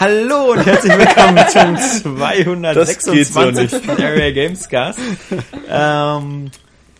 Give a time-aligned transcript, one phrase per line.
[0.00, 1.44] Hallo und herzlich willkommen
[2.02, 2.18] zum
[2.62, 4.02] Das geht so 226.
[4.02, 4.98] Area Games Cast.
[5.68, 6.50] Ähm,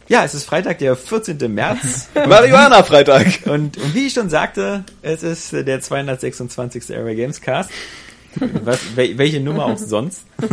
[0.07, 1.39] ja, es ist Freitag, der 14.
[1.55, 2.11] März.
[2.15, 3.47] Marihuana-Freitag.
[3.47, 6.95] Und, und wie ich schon sagte, es ist der 226.
[6.95, 7.71] Area Games Cast.
[8.65, 10.27] Was, wel, welche Nummer auch sonst.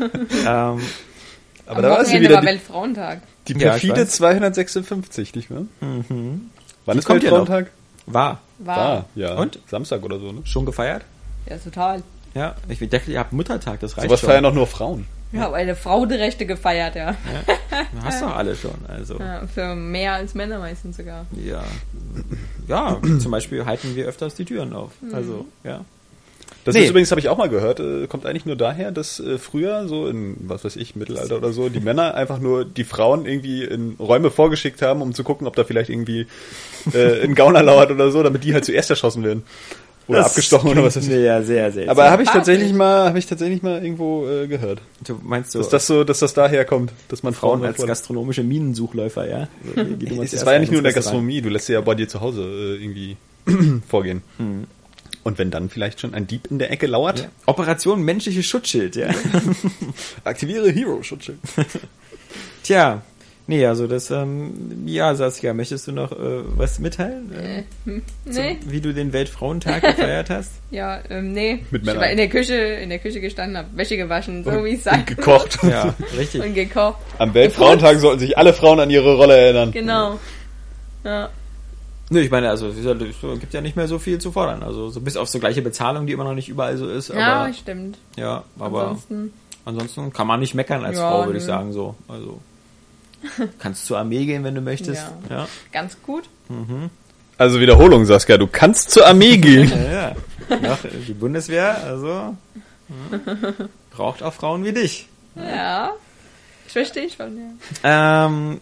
[0.00, 0.08] ähm,
[0.46, 0.80] Aber
[1.66, 3.20] Am da war sie Wochenende wieder war die, Weltfrauentag.
[3.46, 4.10] die Ja, perfide weiß.
[4.12, 5.66] 256, nicht wahr?
[5.82, 6.50] Mhm.
[6.86, 7.70] Wann Die ist kommt ja Weltfrauentag?
[8.06, 9.06] war War.
[9.14, 9.34] Ja.
[9.36, 9.58] Und?
[9.66, 10.40] Samstag oder so, ne?
[10.44, 11.02] schon gefeiert.
[11.48, 12.02] Ja, total.
[12.34, 14.28] Ja, ich dachte, ihr habt Muttertag, das reicht Sowas schon.
[14.28, 15.06] feiern auch nur Frauen.
[15.32, 17.14] Ja, weil eine Frau die Rechte gefeiert, ja.
[18.02, 19.18] Hast doch alle schon, also.
[19.18, 19.46] ja.
[19.46, 21.26] Für mehr als Männer meistens sogar.
[21.36, 21.62] Ja.
[22.66, 24.92] Ja, zum Beispiel halten wir öfters die Türen auf.
[25.12, 25.84] Also, ja.
[26.64, 26.82] Das Nee.
[26.84, 29.88] ist übrigens, habe ich auch mal gehört, äh, kommt eigentlich nur daher, dass äh, früher,
[29.88, 33.64] so in, was weiß ich, Mittelalter oder so, die Männer einfach nur die Frauen irgendwie
[33.64, 36.26] in Räume vorgeschickt haben, um zu gucken, ob da vielleicht irgendwie
[36.92, 39.42] äh, ein Gauner lauert oder so, damit die halt zuerst erschossen werden.
[40.06, 41.12] Oder abgestochen oder was weiß ich.
[41.14, 41.90] Ja, sehr seltsam.
[41.96, 42.52] Aber habe ich Sympathisch.
[42.54, 44.80] tatsächlich mal, habe ich tatsächlich mal irgendwo äh, gehört.
[45.06, 47.86] du meinst so, Dass das so, dass das daher kommt, dass man Frauen Frauen als
[47.86, 49.48] gastronomische Minensuchläufer, ja?
[49.76, 50.92] So, Es war ja nicht nur in der.
[50.92, 53.16] Gastronomie, du lässt sie ja bei dir zu Hause äh, irgendwie
[53.88, 54.22] vorgehen.
[55.22, 57.26] Und wenn dann vielleicht schon ein Dieb in der Ecke lauert, Ja.
[57.46, 59.08] Operation menschliches Schutzschild, ja.
[60.24, 61.38] aktiviere Hero-Schutzschild.
[62.62, 63.02] Tja,
[63.46, 66.16] nee, also das, ähm, ja, Saskia, möchtest du noch äh,
[66.56, 67.32] was mitteilen?
[67.32, 68.58] Äh, Äh, hm, zum- nee.
[68.66, 70.52] Wie du den Weltfrauentag gefeiert hast?
[70.70, 71.64] Ja, ähm, nee.
[71.70, 72.02] Mit ich Männern.
[72.02, 75.04] war in der Küche, in der Küche gestanden, hab Wäsche gewaschen, so wie es sein
[75.06, 75.58] Gekocht.
[75.64, 76.42] Ja, richtig.
[76.42, 76.98] Und gekocht.
[77.18, 79.72] Am Weltfrauentag sollten sich alle Frauen an ihre Rolle erinnern.
[79.72, 80.18] Genau.
[81.04, 81.30] Ja.
[82.12, 84.32] Nö, ich meine, also es ist ja- es gibt ja nicht mehr so viel zu
[84.32, 84.62] fordern.
[84.64, 87.08] Also so bis auf so gleiche Bezahlung, die immer noch nicht überall so ist.
[87.08, 87.98] Ja, Aber, stimmt.
[88.16, 89.32] ja, aber ansonsten,
[89.64, 90.12] Ansonsten.
[90.12, 91.94] kann man nicht meckern als Ja, Frau, würde ich sagen so.
[92.08, 92.40] Also
[93.58, 95.06] kannst zur Armee gehen, wenn du möchtest.
[95.28, 95.36] Ja.
[95.36, 95.48] Ja.
[95.72, 96.24] Ganz gut.
[97.38, 99.70] Also Wiederholung, Saskia, du kannst zur Armee gehen.
[99.70, 99.92] Ja,
[100.50, 100.56] ja.
[100.68, 102.34] Noch, die Bundeswehr, also
[102.88, 103.54] hm,
[103.92, 105.06] braucht auch Frauen wie dich.
[105.36, 105.92] Ja.
[106.66, 107.36] Ich verstehe schon,
[107.84, 108.26] ja.
[108.26, 108.60] Ähm,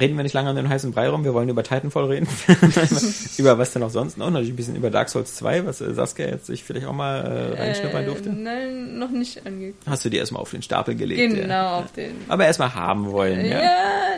[0.00, 2.28] reden wir nicht lange um den heißen Brei rum, wir wollen über Titanfall reden.
[3.38, 4.30] über was denn auch sonst noch?
[4.30, 7.18] Natürlich ein bisschen über Dark Souls 2, was äh, Saskia jetzt sich vielleicht auch mal
[7.56, 8.30] äh, reinschnuppern Äh, durfte.
[8.30, 9.86] nein, noch nicht angeguckt.
[9.88, 11.34] Hast du dir erstmal auf den Stapel gelegt.
[11.34, 11.78] Genau, Ja.
[11.78, 12.12] auf den.
[12.28, 13.72] Aber erstmal haben wollen, Ja, ja.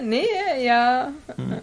[0.04, 0.22] nee,
[0.64, 1.12] ja.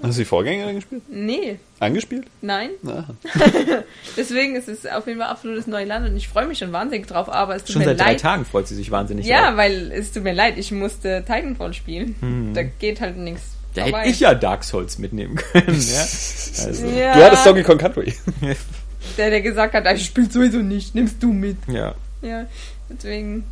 [0.01, 1.01] Hast du die Vorgänger gespielt?
[1.09, 2.25] Nee, Angespielt?
[2.41, 2.69] nein.
[4.17, 7.29] Deswegen ist es auf jeden Fall absolutes Neuland und ich freue mich schon wahnsinnig drauf,
[7.29, 8.21] aber es tut Schon mir seit drei leid.
[8.21, 9.25] Tagen freut sie sich wahnsinnig.
[9.25, 9.57] Ja, drauf.
[9.57, 12.15] weil es tut mir leid, ich musste Titanfall spielen.
[12.53, 13.54] Da geht halt nichts.
[13.75, 15.99] Da hätte ich ja Dark Souls mitnehmen können, ja.
[16.01, 18.13] Also, Ja, Du hattest Donkey Kong Country.
[19.17, 21.57] der, der gesagt hat, ich spiele sowieso nicht, nimmst du mit.
[21.67, 21.93] ja.
[22.21, 22.45] Ja,
[22.89, 23.43] deswegen.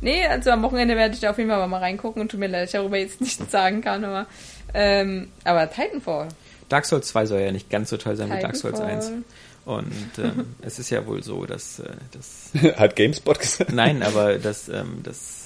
[0.00, 2.46] Nee, also am Wochenende werde ich da auf jeden Fall mal reingucken und tut mir
[2.46, 4.26] leid, dass ich darüber jetzt nichts sagen kann, aber.
[4.72, 6.28] Ähm, aber Titanfall.
[6.68, 9.06] Dark Souls 2 soll ja nicht ganz so toll sein wie Dark Souls 1.
[9.06, 9.24] Titanfall.
[9.64, 13.72] Und ähm, es ist ja wohl so, dass äh, das Hat GameSpot gesagt.
[13.72, 15.37] Nein, aber das, ähm, das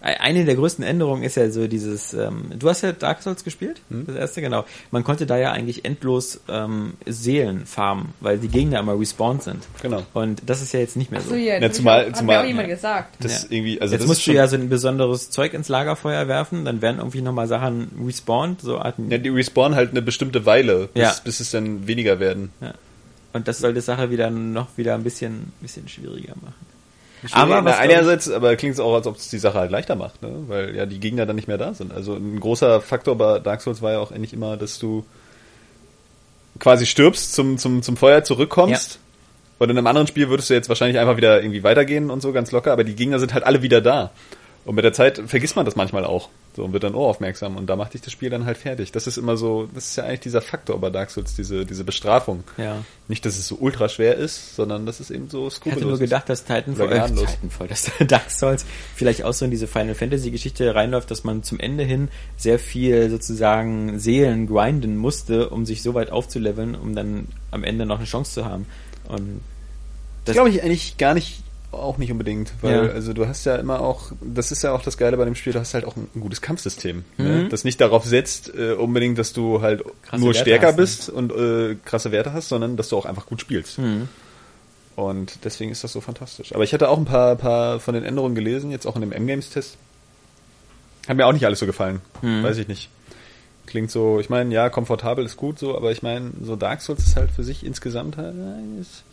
[0.00, 3.80] eine der größten Änderungen ist ja so dieses, ähm, du hast ja Dark Souls gespielt,
[3.90, 4.06] Hm.
[4.06, 4.64] das erste, genau.
[4.92, 9.64] Man konnte da ja eigentlich endlos ähm, Seelen farmen, weil die Gegner immer respawned sind.
[9.82, 10.04] Genau.
[10.14, 11.30] Und das ist ja jetzt nicht mehr so.
[11.30, 12.74] So, ja, Ja, das zumal- hat mir auch- hat zumal- mir auch jemand ja.
[12.76, 13.16] gesagt.
[13.24, 13.48] Das Ja.
[13.50, 16.64] irgendwie, also jetzt das musst ist du ja so ein besonderes Zeug ins Lagerfeuer werfen,
[16.64, 19.10] dann werden irgendwie nochmal Sachen respawned, so Arten.
[19.10, 21.14] ja, die respawnen halt eine bestimmte Weile, bis, Ja.
[21.24, 22.52] bis es dann weniger werden.
[22.60, 22.74] Ja.
[23.32, 26.54] Und das soll die Sache wieder noch wieder ein bisschen, bisschen schwieriger machen.
[27.32, 30.22] Aber na, einerseits, aber klingt es auch, als ob es die Sache halt leichter macht,
[30.22, 30.30] ne?
[30.46, 31.92] weil ja die Gegner dann nicht mehr da sind.
[31.92, 35.04] Also ein großer Faktor bei Dark Souls war ja auch eigentlich immer, dass du
[36.58, 38.98] quasi stirbst, zum, zum, zum Feuer zurückkommst.
[39.58, 42.32] Und in einem anderen Spiel würdest du jetzt wahrscheinlich einfach wieder irgendwie weitergehen und so
[42.32, 44.10] ganz locker, aber die Gegner sind halt alle wieder da.
[44.64, 46.28] Und mit der Zeit vergisst man das manchmal auch.
[46.58, 48.90] So und wird dann aufmerksam und da macht dich das Spiel dann halt fertig.
[48.90, 51.84] Das ist immer so, das ist ja eigentlich dieser Faktor bei Dark Souls, diese, diese
[51.84, 52.42] Bestrafung.
[52.56, 52.84] Ja.
[53.06, 55.88] Nicht, dass es so ultra schwer ist, sondern dass es eben so Ich skrupellos hatte
[55.88, 57.06] nur gedacht, dass Titanfall, äh.
[57.14, 58.66] Titanfall, dass Dark Souls
[58.96, 62.58] vielleicht auch so in diese Final Fantasy Geschichte reinläuft, dass man zum Ende hin sehr
[62.58, 67.98] viel sozusagen Seelen grinden musste, um sich so weit aufzuleveln, um dann am Ende noch
[67.98, 68.66] eine Chance zu haben.
[69.06, 69.42] Und
[70.24, 72.92] Das glaube ich eigentlich gar nicht, auch nicht unbedingt, weil Ja.
[72.92, 75.52] also du hast ja immer auch, das ist ja auch das Geile bei dem Spiel,
[75.52, 77.24] du hast halt auch ein, gutes Kampfsystem, Mhm.
[77.24, 77.48] ne?
[77.48, 80.82] das nicht darauf setzt äh, unbedingt, dass du halt Krasse nur Werte stärker hast, ne?
[80.82, 83.78] bist und äh, krasse Werte hast, sondern dass du auch einfach gut spielst.
[83.78, 84.08] Mhm.
[84.96, 86.54] Und deswegen ist das so fantastisch.
[86.54, 89.12] Aber ich hatte auch ein paar, paar von den Änderungen gelesen, jetzt auch in dem
[89.12, 89.76] M-Games-Test.
[91.06, 92.42] Hat mir auch nicht alles so gefallen, Mhm.
[92.42, 92.88] weiß ich nicht.
[93.66, 97.06] Klingt so, ich meine, ja, komfortabel ist gut so, aber ich meine, so Dark Souls
[97.06, 98.34] ist halt für sich insgesamt halt,
[98.80, 99.04] ist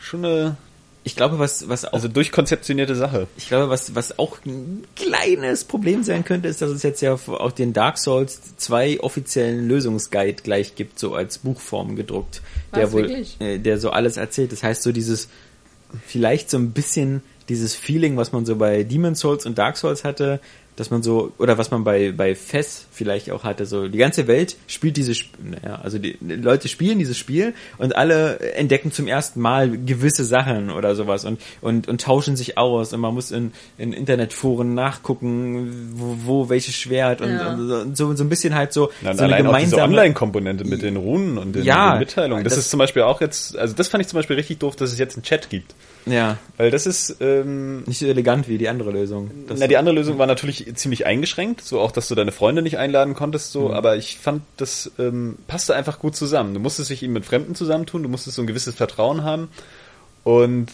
[0.00, 0.56] schon eine
[1.04, 3.28] Ich glaube, was, was auch, Also durchkonzeptionierte Sache.
[3.36, 7.14] ich glaube, was, was auch ein kleines Problem sein könnte, ist, dass es jetzt ja
[7.14, 12.42] auch den Dark Souls zwei offiziellen Lösungsguide gleich gibt, so als Buchform gedruckt,
[12.74, 13.40] der Was, wohl, wirklich?
[13.40, 14.52] äh, der so alles erzählt.
[14.52, 15.28] Das heißt, so dieses,
[16.06, 20.04] vielleicht so ein bisschen dieses Feeling, was man so bei Demon's Souls und Dark Souls
[20.04, 20.40] hatte,
[20.78, 24.28] dass man so, oder was man bei, bei Fess vielleicht auch hatte, so die ganze
[24.28, 29.40] Welt spielt dieses, naja, also die, Leute spielen dieses Spiel und alle entdecken zum ersten
[29.40, 33.52] Mal gewisse Sachen oder sowas und, und, und tauschen sich aus und man muss in,
[33.76, 37.52] in Internetforen nachgucken, wo, wo welches Schwert und, Ja.
[37.52, 41.38] und so, so ein bisschen halt so, und so eine gemeinsame, Online-Komponente mit den Runen
[41.38, 42.44] und den, Ja, den Mitteilungen.
[42.44, 44.76] Das, das- ist zum Beispiel auch jetzt, also das fand ich zum Beispiel richtig doof,
[44.76, 45.74] dass es jetzt einen Chat gibt.
[46.06, 49.30] ja, Weil das ist, ähm, nicht so elegant wie die andere Lösung.
[49.48, 52.62] Das, na, die andere Lösung war natürlich ziemlich eingeschränkt, so auch, dass du deine Freunde
[52.62, 53.60] nicht einladen konntest, Mhm.
[53.60, 56.54] so, aber ich fand, das ähm, passte einfach gut zusammen.
[56.54, 59.48] Du musstest dich eben mit Fremden zusammentun, du musstest so ein gewisses Vertrauen haben
[60.24, 60.68] und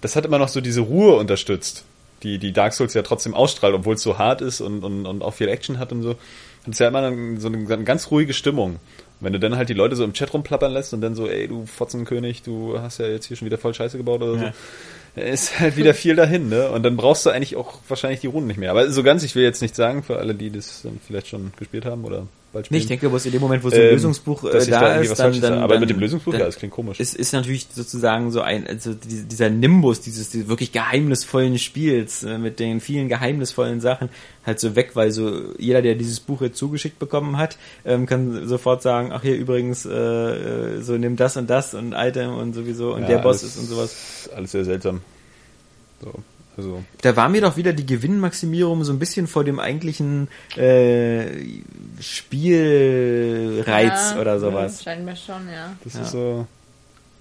[0.00, 1.84] das hat immer noch so diese Ruhe unterstützt,
[2.22, 5.22] die, die Dark Souls ja trotzdem ausstrahlt, obwohl es so hart ist und, und, und
[5.22, 6.10] auch viel Action hat und so.
[6.10, 7.02] Hat es ja immer
[7.40, 8.74] so eine, eine ganz ruhige Stimmung.
[8.74, 8.78] Und
[9.20, 11.48] wenn du dann halt die Leute so im Chat rumplappern lässt und dann so, ey,
[11.48, 14.52] du Fotzenkönig, du hast ja jetzt hier schon wieder voll Scheiße gebaut oder so, Ja.
[15.14, 16.70] Ist halt wieder viel dahin, ne?
[16.70, 18.70] Und dann brauchst du eigentlich auch wahrscheinlich die Runden nicht mehr.
[18.70, 21.84] Aber so ganz, ich will jetzt nicht sagen, für alle, die das vielleicht schon gespielt
[21.84, 22.80] haben oder bald Nee, spielen.
[22.82, 25.18] ich denke bloß in dem Moment, wo so ein ähm, Lösungsbuch äh, da, irgendwie ist,
[25.18, 25.52] dann, dann.
[25.60, 27.00] Aber dann, mit dem Lösungsbuch, dann ja, das klingt komisch.
[27.00, 32.22] ist, ist natürlich sozusagen so ein, also die- dieser Nimbus dieses, dieses wirklich geheimnisvollen Spiels
[32.24, 34.08] äh, mit den vielen geheimnisvollen Sachen
[34.44, 38.46] halt so weg, weil so jeder, der dieses Buch jetzt zugeschickt bekommen hat, ähm, kann
[38.48, 42.52] sofort sagen, ach hier übrigens, äh, äh, so nimm das und das und Item und
[42.54, 44.30] sowieso und Ja, der Boss alles- ist und sowas.
[44.34, 45.00] Alles sehr seltsam.
[46.02, 46.12] So,
[46.56, 46.82] also.
[47.00, 51.26] Da war mir doch wieder die Gewinnmaximierung so ein bisschen vor dem eigentlichen äh,
[52.00, 54.82] Spielreiz Ja, oder sowas.
[54.82, 55.74] Scheinbar schon, ja.
[55.84, 56.02] Das Ja.
[56.02, 56.46] ist so,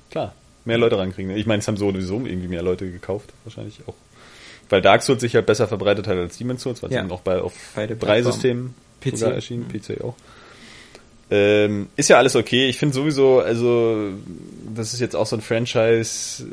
[0.09, 0.33] klar,
[0.65, 1.35] mehr Leute rankriegen.
[1.35, 3.95] Ich meine, es haben sowieso irgendwie mehr Leute gekauft, wahrscheinlich auch.
[4.69, 7.01] Weil Dark Souls sich ja besser verbreitet hat als Demon's Souls, weil es Ja.
[7.01, 8.21] eben auch bei, auf Beide drei.
[8.21, 9.17] Systemen PC.
[9.17, 10.15] sogar erschienen, PC auch.
[11.33, 12.67] Ähm, ist ja alles okay.
[12.67, 14.09] Ich finde sowieso, also,
[14.75, 16.45] das ist jetzt auch so ein Franchise,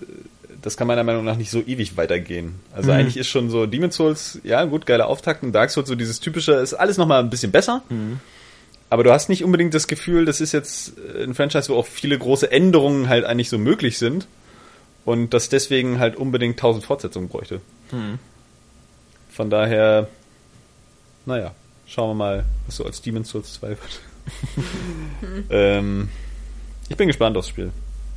[0.63, 2.57] das kann meiner Meinung nach nicht so ewig weitergehen.
[2.75, 2.99] Also Mhm.
[2.99, 6.21] eigentlich ist schon so Demon's Souls, ja gut, geiler Auftakt und Dark Souls, so dieses
[6.21, 7.83] typische, ist alles nochmal ein bisschen besser.
[7.89, 8.21] Mhm.
[8.91, 12.19] Aber du hast nicht unbedingt das Gefühl, das ist jetzt ein Franchise, wo auch viele
[12.19, 14.27] große Änderungen halt eigentlich so möglich sind
[15.05, 17.61] und das deswegen halt unbedingt tausend Fortsetzungen bräuchte.
[17.91, 18.19] Hm.
[19.31, 20.09] Von daher,
[21.27, 21.53] naja,
[21.87, 24.01] schauen wir mal, was so als Demon's Souls 2 wird.
[25.51, 26.09] ähm,
[26.89, 27.71] ich bin gespannt aufs Spiel.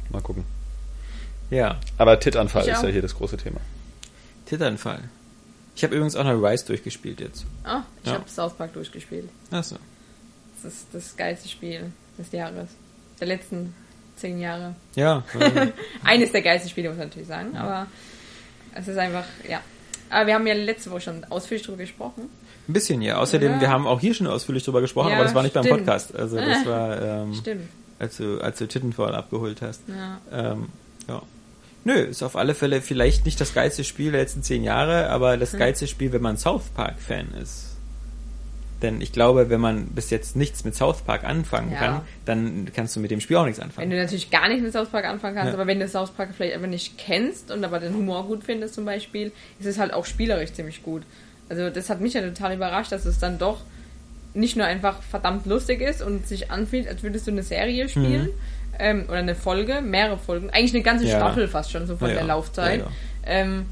[0.09, 0.45] Mal gucken.
[1.51, 3.59] Ja, Aber Titanfall Ich ist ja hier das große Thema.
[4.47, 5.01] Titeranfall.
[5.75, 7.45] Ich habe übrigens auch noch Rise durchgespielt jetzt.
[7.63, 8.15] Ah, ich Ja.
[8.15, 9.29] habe South Park durchgespielt.
[9.51, 9.75] Achso.
[10.63, 12.69] Das ist das geilste Spiel des Jahres.
[13.19, 13.73] Der letzten
[14.17, 14.75] zehn Jahre.
[14.95, 15.23] Ja.
[16.03, 17.55] Eines der geilsten Spiele, muss man natürlich sagen.
[17.55, 17.87] Aber
[18.75, 19.61] es ist einfach, ja.
[20.09, 22.29] Aber wir haben ja letzte Woche schon ausführlich drüber gesprochen.
[22.67, 23.17] ein bisschen, ja.
[23.17, 23.61] Außerdem, Ja.
[23.61, 25.79] wir haben auch hier schon ausführlich drüber gesprochen, Ja, aber das war nicht beim stimmt.
[25.79, 26.13] Podcast.
[26.15, 27.69] Also das war, ähm, Stimmt.
[27.99, 29.81] als du, als du Titanfall abgeholt hast.
[29.87, 30.19] Ja.
[30.31, 30.67] Ähm,
[31.07, 31.21] ja.
[31.83, 35.37] Nö, ist auf alle Fälle vielleicht nicht das geilste Spiel der letzten zehn Jahre, aber
[35.37, 37.67] das geilste Spiel, wenn man South Park-Fan ist.
[38.83, 41.77] Denn ich glaube, wenn man bis jetzt nichts mit South Park anfangen Ja.
[41.77, 43.89] kann, dann kannst du mit dem Spiel auch nichts Wenn anfangen.
[43.91, 45.53] du natürlich gar nicht mit South Park anfangen kannst, Ja.
[45.53, 48.73] aber wenn du South Park vielleicht einfach nicht kennst und aber den Humor gut findest
[48.73, 51.03] zum Beispiel, ist es halt auch spielerisch ziemlich gut.
[51.49, 53.59] Also das hat mich ja total überrascht, dass es dann doch
[54.33, 58.29] nicht nur einfach verdammt lustig ist und sich anfühlt, als würdest du eine Serie spielen
[58.79, 61.05] ähm, oder eine Folge, mehrere Folgen, eigentlich eine ganze.
[61.05, 61.17] Ja.
[61.17, 62.23] Staffel fast schon so von Ja, der.
[62.23, 62.83] Laufzeit.
[63.25, 63.65] Ähm,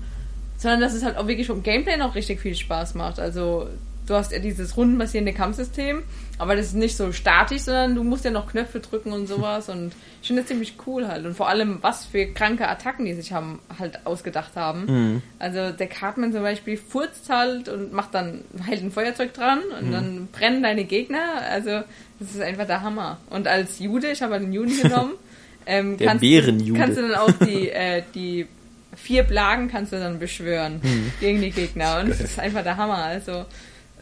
[0.58, 3.20] sondern dass es halt auch wirklich vom Gameplay noch richtig viel Spaß macht.
[3.20, 3.70] Also
[4.10, 6.04] du hast ja dieses rundenbasierende Kampfsystem,
[6.38, 9.70] aber das ist nicht so statisch, sondern du musst ja noch Knöpfe drücken und sowas
[9.70, 11.26] und ich finde das ziemlich cool halt.
[11.26, 14.86] Und vor allem, was für kranke Attacken die sich haben halt ausgedacht haben.
[14.86, 15.22] Mhm.
[15.38, 19.92] Also der Cartman zum Beispiel furzt halt und macht dann hält ein Feuerzeug dran und
[19.92, 21.42] dann brennen deine Gegner.
[21.50, 21.82] Also
[22.20, 23.18] das ist einfach der Hammer.
[23.30, 25.14] Und als Jude, ich habe halt einen Juden genommen,
[25.66, 26.80] ähm, Der kannst, Bärenjude.
[26.80, 28.48] kannst du dann auch die, äh, die
[28.96, 30.82] vier Plagen kannst du dann beschwören
[31.22, 32.02] gegen die Gegner.
[32.02, 32.98] Und das ist einfach der Hammer.
[32.98, 33.46] Also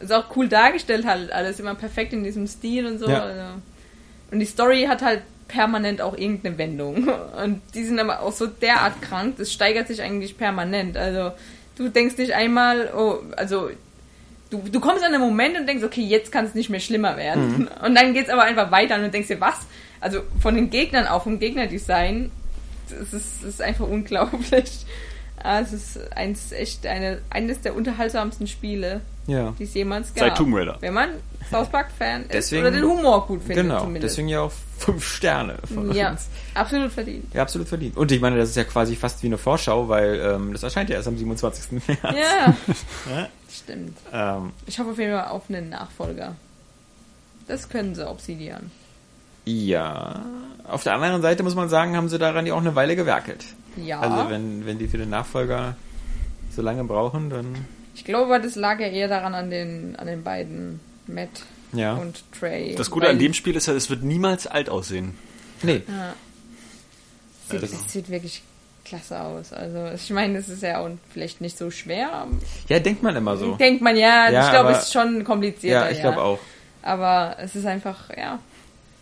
[0.00, 3.08] ist auch cool dargestellt halt alles immer perfekt in diesem Stil und so.
[3.08, 3.22] Ja.
[3.22, 3.42] Also.
[4.30, 7.08] Und die Story hat halt permanent auch irgendeine Wendung.
[7.42, 10.96] Und die sind aber auch so derart krank, das steigert sich eigentlich permanent.
[10.96, 11.32] Also
[11.76, 13.70] du denkst nicht einmal, oh, also
[14.50, 17.16] du, du kommst an einen Moment und denkst, okay, jetzt kann es nicht mehr schlimmer
[17.16, 17.68] werden.
[17.82, 19.56] Und dann geht's aber einfach weiter und du denkst dir, was?
[20.00, 22.30] Also von den Gegnern auch, vom Gegnerdesign,
[22.88, 24.84] das ist, das ist einfach unglaublich.
[25.42, 29.54] Ah, Es ist eins, echt eine, eines der unterhaltsamsten Spiele Ja.
[29.58, 30.24] die es jemals gab.
[30.28, 30.76] Seit Tomb Raider.
[30.80, 31.10] Wenn man
[31.50, 34.04] South Park-Fan ist oder den Humor gut findet Genau, zumindest.
[34.12, 36.28] deswegen ja auch fünf Sterne von ja, uns.
[36.54, 37.32] absolut verdient.
[37.34, 37.96] Ja, absolut verdient.
[37.96, 40.90] Und ich meine, das ist ja quasi fast wie eine Vorschau, weil ähm, das erscheint
[40.90, 41.72] ja erst am 27.
[41.86, 42.00] März.
[42.02, 42.54] Ja,
[43.10, 43.28] Ja.
[43.50, 43.96] stimmt.
[44.12, 46.34] Ähm, Ich hoffe auf jeden Fall auf einen Nachfolger.
[47.46, 48.70] Das können sie, Obsidian.
[49.46, 50.20] ja.
[50.68, 53.42] Auf der anderen Seite muss man sagen, haben sie daran ja auch eine Weile gewerkelt.
[53.76, 54.00] Ja.
[54.00, 55.76] Also wenn, wenn die für den Nachfolger
[56.54, 57.54] so lange brauchen, dann
[57.94, 61.28] Ich glaube, das lag ja eher daran an den, an den beiden, Matt
[61.72, 61.94] ja.
[61.94, 62.74] und Trey.
[62.74, 65.14] Das Gute an dem Spiel ist ja, es wird niemals alt aussehen.
[65.62, 66.14] nee, Ja.
[67.50, 68.42] Sieht, Also- Es sieht wirklich
[68.84, 69.52] klasse aus.
[69.52, 72.26] Also ich meine, es ist ja auch vielleicht nicht so schwer.
[72.68, 73.54] ja, denkt man immer so.
[73.56, 75.86] Denkt man ja, Ja, ich glaube, es ist schon komplizierter.
[75.86, 76.38] Ja, ich glaube auch.
[76.82, 78.38] Aber es ist einfach, ja.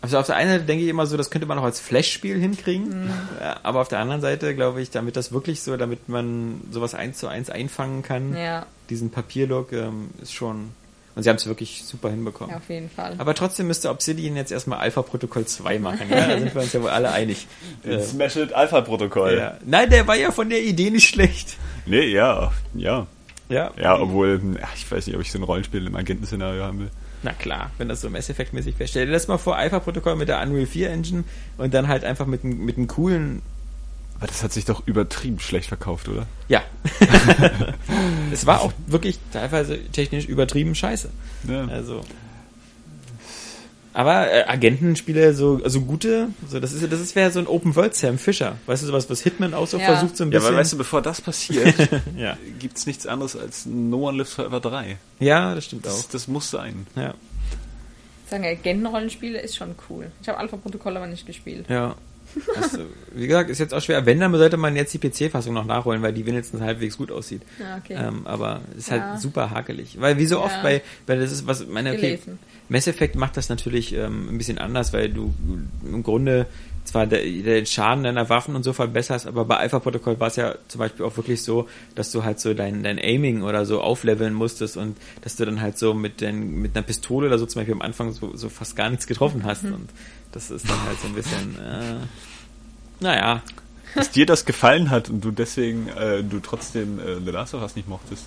[0.06, 2.38] Also auf der einen Seite denke ich immer so, das könnte man auch als Flash-Spiel
[2.38, 3.10] hinkriegen.
[3.40, 6.94] Ja, aber auf der anderen Seite glaube ich, damit das wirklich so, damit man sowas
[6.94, 10.70] eins zu eins einfangen kann, Ja, diesen Papierlook, ähm, ist schon.
[11.16, 12.54] Und sie haben es wirklich super hinbekommen.
[12.54, 13.14] auf jeden Fall.
[13.18, 16.06] Aber trotzdem müsste Obsidian jetzt erstmal Alpha Protokoll 2 machen.
[16.10, 16.28] Ja?
[16.28, 17.46] Da sind wir uns ja wohl alle einig.
[17.84, 19.38] Äh, Smashed Alpha Protokoll.
[19.38, 19.56] ja.
[19.64, 21.56] Nein, der war ja von der Idee nicht schlecht.
[21.86, 23.06] Nee, ja, ja.
[23.48, 23.70] Ja.
[23.80, 26.90] Ja, obwohl, ja, ich weiß nicht, ob ich so ein Rollenspiel im Agentenszenario haben will.
[27.26, 28.86] Na klar, wenn das so Mass Effect-mäßig wäre.
[28.86, 31.24] Stell dir das mal vor, Alpha-Protokoll mit der Unreal 4 Engine
[31.58, 33.42] und dann halt einfach mit, einem- mit einem coolen.
[34.18, 36.26] Aber das hat sich doch übertrieben schlecht verkauft, oder?
[36.46, 36.62] Ja.
[38.32, 41.10] es war auch wirklich teilweise technisch übertrieben scheiße.
[41.48, 41.64] Ja.
[41.66, 42.02] Also.
[43.96, 47.74] Aber äh, Agentenspiele, so also gute, so das ist das ist wäre so ein Open
[47.76, 49.86] World Sam Fisher, weißt du sowas, was Hitman auch so Ja.
[49.86, 50.52] versucht so ein Ja, bisschen.
[50.54, 51.74] weil weißt du, bevor das passiert,
[52.16, 52.36] ja.
[52.58, 54.98] gibt's nichts anderes als No One Lives Forever 3.
[55.18, 55.92] ja, das stimmt auch.
[55.96, 56.86] Das, das muss sein.
[56.94, 57.14] Ja,
[58.28, 60.10] Sagen, Agentenrollenspiele ist schon cool.
[60.20, 61.64] Ich habe Alpha-Protokoll aber nicht gespielt.
[61.68, 61.94] ja.
[62.60, 62.80] Also,
[63.14, 64.04] wie gesagt, ist jetzt auch schwer.
[64.04, 67.40] Wenn, dann sollte man jetzt die PC-Fassung noch nachholen, weil die wenigstens halbwegs gut aussieht.
[67.58, 67.94] Ja, okay.
[67.98, 69.16] Ähm, aber ist halt Ja.
[69.16, 69.98] super hakelig.
[70.00, 70.62] Weil wie so oft Ja.
[70.62, 72.38] bei, weil das ist was, meine, okay, Gelesen.
[72.68, 75.32] Mass Effect macht das natürlich ähm, ein bisschen anders, weil du
[75.84, 76.46] im Grunde
[76.84, 80.36] zwar der, den Schaden deiner Waffen und so verbesserst, aber bei Alpha Protokoll war es
[80.36, 83.80] ja zum Beispiel auch wirklich so, dass du halt so dein, dein Aiming oder so
[83.80, 87.46] aufleveln musstest und dass du dann halt so mit, den, mit einer Pistole oder so
[87.46, 89.88] zum Beispiel am Anfang so, so fast gar nichts getroffen hast und
[90.32, 91.96] das ist dann halt so ein bisschen, äh,
[93.00, 93.42] naja,
[93.96, 97.62] Dass dir das gefallen hat und du deswegen, äh, du trotzdem äh, The Last of
[97.62, 98.24] Us nicht mochtest.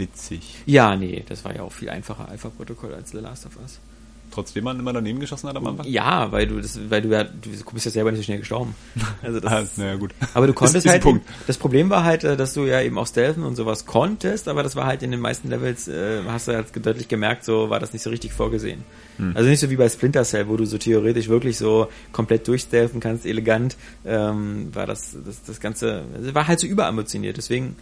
[0.00, 0.56] Witzig.
[0.66, 3.78] ja, nee, das war ja auch viel einfacher Alpha Protokoll als The Last of Us.
[4.30, 5.86] Trotzdem man immer daneben geschossen hat am Anfang?
[5.86, 8.74] Ja, weil du das, weil du ja, du bist ja selber nicht so schnell gestorben.
[9.22, 10.12] Also das Ah, naja, gut.
[10.34, 11.26] Aber du konntest halt, Punkt.
[11.46, 14.62] das Problem war halt, äh, dass du ja eben auch Stealthen und sowas konntest, aber
[14.62, 17.80] das war halt in den meisten Levels, äh, hast du halt deutlich gemerkt, so war
[17.80, 18.84] das nicht so richtig vorgesehen.
[19.18, 19.32] Hm.
[19.36, 23.00] Also nicht so wie bei Splinter Cell, wo du so theoretisch wirklich so komplett durchstealthen
[23.00, 23.76] kannst, elegant,
[24.06, 27.36] ähm, war das, das, das Ganze, also war halt so überambitioniert.
[27.36, 27.76] Deswegen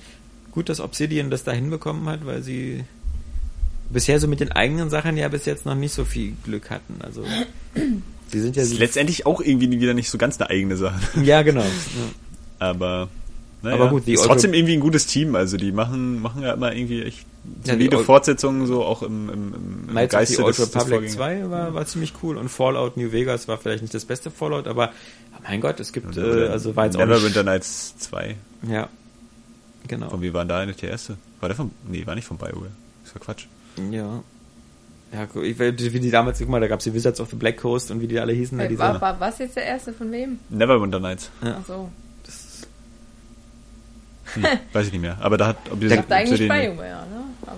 [0.52, 2.84] gut, dass Obsidian das da hinbekommen hat, weil sie
[3.90, 6.96] bisher so mit den eigenen Sachen ja bis jetzt noch nicht so viel Glück hatten.
[7.00, 7.24] Also,
[8.30, 11.00] sie sind ja, Das ist letztendlich auch irgendwie wieder nicht so ganz eine eigene Sache.
[11.22, 11.62] ja genau.
[12.60, 12.66] Ja.
[12.66, 13.08] Aber,
[13.62, 15.36] naja, Aber gut, die ist trotzdem irgendwie ein gutes Team.
[15.36, 17.18] Also die machen, machen ja immer irgendwie echt
[17.64, 20.74] Ja, die solide Au- Fortsetzungen, so auch im, im, im, im Geiste Old des, des
[20.74, 21.14] Republic Vorgängers.
[21.46, 24.66] 2 war, war ziemlich cool und Fallout New Vegas war vielleicht nicht das beste Fallout,
[24.66, 24.90] aber
[25.44, 28.34] mein Gott, es gibt, äh, also war jetzt auch Neverwinter Nights 2.
[28.68, 28.88] ja,
[29.88, 31.16] genau, Von wie war denn da der erste?
[31.40, 32.70] War der von, nee, war nicht von BioWare.
[33.04, 33.46] Das war Quatsch.
[33.90, 34.22] ja.
[35.10, 37.56] Ja, ich, weiß, wie die damals, guck mal, da gab's die Wizards of the Black
[37.56, 38.58] Coast und wie die alle hießen.
[38.58, 40.38] da diese, war, war was jetzt der erste von wem?
[40.50, 41.30] Neverwinter Nights.
[41.42, 41.56] Ja.
[41.62, 41.88] Ach so.
[42.26, 42.66] das,
[44.34, 45.16] Hm, weiß ich nicht mehr.
[45.20, 47.24] Aber da hat, ob Ich dachte eigentlich BioWare, ne?
[47.46, 47.56] Aber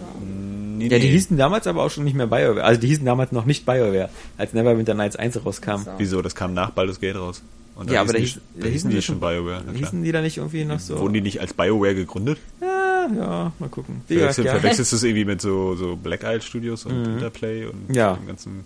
[0.81, 1.13] Nee, ja, die nee.
[1.13, 2.63] hießen damals aber auch schon nicht mehr BioWare.
[2.65, 4.09] Also die hießen damals noch nicht BioWare,
[4.39, 5.79] als Neverwinter Nights 1 rauskam.
[5.79, 5.91] So.
[5.99, 6.23] Wieso?
[6.23, 7.43] Das kam nach Baldur's Gate raus.
[7.81, 9.63] Und Ja, aber da hießen hieß- die, da hießen die schon- BioWare.
[9.67, 9.73] na.
[9.73, 10.99] Hießen die da nicht irgendwie noch so?
[11.01, 12.39] Wurden die nicht als BioWare gegründet?
[12.61, 14.03] ja, ja, mal gucken.
[14.07, 17.13] Wie ja, verwechselst du es irgendwie mit so, so Black Isle Studios und Mhm.
[17.15, 18.15] Interplay und Ja.
[18.17, 18.65] dem ganzen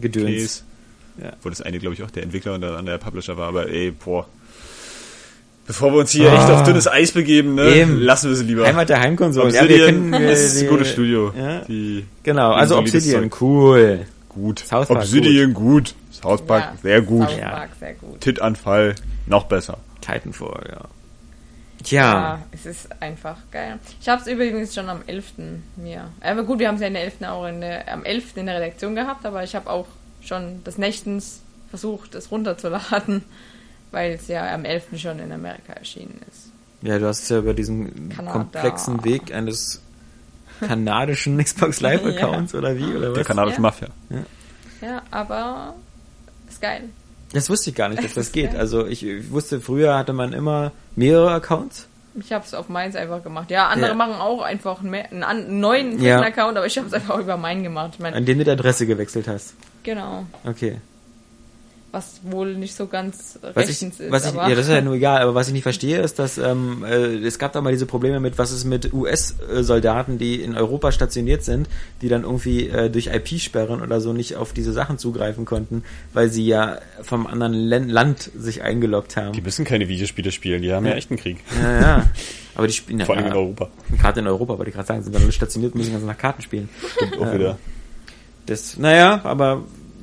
[0.00, 0.26] Gedöns.
[0.26, 0.62] Käse?
[1.22, 1.32] Ja.
[1.42, 3.46] Wo das eine, glaube ich, auch der Entwickler und der andere der Publisher war.
[3.48, 4.26] Aber ey, boah.
[5.66, 6.34] Bevor wir uns hier Ah.
[6.42, 8.00] echt auf dünnes Eis begeben, ne, Eben.
[8.00, 8.66] lassen wir sie lieber.
[8.66, 9.54] Heimat der Heimkonsolen.
[9.54, 11.32] Ja, Obsidian wir können, äh, ist ein gutes Studio.
[11.38, 11.60] Ja.
[11.68, 14.00] Die Genau, also Obsidian, cool.
[14.28, 14.58] gut.
[14.60, 15.94] South Obsidian gut.
[16.22, 17.28] South Park Ja, sehr gut.
[17.28, 17.50] South Ja.
[17.50, 18.20] Park, sehr gut.
[18.20, 18.94] Titanfall
[19.26, 19.78] noch besser.
[20.00, 20.80] Titanfall, ja.
[21.82, 23.78] Tja, Ja, es ist einfach geil.
[24.00, 25.32] Ich habe es übrigens schon am 11.
[25.76, 26.10] mir.
[26.20, 27.22] Aber gut, wir haben es ja in der 11.
[27.26, 28.36] auch in der, am 11.
[28.36, 29.86] in der Redaktion gehabt, aber ich habe auch
[30.20, 33.24] schon des Nächtens versucht, es runterzuladen,
[33.92, 34.98] weil es ja am 11.
[35.00, 36.50] schon in Amerika erschienen ist.
[36.82, 38.32] ja, du hast es ja über diesen Kanada.
[38.32, 39.80] komplexen Weg eines
[40.60, 43.26] kanadischen Xbox Live Accounts oder wie oder Der was?
[43.26, 43.62] kanadische Ja.
[43.62, 43.88] Mafia.
[44.82, 45.74] Ja, aber
[46.60, 46.88] ist geil.
[47.32, 48.50] Das wusste ich gar nicht, dass das ist geht.
[48.52, 48.60] geil.
[48.60, 51.86] Also ich, ich wusste, früher hatte man immer mehrere Accounts
[52.18, 53.50] Ich habe es auf meins einfach gemacht.
[53.50, 53.94] Ja, andere Ja.
[53.94, 56.20] machen auch einfach einen, einen, einen neuen Ja.
[56.20, 57.92] Account, aber ich habe es einfach über meinen gemacht.
[57.94, 59.54] Ich meine, An dem du die Adresse gewechselt hast.
[59.84, 60.26] genau.
[60.44, 60.78] Okay.
[61.92, 64.12] Was wohl nicht so ganz Was ich, rechtens ist.
[64.12, 66.18] was ich, aber ja, das ist ja nur egal, aber was ich nicht verstehe, ist,
[66.18, 70.40] dass ähm, äh, es gab da mal diese Probleme mit, was ist mit US-Soldaten, die
[70.40, 71.68] in Europa stationiert sind,
[72.00, 75.82] die dann irgendwie äh, durch IP-Sperren oder so nicht auf diese Sachen zugreifen konnten,
[76.12, 79.32] weil sie ja vom anderen Len Land sich eingeloggt haben.
[79.32, 81.38] Die müssen keine Videospiele spielen, die haben ja, echt einen Krieg.
[81.60, 82.10] Ja, ja.
[82.54, 83.68] Aber die spielen ja, Vor allem in Europa.
[83.98, 86.42] Gerade in Europa, wollte ich gerade sagen, sind dann alle stationiert müssen ganz nach Karten
[86.42, 86.68] spielen.
[86.96, 87.58] Stimmt auch wieder.
[88.46, 89.62] Das, naja, aber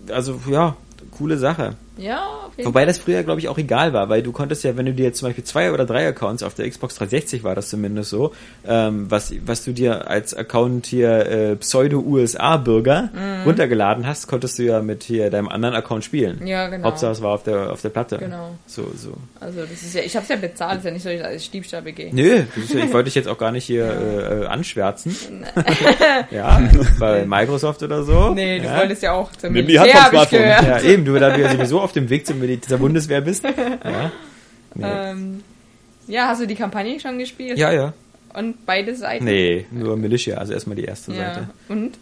[0.10, 0.76] also ja,
[1.18, 1.87] coole Sache.
[1.98, 4.78] Ja, auf jeden Wobei das früher, glaube ich, auch egal war, weil du konntest ja,
[4.78, 7.56] wenn du dir jetzt zum Beispiel zwei oder drei Accounts auf der Xbox 360 war
[7.56, 8.34] das zumindest so,
[8.68, 13.10] ähm, was, was du dir als Account hier äh, Pseudo-USA-Bürger
[13.46, 16.40] runtergeladen hast, konntest du ja mit hier deinem anderen Account spielen.
[16.40, 16.48] Mhm.
[16.48, 16.88] Ja, genau.
[16.88, 18.18] Hauptsache es war auf der auf der Platte.
[18.18, 18.56] Genau.
[18.66, 19.14] So, so.
[19.40, 21.52] Also das ist ja, ich habe es ja bezahlt, ist ja nicht so, dass ich
[21.52, 22.14] Diebstahl begehe.
[22.14, 22.44] Nö, ja-
[22.84, 25.16] ich wollte dich jetzt auch gar nicht hier äh, äh, anschwärzen.
[26.32, 26.62] ja,
[27.00, 28.30] bei Microsoft oder so.
[28.34, 28.78] Nee, du ja.
[28.78, 30.40] wolltest ja auch zum Nimm die Hand vom Smartphone.
[30.40, 30.64] gehört.
[30.64, 33.44] Ja, eben, du, da ja sowieso auf dem Weg zur Bundeswehr bist.
[33.84, 34.12] Ja.
[34.76, 34.86] Nee.
[34.86, 35.44] Ähm,
[36.08, 37.58] ja, hast du die Kampagne schon gespielt?
[37.58, 37.94] ja, ja.
[38.34, 39.24] Und beide Seiten?
[39.26, 41.34] Nee, nur Militia, also erstmal die erste Ja.
[41.34, 41.50] Seite.
[41.70, 41.98] Und?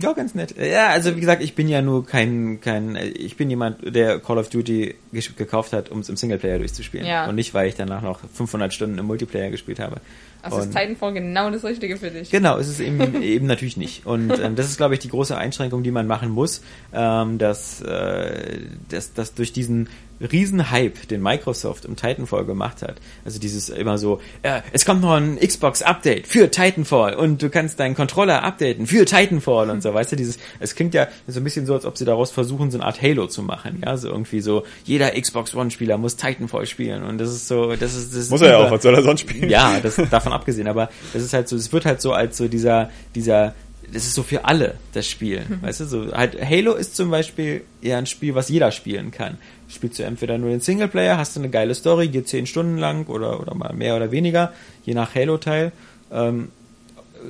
[0.00, 0.56] Ja, ganz nett.
[0.58, 4.38] Ja, also wie gesagt, ich bin ja nur kein, kein, ich bin jemand, der Call
[4.38, 4.96] of Duty
[5.36, 7.06] gekauft hat, um es im Singleplayer durchzuspielen.
[7.06, 7.28] Ja.
[7.28, 10.00] Und nicht, weil ich danach noch 500 Stunden im Multiplayer gespielt habe.
[10.44, 12.30] Also ist Und- Titanfall genau das Richtige für dich.
[12.30, 14.06] Genau, es ist eben, eben natürlich nicht.
[14.06, 16.60] Und ähm, das ist, glaube ich, die große Einschränkung, die man machen muss,
[16.92, 18.60] ähm, dass, äh,
[18.90, 19.88] dass, dass durch diesen
[20.20, 25.02] riesen Hype, den Microsoft um Titanfall gemacht hat, also dieses immer so, äh, es kommt
[25.02, 29.92] noch ein Xbox-Update für Titanfall und du kannst deinen Controller updaten für Titanfall und so,
[29.92, 32.70] weißt du, dieses, es klingt ja so ein bisschen so, als ob sie daraus versuchen,
[32.70, 36.66] so eine Art Halo zu machen, ja, so irgendwie so, jeder Xbox One-Spieler muss Titanfall
[36.66, 38.94] spielen und das ist so, das ist, das ist Muss er ja auch, was soll
[38.94, 39.50] er sonst spielen?
[39.50, 42.48] ja, das davon abgesehen, aber es ist halt so, es wird halt so als so
[42.48, 43.54] dieser, dieser,
[43.92, 47.62] das ist so für alle das Spiel, weißt du, so halt Halo ist zum Beispiel
[47.82, 49.38] eher ein Spiel, was jeder spielen kann.
[49.68, 53.06] Spielst du entweder nur den Singleplayer, hast du eine geile Story, geht zehn Stunden lang
[53.06, 54.52] oder oder mal mehr oder weniger,
[54.84, 55.72] je nach Halo-Teil.
[56.12, 56.48] Ähm,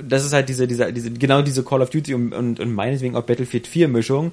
[0.03, 3.15] das ist halt diese, diese, diese, genau diese Call of Duty und, und, und meinetwegen
[3.15, 4.31] auch Battlefield 4 Mischung.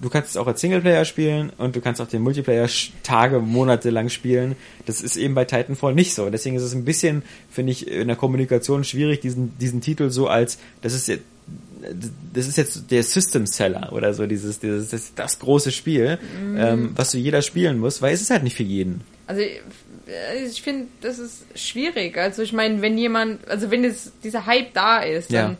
[0.00, 2.68] Du kannst es auch als Singleplayer spielen und du kannst auch den Multiplayer
[3.02, 4.56] Tage, Monate lang spielen.
[4.86, 6.30] Das ist eben bei Titanfall nicht so.
[6.30, 10.26] Deswegen ist es ein bisschen, finde ich, in der Kommunikation schwierig, diesen, diesen Titel so
[10.26, 11.24] als, das ist jetzt,
[12.32, 16.18] das ist jetzt der System Seller oder so, dieses, dieses, das, das große Spiel,
[16.56, 19.02] ähm, was so jeder spielen muss, weil es ist halt nicht für jeden.
[19.26, 19.60] Also ich,
[20.46, 22.18] ich finde, das ist schwierig.
[22.18, 25.42] Also ich meine, wenn jemand, also wenn es dieser Hype da ist, Ja.
[25.42, 25.56] dann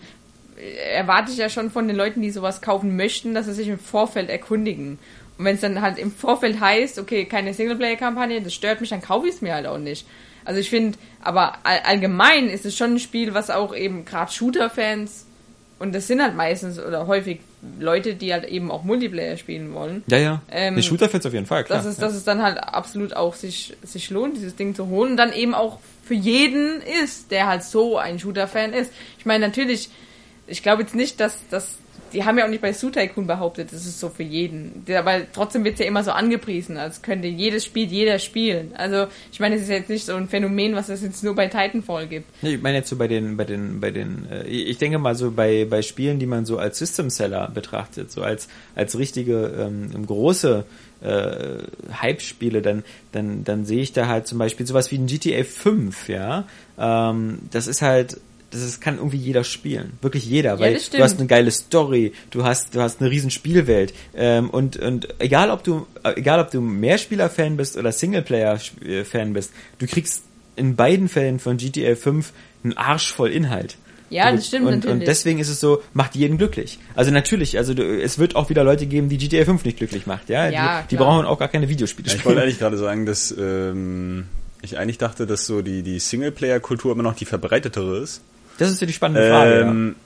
[0.92, 3.78] erwarte ich ja schon von den Leuten, die sowas kaufen möchten, dass sie sich im
[3.78, 4.98] Vorfeld erkundigen.
[5.38, 9.00] Und wenn es dann halt im Vorfeld heißt, okay, keine Singleplayer-Kampagne, das stört mich, dann
[9.00, 10.06] kaufe ich es mir halt auch nicht.
[10.44, 14.32] Also ich finde, aber all, allgemein ist es schon ein Spiel, was auch eben gerade
[14.32, 15.26] Shooter-Fans,
[15.80, 17.40] und das sind halt meistens oder häufig
[17.78, 20.42] Leute, die halt eben auch Multiplayer spielen wollen, Ja, ja.
[20.50, 21.78] Ähm, die Shooter-Fans auf jeden Fall, klar.
[21.78, 22.02] dass es, ja.
[22.02, 25.32] dass es dann halt absolut auch sich, sich lohnt, dieses Ding zu holen und dann
[25.32, 28.92] eben auch für jeden ist, der halt so ein Shooter-Fan ist.
[29.18, 29.88] Ich meine, natürlich,
[30.46, 31.78] ich glaube jetzt nicht, dass, dass
[32.12, 34.84] die haben ja auch nicht bei Su Tycoon behauptet, das ist so für jeden.
[34.94, 38.72] Aber trotzdem wird es ja immer so angepriesen, als könnte jedes Spiel jeder spielen.
[38.76, 41.46] Also ich meine, es ist jetzt nicht so ein Phänomen, was es jetzt nur bei
[41.46, 42.26] Titanfall gibt.
[42.42, 45.14] Nee, ich meine jetzt so bei den, bei den, bei den, äh, ich denke mal
[45.14, 49.46] so bei, bei Spielen, die man so als System Seller betrachtet, so als, als richtige
[49.58, 50.64] ähm, große
[51.02, 51.58] äh,
[52.00, 56.08] Hype-Spiele, dann, dann, dann sehe ich da halt zum Beispiel sowas wie ein GTA 5,
[56.08, 56.44] ja.
[56.78, 58.20] Ähm, das ist halt,
[58.50, 59.92] das ist, kann irgendwie jeder spielen.
[60.02, 63.30] Wirklich jeder, weil das du hast eine geile Story, du hast, du hast eine riesen
[63.30, 63.94] Spielwelt.
[64.14, 65.86] Ähm, und, und egal ob du,
[66.16, 70.24] egal ob du Mehrspieler-Fan bist oder Singleplayer-Fan bist, du kriegst
[70.56, 72.32] in beiden Fällen von GTA 5
[72.64, 73.76] einen Arsch voll Inhalt.
[74.10, 75.00] Ja, das stimmt und, natürlich.
[75.00, 76.80] Und deswegen ist es so, macht jeden glücklich.
[76.96, 80.06] Also natürlich, also du, es wird auch wieder Leute geben, die GTA 5 nicht glücklich
[80.06, 80.48] macht, ja.
[80.50, 83.32] Ja, die, die brauchen auch gar keine Videospiele Ja, ich wollte eigentlich gerade sagen, dass
[83.38, 84.26] ähm,
[84.62, 88.20] ich eigentlich dachte, dass so die, die Singleplayer-Kultur immer noch die verbreitetere ist.
[88.60, 89.60] Das ist ja die spannende Frage.
[89.62, 89.96] Ähm,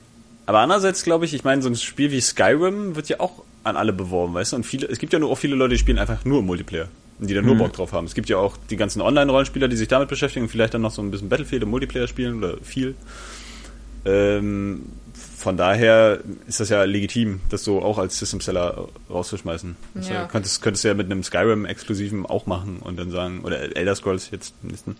[0.47, 3.77] Aber andererseits glaube ich, ich meine, so ein Spiel wie Skyrim wird ja auch an
[3.77, 4.57] alle beworben, weißt du?
[4.57, 6.89] Und viele, es gibt ja nur auch viele Leute, die spielen einfach nur Multiplayer.
[7.19, 7.47] Und die da Mhm.
[7.47, 8.07] nur Bock drauf haben.
[8.07, 10.91] Es gibt ja auch die ganzen Online-Rollenspieler, die sich damit beschäftigen und vielleicht dann noch
[10.91, 12.95] so ein bisschen Battlefield im Multiplayer spielen oder viel.
[14.05, 14.83] Ähm,
[15.37, 19.77] von daher ist das ja legitim, das so auch als System-Seller rauszuschmeißen.
[19.95, 20.15] Das Ja.
[20.15, 20.25] ja.
[20.27, 24.31] könntest, könntest du ja mit einem Skyrim-Exklusiven auch machen und dann sagen, oder Elder Scrolls
[24.31, 24.97] jetzt am nächsten.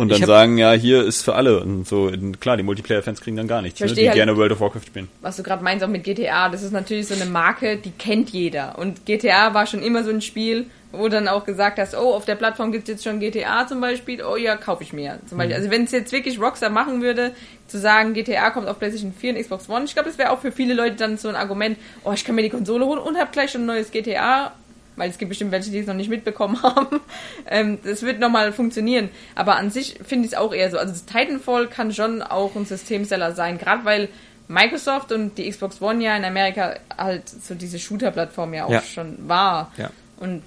[0.00, 1.60] Und dann hab- sagen, ja, hier ist für alle.
[1.60, 2.10] Und so,
[2.40, 4.86] klar, die Multiplayer-Fans kriegen dann gar nichts, Ich ne, die halt- gerne World of Warcraft
[4.86, 5.08] spielen.
[5.20, 8.30] was du gerade meinst, auch mit GTA, das ist natürlich so eine Marke, die kennt
[8.30, 8.78] jeder.
[8.78, 12.24] Und GTA war schon immer so ein Spiel, wo dann auch gesagt hast, oh, auf
[12.24, 15.20] der Plattform gibt es jetzt schon GTA zum Beispiel, oh ja, kaufe ich mir.
[15.28, 15.56] Zum Beispiel.
[15.56, 15.60] Mhm.
[15.62, 17.30] Also wenn es jetzt wirklich Rockstar machen würde,
[17.68, 20.40] zu sagen, GTA kommt auf PlayStation 4 und Xbox One, ich glaube, das wäre auch
[20.40, 23.16] für viele Leute dann so ein Argument, oh, ich kann mir die Konsole holen und
[23.18, 24.52] habe gleich schon ein neues GTA,
[25.00, 27.00] weil es gibt bestimmt welche, die es noch nicht mitbekommen haben.
[27.48, 29.08] ähm, das wird nochmal funktionieren.
[29.34, 30.78] Aber an sich finde ich es auch eher so.
[30.78, 34.08] Also Titanfall kann schon auch ein Systemseller sein, gerade weil
[34.46, 38.82] Microsoft und die Xbox One ja in Amerika halt so diese Shooter-Plattform ja auch Ja.
[38.82, 39.72] schon war.
[39.76, 39.90] Ja.
[40.18, 40.42] Und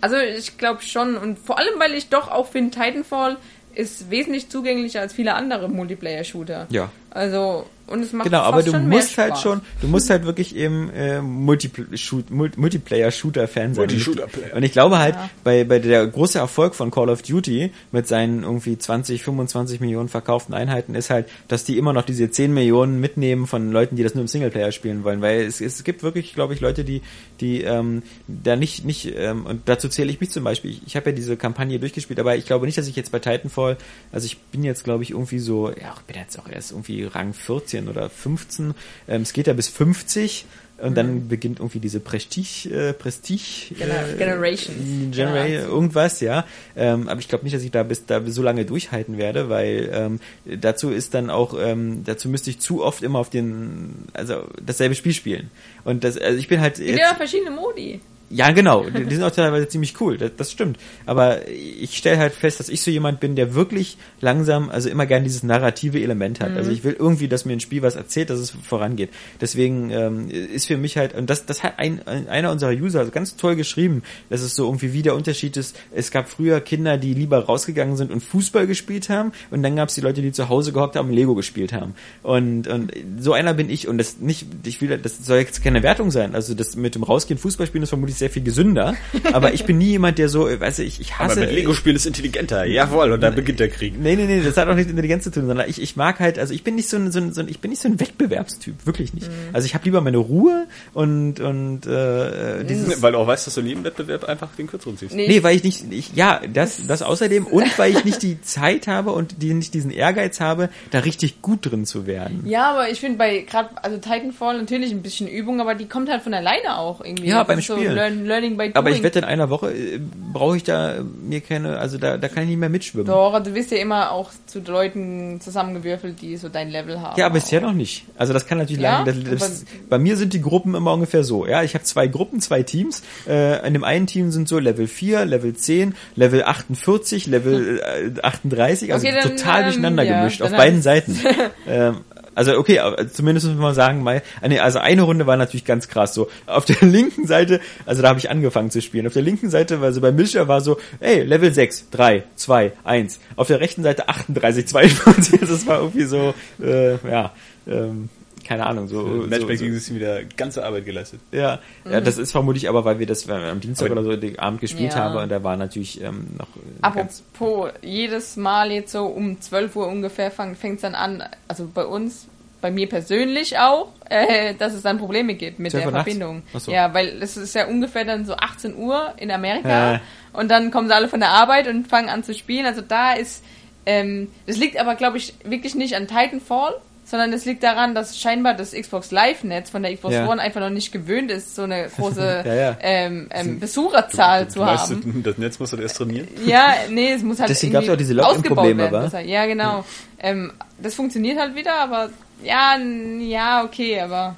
[0.00, 3.36] also ich glaube schon und vor allem, weil ich doch auch finde, Titanfall
[3.74, 6.66] ist wesentlich zugänglicher als viele andere Multiplayer-Shooter.
[6.70, 6.90] Ja.
[7.10, 10.90] Also und es macht Genau, aber du musst halt schon, du musst halt wirklich eben
[10.90, 13.82] äh, Multipl Shoot, Mul- Multiplayer-Shooter-Fan sein.
[13.86, 14.56] Multi-Shooter-Player.
[14.56, 15.30] Und ich glaube halt, Ja.
[15.44, 20.08] bei, bei der große Erfolg von Call of Duty mit seinen irgendwie 20, 25 Millionen
[20.08, 24.02] verkauften Einheiten ist halt, dass die immer noch diese 10 Millionen mitnehmen von Leuten, die
[24.02, 25.20] das nur im Singleplayer spielen wollen.
[25.20, 27.02] Weil es, es gibt wirklich, glaube ich, Leute, die,
[27.40, 30.70] die ähm, da nicht, nicht, ähm, und dazu zähle ich mich zum Beispiel.
[30.70, 33.18] Ich, ich habe ja diese Kampagne durchgespielt, aber ich glaube nicht, dass ich jetzt bei
[33.18, 33.76] Titanfall,
[34.12, 37.04] also ich bin jetzt, glaube ich, irgendwie so, ja, ich bin jetzt auch erst irgendwie
[37.04, 37.32] Rang
[37.72, 38.74] 14 oder 15.
[39.08, 40.44] Ähm, es geht ja bis 50
[40.78, 45.14] und dann beginnt irgendwie diese Prestige, äh, Prestige äh, Generations.
[45.14, 46.44] Genera irgendwas, ja.
[46.74, 49.90] Ähm, aber ich glaube nicht, dass ich da bis da so lange durchhalten werde, weil
[49.92, 54.44] ähm, dazu ist dann auch, ähm, dazu müsste ich zu oft immer auf den, also
[54.60, 55.50] dasselbe Spiel spielen.
[55.84, 58.00] Und das, also ich bin halt Es gibt ja verschiedene Modi.
[58.32, 58.88] Ja, genau.
[58.88, 60.16] Die, sind auch teilweise ziemlich cool.
[60.16, 60.78] Das, das stimmt.
[61.06, 65.06] Aber ich stelle halt fest, dass ich so jemand bin, der wirklich langsam, also immer
[65.06, 66.56] gern dieses narrative Element hat.
[66.56, 69.10] Also ich will irgendwie, dass mir ein Spiel was erzählt, dass es vorangeht.
[69.40, 73.04] Deswegen ähm, ist für mich halt, und das, das hat ein, ein, einer unserer User
[73.06, 75.78] ganz toll geschrieben, dass es so irgendwie wie der Unterschied ist.
[75.92, 79.90] Es gab früher Kinder, die lieber rausgegangen sind und Fußball gespielt haben, und dann gab
[79.90, 81.94] es die Leute, die zu Hause gehockt haben und Lego gespielt haben.
[82.22, 83.88] Und, und so einer bin ich.
[83.88, 86.34] Und das nicht, ich will, das soll jetzt keine Wertung sein.
[86.34, 88.94] Also das mit dem Rausgehen Fußball spielen ist vermutlich sehr viel gesünder.
[89.32, 91.40] Aber ich bin nie jemand, der so, weiß ich, ich Aber hasse.
[91.40, 92.64] mit Lego-Spielen ist intelligenter.
[92.64, 94.00] Jawohl, und dann beginnt der Krieg.
[94.00, 96.20] Nee, nee, nee, das hat auch nichts mit Intelligenz zu tun, sondern ich, ich mag
[96.20, 97.88] halt, also ich bin nicht so ein, so ein, so ein ich bin nicht so
[97.88, 99.28] ein Wettbewerbstyp, wirklich nicht.
[99.52, 103.02] Also ich habe lieber meine Ruhe und, und äh, dieses.
[103.02, 105.14] Weil du auch weißt, dass du in jedem Wettbewerb einfach den kürzeren ziehst.
[105.14, 108.40] Nee, Nee, weil ich nicht, ich, ja, das, das außerdem und weil ich nicht die
[108.42, 112.42] Zeit habe und die, nicht diesen Ehrgeiz habe, da richtig gut drin zu werden.
[112.46, 116.10] Ja, aber ich finde bei gerade also Titanfall natürlich ein bisschen Übung, aber die kommt
[116.10, 117.28] halt von alleine auch irgendwie.
[117.28, 117.94] Ja, beim so Spielen.
[118.12, 118.76] Learn, Learning by doing.
[118.76, 120.00] Aber ich wette, in einer Woche äh,
[120.32, 123.06] brauche ich da äh, mir keine, also da, da kann ich nicht mehr mitschwimmen.
[123.06, 127.18] Doch, du wirst ja immer auch zu Leuten zusammengewürfelt, die so dein Level haben.
[127.18, 127.66] Ja, bisher auch.
[127.66, 128.04] noch nicht.
[128.16, 129.02] Also das kann natürlich Ja?
[129.02, 129.06] lang.
[129.06, 131.46] Das, das, Aber- bei mir sind die Gruppen immer ungefähr so.
[131.46, 133.02] Ja, ich habe zwei Gruppen, zwei Teams.
[133.28, 137.80] Äh, in dem einen Team sind so Level 4, Level 10, Level 48, Level
[138.16, 141.18] äh, 38, also Okay, dann, total ähm, durcheinander ja, gemischt auf beiden Seiten.
[141.68, 141.98] ähm,
[142.34, 142.80] also okay,
[143.12, 146.28] zumindest muss man sagen, mal, ah, also eine Runde war natürlich ganz krass so.
[146.46, 149.06] Auf der linken Seite, also da habe ich angefangen zu spielen.
[149.06, 153.20] Auf der linken Seite, also bei Mischer war so, ey, Level 6, 3, 2, 1.
[153.36, 155.40] Auf der rechten Seite 38, 42.
[155.52, 157.32] Das war irgendwie so, äh, ja,
[157.66, 158.08] ähm,
[158.46, 159.00] keine Ahnung, so.
[159.02, 161.20] so, Matchmaking so ist wieder ganze Arbeit geleistet.
[161.32, 164.38] ja, ja, das ist vermutlich aber, weil wir das am Dienstag Aber- oder so den
[164.38, 165.00] Abend gespielt Ja.
[165.00, 169.76] haben und da war natürlich ähm, noch äh, Apropos, jedes Mal jetzt so um 12
[169.76, 172.26] Uhr ungefähr fängt es dann an, also bei uns,
[172.60, 175.92] bei mir persönlich auch, äh, dass es dann Probleme gibt mit 12 der?
[175.92, 176.42] Verbindung.
[176.54, 176.70] So.
[176.70, 180.00] Ja, weil es ist ja ungefähr dann so 18 Uhr in Amerika Ja.
[180.32, 182.66] und dann kommen sie alle von der Arbeit und fangen an zu spielen.
[182.66, 183.42] Also da ist,
[183.84, 186.74] ähm, das liegt aber glaube ich wirklich nicht an Titanfall,
[187.12, 190.26] sondern es liegt daran, dass scheinbar das Xbox Live-Netz von der Xbox Ja.
[190.26, 192.76] One einfach noch nicht gewöhnt ist, so eine große Ja, ja.
[192.80, 195.22] Ähm, ähm, Besucherzahl zu du weißt, haben.
[195.22, 196.26] das Netz musst du erst trainieren.
[196.46, 199.00] Ja, nee, es muss halt Deswegen irgendwie gab's auch diese ausgebaut werden, wa?
[199.02, 199.20] besser.
[199.20, 199.84] Ja, genau.
[200.20, 202.08] Ähm, das funktioniert halt wieder, aber
[202.42, 204.34] ja, ja, okay, aber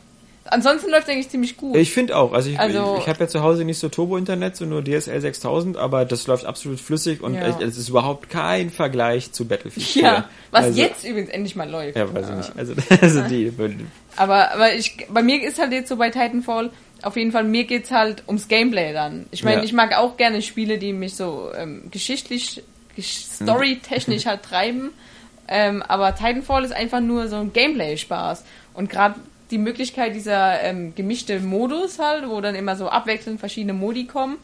[0.46, 1.76] ansonsten läuft eigentlich ziemlich gut.
[1.76, 2.32] Ich finde auch.
[2.32, 5.20] Also ich, Also- ich, ich habe ja zu Hause nicht so Turbo-Internet, so nur DSL
[5.20, 7.58] 6000, aber das läuft absolut flüssig und Ja.
[7.60, 9.94] es, ist überhaupt kein Vergleich zu Battlefield.
[9.96, 11.96] ja, was also, jetzt übrigens endlich mal läuft.
[11.96, 12.52] Ja, weiß ich nicht.
[12.58, 13.52] Also, also die,
[14.16, 16.70] Aber, aber ich, bei mir ist halt jetzt so bei Titanfall,
[17.02, 19.26] auf jeden Fall, mir geht's halt ums Gameplay dann.
[19.30, 19.62] Ich meine, Ja.
[19.64, 22.62] ich mag auch gerne Spiele, die mich so ähm, geschichtlich,
[22.96, 24.90] gesch- storytechnisch halt treiben.
[25.46, 28.44] Ähm, aber Titanfall ist einfach nur so ein Gameplay-Spaß.
[28.72, 29.16] Und gerade
[29.54, 34.36] die Möglichkeit dieser ähm, gemischte Modus halt, wo dann immer so abwechselnd verschiedene Modi kommen.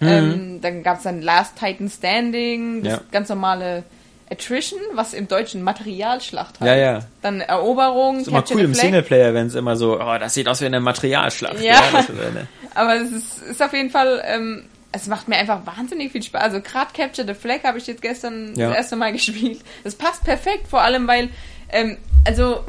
[0.00, 3.00] Ähm, dann gab's dann Last Titan Standing, das Ja.
[3.12, 3.84] ganz normale
[4.28, 6.66] Attrition, was im Deutschen Materialschlacht heißt.
[6.68, 6.98] Ja, ja.
[7.22, 8.74] Dann Eroberung, ist immer Capture cool im.
[8.74, 11.60] Singleplayer, wenn es immer so, oh, das sieht aus wie eine Materialschlacht.
[11.60, 11.80] Ja.
[11.92, 15.64] das ist eine, Aber es ist, ist auf jeden Fall, ähm, es macht mir einfach
[15.64, 16.42] wahnsinnig viel Spaß.
[16.42, 18.68] Also gerade Capture the Flag habe ich jetzt gestern Ja.
[18.68, 19.60] das erste Mal gespielt.
[19.84, 21.28] Das passt perfekt, vor allem weil,
[21.70, 22.64] ähm, also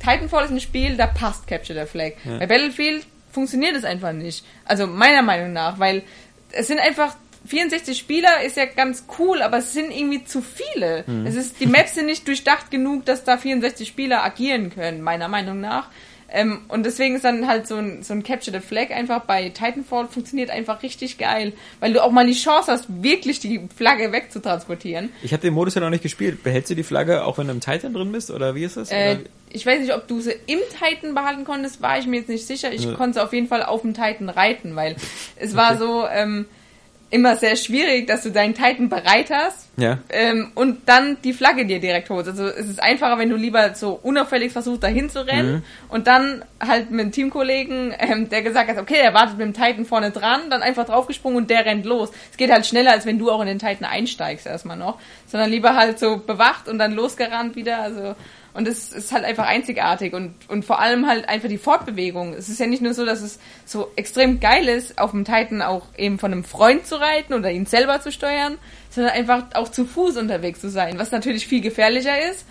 [0.00, 2.12] Titanfall ist ein Spiel, da passt Capture the Flag.
[2.24, 4.44] Bei Battlefield funktioniert es einfach nicht.
[4.64, 6.02] Also meiner Meinung nach, weil
[6.52, 7.14] es sind einfach
[7.46, 11.04] 64 Spieler ist ja ganz cool, aber es sind irgendwie zu viele.
[11.06, 11.26] Mhm.
[11.26, 15.28] Es ist, die Maps sind nicht durchdacht genug, dass da 64 Spieler agieren können, meiner
[15.28, 15.88] Meinung nach.
[16.32, 19.48] Ähm, und deswegen ist dann halt so ein, so ein Capture the Flag einfach bei
[19.48, 24.12] Titanfall funktioniert einfach richtig geil, weil du auch mal die Chance hast, wirklich die Flagge
[24.12, 25.10] wegzutransportieren.
[25.22, 26.42] Ich habe den Modus ja noch nicht gespielt.
[26.42, 28.90] Behältst du die Flagge auch wenn du im Titan drin bist oder wie ist das?
[28.90, 29.18] Äh,
[29.50, 32.46] ich weiß nicht, ob du sie im Titan behalten konntest, war ich mir jetzt nicht
[32.46, 32.72] sicher.
[32.72, 32.92] Ich Ja.
[32.94, 34.96] konnte sie auf jeden Fall auf dem Titan reiten, weil
[35.36, 36.46] es war so ähm,
[37.10, 39.98] immer sehr schwierig, dass du deinen Titan bereit hast ja.
[40.10, 42.28] ähm, und dann die Flagge dir direkt holst.
[42.28, 45.62] Also es ist einfacher, wenn du lieber so unauffällig versuchst, dahin zu rennen Mhm.
[45.88, 49.54] und dann halt mit einem Teamkollegen, ähm, der gesagt hat, okay, er wartet mit dem
[49.54, 52.10] Titan vorne dran, dann einfach draufgesprungen und der rennt los.
[52.30, 55.50] Es geht halt schneller, als wenn du auch in den Titan einsteigst erstmal noch, sondern
[55.50, 57.80] lieber halt so bewacht und dann losgerannt wieder.
[57.82, 58.14] Also
[58.52, 62.34] und es ist halt einfach einzigartig und, und vor allem halt einfach die Fortbewegung.
[62.34, 65.62] Es ist ja nicht nur so, dass es so extrem geil ist, auf dem Titan
[65.62, 68.58] auch eben von einem Freund zu reiten oder ihn selber zu steuern,
[68.90, 72.44] sondern einfach auch zu Fuß unterwegs zu sein, was natürlich viel gefährlicher ist,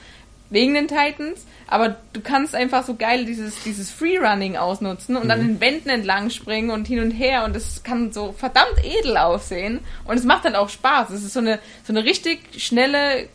[0.50, 5.40] wegen den Titans, aber du kannst einfach so geil dieses, dieses Freerunning ausnutzen und an
[5.40, 9.80] den Wänden entlang springen und hin und her und es kann so verdammt edel aussehen
[10.06, 11.12] und es macht halt auch Spaß.
[11.12, 13.28] Es ist so eine, so eine richtig schnelle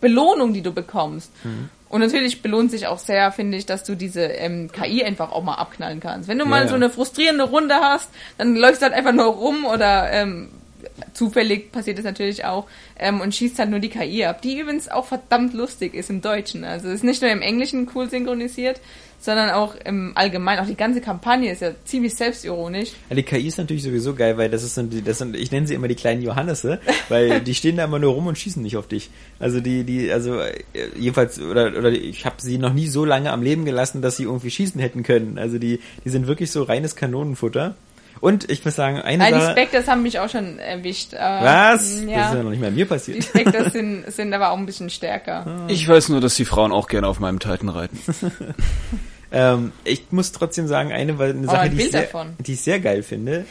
[0.00, 1.32] Belohnung, die du bekommst.
[1.92, 5.42] Und natürlich belohnt sich auch sehr, finde ich, dass du diese ähm, KI einfach auch
[5.42, 6.26] mal abknallen kannst.
[6.26, 6.68] Wenn du mal ja.
[6.68, 10.48] so eine frustrierende Runde hast, dann läufst du halt einfach nur rum oder ähm,
[11.12, 12.66] zufällig passiert es natürlich auch
[12.98, 16.22] ähm, und schießt halt nur die KI ab, die übrigens auch verdammt lustig ist im
[16.22, 16.64] Deutschen.
[16.64, 18.80] Also es ist nicht nur im Englischen cool synchronisiert,
[19.24, 20.60] sondern auch im Allgemeinen.
[20.60, 22.90] Auch die ganze Kampagne ist ja ziemlich selbstironisch.
[23.08, 25.50] Ja, die KI ist natürlich sowieso geil, weil das ist so, die- das sind, ich
[25.52, 28.62] nenne sie immer die kleinen Johannese, weil die stehen da immer nur rum und schießen
[28.62, 29.10] nicht auf dich.
[29.38, 30.52] Also die, die, also äh,
[30.98, 34.24] jedenfalls oder oder ich habe sie noch nie so lange am Leben gelassen, dass sie
[34.24, 35.38] irgendwie schießen hätten können.
[35.38, 37.76] Also die, die sind wirklich so reines Kanonenfutter.
[38.20, 39.50] Und ich muss sagen, eine die Sache.
[39.50, 41.12] Spectres haben mich auch schon erwischt.
[41.14, 41.96] aber, Was?
[41.96, 42.28] mm, Das Ja.
[42.28, 43.24] ist ja noch nicht mal mir Die passiert.
[43.24, 45.64] Spectres sind, sind aber auch ein bisschen stärker.
[45.66, 47.98] Ich weiß nur, dass die Frauen auch gerne auf meinem Titan reiten.
[49.32, 52.28] Ähm, ich muss trotzdem sagen, eine, weil eine Oh, Sache, ein die ich, sehr, davon.
[52.38, 53.44] die ich sehr geil finde,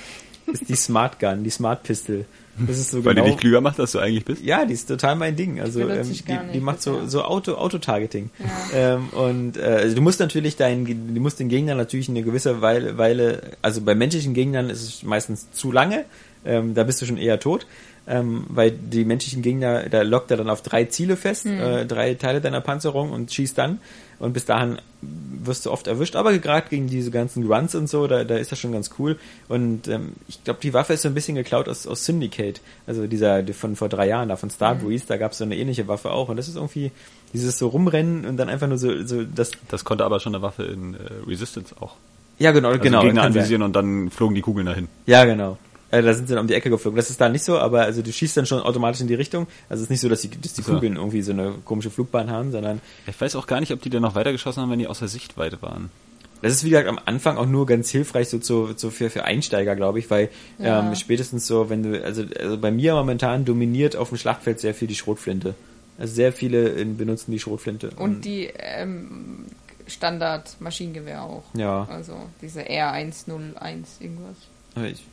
[0.52, 2.26] ist die Smart Gun, die Smart Pistol.
[2.58, 3.26] Das ist so Weil genau.
[3.26, 4.44] die dich klüger macht, als du eigentlich bist.
[4.44, 5.62] Ja, die ist total mein Ding.
[5.62, 8.30] Also ähm, die, die macht so so Auto Auto-Targeting.
[8.76, 12.62] Ähm, und äh, also du musst natürlich deinen, du musst den Gegner natürlich eine gewisse
[12.62, 16.04] Weile, Weile, also bei menschlichen Gegnern ist es meistens zu lange.
[16.46, 17.66] Ähm, da bist du schon eher tot.
[18.08, 21.60] Ähm, weil die menschlichen Gegner, da lockt er dann auf drei Ziele fest, Hm.
[21.60, 23.80] äh, drei Teile deiner Panzerung und schießt dann.
[24.22, 26.16] Und bis dahin wirst du oft erwischt.
[26.16, 29.18] Aber gerade gegen diese ganzen Runs und so, da, da ist das schon ganz cool.
[29.50, 32.62] Und ähm, ich glaube, die Waffe ist so ein bisschen geklaut aus, aus Syndicate.
[32.86, 35.58] Also dieser die von vor drei Jahren, da von Starbreeze, da gab es so eine
[35.58, 36.30] ähnliche Waffe auch.
[36.30, 36.92] Und das ist irgendwie
[37.34, 39.52] dieses so rumrennen und dann einfach nur so, so das.
[39.70, 41.96] Das konnte aber schon eine Waffe in äh, Resistance auch.
[42.38, 43.02] Ja, genau, Also genau.
[43.02, 44.88] Gegner anvisieren und dann flogen die Kugeln dahin.
[45.08, 45.58] Ja, genau.
[45.92, 46.96] Äh, da sind sie dann um die Ecke geflogen.
[46.96, 49.48] Das ist da nicht so, aber also du schießt dann schon automatisch in die Richtung.
[49.70, 50.74] Also es ist nicht so, dass die, dass die So.
[50.74, 53.90] Kugeln irgendwie so eine komische Flugbahn haben, sondern Ich weiß auch gar nicht, ob die
[53.90, 55.90] dann noch weitergeschossen haben, wenn die außer Sichtweite waren.
[56.42, 59.26] Das ist wie gesagt am Anfang auch nur ganz hilfreich so, zu, so für, für
[59.26, 60.80] Einsteiger, glaube ich, weil Ja.
[60.80, 64.74] ähm, spätestens so, wenn du, also, also bei mir momentan dominiert auf dem Schlachtfeld sehr
[64.74, 65.54] viel die Schrotflinte.
[66.00, 67.92] Also sehr viele äh, benutzen die Schrotflinte.
[67.96, 69.46] Und die ähm,
[69.86, 71.44] Standard-Maschinengewehr auch.
[71.54, 71.88] Ja.
[71.92, 74.38] Also diese R101 irgendwas.
[74.92, 75.04] Ich,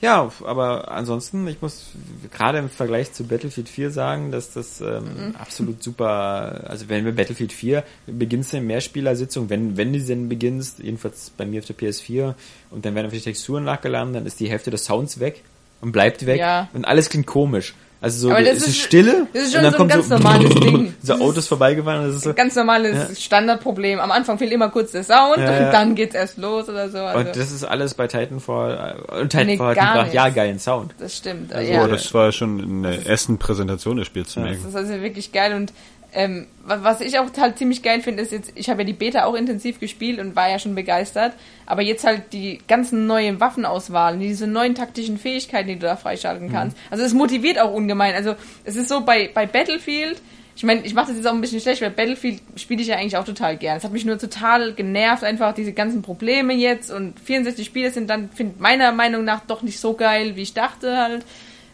[0.00, 1.92] ja, aber ansonsten, ich muss
[2.32, 7.12] gerade im Vergleich zu Battlefield 4 sagen, dass das ähm, absolut super, also wenn wir
[7.14, 11.66] Battlefield 4 beginnst du in Mehrspielersitzung, wenn, wenn du denn beginnst, jedenfalls bei mir auf
[11.66, 12.34] der PS4,
[12.70, 15.42] und dann werden einfach die Texturen nachgeladen, dann ist die Hälfte des Sounds weg
[15.80, 16.68] und bleibt weg Ja.
[16.72, 17.74] und alles klingt komisch.
[18.02, 19.78] Also so, Aber das es ist, ist- Stille das ist und schon dann so ein
[19.78, 20.94] kommt ganz so, normales Ding.
[21.02, 24.00] so Autos vorbeigefahren und das ist so, Ganz normales Standardproblem.
[24.00, 25.66] Am Anfang fehlt immer kurz der Sound Ja, ja.
[25.66, 26.96] und dann geht's erst los oder so.
[26.98, 30.14] Also, und das ist alles bei Titanfall, äh, und Nee, Titanfall gar hat einen nicht.
[30.14, 30.94] ja geilen Sound.
[30.98, 31.52] das stimmt.
[31.52, 31.84] Also, ja.
[31.84, 34.46] Oh, das war schon in der ersten Präsentation des Spiels zu Ja.
[34.46, 34.60] merken.
[34.62, 35.72] Das ist also wirklich geil und
[36.12, 38.92] ähm, wa- was ich auch halt ziemlich geil finde, ist jetzt, ich habe ja die
[38.92, 41.32] Beta auch intensiv gespielt und war ja schon begeistert,
[41.66, 46.50] aber jetzt halt die ganzen neuen Waffenauswahlen, diese neuen taktischen Fähigkeiten, die du da freischalten
[46.52, 46.76] kannst.
[46.90, 48.14] Also es motiviert auch ungemein.
[48.14, 50.20] Also es ist so bei, bei Battlefield,
[50.56, 52.96] ich meine, ich mache das jetzt auch ein bisschen schlecht, weil Battlefield spiele ich ja
[52.96, 53.78] eigentlich auch total gern.
[53.78, 58.10] Es hat mich nur total genervt, einfach diese ganzen Probleme jetzt und 64 Spiele sind
[58.10, 61.24] dann, find, meiner Meinung nach, doch nicht so geil, wie ich dachte halt.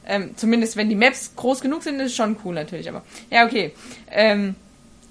[0.06, 3.44] Ähm, zumindest wenn die Maps groß genug sind, ist es schon cool natürlich, aber ja,
[3.44, 3.72] okay.
[4.10, 4.54] Ähm,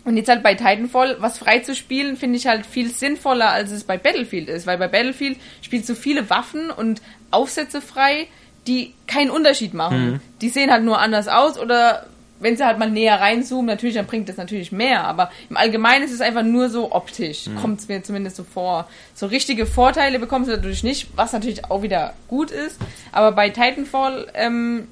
[0.06, 3.72] und jetzt halt bei Titanfall, was frei zu spielen, finde ich halt viel sinnvoller, als
[3.72, 8.28] es bei Battlefield ist, weil bei Battlefield spielst du viele Waffen und Aufsätze frei,
[8.68, 10.22] die keinen Unterschied machen.
[10.42, 12.06] Die sehen halt nur anders aus oder
[12.40, 15.06] wenn sie halt mal näher reinzoomen, natürlich, dann bringt das natürlich mehr.
[15.06, 17.48] Aber im Allgemeinen ist es einfach nur so optisch.
[17.48, 17.56] Mhm.
[17.58, 18.88] Kommt es mir zumindest so vor.
[19.14, 22.78] So richtige Vorteile bekommst du dadurch nicht, was natürlich auch wieder gut ist.
[23.12, 24.88] Aber bei Titanfall ähm,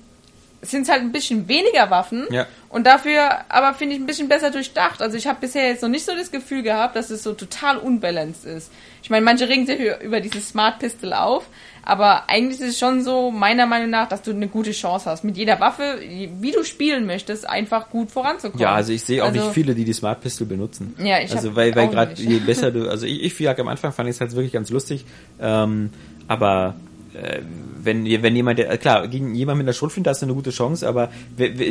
[0.62, 2.26] sind es halt ein bisschen weniger Waffen.
[2.32, 2.48] Ja.
[2.70, 5.02] Und dafür aber finde ich ein bisschen besser durchdacht.
[5.02, 7.78] Also ich habe bisher jetzt noch nicht so das Gefühl gehabt, dass es so total
[7.78, 8.72] unbalanced ist.
[9.04, 11.46] Ich meine, manche regen sich über dieses Smart Pistol auf,
[11.86, 15.24] aber eigentlich ist es schon so, meiner Meinung nach, dass du eine gute Chance hast,
[15.24, 16.00] mit jeder Waffe,
[16.40, 18.62] wie du spielen möchtest, einfach gut voranzukommen.
[18.62, 20.96] Ja, also ich sehe auch Also- nicht viele, die die Smart Pistol benutzen.
[20.98, 23.92] Ja, ich Also weil, weil gerade je besser du, also ich, ich wie am Anfang
[23.92, 25.06] fand ich es halt wirklich ganz lustig,
[25.42, 25.90] ähm,
[26.28, 26.76] aber
[27.14, 27.42] äh,
[27.84, 30.88] wenn, wenn jemand, der, klar, gegen jemand mit einer Schrotflinte hast du eine gute Chance,
[30.88, 31.12] aber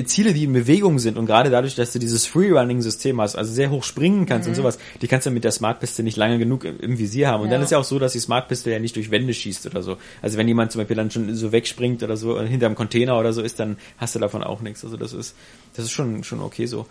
[0.05, 3.71] Ziele, die in Bewegung sind und gerade dadurch, dass du dieses Freerunning-System hast, also sehr
[3.71, 6.65] hoch springen kannst und sowas, die kannst du mit der Smart Pistol nicht lange genug
[6.65, 7.43] im, Visier haben.
[7.43, 7.65] Und dann Ja.
[7.65, 9.97] ist ja auch so, dass die Smart Pistol ja nicht durch Wände schießt oder so.
[10.21, 13.33] Also wenn jemand zum Beispiel dann schon so wegspringt oder so, äh, hinterm Container oder
[13.33, 14.85] so ist, dann hast du davon auch nichts.
[14.85, 15.35] Also das ist,
[15.75, 16.87] das ist schon, schon okay so.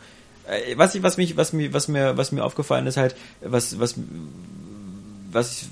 [0.48, 3.80] Äh, Was ich, was mich, was mir, was mir, was mir aufgefallen ist halt, was,
[3.80, 3.96] was,
[5.32, 5.66] was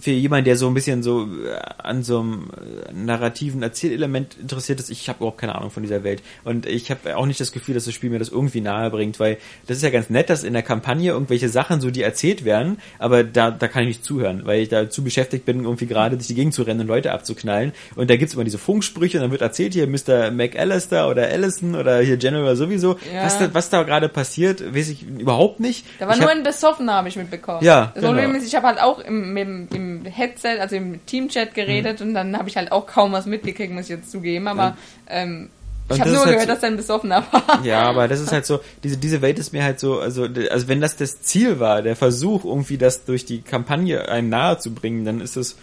[0.00, 2.50] für jemanden, der so ein bisschen so äh, an so einem
[2.88, 6.22] äh, narrativen Erzählelement interessiert ist, ich habe überhaupt keine Ahnung von dieser Welt.
[6.44, 9.18] Und ich habe auch nicht das Gefühl, dass das Spiel mir das irgendwie nahe bringt,
[9.20, 12.44] weil das ist ja ganz nett, dass in der Kampagne irgendwelche Sachen so, die erzählt
[12.44, 15.86] werden, aber da, da kann ich nicht zuhören, weil ich da zu beschäftigt bin, irgendwie
[15.86, 17.72] gerade durch die Gegend zu rennen und Leute abzuknallen.
[17.96, 20.30] Und da gibt's immer diese Funksprüche und dann wird erzählt, hier Mr.
[20.30, 22.96] McAllister oder Allison oder hier General sowieso.
[23.12, 23.24] Ja.
[23.24, 25.84] Was, da, was da gerade passiert, weiß ich überhaupt nicht.
[25.98, 27.64] Da war ich nur hab- ein Besoffener, habe ich mitbekommen.
[27.64, 28.38] Ja, Problem genau.
[28.38, 32.36] ist, ich habe halt auch im, im, im Headset, also im Teamchat geredet und dann
[32.36, 34.48] habe ich halt auch kaum was mitgekriegt, muss ich jetzt zugeben.
[34.48, 34.76] Aber
[35.08, 35.48] ähm,
[35.92, 37.64] ich habe nur halt gehört, so- dass er ein Besoffener war.
[37.64, 40.68] Ja, aber das ist halt so, diese, diese Welt ist mir halt so, also, also
[40.68, 44.72] wenn das das Ziel war, der Versuch, irgendwie das durch die Kampagne einem nahe zu
[44.72, 45.56] bringen, dann ist es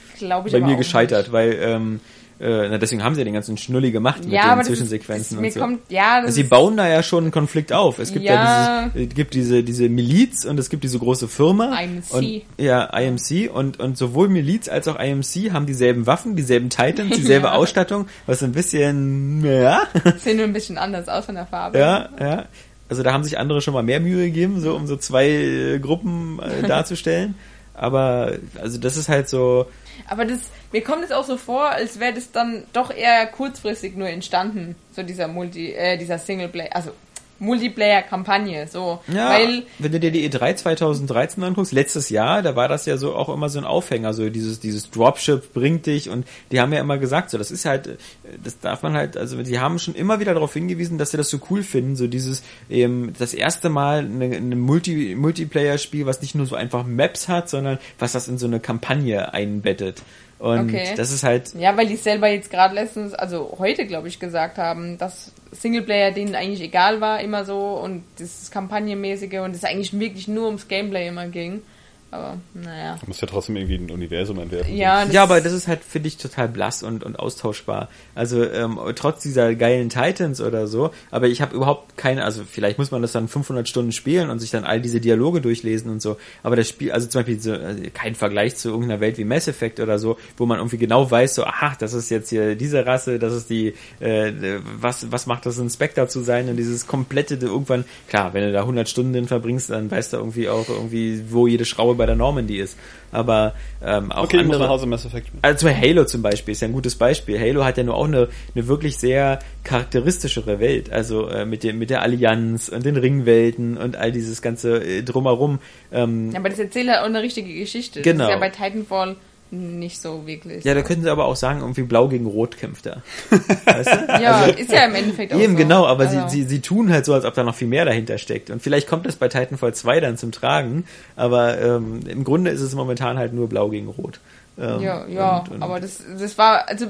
[0.52, 2.00] bei mir gescheitert, weil, ähm,
[2.40, 5.40] äh, na, deswegen haben sie ja den ganzen Schnulli gemacht mit Ja, den ist, Zwischensequenzen
[5.40, 5.60] mir und so.
[5.60, 7.98] kommt, ja, Also sie ist, bauen da ja schon einen Konflikt auf.
[8.00, 8.90] Es gibt ja, Ja.
[8.94, 11.80] dieses, es gibt diese, diese Miliz und es gibt diese große Firma.
[11.80, 12.14] IMC.
[12.14, 17.16] Und, ja, IMC und, und sowohl Miliz als auch IMC haben dieselben Waffen, dieselben Titans,
[17.16, 17.52] dieselbe.
[17.54, 19.82] Ausstattung, was ein bisschen, ja,
[20.20, 21.78] sehen nur ein bisschen anders aus von der Farbe.
[21.80, 22.46] ja, ja.
[22.90, 25.80] Also da haben sich andere schon mal mehr Mühe gegeben, so um so zwei äh,
[25.80, 27.36] Gruppen äh, darzustellen.
[27.74, 29.66] Aber also das ist halt so,
[30.08, 30.40] Aber das,
[30.72, 34.76] mir kommt es auch so vor, als wäre das dann doch eher kurzfristig nur entstanden,
[34.94, 36.92] so dieser Multi, äh, dieser Singleplayer, also
[37.40, 39.00] Multiplayer-Kampagne, so.
[39.08, 42.98] ja, Weil, wenn du dir die E3 2013 anguckst, letztes Jahr, da war das ja
[42.98, 46.74] so auch immer so ein Aufhänger, so dieses, dieses Dropship bringt dich und die haben
[46.74, 47.98] ja immer gesagt, so, das ist halt,
[48.44, 51.30] das darf man halt, also die haben schon immer wieder darauf hingewiesen, dass sie das
[51.30, 56.36] so cool finden, so dieses, ähm, das erste Mal eine, eine Multi, Multiplayer-Spiel, was nicht
[56.36, 60.02] nur so einfach Maps hat, sondern was das in so eine Kampagne einbettet.
[60.40, 60.94] Und Okay.
[60.96, 64.58] das ist halt, ja, weil die selber jetzt gerade letztens, also heute, glaube ich, gesagt
[64.58, 69.98] haben, dass Singleplayer denen eigentlich egal war, immer so, und das Kampagnenmäßige und es eigentlich
[70.00, 71.64] wirklich nur ums Gameplay immer ging.
[72.10, 72.98] Aber, naja.
[73.02, 74.74] Du musst ja trotzdem irgendwie ein Universum entwerfen.
[74.74, 77.90] Ja, das Ja, aber das ist halt, finde ich, total blass und, und austauschbar.
[78.16, 82.78] Also ähm, trotz dieser geilen Titans oder so, aber ich habe überhaupt keine, also vielleicht
[82.78, 86.02] muss man das dann 500 Stunden spielen und sich dann all diese Dialoge durchlesen und
[86.02, 89.26] so, aber das Spiel, also zum Beispiel so, also kein Vergleich zu irgendeiner Welt wie
[89.26, 92.56] Mass Effect oder so, wo man irgendwie genau weiß, so, aha, das ist jetzt hier
[92.56, 94.32] diese Rasse, das ist die, äh,
[94.80, 98.54] was, was macht das, ein Spectre zu sein und dieses komplette, irgendwann, klar, wenn du
[98.54, 102.06] da 100 Stunden drin verbringst, dann weißt du irgendwie auch irgendwie, wo jede Schraube bei
[102.06, 102.78] der Normandy ist.
[103.12, 106.68] Aber ähm, auch Okay, andere, nach Hause Mass Effect also Halo zum Beispiel ist ja
[106.68, 107.40] ein gutes Beispiel.
[107.40, 110.92] Halo hat ja nur auch eine, eine wirklich sehr charakteristischere Welt.
[110.92, 115.04] Also äh, mit, dem, mit der Allianz und den Ringwelten und all dieses ganze äh,
[115.04, 115.60] drumherum.
[115.92, 118.02] Ähm, Ja, aber das erzählt halt auch eine richtige Geschichte.
[118.02, 118.26] Genau.
[118.26, 119.16] Das ist ja bei Titanfall
[119.52, 120.64] nicht so wirklich.
[120.66, 123.02] ja, da könnten sie aber auch sagen, irgendwie blau gegen rot kämpft er.
[123.66, 124.22] Weißt du?
[124.22, 125.58] Ja, ist ja im Endeffekt auch Eben so.
[125.60, 127.86] genau, aber Also, sie, sie, sie tun halt so, als ob da noch viel mehr
[127.86, 128.50] dahinter steckt.
[128.50, 132.62] Und vielleicht kommt das bei Titanfall 2 dann zum Tragen, aber ähm, im Grunde ist
[132.62, 134.20] es momentan halt nur blau gegen rot.
[134.60, 136.88] Ähm, Ja, ja, und- und- aber das, das war, also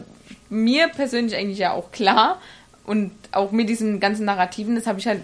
[0.50, 2.40] mir persönlich eigentlich ja auch klar
[2.86, 5.20] und auch mit diesen ganzen Narrativen, das habe ich halt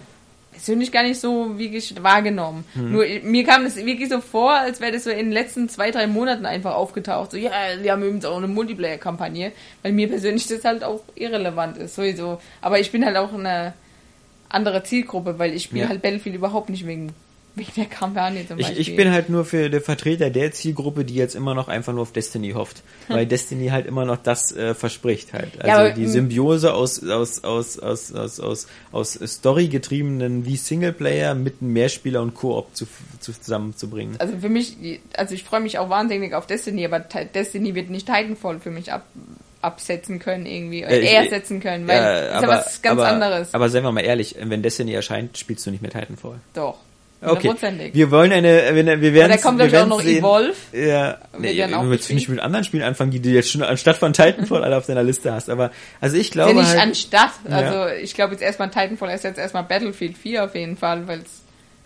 [0.54, 2.64] persönlich gar nicht so wirklich wahrgenommen.
[2.74, 2.92] Hm.
[2.92, 5.90] Nur mir kam das wirklich so vor, als wäre das so in den letzten zwei,
[5.90, 7.32] drei Monaten einfach aufgetaucht.
[7.32, 11.76] So, ja, wir haben übrigens auch eine Multiplayer-Kampagne, weil mir persönlich das halt auch irrelevant
[11.76, 12.40] ist, sowieso.
[12.62, 13.74] Aber ich bin halt auch eine
[14.48, 15.88] andere Zielgruppe, weil ich spiele Ja.
[15.88, 17.12] halt Battlefield überhaupt nicht wegen,
[17.56, 18.80] wegen der Kampagne zum Ich, Beispiel.
[18.82, 22.02] ich bin halt nur für der Vertreter der Zielgruppe, die jetzt immer noch einfach nur
[22.02, 25.52] auf Destiny hofft, weil Destiny halt immer noch das äh, verspricht halt.
[25.58, 30.56] Also Ja, aber, die Symbiose aus aus aus aus aus aus, aus Story getriebenen wie
[30.56, 32.86] Singleplayer mit einem Mehrspieler und Koop zu,
[33.20, 34.16] zu zusammenzubringen.
[34.18, 34.76] also für mich,
[35.16, 38.70] also ich freue mich auch wahnsinnig auf Destiny, aber Ti- Destiny wird nicht Titanfall für
[38.70, 39.04] mich ab,
[39.62, 40.82] absetzen können irgendwie.
[40.82, 43.54] Äh, ersetzen können, weil Ja, ist ja was ganz aber, anderes.
[43.54, 46.40] Aber seien wir mal ehrlich, wenn Destiny erscheint, spielst du nicht mehr Titanfall.
[46.52, 46.78] Doch.
[47.24, 47.54] Okay.
[47.92, 50.54] Wir wollen eine, wir, wir werden da kommt, glaub ich, auch noch Evolve.
[50.72, 53.96] Ja, Wird nee, dann auch nicht mit anderen Spielen anfangen, die du jetzt schon anstatt
[53.96, 55.48] von Titanfall alle auf deiner Liste hast.
[55.48, 55.70] Aber
[56.00, 57.30] also ich Ja, glaube nicht halt, anstatt.
[57.48, 57.56] Ja.
[57.56, 61.20] Also ich glaube jetzt erstmal Titanfall ist jetzt erstmal Battlefield 4 auf jeden Fall, weil
[61.20, 61.43] es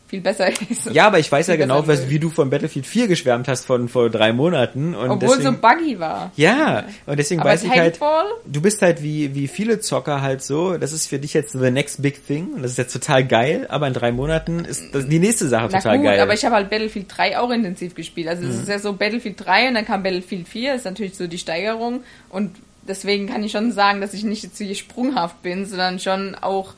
[0.08, 0.86] viel besser ist.
[0.92, 3.88] ja, aber ich weiß ja genau, was, wie du von Battlefield 4 geschwärmt hast von
[3.88, 6.32] vor drei Monaten und Obwohl deswegen, so buggy war.
[6.36, 8.00] ja, und deswegen Aber weiß ich halt,
[8.46, 11.70] du bist halt wie, wie viele Zocker halt so, das ist für dich jetzt the
[11.70, 15.06] next big thing und das ist jetzt total geil, aber in drei Monaten ist das
[15.06, 16.20] die nächste Sache na total gut, geil.
[16.20, 18.28] aber ich habe halt Battlefield 3 auch intensiv gespielt.
[18.28, 18.62] Also es Mhm.
[18.62, 22.00] ist ja so Battlefield 3 und dann kam Battlefield 4, ist natürlich so die Steigerung
[22.30, 22.52] und
[22.86, 26.72] deswegen kann ich schon sagen, dass ich nicht jetzt hier sprunghaft bin, sondern schon auch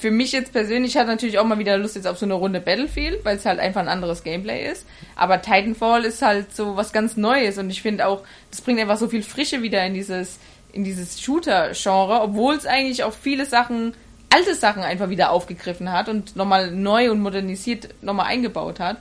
[0.00, 2.58] für mich jetzt persönlich hat natürlich auch mal wieder Lust jetzt auf so eine Runde
[2.58, 4.86] Battlefield, weil es halt einfach ein anderes Gameplay ist.
[5.14, 8.96] Aber Titanfall ist halt so was ganz Neues und ich finde auch, das bringt einfach
[8.96, 10.38] so viel Frische wieder in dieses,
[10.72, 13.92] in dieses Shooter-Genre, obwohl es eigentlich auch viele Sachen,
[14.30, 18.96] alte Sachen einfach wieder aufgegriffen hat und nochmal neu und modernisiert nochmal eingebaut hat.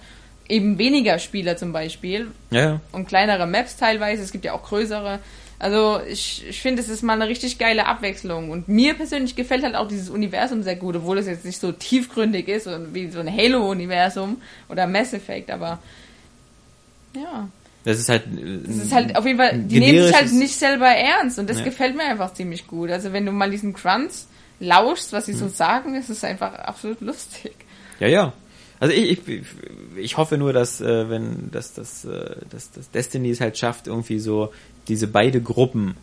[0.50, 4.24] Eben weniger Spieler zum Beispiel, ja, und kleinere Maps teilweise.
[4.24, 5.20] Es gibt ja auch größere.
[5.60, 8.50] Also ich, ich finde, es ist mal eine richtig geile Abwechslung.
[8.50, 11.74] Und mir persönlich gefällt halt auch dieses Universum sehr gut, obwohl es jetzt nicht so
[11.74, 15.80] tiefgründig ist und wie so ein Halo-Universum oder Mass Effect, aber
[17.16, 17.50] ja.
[17.86, 18.24] Das ist halt,
[18.70, 21.60] Es ist halt auf jeden Fall, die nehmen sich halt nicht selber ernst und das
[21.60, 21.64] Ja.
[21.64, 22.90] gefällt mir einfach ziemlich gut.
[22.92, 24.28] Also wenn du mal diesen Grunts
[24.60, 27.54] lauschst, was sie so sagen, ist es einfach absolut lustig.
[28.00, 28.34] Ja, ja.
[28.82, 29.42] Also ich, ich,
[29.98, 33.88] ich hoffe nur, dass äh, wenn dass das äh, dass, dass Destiny es halt schafft,
[33.88, 34.54] irgendwie so
[34.90, 35.96] diese beide Gruppen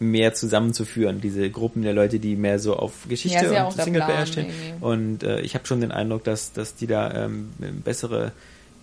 [0.00, 4.26] mehr zusammenzuführen, diese Gruppen der Leute, die mehr so auf Geschichte Ja, ja und Singleplayer
[4.26, 4.50] stehen.
[4.80, 7.50] Und äh, ich habe schon den Eindruck, dass dass die da ähm,
[7.84, 8.32] bessere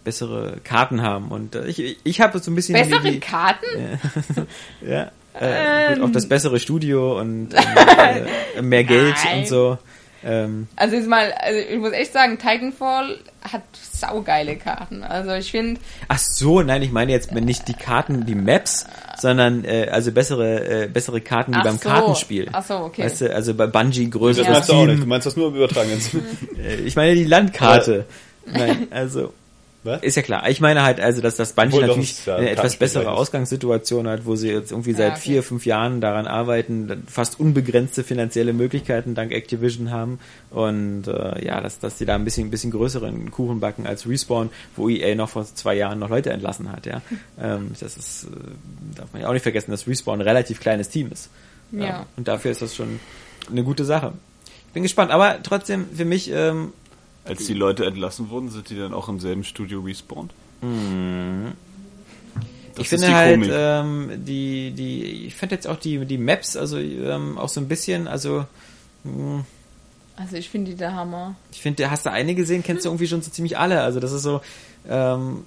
[0.06, 3.66] bessere Karten haben und äh, ich ich habe so ein bisschen Bessere die, Karten?
[4.82, 6.04] ja äh, gut, Ähm.
[6.04, 7.62] auch das bessere Studio und ähm,
[8.58, 9.40] äh, mehr Geld Nein.
[9.40, 9.78] und so.
[10.24, 15.04] Ähm, Also jetzt mal, also ich muss echt sagen, Titanfall hat saugeile Karten.
[15.04, 18.86] Also ich finde, Ach so, nein, ich meine jetzt nicht die Karten, die Maps,
[19.18, 21.90] sondern äh, also bessere äh, bessere Karten wie beim so.
[21.90, 22.50] Kartenspiel.
[22.52, 23.04] Ach so, okay.
[23.06, 25.02] Weißt du, also bei Bungie größeres Das meinst du auch nicht.
[25.04, 26.00] Du meinst das nur im übertragenen.
[26.58, 28.06] Äh, Ich meine die Landkarte.
[28.46, 29.34] Nein, also
[29.84, 30.04] Was?
[30.04, 30.50] ist ja klar.
[30.50, 33.12] Ich meine halt also, dass das Bungie doch, natürlich ja eine etwas bessere.
[33.12, 35.22] Ausgangssituation hat, wo sie jetzt irgendwie Ja, seit okay.
[35.22, 40.20] vier, fünf Jahren daran arbeiten, fast unbegrenzte finanzielle Möglichkeiten dank Activision haben
[40.50, 44.08] und äh, ja, dass, dass die da ein bisschen, ein bisschen größeren Kuchen backen als
[44.08, 47.02] Respawn, wo EA noch vor zwei Jahren noch Leute entlassen hat, ja.
[47.42, 50.90] ähm, das ist, äh, darf man ja auch nicht vergessen, dass Respawn ein relativ kleines
[50.90, 51.30] Team ist.
[51.72, 52.06] Ja.
[52.18, 53.00] Und dafür ist das schon
[53.50, 54.14] eine gute Sache.
[54.74, 56.74] Bin gespannt, aber trotzdem für mich, ähm,
[57.30, 60.32] Als die Leute entlassen wurden, sind die dann auch im selben Studio respawned.
[62.76, 63.52] Das ich finde die halt, Komik.
[63.54, 67.68] ähm, die, die, ich fand jetzt auch die, die Maps, also ähm, auch so ein
[67.68, 68.46] bisschen, also
[69.04, 69.44] mh,
[70.20, 71.36] also ich finde die der Hammer.
[71.54, 73.82] ich finde, hast du eine gesehen, kennst du irgendwie schon so ziemlich alle.
[73.82, 74.42] Also das ist so,
[74.90, 75.46] ähm,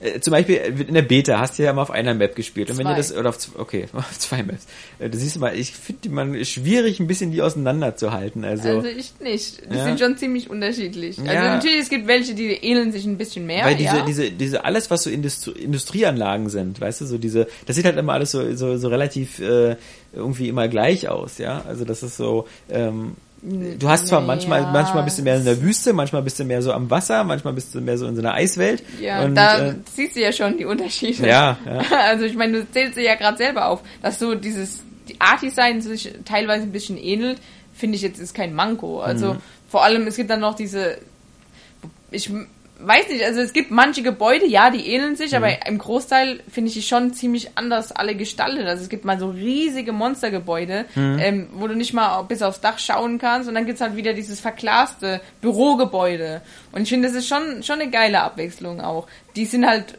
[0.00, 0.56] äh, zum Beispiel
[0.88, 2.70] in der Beta hast du ja immer auf einer Map gespielt.
[2.70, 2.96] Und wenn du Zwei.
[2.98, 4.66] das, oder auf, okay, auf zwei Maps.
[4.98, 8.44] Äh, Du siehst mal, ich finde die man schwierig, ein bisschen die auseinanderzuhalten.
[8.44, 9.62] Also, Also ich nicht.
[9.70, 9.84] Die Ja.
[9.84, 11.18] sind schon ziemlich unterschiedlich.
[11.18, 11.54] Also Ja.
[11.54, 13.64] natürlich, es gibt welche, die ähneln sich ein bisschen mehr.
[13.64, 14.04] Weil diese, ja.
[14.04, 17.96] diese, diese, alles, was so Industrie, Industrieanlagen sind, weißt du, so diese, das sieht halt
[17.96, 19.76] immer alles so, so, so relativ äh,
[20.12, 21.62] irgendwie immer gleich aus, ja.
[21.66, 24.70] Also das ist so, ähm, du hast zwar manchmal, ja.
[24.70, 27.52] manchmal bist du mehr in der Wüste, manchmal bist du mehr so am Wasser, manchmal
[27.52, 28.82] bist du mehr so in so einer Eiswelt.
[29.00, 31.26] ja, und, da äh, siehst du ja schon die Unterschiede.
[31.26, 31.82] Ja, ja.
[32.08, 35.80] Also ich meine, du zählst dir ja gerade selber auf, dass so dieses die Art-Design
[35.82, 37.38] sich teilweise ein bisschen ähnelt,
[37.72, 39.00] finde ich jetzt ist kein Manko.
[39.00, 39.38] Also Mhm.
[39.68, 40.98] vor allem, es gibt dann noch diese,
[42.10, 42.30] ich
[42.78, 45.36] weiß nicht, also es gibt manche Gebäude, ja, die ähneln sich, Mhm.
[45.38, 48.66] aber im Großteil finde ich die schon ziemlich anders alle gestaltet.
[48.66, 51.18] Also es gibt mal so riesige Monstergebäude, Mhm.
[51.18, 54.12] ähm, wo du nicht mal bis aufs Dach schauen kannst und dann gibt's halt wieder
[54.12, 56.42] dieses verglaste Bürogebäude.
[56.72, 59.06] Und ich finde, das ist schon, schon eine geile Abwechslung auch.
[59.36, 59.98] Die sind halt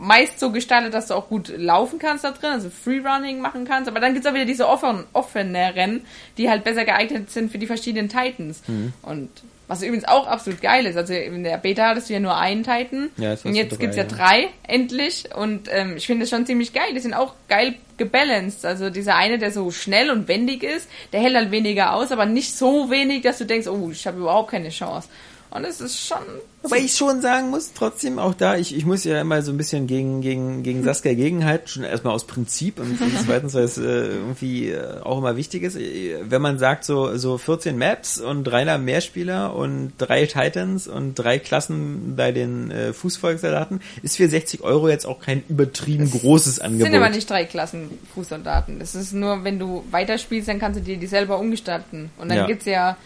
[0.00, 3.88] meist so gestaltet, dass du auch gut laufen kannst da drin, also Freerunning machen kannst,
[3.88, 6.02] aber dann gibt's auch wieder diese offen, offeneren,
[6.36, 8.62] die halt besser geeignet sind für die verschiedenen Titans.
[8.68, 8.92] Mhm.
[9.02, 9.28] Und
[9.68, 12.64] was übrigens auch absolut geil ist, also in der Beta hattest du ja nur einen
[12.64, 13.10] Titan.
[13.18, 14.08] Ja, und jetzt drei, gibt's ja ja.
[14.08, 15.28] drei, endlich.
[15.36, 19.16] Und ähm, ich finde das schon ziemlich geil, die sind auch geil gebalanced, also dieser
[19.16, 22.90] eine, der so schnell und wendig ist, der hält halt weniger aus, aber nicht so
[22.90, 25.08] wenig, dass du denkst, oh, ich habe überhaupt keine Chance.
[25.50, 26.18] Und es ist schon.
[26.62, 29.56] Wobei ich schon sagen muss, trotzdem auch da, ich, ich muss ja immer so ein
[29.56, 33.78] bisschen gegen, gegen, gegen Saskia gegenhalten, schon erstmal aus Prinzip und, und zweitens, weil es
[33.78, 35.78] äh, irgendwie äh, auch immer wichtig ist.
[35.78, 41.38] Wenn man sagt, so, so 14 Maps und drei Mehrspieler und drei Titans und drei
[41.38, 46.92] Klassen bei den äh, Fußvolkssoldaten, ist für 60 Euro jetzt auch kein übertrieben großes Angebot.
[46.92, 48.80] sind aber nicht drei Klassen Fußsoldaten.
[48.80, 52.10] Das ist nur, wenn du weiterspielst, dann kannst du dir die selber umgestalten.
[52.18, 52.46] Und dann Ja.
[52.46, 52.96] gibt's ja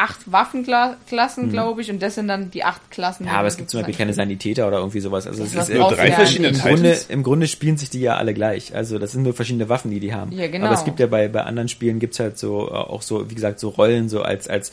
[0.00, 3.24] acht Waffenklassen, glaube ich, und das sind dann die acht Klassen.
[3.24, 3.28] Mhm.
[3.30, 5.26] Ja, aber es gibt zum Beispiel keine Sanitäter oder irgendwie sowas.
[5.26, 6.74] Also es Das ist ist drei sehr- verschiedene im Titans.
[6.74, 8.74] Grunde, Im Grunde spielen sich die ja alle gleich.
[8.74, 10.32] Also das sind nur verschiedene Waffen, die die haben.
[10.32, 10.66] Ja, genau.
[10.66, 13.34] Aber es gibt ja bei, bei anderen Spielen gibt's halt so äh, auch so, wie
[13.34, 14.72] gesagt, so Rollen so als als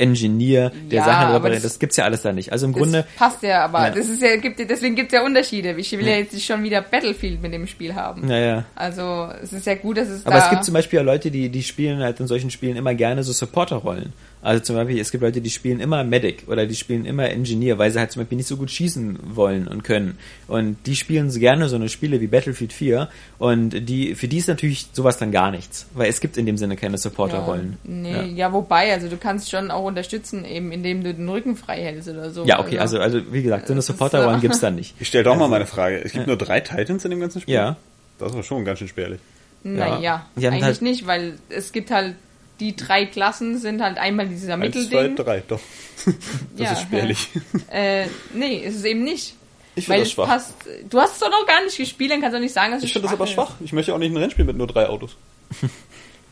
[0.00, 1.56] Engineer, der Ja, Sachen aber repariert.
[1.64, 2.52] das- Das, gibt's ja alles da nicht.
[2.52, 3.90] Also im Das Grunde passt ja, aber Ja.
[3.90, 5.72] das ist ja, gibt, ja- deswegen gibt's ja Unterschiede.
[5.76, 8.24] Ich will ja jetzt nicht schon wieder Battlefield mit dem Spiel haben.
[8.26, 8.64] naja.
[8.76, 10.44] Also es ist ja gut, dass es Aber da.
[10.44, 13.24] es gibt zum Beispiel ja Leute, die, die spielen halt in solchen Spielen immer gerne
[13.24, 14.12] so Supporter-Rollen.
[14.40, 17.76] Also zum Beispiel, es gibt Leute, die spielen immer Medic oder die spielen immer Engineer,
[17.78, 20.16] weil sie halt zum Beispiel nicht so gut schießen wollen und können.
[20.46, 23.08] Und die spielen so gerne so eine Spiele wie Battlefield 4
[23.38, 25.86] und die, für die ist natürlich sowas dann gar nichts.
[25.94, 27.78] Weil es gibt in dem Sinne keine Supporter-Rollen.
[27.84, 28.22] Ja, nee, Ja.
[28.22, 28.52] ja.
[28.52, 32.30] wobei, also du kannst schon auch unterstützen, eben indem du den Rücken frei hältst oder
[32.30, 32.44] so.
[32.44, 34.94] Ja, okay, also, also wie gesagt, so eine ist, Supporter-Rollen äh, gibt's dann nicht.
[35.00, 36.00] Ich stelle doch mal meine Frage.
[36.04, 37.54] Es gibt nur drei Titans in dem ganzen Spiel?
[37.54, 37.76] Ja.
[38.18, 39.20] Das ist aber schon ganz schön spärlich.
[39.64, 39.98] Naja,
[40.36, 40.48] Ja.
[40.50, 42.14] Eigentlich halt- nicht, weil es gibt halt
[42.60, 45.16] die drei Klassen sind halt einmal dieser Eins, zwei, Mittelding.
[45.16, 45.60] drei, doch.
[46.04, 46.14] Das
[46.56, 47.28] Ja, ist spärlich.
[47.70, 49.34] Äh, nee, ist es eben nicht.
[49.74, 50.26] Ich finde das es schwach.
[50.26, 50.54] passt.
[50.90, 52.78] Du hast es doch noch gar nicht gespielt, dann kannst du auch nicht sagen, dass
[52.78, 53.30] es Ich finde das aber ist.
[53.30, 53.52] schwach.
[53.60, 55.16] Ich möchte auch nicht ein Rennspiel mit nur drei Autos.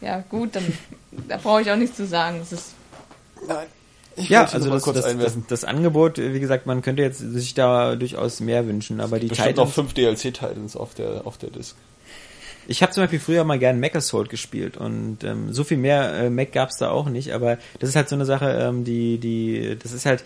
[0.03, 0.65] Ja, gut, dann
[1.27, 2.39] da brauche ich auch nichts zu sagen.
[2.43, 2.75] Es ist
[3.49, 3.67] Nein.
[4.15, 7.19] Ich Ja, also noch das, kurz das, das, das Angebot, wie gesagt, man könnte jetzt
[7.19, 11.39] sich da durchaus mehr wünschen, aber die Bestimmt noch Titans, fünf DLC-Titans auf der, auf
[11.39, 11.77] der Disc.
[12.69, 16.15] Ich habe zum Beispiel früher mal gern Mac Assault gespielt und ähm, so viel mehr
[16.15, 19.19] äh, Mac gab's da auch nicht, aber das ist halt so eine Sache, ähm, die,
[19.19, 20.25] die, das ist halt,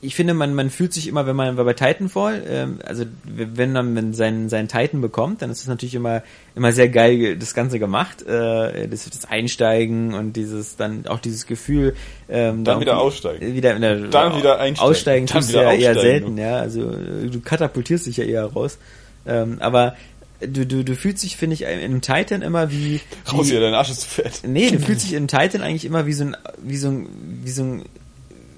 [0.00, 4.12] ich finde, man, man fühlt sich immer, wenn man bei Titanfall, ähm, also wenn man
[4.12, 6.22] seinen, seinen Titan bekommt, dann ist es natürlich immer,
[6.54, 11.46] immer sehr geil das Ganze gemacht, äh, das, das Einsteigen und dieses, dann auch dieses
[11.46, 11.94] Gefühl,
[12.28, 13.54] ähm, Dann da wieder aussteigen.
[13.54, 14.90] Wieder, in der, Dann wieder einsteigen.
[14.90, 18.24] Aussteigen Dann tust du wieder ja eher aufsteigen, selten, ja, also du katapultierst dich ja
[18.24, 18.78] eher raus,
[19.26, 19.96] ähm, aber
[20.40, 23.74] du, du, du fühlst dich, finde ich, in einem Titan immer wie, Raus hier, dein
[23.74, 24.42] Arsch ist zu fett.
[24.46, 27.08] Nee, du fühlst dich in Titan eigentlich immer wie so ein, wie so ein,
[27.44, 27.82] wie so ein,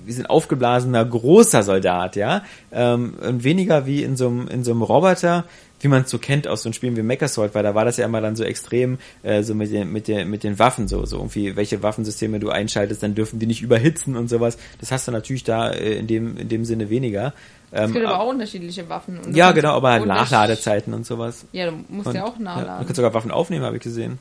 [0.05, 4.65] wie so ein aufgeblasener großer Soldat, ja, ähm, und weniger wie in so einem, in
[4.65, 5.45] so einem Roboter,
[5.83, 7.97] wie man es so kennt aus so einem Spielen wie Mechasort, weil da war das
[7.97, 11.05] ja immer dann so extrem, äh, so mit den, mit den, mit den Waffen, so,
[11.05, 14.59] so irgendwie, welche Waffensysteme du einschaltest, dann dürfen die nicht überhitzen und sowas.
[14.81, 17.35] Das hast du natürlich da äh, in dem, in dem Sinne weniger.
[17.73, 19.19] Es Ähm, gibt aber auch unterschiedliche Waffen.
[19.19, 21.45] und ja, genau, aber halt Nachladezeiten und sowas.
[21.53, 22.87] Ja, du musst Und, ja auch Ja, du nachladen.
[22.87, 24.19] kannst sogar Waffen aufnehmen, habe ich gesehen.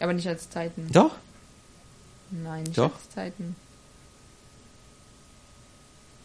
[0.00, 0.88] aber nicht als Zeiten.
[0.92, 1.10] Doch.
[2.30, 2.94] Nein, nicht Doch.
[2.94, 3.56] als Zeiten.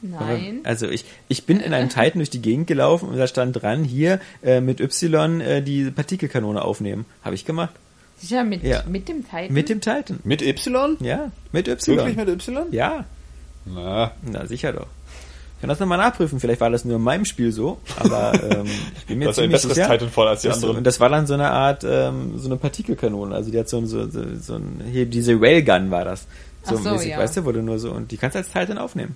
[0.01, 0.61] Nein.
[0.63, 3.83] Also ich, ich bin in einem Titan durch die Gegend gelaufen und da stand dran,
[3.83, 7.05] hier äh, mit Y äh, die Partikelkanone aufnehmen.
[7.25, 7.73] Habe ich gemacht.
[8.19, 8.83] Sicher mit, Ja.
[8.87, 9.53] mit dem Titan?
[9.53, 10.19] Mit dem Titan.
[10.23, 10.97] Mit Y?
[10.99, 11.97] Ja, mit Y.
[11.97, 12.67] Wirklich mit Y?
[12.71, 13.05] Ja,
[13.65, 14.87] Na, na sicher doch.
[15.57, 18.65] Ich kann das nochmal nachprüfen, vielleicht war das nur in meinem Spiel so, aber ähm,
[18.95, 19.89] ich bin mir das ist ein ziemlich besseres sicher.
[19.89, 20.77] Titanfall als die Das, anderen.
[20.77, 23.33] und das war dann so eine Art, ähm, so eine Partikelkanone.
[23.33, 26.27] Also die hat so, ein- so, so, so ein, hier diese Railgun war das.
[26.63, 27.17] So, Ach so, mäßig, ja.
[27.17, 29.15] weißt du, du nur so, und die kannst du als Titan aufnehmen.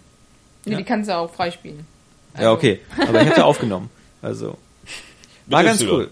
[0.65, 0.77] Nee, Ja.
[0.79, 1.85] die kannst du auch freispielen.
[2.39, 2.79] Ja, okay.
[3.07, 3.89] Aber ich habe da aufgenommen.
[4.23, 4.57] Also
[5.47, 6.09] war ganz cool.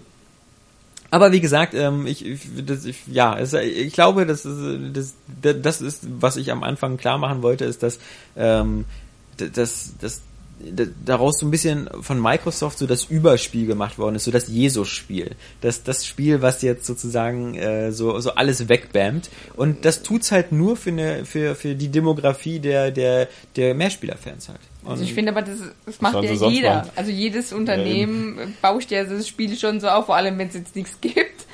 [1.11, 4.59] Aber wie gesagt, ähm, ich, ich, das, ich ja, es, ich glaube, das ist,
[4.93, 7.97] das, das ist, was ich am Anfang klar machen wollte, ist, dass
[8.37, 8.85] ähm,
[9.47, 10.21] dass, dass
[10.59, 14.47] d- daraus so ein bisschen von Microsoft so das Überspiel gemacht worden ist, so das
[14.49, 15.31] Jesus-Spiel.
[15.61, 19.29] Das, das Spiel, was jetzt sozusagen äh, so, so alles wegbammt.
[19.55, 24.49] Und das tut's halt nur für, eine, für, für die Demografie der, der, der Mehrspielerfans
[24.49, 24.59] halt.
[24.83, 26.75] Und Also ich finde aber, das, das macht ja jeder.
[26.75, 26.89] machen?
[26.95, 30.75] Also jedes Unternehmen bauscht ja das Spiel schon so auf, vor allem wenn es jetzt
[30.75, 31.45] nichts gibt.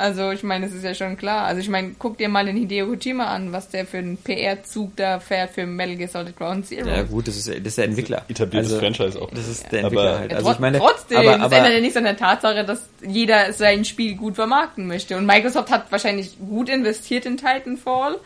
[0.00, 1.44] Also ich meine, das ist ja schon klar.
[1.46, 4.96] Also ich meine, guck dir mal den Hideo Kojima an, was der für einen PR-Zug
[4.96, 6.88] da fährt für Metal Gear Solid Ground Zero.
[6.88, 8.24] Ja gut, das ist, das ist der Entwickler.
[8.28, 9.30] Etabliertes Also, Franchise auch.
[9.30, 10.30] Das ist der Aber- Entwickler halt.
[10.32, 12.88] Ja, Also ich meine, trotzdem, aber, das ändert ja aber nichts an der Tatsache, dass
[13.06, 15.16] jeder sein Spiel gut vermarkten möchte.
[15.16, 18.16] Und Microsoft hat wahrscheinlich gut investiert in Titanfall.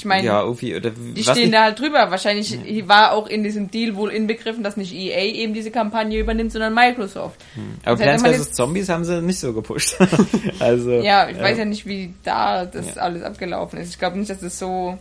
[0.00, 2.10] Ich meine, ja, irgendwie, oder die stehen da halt drüber.
[2.10, 6.52] Wahrscheinlich war auch in diesem Deal wohl inbegriffen, dass nicht EA eben diese Kampagne übernimmt,
[6.52, 7.38] sondern Microsoft.
[7.84, 8.52] aber Das hätte Plants vs.
[8.52, 9.96] Zombies haben sie nicht so gepusht.
[10.58, 13.02] also, Ja, ich weiß äh, ja nicht, wie da das Ja.
[13.02, 13.90] alles abgelaufen ist.
[13.90, 14.96] Ich glaube nicht, dass es so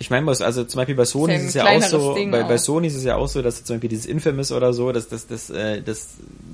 [0.00, 2.30] Ich meine, also zum Beispiel bei Sony Ist ja ist es ja auch so, Ding
[2.30, 2.58] bei, bei auch.
[2.58, 5.26] Sony ist es ja auch so, dass zum Beispiel dieses Infamous oder so, das, das,
[5.26, 6.10] das, äh, das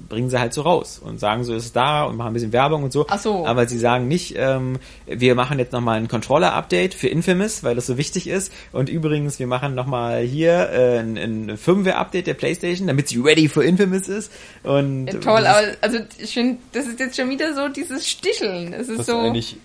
[0.08, 2.52] bringen sie halt so raus und sagen so, ist es da und machen ein bisschen
[2.52, 3.04] Werbung und so.
[3.08, 3.46] Ach so.
[3.46, 7.86] Aber sie sagen nicht, ähm, wir machen jetzt nochmal ein Controller-Update für Infamous, weil das
[7.86, 8.50] so wichtig ist.
[8.72, 13.48] Und übrigens, wir machen nochmal hier äh, ein, ein Firmware-Update der Playstation, damit sie ready
[13.48, 14.32] for Infamous ist.
[14.62, 18.08] Und Ja, toll, das aber also ich finde, das ist jetzt schon wieder so dieses
[18.08, 18.72] Sticheln.
[18.72, 19.18] Es ist so.
[19.18, 19.56] eigentlich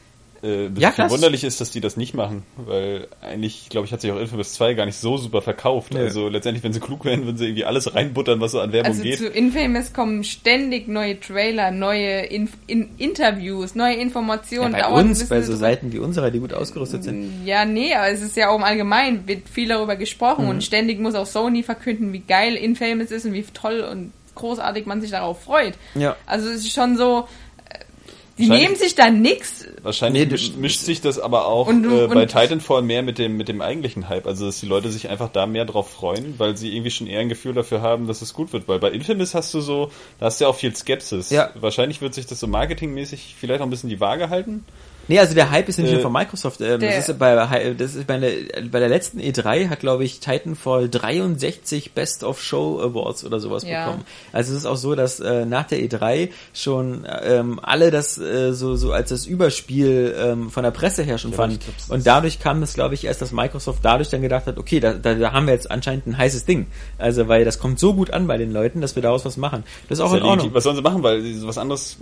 [0.42, 1.08] äh, bisschen Ja, krass.
[1.12, 4.54] verwunderlich ist, dass die das nicht machen, weil eigentlich, glaube ich, hat sich auch Infamous
[4.54, 5.94] 2 gar nicht so super verkauft.
[5.94, 6.00] Nö.
[6.00, 8.92] Also letztendlich, wenn sie klug wären, würden sie irgendwie alles reinbuttern, was so an Werbung
[8.92, 9.18] Also geht.
[9.18, 14.72] zu Infamous kommen ständig neue Trailer, neue Inf in Interviews, neue ja, Informationen.
[14.72, 17.46] bei dauernd uns, bei so Seiten wie unserer, die gut ausgerüstet sind.
[17.46, 20.50] Ja, nee, aber es ist ja auch im Allgemeinen, wird viel darüber gesprochen Mhm.
[20.52, 24.86] und ständig muss auch Sony verkünden, wie geil Infamous ist und wie toll und großartig
[24.86, 25.74] man sich darauf freut.
[25.96, 26.16] Ja.
[26.26, 27.28] Also es ist schon so,
[28.40, 29.66] die nehmen sich da nix.
[29.84, 33.38] Wahrscheinlich Nee, mischt, mischt sich das aber auch Und äh, bei Titanfall mehr mit dem,
[33.38, 34.26] mit dem eigentlichen Hype.
[34.26, 37.20] Also, dass die Leute sich einfach da mehr drauf freuen, weil sie irgendwie schon eher
[37.20, 38.68] ein Gefühl dafür haben, dass es gut wird.
[38.68, 41.30] Weil bei Infamous hast du so, da hast du ja auch viel Skepsis.
[41.30, 41.52] Ja.
[41.60, 44.66] Wahrscheinlich wird sich das so marketingmäßig vielleicht auch ein bisschen die Waage halten.
[45.10, 46.62] Nee, also der Hype ist nicht Äh, nur von Microsoft.
[46.62, 47.36] Ähm, der- das ist bei,
[47.78, 48.32] das ist bei, der,
[48.72, 53.64] bei der letzten E3 hat, glaube ich, Titanfall 63 Best of Show Awards oder sowas
[53.64, 53.86] Ja.
[53.86, 54.05] bekommen.
[54.32, 58.53] Also es ist auch so, dass äh, nach der E3 schon ähm, alle das äh,
[58.53, 61.60] so, so als das Überspiel ähm, von der Presse her schon Ja, fanden.
[61.78, 64.80] das Und dadurch kam es, glaube ich, erst, dass Microsoft dadurch dann gedacht hat, okay,
[64.80, 66.68] da, da, da haben wir jetzt anscheinend ein heißes Ding.
[66.97, 69.64] Also weil das kommt so gut an bei den Leuten, dass wir daraus was machen.
[69.88, 70.53] Das ist auch Ist in Ordnung.
[70.53, 71.01] Was sollen sie machen?
[71.01, 71.97] Weil was anderes,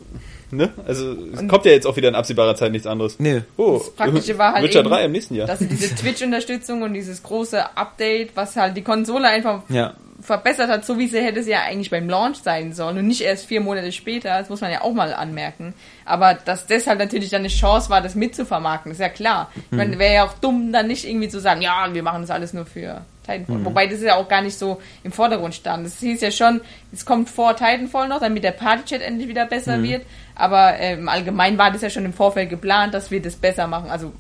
[0.52, 0.72] ne?
[0.88, 3.20] Also, es kommt ja jetzt auch wieder in absehbarer Zeit nichts anderes.
[3.20, 3.42] Nö.
[3.58, 5.48] Oh, Das Praktische war halt Witcher eben, 3 im nächsten Jahr.
[5.48, 9.94] dass sie diese Twitch-Unterstützung und dieses große Update, was halt die Konsole einfach Ja.
[10.22, 13.22] verbessert hat, so wie sie hätte sie ja eigentlich beim Launch sein sollen und nicht
[13.22, 15.74] erst vier Monate später, das muss man ja auch mal anmerken.
[16.06, 19.52] Aber dass das halt natürlich dann eine Chance war, das mitzuvermarkten, ist ja klar.
[19.56, 19.78] Ich Mhm.
[19.78, 22.54] meine, wäre ja auch dumm, dann nicht irgendwie zu sagen, ja, wir machen das alles
[22.54, 23.64] nur für Titanfall.
[23.66, 25.86] Wobei das ja auch gar nicht so im Vordergrund stand.
[25.86, 26.62] Das hieß ja schon,
[26.94, 30.02] es kommt vor Titanfall noch, damit der Partychat endlich wieder besser wird.
[30.40, 33.66] Aber äh, im Allgemeinen war das ja schon im Vorfeld geplant, dass wir das besser
[33.68, 33.90] machen.
[33.90, 34.12] Also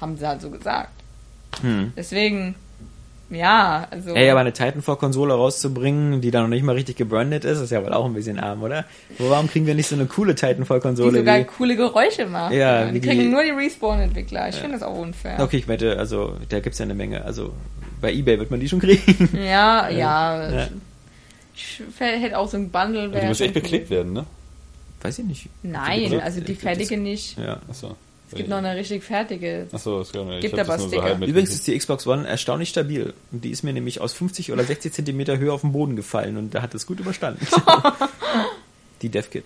[0.00, 0.90] haben sie halt so gesagt.
[1.96, 2.54] Deswegen,
[3.28, 4.14] ja, also.
[4.14, 7.82] Ey, aber eine Titanfall-Konsole rauszubringen, die da noch nicht mal richtig gebrandet ist, ist ja
[7.84, 8.84] wohl auch ein bisschen arm, oder?
[9.18, 11.44] Wo, warum kriegen wir nicht so eine coole die Titanfall-Konsole sogar wie...
[11.44, 12.52] coole Geräusche macht.
[12.54, 14.48] Ja, die die- kriegen nur die Respawn-Entwickler.
[14.48, 15.40] Ich finde das auch unfair.
[15.40, 17.24] Okay, ich wette, also da gibt's ja eine Menge.
[17.24, 17.52] Also
[18.00, 19.28] bei Ebay wird man die schon kriegen.
[19.36, 20.50] Ja, ja.
[20.50, 20.68] Ja.
[21.54, 23.08] Ich hätte auch so ein Bundle.
[23.08, 24.24] du wäre musst echt beklebt werden, ne?
[25.02, 25.48] Weiß ich nicht.
[25.62, 27.36] Nein, also die fertige nicht.
[27.38, 27.60] Ja.
[27.68, 27.96] Achso.
[28.30, 29.66] Es gibt noch eine richtig fertige.
[29.72, 31.02] Achso, das man Gibt aber das so Sticker.
[31.02, 31.28] mitgekriegt.
[31.30, 33.12] Übrigens ist die Xbox One erstaunlich stabil.
[33.30, 36.38] Und die ist mir nämlich aus 50 oder 60 Zentimeter Höhe auf den Boden gefallen
[36.38, 37.46] und da hat es gut überstanden.
[39.02, 39.44] die DevKit.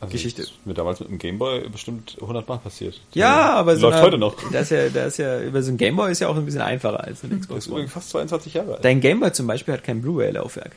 [0.00, 0.40] Also Geschichte.
[0.42, 2.98] Das ist mir damals mit dem Gameboy bestimmt 100 Mal passiert.
[3.12, 4.34] Ja, aber so Läuft eine- heute noch.
[4.50, 6.62] Das ist ja, das ist ja, über so ein Gameboy ist ja auch ein bisschen
[6.62, 7.74] einfacher als ein Das Xbox ist One.
[7.80, 8.84] übrigens fast 22 Jahre alt.
[8.84, 10.72] Dein Gameboy zum Beispiel hat kein Blu-ray-Laufwerk.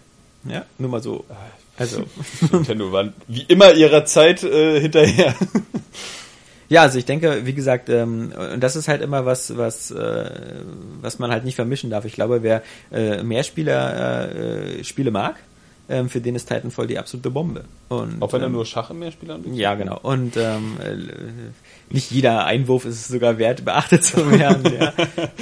[0.45, 1.25] Ja, nur mal so.
[1.77, 2.03] Also.
[2.51, 5.35] Nintendo waren wie immer ihrer Zeit äh, hinterher.
[6.69, 10.29] Ja, also ich denke, wie gesagt, ähm, und das ist halt immer was, was, äh,
[11.01, 12.05] was man halt nicht vermischen darf.
[12.05, 15.35] Ich glaube, wer äh, Mehrspieler äh, äh, Spiele mag,
[15.93, 17.65] ähm, für den ist Titanfall die absolute Bombe.
[17.89, 19.57] Und, Auch wenn er ähm, nur Schach im Mehrspieler anbietet.
[19.57, 19.99] ja, genau.
[20.01, 24.63] Und ähm, äh, nicht jeder Einwurf ist es sogar wert, beachtet zu werden.
[24.73, 24.93] ja.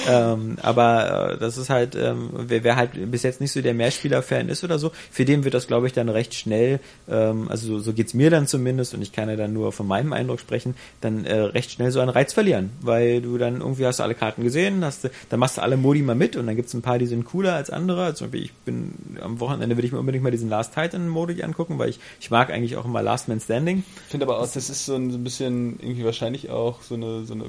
[0.33, 3.73] ähm, aber äh, das ist halt, ähm, wer, wer halt bis jetzt nicht so der
[3.73, 6.79] Mehrspieler-Fan ist oder so, für den wird das, glaube ich, dann recht schnell,
[7.09, 9.87] ähm, also so, so geht's mir dann zumindest, und ich kann ja dann nur von
[9.87, 12.71] meinem Eindruck sprechen, dann äh, recht schnell so einen Reiz verlieren.
[12.81, 15.77] Weil du dann irgendwie hast du alle Karten gesehen, hast du, dann machst du alle
[15.77, 18.13] Modi mal mit und dann gibt's ein paar, die sind cooler als andere.
[18.13, 21.77] Zum Beispiel, ich bin am Wochenende will ich mir unbedingt mal diesen Last Titan-Modi angucken,
[21.77, 23.83] weil ich, ich mag eigentlich auch immer Last Man Standing.
[24.05, 26.95] Ich finde aber auch, das ist so ein, so ein bisschen irgendwie wahrscheinlich auch so
[26.95, 27.45] eine, so eine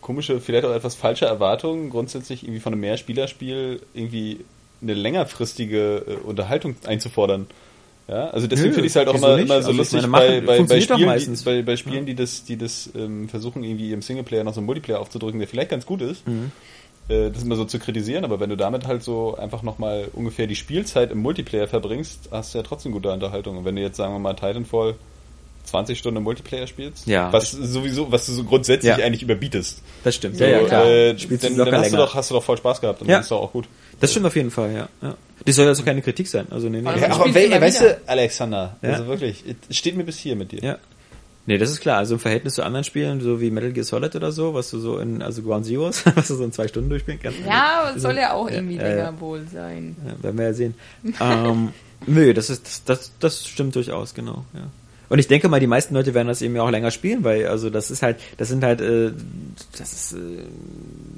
[0.00, 4.40] komische, vielleicht auch etwas falsche Erwartung, grundsätzlich irgendwie von einem Mehrspielerspiel irgendwie
[4.80, 7.46] eine längerfristige äh, Unterhaltung einzufordern.
[8.06, 9.44] Ja, also deswegen finde ich es halt auch immer, nicht?
[9.44, 12.42] immer so Also lustig meine, bei, bei, bei Spielen, die, bei, bei Spielen, die das,
[12.44, 15.84] die das ähm, versuchen, irgendwie im Singleplayer noch so einen Multiplayer aufzudrücken, der vielleicht ganz
[15.84, 16.50] gut ist, Mhm.
[17.08, 20.46] Äh, das immer so zu kritisieren, aber wenn du damit halt so einfach nochmal ungefähr
[20.46, 23.56] die Spielzeit im Multiplayer verbringst, hast du ja trotzdem gute Unterhaltung.
[23.58, 24.94] Und wenn du jetzt, sagen wir mal, Titanfall
[25.64, 27.30] 20 Stunden im Multiplayer spielst, Ja.
[27.32, 29.04] was sowieso, was du so grundsätzlich Ja.
[29.04, 29.82] eigentlich überbietest.
[30.02, 30.36] Das stimmt.
[30.38, 30.86] So, ja, ja, klar.
[30.86, 33.16] Äh, Spielst dann, dann hast, du doch, hast du doch voll Spaß gehabt und Ja.
[33.16, 33.66] dann ist doch auch gut.
[34.00, 34.88] Das stimmt auf jeden Fall, ja.
[35.02, 35.14] ja.
[35.44, 36.46] Das soll also keine Kritik sein.
[36.50, 36.88] Also nee, nee.
[36.88, 38.90] Aber Ja, du aber we weißt du, Alexander, Ja.
[38.90, 40.60] also wirklich, es steht mir bis hier mit dir.
[40.62, 40.78] Ja.
[41.48, 41.96] Nee, das ist klar.
[41.96, 44.78] Also im Verhältnis zu anderen Spielen, so wie Metal Gear Solid oder so, was du
[44.80, 47.38] so in, also Ground Zeroes, was du so in zwei Stunden durchspielen kannst.
[47.38, 49.20] Ja, aber es ist soll ja auch irgendwie ja, länger ja.
[49.20, 49.96] wohl sein.
[50.06, 50.74] Ja, werden wir ja sehen.
[51.18, 51.72] ähm,
[52.06, 54.64] nö, das ist, das, das, das stimmt durchaus, genau, ja.
[55.08, 57.46] Und ich denke mal, die meisten Leute werden das eben ja auch länger spielen, weil,
[57.46, 59.12] also das ist halt, das sind halt, äh,
[59.78, 60.42] das ist, äh,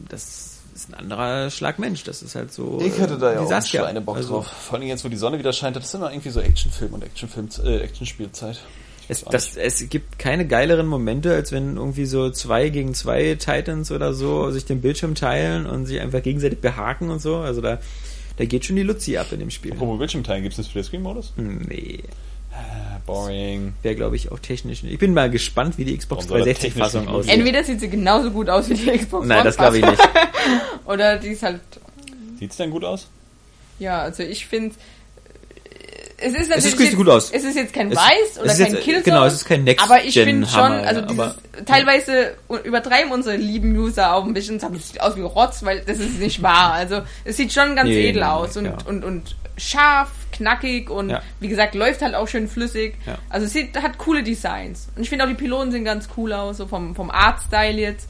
[0.08, 2.04] das ist ein anderer Schlag Mensch.
[2.04, 2.80] Das ist halt so.
[2.84, 4.46] Ich hatte da ja wie auch eine Bock Also, drauf.
[4.46, 7.02] Vor allem jetzt, wo die Sonne wieder scheint, das ist immer irgendwie so Actionfilm und
[7.02, 8.60] Actionfilm, äh, Actionspielzeit.
[9.10, 13.90] Es, das, es gibt keine geileren Momente, als wenn irgendwie so zwei gegen zwei Titans
[13.90, 17.36] oder so sich den Bildschirm teilen und sich einfach gegenseitig behaken und so.
[17.36, 17.80] Also da,
[18.36, 19.72] da geht schon die Luzi ab in dem Spiel.
[19.72, 21.32] Apropos Bildschirmteilen, gibt es einen Splitscreen-Modus?
[21.36, 22.04] Nee,
[23.06, 23.74] Boring.
[23.82, 24.84] wäre glaube ich auch technisch.
[24.84, 27.34] Ich bin mal gespannt, wie die Xbox Warum soll das 360 Fassung technisch nicht aussieht.
[27.34, 30.08] Entweder sieht sie genauso gut aus wie die Xbox Nein, das glaube ich nicht.
[30.86, 31.60] Oder die ist halt,
[32.38, 33.08] Sieht's denn gut aus?
[33.78, 34.76] ja, also ich finde,
[36.20, 37.30] es ist Es natürlich sieht jetzt, gut aus.
[37.30, 39.02] Es ist jetzt kein Es- Weiß es oder kein jetzt- Killzone.
[39.04, 41.34] genau, es ist kein Next Aber ich finde schon, also dieses, aber-
[41.66, 45.62] teilweise übertreiben unsere lieben User auch ein bisschen und sagen, das sieht aus wie Rotz,
[45.64, 46.72] weil das ist nicht wahr.
[46.72, 48.76] Also es sieht schon ganz Nee, edel nee, aus und, ja.
[48.86, 51.22] und, und scharf, knackig und Ja.
[51.40, 52.94] wie gesagt, läuft halt auch schön flüssig.
[53.06, 53.18] Ja.
[53.28, 54.88] Also es sieht, hat coole Designs.
[54.96, 58.08] Und ich finde auch die Pylonen sehen ganz cool aus, so vom, vom Artstyle jetzt.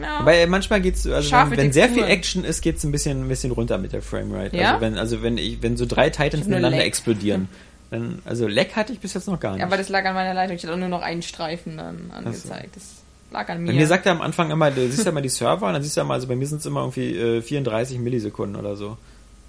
[0.00, 0.24] Ja.
[0.24, 2.04] Weil manchmal geht's, also Scharfe wenn, wenn sehr viel.
[2.04, 4.56] Action ist, geht's ein bisschen, ein bisschen runter mit der Framerate.
[4.56, 4.72] Ja?
[4.72, 6.86] Also wenn, also wenn ich, wenn so drei Titans miteinander Lag.
[6.86, 7.48] explodieren,
[7.90, 9.60] dann, also Leck hatte ich bis jetzt noch gar nicht.
[9.60, 10.56] Ja, aber das lag an meiner Leitung.
[10.56, 12.74] Ich hatte auch nur noch einen Streifen dann angezeigt.
[12.74, 12.82] Das
[13.30, 13.68] lag an mir.
[13.68, 15.82] Bei mir sagt er am Anfang immer, du siehst ja mal die Server und dann
[15.82, 18.76] siehst du ja mal, also bei mir sind es immer irgendwie äh, 34 Millisekunden oder
[18.76, 18.96] so.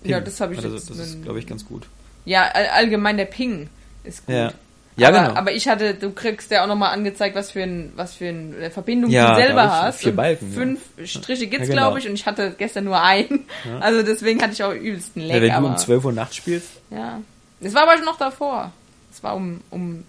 [0.04, 1.88] Ja, das habe ich also, jetzt Das ist, glaube ich, ganz gut.
[2.26, 3.70] ja, all, allgemein der Ping
[4.04, 4.36] ist gut.
[4.36, 4.54] Ja.
[4.98, 5.34] Ja, aber, genau.
[5.34, 8.72] aber ich hatte, du kriegst ja auch nochmal angezeigt, was für ein, was für eine
[8.72, 10.00] Verbindung Ja, du selber hast.
[10.00, 10.58] vier Balken, ja.
[10.58, 11.88] Fünf Striche gibt's, Ja, genau.
[11.88, 13.46] glaube ich, und ich hatte gestern nur einen.
[13.82, 15.36] Also deswegen hatte ich auch übelsten Lag.
[15.36, 16.70] Ja, wenn aber, du um 12 Uhr nachts spielst.
[16.92, 17.20] Ja.
[17.60, 18.72] Es war aber schon noch davor.
[19.12, 20.04] Es war um, um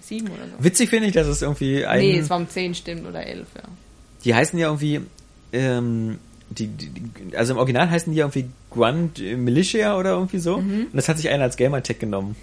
[0.00, 0.64] sieben oder so.
[0.64, 3.46] Witzig finde ich, dass es irgendwie ein, Nee, es war um zehn stimmt oder elf,
[3.54, 3.62] ja.
[4.24, 5.00] die heißen ja irgendwie,
[5.52, 6.18] ähm,
[6.50, 10.58] die, die, die, also im Original heißen die ja irgendwie Grand Militia oder irgendwie so.
[10.58, 10.86] Mhm.
[10.90, 12.36] Und das hat sich einer als Gamertag genommen.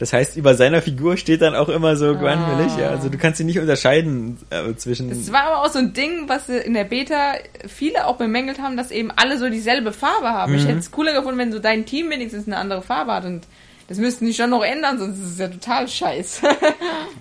[0.00, 2.56] Das heißt, über seiner Figur steht dann auch immer so Grand Ah.
[2.56, 2.88] Militia.
[2.88, 5.10] Also du kannst sie nicht unterscheiden äh, zwischen.
[5.12, 7.34] Es war aber auch so ein Ding, was in der Beta
[7.68, 10.52] viele auch bemängelt haben, dass eben alle so dieselbe Farbe haben.
[10.52, 10.58] Mhm.
[10.58, 13.46] Ich hätte es cooler gefunden, wenn so dein Team wenigstens eine andere Farbe hat und
[13.88, 16.48] das müssten die schon noch ändern, sonst ist es ja total scheiße.
[16.48, 16.56] Hat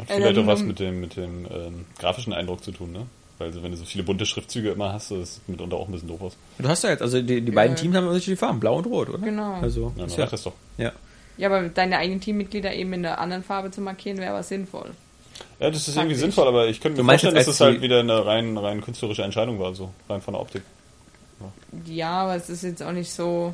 [0.07, 3.07] vielleicht auch was mit dem, mit dem ähm, grafischen Eindruck zu tun, ne?
[3.39, 5.91] Weil so, wenn du so viele bunte Schriftzüge immer hast, das sieht mitunter auch ein
[5.93, 6.37] bisschen doof aus.
[6.59, 7.81] Du hast ja jetzt, also die, die beiden Ja.
[7.81, 9.17] Teams haben unterschiedliche Farben, blau und rot, oder?
[9.17, 9.53] Genau.
[9.61, 10.53] Also, Ja, ist ja, das doch.
[10.77, 10.91] ja.
[11.39, 14.91] Ja, aber deine eigenen Teammitglieder eben in der anderen Farbe zu markieren, wäre aber sinnvoll.
[15.59, 16.19] Ja, das ist irgendwie Praktisch.
[16.19, 19.23] sinnvoll, aber ich könnte mir vorstellen, dass es als halt wieder eine rein, rein künstlerische
[19.23, 20.63] Entscheidung war, so rein von der Optik.
[21.85, 23.53] Ja, aber es ist jetzt auch nicht so.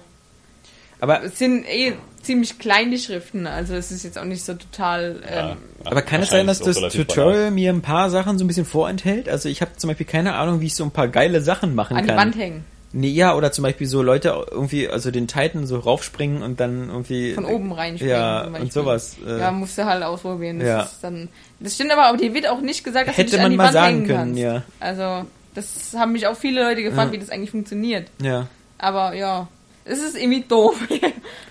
[1.00, 4.56] Aber, Es sind eh ziemlich klein die Schriften, also es ist jetzt auch nicht so
[4.56, 5.22] total.
[5.24, 8.46] Ja, Ähm, ja, aber kann es sein, dass das Tutorial mir ein paar Sachen so
[8.46, 9.30] ein bisschen vorenthält?
[9.30, 11.98] Also ich habe zum Beispiel keine Ahnung, wie ich so ein paar geile Sachen machen
[11.98, 12.18] an die kann.
[12.18, 12.66] Wand hängen.
[12.98, 16.88] Nee, ja, oder zum Beispiel so Leute irgendwie, also den Titan so raufspringen und dann
[16.90, 17.34] irgendwie.
[17.34, 18.16] Von oben reinspringen.
[18.16, 19.18] Ja, und sowas.
[19.28, 20.60] Äh, Ja, musst du halt ausprobieren.
[20.60, 20.82] Das Ja.
[20.84, 21.28] ist dann.
[21.60, 23.52] Das stimmt aber, aber dir wird auch nicht gesagt, dass Hätte du dich man an
[23.52, 24.40] die mal Wand sagen hängen können, kannst.
[24.40, 24.64] ja.
[24.80, 27.14] Also, das haben mich auch viele Leute gefragt, Ja.
[27.14, 28.08] wie das eigentlich funktioniert.
[28.22, 28.48] ja.
[28.78, 29.48] Aber ja,
[29.86, 30.76] es ist irgendwie doof.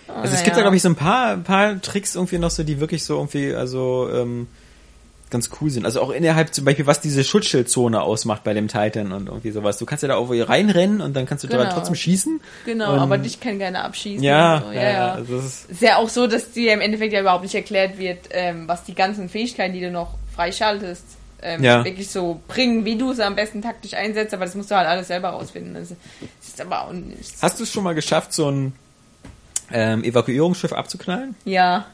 [0.07, 2.79] Also es gibt da, glaube ich, so ein paar, paar Tricks irgendwie noch so, die
[2.79, 4.47] wirklich so irgendwie, also ähm,
[5.31, 5.85] ganz cool sind.
[5.85, 9.79] Also auch innerhalb zum Beispiel, was diese Schutzschildzone ausmacht bei dem Titan und irgendwie sowas.
[9.79, 11.73] Du kannst ja da auch reinrennen und dann kannst du da Genau.
[11.75, 12.41] trotzdem schießen.
[12.67, 14.23] Genau, aber dich kann gerne abschießen.
[14.23, 14.73] Ja, so.
[14.73, 15.13] ja, ja.
[15.15, 17.99] Also das ist, Ist ja auch so, dass dir im Endeffekt ja überhaupt nicht erklärt
[17.99, 21.05] wird, ähm, was die ganzen Fähigkeiten, die du noch freischaltest,
[21.43, 21.85] ähm, Ja.
[21.85, 24.87] wirklich so bringen, wie du sie am besten taktisch einsetzt, aber das musst du halt
[24.89, 25.75] alles selber rausfinden.
[25.75, 27.43] Das ist aber auch nichts.
[27.43, 28.73] hast du es schon mal geschafft, so ein
[29.73, 31.35] ähm, Evakuierungsschiff abzuknallen?
[31.45, 31.87] Ja.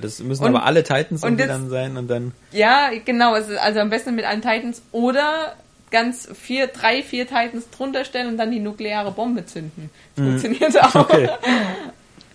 [0.00, 2.32] Das müssen Und- aber alle Titans und irgendwie das- dann sein und dann.
[2.52, 3.34] Ja, genau.
[3.34, 5.54] Also am besten mit allen Titans oder
[5.90, 9.90] ganz vier, drei, vier Titans drunter stellen und dann die nukleare Bombe zünden.
[10.16, 10.94] Funktioniert auch.
[10.94, 11.00] Mhm.
[11.00, 11.28] Okay.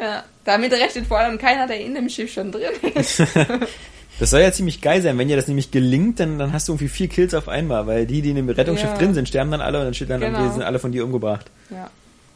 [0.01, 3.21] Ja, damit rechnet vor allem keiner, der in dem Schiff schon drin ist.
[4.19, 5.17] Das soll ja ziemlich geil sein.
[5.17, 8.05] Wenn dir das nämlich gelingt, dann, dann hast du irgendwie vier Kills auf einmal, weil
[8.05, 8.97] die, die in dem Rettungsschiff Ja.
[8.97, 10.37] drin sind, sterben dann alle und dann steht dann Genau.
[10.39, 11.45] irgendwie, sind alle von dir umgebracht.
[11.69, 11.89] Ja.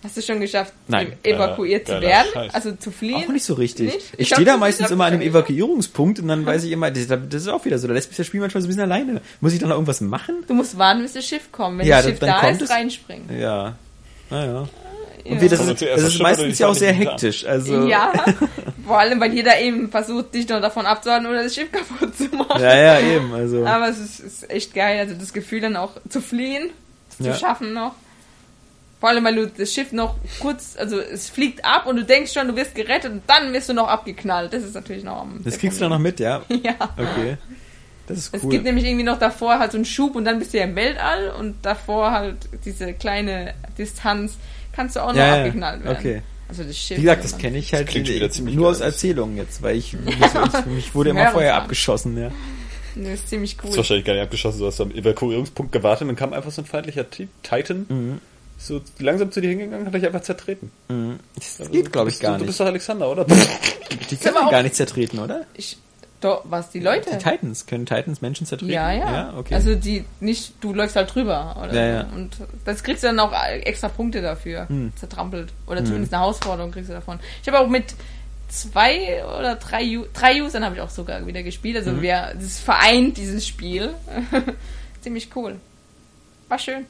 [0.04, 1.14] Hast du schon geschafft, Nein.
[1.24, 2.28] ev- evakuiert Geiler- zu werden?
[2.34, 2.54] Scheiß.
[2.54, 3.24] Also zu fliehen?
[3.26, 3.94] Auch nicht so richtig.
[3.94, 4.14] Nicht?
[4.14, 5.22] Ich Ich stehe da meistens immer an einem.
[5.22, 8.18] Evakuierungspunkt und dann weiß ich immer, das, das ist auch wieder so, da lässt mich
[8.18, 9.22] das Spiel manchmal so ein bisschen alleine.
[9.40, 10.44] Muss ich dann noch irgendwas machen?
[10.48, 11.80] Du musst warten, bis das Schiff kommt.
[11.80, 12.70] Wenn Ja, das Schiff dann da kommt ist, es.
[12.70, 13.40] reinspringen.
[13.40, 13.76] Ja.
[14.30, 14.68] Naja.
[15.26, 15.32] Ja.
[15.32, 17.46] Und wie das, ist, das ist meistens ja auch sehr hektisch.
[17.46, 18.12] Also, Ja,
[18.86, 22.26] vor allem, weil jeder eben versucht, dich noch davon abzuhalten oder das Schiff kaputt zu
[22.36, 22.62] machen.
[22.62, 23.34] ja, ja, eben.
[23.34, 26.72] Also, Aber es ist, ist echt geil, also das Gefühl dann auch zu fliehen,
[27.18, 27.34] es Ja.
[27.34, 27.94] zu schaffen noch.
[29.04, 32.32] Vor allem, weil du das Schiff noch kurz, also es fliegt ab und du denkst
[32.32, 34.54] schon, du wirst gerettet und dann wirst du noch abgeknallt.
[34.54, 35.42] Das ist natürlich noch am.
[35.44, 36.42] das kriegst du dann noch mit, ja.
[36.50, 36.76] Ja.
[36.98, 37.36] Okay.
[38.08, 38.52] Das ist Es cool.
[38.52, 40.76] gibt nämlich irgendwie noch davor halt so einen Schub und dann bist du ja im
[40.78, 44.38] Weltall und davor halt diese kleine Distanz
[44.74, 45.98] kannst du auch noch Ja, ja, abgeknallt werden.
[45.98, 46.22] okay.
[46.48, 46.98] Also das Schiff.
[46.98, 48.80] Wie gesagt, das kenne ich halt klingt schon wieder ziemlich nur aus.
[48.80, 51.62] Erzählungen jetzt, weil ich, mich, ich mich wurde immer vorher kann.
[51.64, 52.32] abgeschossen, ja.
[52.96, 53.78] Das ist ziemlich Das ist cool.
[53.78, 56.66] wahrscheinlich gar nicht abgeschossen, du hast am Evakuierungspunkt gewartet und dann kam einfach so ein
[56.66, 58.22] feindlicher Ti- Titan Mhm.
[58.68, 60.72] So langsam zu dir hingegangen, hat dich einfach zertreten.
[61.36, 62.48] Das Also, geht, glaube du ich, gar Du nicht.
[62.48, 63.26] bist doch Alexander, oder?
[64.10, 65.46] Die können auch- gar nicht zertreten, oder?
[65.54, 65.78] Ich,
[66.22, 67.10] doch, was, die Leute?
[67.12, 67.66] Die Titans.
[67.66, 68.74] Können Titans Menschen zertreten?
[68.74, 69.12] Ja, ja.
[69.12, 69.56] Ja, okay.
[69.56, 71.58] Also die nicht, du läufst halt drüber.
[71.62, 72.10] Oder Ja, ja.
[72.16, 73.34] Und das kriegst du dann auch
[73.64, 74.68] extra Punkte dafür.
[74.70, 74.94] Hm.
[74.96, 75.50] Zertrampelt.
[75.68, 77.20] Oder zumindest eine Herausforderung kriegst du davon.
[77.42, 77.94] Ich habe auch mit
[78.48, 81.76] zwei oder drei, U drei Usern habe ich auch sogar wieder gespielt.
[81.78, 81.88] Hm.
[81.90, 83.90] Also wir, das vereint, dieses Spiel.
[85.02, 85.58] Ziemlich cool.
[86.48, 86.86] War schön.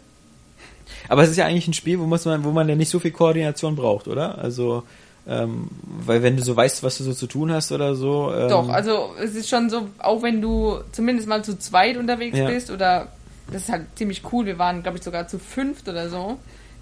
[1.09, 2.99] Aber es ist ja eigentlich ein Spiel, wo muss man, wo man ja nicht so
[2.99, 4.37] viel Koordination braucht, oder?
[4.37, 4.83] Also,
[5.27, 8.33] ähm, weil wenn du so weißt, was du so zu tun hast oder so.
[8.33, 12.37] Ähm, Doch, also es ist schon so, auch wenn du zumindest mal zu zweit unterwegs
[12.37, 12.47] Ja.
[12.47, 13.07] bist oder
[13.51, 16.37] das ist halt ziemlich cool, wir waren glaube ich sogar zu fünft oder so,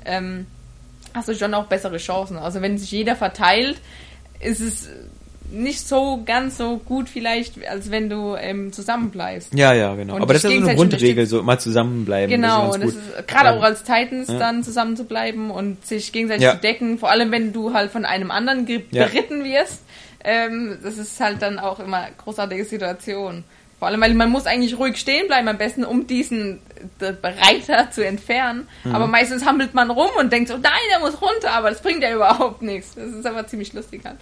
[0.05, 0.47] ähm,
[1.13, 2.37] hast du schon auch bessere Chancen.
[2.37, 3.77] Also wenn sich jeder verteilt,
[4.39, 4.89] ist es
[5.51, 9.53] nicht so ganz so gut vielleicht, als wenn du ähm, zusammenbleibst.
[9.53, 10.15] Ja, ja, genau.
[10.15, 12.29] Und Aber das ist ja so eine Grundregel, so immer zusammenbleiben.
[12.29, 14.39] Genau, das und ist ist gerade Ähm, auch als Titans ja.
[14.39, 16.53] dann zusammen zu bleiben und sich gegenseitig Ja.
[16.55, 19.07] zu decken, vor allem wenn du halt von einem anderen ge- Ja.
[19.13, 19.83] wirst,
[20.23, 23.43] ähm, das ist halt dann auch immer eine großartige Situation.
[23.79, 26.59] Vor allem, weil man muss eigentlich ruhig stehen bleiben am besten, um diesen
[26.99, 28.67] äh, Reiter zu entfernen.
[28.83, 28.93] Mhm.
[28.93, 32.03] Aber meistens hampelt man rum und denkt so, nein, der muss runter, aber das bringt
[32.03, 32.93] ja überhaupt nichts.
[32.93, 34.17] Das ist aber ziemlich lustig halt.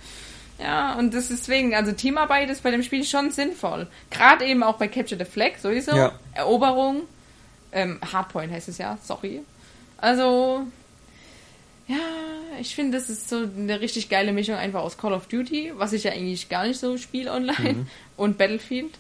[0.62, 3.88] Ja, und das ist deswegen, also Teamarbeit ist bei dem Spiel schon sinnvoll.
[4.12, 5.96] Gerade eben auch bei Capture the Flag sowieso.
[5.96, 6.12] Ja.
[6.34, 7.04] Eroberung.
[7.72, 9.42] Ähm, Hardpoint heißt es ja, sorry.
[9.98, 10.62] Also,
[11.88, 11.96] ja,
[12.60, 15.94] ich finde, das ist so eine richtig geile Mischung einfach aus Call of Duty, was
[15.94, 17.88] ich ja eigentlich gar nicht so spiele online, Mhm.
[18.18, 18.92] und Battlefield,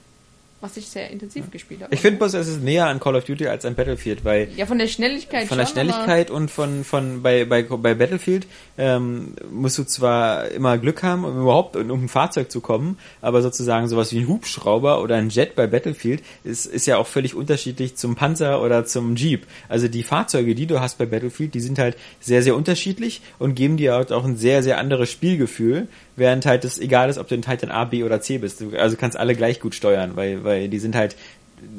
[0.62, 1.94] was ich sehr intensiv gespielt habe.
[1.94, 4.66] Ich finde bloß, es ist näher an Call of Duty als an Battlefield, weil ja,
[4.66, 8.46] von der Schnelligkeit von der schon, aber- Schnelligkeit und von, von bei, bei, bei Battlefield
[8.80, 13.42] ähm, musst du zwar immer Glück haben, um überhaupt um ein Fahrzeug zu kommen, aber
[13.42, 17.36] sozusagen sowas wie ein Hubschrauber oder ein Jet bei Battlefield ist, ist ja auch völlig
[17.36, 19.46] unterschiedlich zum Panzer oder zum Jeep.
[19.68, 23.56] Also die Fahrzeuge, die du hast bei Battlefield, die sind halt sehr, sehr unterschiedlich und
[23.56, 27.28] geben dir halt auch ein sehr, sehr anderes Spielgefühl, während halt es egal ist, ob
[27.28, 28.62] du in Titan A, B oder C bist.
[28.62, 31.18] Du, also kannst alle gleich gut steuern, weil, weil die sind halt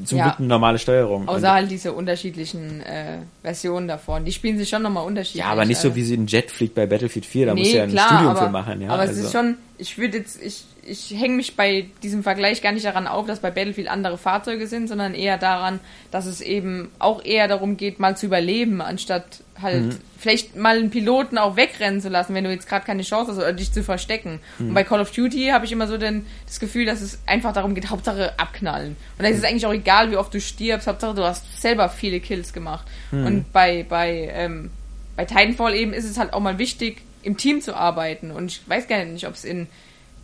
[0.05, 0.24] zum Ja.
[0.24, 1.28] Glück eine normale Steuerung.
[1.28, 4.24] Außer halt diese unterschiedlichen äh, Versionen davon.
[4.24, 5.45] Die spielen sich schon nochmal unterschiedlich.
[5.45, 5.97] Ja, aber nicht so also.
[5.97, 8.07] wie sie ein Jet fliegt bei Battlefield 4, da nee, musst du ja ein klar,
[8.07, 8.91] Studium aber, für machen, ja.
[8.91, 12.62] Aber es also, ist schon, ich würde jetzt, ich, ich hänge mich bei diesem Vergleich
[12.62, 16.41] gar nicht daran auf, dass bei Battlefield andere Fahrzeuge sind, sondern eher daran, dass es
[16.41, 19.97] eben auch eher darum geht, mal zu überleben, anstatt halt Mhm.
[20.19, 23.39] vielleicht mal einen Piloten auch wegrennen zu lassen, wenn du jetzt gerade keine Chance hast
[23.39, 24.41] oder dich zu verstecken.
[24.59, 24.69] Mhm.
[24.69, 27.53] Und bei Call of Duty habe ich immer so den, das Gefühl, dass es einfach
[27.53, 28.97] darum geht, Hauptsache abknallen.
[29.19, 31.89] Und dann ist es eigentlich auch egal, wie oft du stirbst, Hauptsache du hast selber
[31.89, 32.87] viele Kills gemacht.
[33.11, 33.27] Mhm.
[33.27, 34.71] Und bei, bei, ähm,
[35.17, 38.31] bei Titanfall eben ist es halt auch mal wichtig, im Team zu arbeiten.
[38.31, 39.67] Und ich weiß gar nicht, ob es in,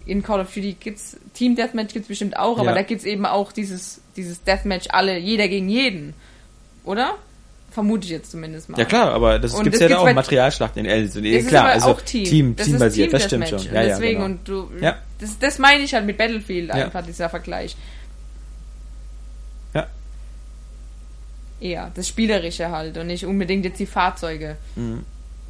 [0.07, 2.75] in Call of Duty gibt's Team Deathmatch gibt's bestimmt auch, aber Ja.
[2.77, 6.15] da gibt's eben auch dieses, dieses Deathmatch alle, jeder gegen jeden.
[6.85, 7.17] Oder?
[7.77, 8.79] Vermute ich jetzt zumindest mal.
[8.79, 11.29] ja klar, aber das Und gibt's das ja da auch bei- Materialschlachten in also, Das
[11.31, 12.25] ist klar, also auch Team.
[12.25, 13.59] Team, das teambasiert, das stimmt schon.
[13.59, 14.25] Und Ja, ja, deswegen, genau.
[14.25, 14.97] und du, Ja.
[15.21, 16.87] das, das meine ich halt mit Battlefield Ja.
[16.87, 17.77] einfach, dieser Vergleich.
[19.75, 19.87] Ja.
[21.61, 24.57] Eher, das Spielerische halt und nicht unbedingt jetzt die Fahrzeuge.
[24.75, 25.05] Mhm.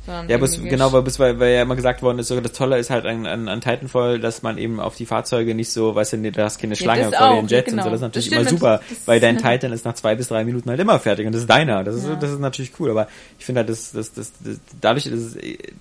[0.06, 2.52] Ja, es, irgendwie- genau, weil, bis- weil, weil ja immer gesagt worden ist, so, das
[2.52, 5.94] Tolle ist halt an, an, an Titanfall, dass man eben auf die Fahrzeuge nicht so,
[5.94, 7.82] weißt du, nee, du hast keine Schlange das vor den Jets genau.
[7.82, 9.94] und so, das ist natürlich Das immer super, das- das- weil dein Titan ist nach
[9.94, 12.14] zwei bis drei Minuten halt immer fertig und das ist deiner, das ist, Ja.
[12.16, 15.36] das ist natürlich cool, aber ich finde halt, das, das, das, das, dadurch, dass es,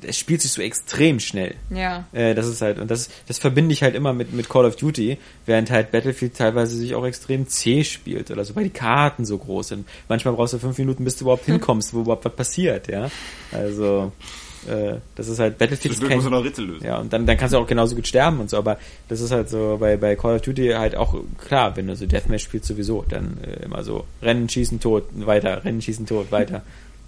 [0.06, 1.56] es spielt sich so extrem schnell.
[1.70, 2.06] Ja.
[2.14, 4.76] Äh, das ist halt, und das, das verbinde ich halt immer mit, mit Call of
[4.76, 9.26] Duty, während halt Battlefield teilweise sich auch extrem zäh spielt oder so, weil die Karten
[9.26, 9.88] so groß sind.
[10.08, 13.10] Manchmal brauchst du fünf Minuten, bis du überhaupt hinkommst, wo überhaupt was passiert, ja.
[13.52, 14.12] Also,
[14.68, 16.86] äh, das ist halt Battlefield ist Zwischendurch muss kein, er noch Rätsel lösen.
[16.86, 19.32] ja, und dann, dann kannst du auch genauso gut sterben und so, aber das ist
[19.32, 22.68] halt so bei, bei Call of Duty halt auch klar, wenn du so Deathmatch spielst
[22.68, 26.64] sowieso, dann äh, immer so Rennen, Schießen, Tot, weiter, Rennen, Schießen, Tot, weiter.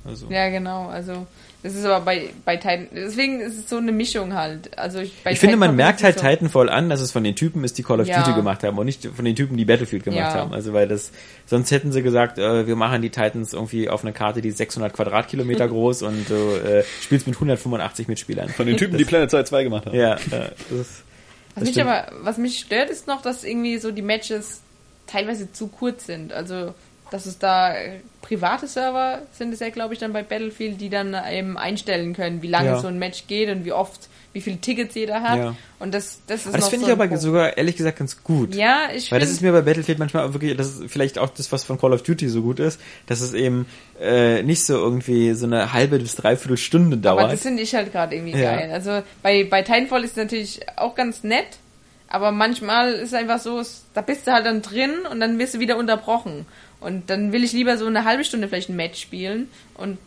[0.06, 0.28] Also.
[0.30, 0.88] Ja, genau.
[0.88, 1.28] Also
[1.68, 4.78] das ist aber bei, bei Titan, deswegen ist es so eine Mischung halt.
[4.78, 7.24] Also ich, bei ich finde, man merkt ist halt so, Titanfall an, dass es von
[7.24, 8.24] den Typen ist, die Call of Ja.
[8.24, 10.34] Duty gemacht haben und nicht von den Typen, die Battlefield gemacht Ja.
[10.36, 10.54] haben.
[10.54, 11.12] Also weil das,
[11.46, 14.58] sonst hätten sie gesagt, äh, wir machen die Titans irgendwie auf einer Karte, die ist
[14.58, 18.50] 600 Quadratkilometer groß und du äh, spielst mit 185 Mitspielern.
[18.50, 19.96] Von den Typen, die Planet Side 2 gemacht haben.
[19.96, 20.88] Ja, äh, das, Was
[21.56, 21.90] das mich stimmt.
[21.90, 24.62] aber, was mich stört, ist noch, dass irgendwie so die Matches
[25.08, 26.34] teilweise zu kurz sind.
[26.34, 26.74] Also,
[27.12, 30.90] dass es da äh, private Server sind es ja, glaube ich, dann bei Battlefield, die
[30.90, 32.80] dann eben einstellen können, wie lange Ja.
[32.80, 35.38] so ein Match geht und wie oft, wie viele Tickets jeder hat.
[35.38, 35.56] Ja.
[35.80, 37.22] Und das, das ist Aber das finde so ich aber Punkt.
[37.22, 38.54] sogar ehrlich gesagt ganz gut.
[38.54, 41.30] Ja, ich Weil das ist mir bei Battlefield manchmal auch wirklich, das ist vielleicht auch
[41.30, 43.66] das, was von Call of Duty so gut ist, dass es eben
[44.02, 47.22] äh, nicht so irgendwie so eine halbe bis dreiviertel Stunde dauert.
[47.24, 48.56] Aber das finde ich halt gerade irgendwie Ja.
[48.58, 48.70] geil.
[48.72, 51.48] Also bei, bei Titanfall ist es natürlich auch ganz nett,
[52.10, 53.62] aber manchmal ist es einfach so,
[53.94, 56.46] da bist du halt dann drin und dann wirst du wieder unterbrochen.
[56.80, 59.98] Und dann will ich lieber so eine halbe Stunde vielleicht ein Match spielen und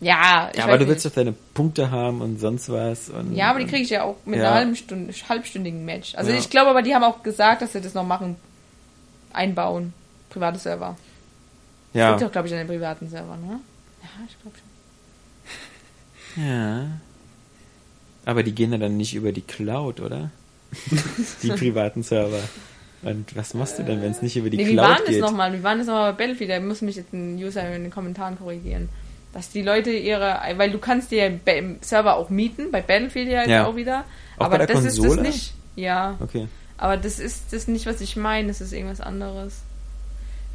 [0.00, 3.08] Ja, ich Ja, aber du willst doch deine Punkte haben und sonst was.
[3.08, 4.46] Und, Ja, aber die kriege ich ja auch mit Ja.
[4.48, 6.14] einer halben Stunde, halbstündigen Match.
[6.14, 6.38] Also Ja.
[6.38, 8.36] ich glaube aber, die haben auch gesagt, dass sie das noch machen.
[9.32, 9.92] Einbauen.
[10.30, 10.96] Private Server.
[11.94, 12.10] Ja.
[12.12, 13.60] Gibt auch, glaube ich, einen privaten Server, ne?
[14.02, 14.56] Ja, ich glaube
[16.36, 16.44] schon.
[16.44, 16.86] ja.
[18.26, 20.30] Aber die gehen ja dann nicht über die Cloud, oder?
[21.42, 22.40] die privaten Server.
[23.06, 25.08] Und was machst du denn, wenn es nicht über die Nee, wie Cloud waren das
[25.10, 25.20] geht?
[25.20, 25.52] nochmal?
[25.52, 26.50] Wie waren das nochmal bei Battlefield?
[26.50, 28.88] Da muss mich jetzt ein User in den Kommentaren korrigieren.
[29.32, 33.28] Dass die Leute ihre, weil du kannst dir ja im Server auch mieten, bei Battlefield
[33.28, 33.66] ja, Ja.
[33.66, 34.04] auch wieder.
[34.38, 35.22] Auch aber das ist Konsole?
[35.22, 35.54] das nicht.
[35.76, 36.48] Ja, Okay.
[36.78, 38.48] aber das ist das nicht, was ich meine.
[38.48, 39.60] Das ist irgendwas anderes.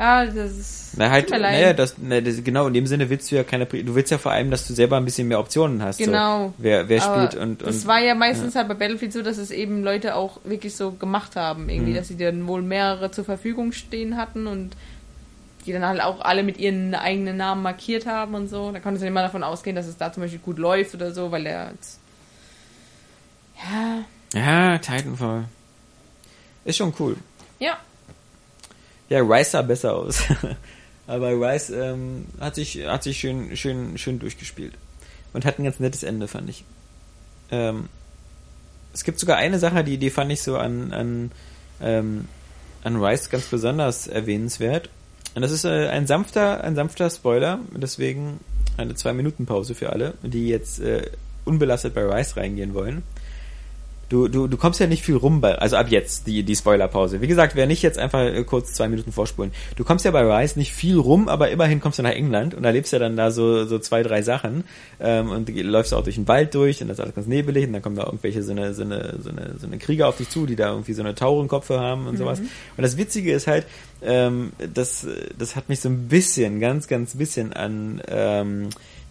[0.02, 0.98] Ja, das ist.
[0.98, 3.94] Na halt, naja, das, na, das, genau, in dem Sinne willst du ja keine, du
[3.94, 6.00] willst ja vor allem, dass du selber ein bisschen mehr Optionen hast.
[6.00, 6.48] Genau.
[6.48, 7.68] So, wer, wer Aber spielt und, und.
[7.68, 10.92] das war ja meistens halt bei Battlefield so, dass es eben Leute auch wirklich so
[10.92, 11.96] gemacht haben, irgendwie, Mhm.
[11.98, 14.72] dass sie dann wohl mehrere zur Verfügung stehen hatten und
[15.68, 18.72] die dann halt auch alle mit ihren eigenen Namen markiert haben und so.
[18.72, 21.32] Da konntest du immer davon ausgehen, dass es da zum Beispiel gut läuft oder so,
[21.32, 22.00] weil jetzt,
[23.64, 25.46] ja, ja, Titanfall.
[26.66, 27.16] Ist schon cool.
[27.60, 27.78] ja,
[29.12, 30.24] Ja, Rice sah besser aus.
[31.08, 34.74] Aber Rice ähm, hat sich, hat sich schön, schön, schön durchgespielt.
[35.34, 36.64] Und hat ein ganz nettes Ende, fand ich.
[37.52, 37.90] Ähm,
[38.94, 41.32] es gibt sogar eine Sache, die, die fand ich so an, an,
[41.82, 42.30] ähm,
[42.86, 44.90] an Rice ganz besonders erwähnenswert.
[45.36, 48.40] Und das ist äh, ein sanfter, ein sanfter Spoiler, deswegen
[48.78, 51.12] eine zwei Minuten Pause für alle, die jetzt äh,
[51.44, 53.04] unbelastet bei Rice reingehen wollen.
[54.12, 57.22] Du, du, du kommst ja nicht viel rum bei, also ab jetzt, die, die Spoilerpause.
[57.22, 59.54] Wie gesagt, wer nicht jetzt einfach äh, kurz zwei Minuten vorspulen.
[59.78, 62.66] Du kommst ja bei Rise nicht viel rum, aber immerhin kommst du nach England und
[62.66, 64.66] erlebst ja dann da so, so zwei, drei Sachen,
[65.00, 67.72] ähm, und läufst auch durch den Wald durch und das ist alles ganz nebelig und
[67.72, 70.28] dann kommen da irgendwelche so eine, so eine, so eine, so eine Krieger auf dich
[70.28, 72.40] zu, die da irgendwie so eine Taurenkopfe haben und sowas.
[72.42, 72.50] Und
[72.82, 73.66] das Witzige ist halt,
[74.04, 75.08] ähm, das,
[75.38, 78.68] das hat mich so ein bisschen, ganz, ganz bisschen an, ähm,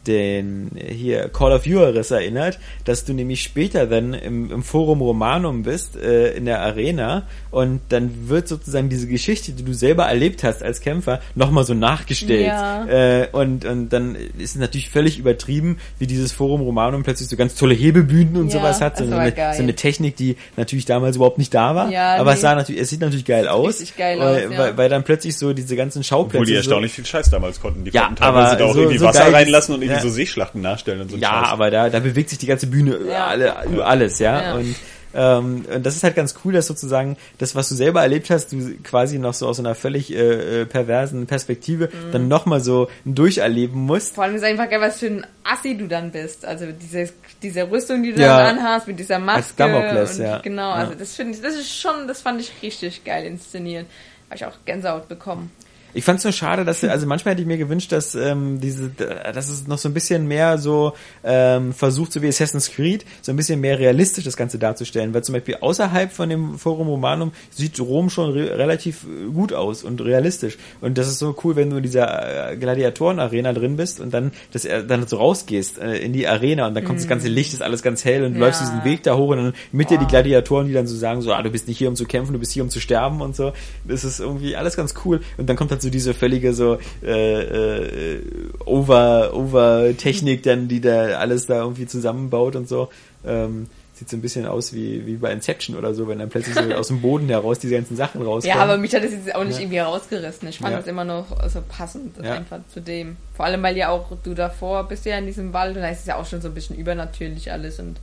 [0.06, 5.62] den hier Call of Juarez erinnert, dass du nämlich später dann im, im Forum Romanum
[5.62, 10.42] bist, äh, in der Arena und dann wird sozusagen diese Geschichte, die du selber erlebt
[10.44, 12.46] hast als Kämpfer, nochmal so nachgestellt.
[12.46, 12.86] Ja.
[12.86, 17.36] Äh, und, und dann ist es natürlich völlig übertrieben, wie dieses Forum Romanum plötzlich so
[17.36, 18.96] ganz tolle Hebebühnen und Ja, sowas hat.
[18.96, 19.54] So das war eine, geil.
[19.54, 21.90] so eine Technik, die natürlich damals überhaupt nicht da war.
[21.90, 22.42] Ja, aber es nee.
[22.42, 23.82] sah natürlich, es sieht natürlich geil aus.
[23.96, 24.58] geil weil, aus, ja.
[24.58, 26.38] weil, weil dann plötzlich so diese ganzen Schauplätze.
[26.38, 27.84] Obwohl die so, erstaunlich viel Scheiß damals konnten.
[27.84, 30.10] Die Ja, konnten teilweise aber da auch so- irgendwie so Wasser reinlassen und irgendwie ja.
[30.10, 31.48] so Seeschlachten nachstellen und so Ja, Scheiß.
[31.48, 33.26] aber da, da bewegt sich die ganze Bühne über Ja.
[33.26, 34.42] alle, über alles, ja.
[34.42, 34.54] Ja.
[34.54, 34.74] Und,
[35.12, 38.52] ähm, und das ist halt ganz cool, dass sozusagen das, was du selber erlebt hast,
[38.52, 42.12] du quasi noch so aus einer völlig äh, äh, perversen Perspektive Mhm.
[42.12, 44.14] dann nochmal so durcherleben musst.
[44.14, 46.44] Vor allem ist einfach geil, was für ein Assi du dann bist.
[46.44, 47.12] Also diese,
[47.42, 48.38] diese Rüstung, die du Ja.
[48.44, 49.54] dann anhast, mit dieser Maske.
[49.56, 50.38] Damokles, und ja.
[50.38, 50.74] Genau, Ja.
[50.74, 53.86] also das finde ich, das ist schon, das fand ich richtig geil inszeniert.
[54.28, 55.50] Habe ich auch Gänsehaut bekommen.
[55.94, 58.90] Ich fand es nur schade, dass also manchmal hätte ich mir gewünscht, dass ähm, diese,
[58.90, 60.92] dass es noch so ein bisschen mehr so
[61.24, 65.24] ähm, versucht, so wie Assassin's Creed, so ein bisschen mehr realistisch das Ganze darzustellen, weil
[65.24, 69.82] zum Beispiel außerhalb von dem Forum Romanum sieht Rom schon re relativ äh, gut aus
[69.84, 74.00] und realistisch und das ist so cool, wenn du in dieser äh, Gladiatoren-Arena drin bist
[74.00, 77.08] und dann das äh, dann so rausgehst äh, in die Arena und dann kommt das
[77.08, 78.40] ganze Licht, ist alles ganz hell und Ja.
[78.40, 80.08] läufst diesen Weg da hoch und dann mit dir die Oh.
[80.08, 82.38] Gladiatoren, die dann so sagen, so, ah, du bist nicht hier, um zu kämpfen, du
[82.38, 83.52] bist hier, um zu sterben und so.
[83.84, 85.20] Das ist irgendwie alles ganz cool.
[85.36, 88.22] Und dann kommt halt so diese völlige so äh, äh,
[88.64, 92.88] over over Technik dann, die da alles da irgendwie zusammenbaut und so.
[93.26, 96.54] Ähm, sieht so ein bisschen aus wie, wie bei Inception oder so, wenn dann plötzlich
[96.54, 98.56] so aus dem Boden heraus diese ganzen Sachen rauskommen.
[98.56, 99.60] Ja, aber mich hat das jetzt auch nicht Ja.
[99.60, 100.48] irgendwie rausgerissen.
[100.48, 100.78] Ich fand Ja.
[100.78, 102.32] es immer noch also passend Ja.
[102.32, 103.18] einfach zu dem.
[103.36, 106.00] Vor allem, weil ja auch du davor bist ja in diesem Wald und da ist
[106.00, 107.96] es ja auch schon so ein bisschen übernatürlich alles und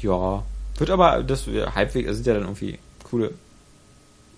[0.00, 0.44] Ja,
[0.78, 2.78] wird aber das ja, halbwegs, das sind ja dann irgendwie
[3.10, 3.32] coole.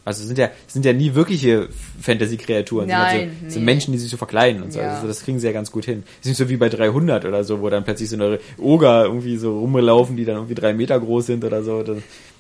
[0.05, 1.69] Also es sind ja sind ja nie wirkliche
[2.01, 3.65] Fantasy-Kreaturen, sondern Nein, so, so nee.
[3.65, 4.81] Menschen, die sich so verkleiden und so.
[4.81, 4.95] Ja.
[4.95, 6.03] Also das kriegen sie ja ganz gut hin.
[6.05, 9.05] Das ist nicht so wie bei 300 oder so, wo dann plötzlich so eine Oger
[9.05, 11.83] irgendwie so rumlaufen, die dann irgendwie drei Meter groß sind oder so.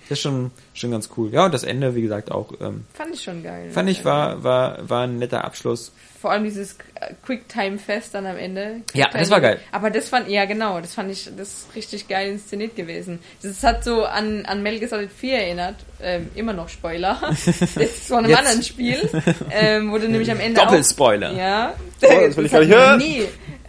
[0.09, 1.33] Das ist schon schon ganz cool.
[1.33, 3.71] Ja, und das Ende, wie gesagt, auch ähm, fand ich schon geil.
[3.71, 5.93] fand ich war war war ein netter Abschluss.
[6.21, 6.79] Vor allem dieses
[7.27, 8.81] Quicktime-Fest dann am Ende.
[8.95, 9.61] Ja, das war geil.
[9.73, 13.19] Aber das fand, ja genau, das fand ich, das ist richtig geil inszeniert gewesen.
[13.43, 17.19] Das hat so an, an Metal Gear Solid 4 erinnert, ähm, immer noch Spoiler.
[17.31, 17.47] das
[17.77, 18.39] ist von einem Jetzt.
[18.39, 19.11] anderen Spiel,
[19.51, 21.31] ähm, du nämlich am Ende Doppelspoiler.
[21.31, 21.75] Auch, ja.
[22.01, 22.99] das will ich gar nicht hören.
[22.99, 23.25] Nie.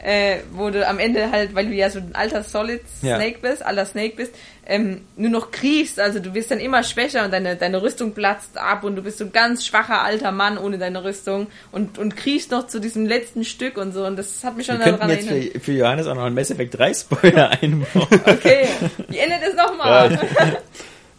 [0.07, 3.15] Äh, wo du am Ende halt, weil du ja so ein alter Solid Ja.
[3.15, 4.35] Snake bist, alter Snake bist,
[4.67, 8.55] ähm, nur noch kriechst, also du wirst dann immer schwächer und deine, deine Rüstung platzt
[8.55, 12.15] ab und du bist so ein ganz schwacher alter Mann ohne deine Rüstung und, und
[12.15, 15.09] kriechst noch zu diesem letzten Stück und so und das hat mich schon Wir daran
[15.09, 15.53] jetzt erinnert.
[15.53, 18.07] für, für Johannes auch noch einen Mass Effect 3 Spoiler einbauen.
[18.27, 18.67] Okay,
[19.09, 20.19] ich ändere das nochmal.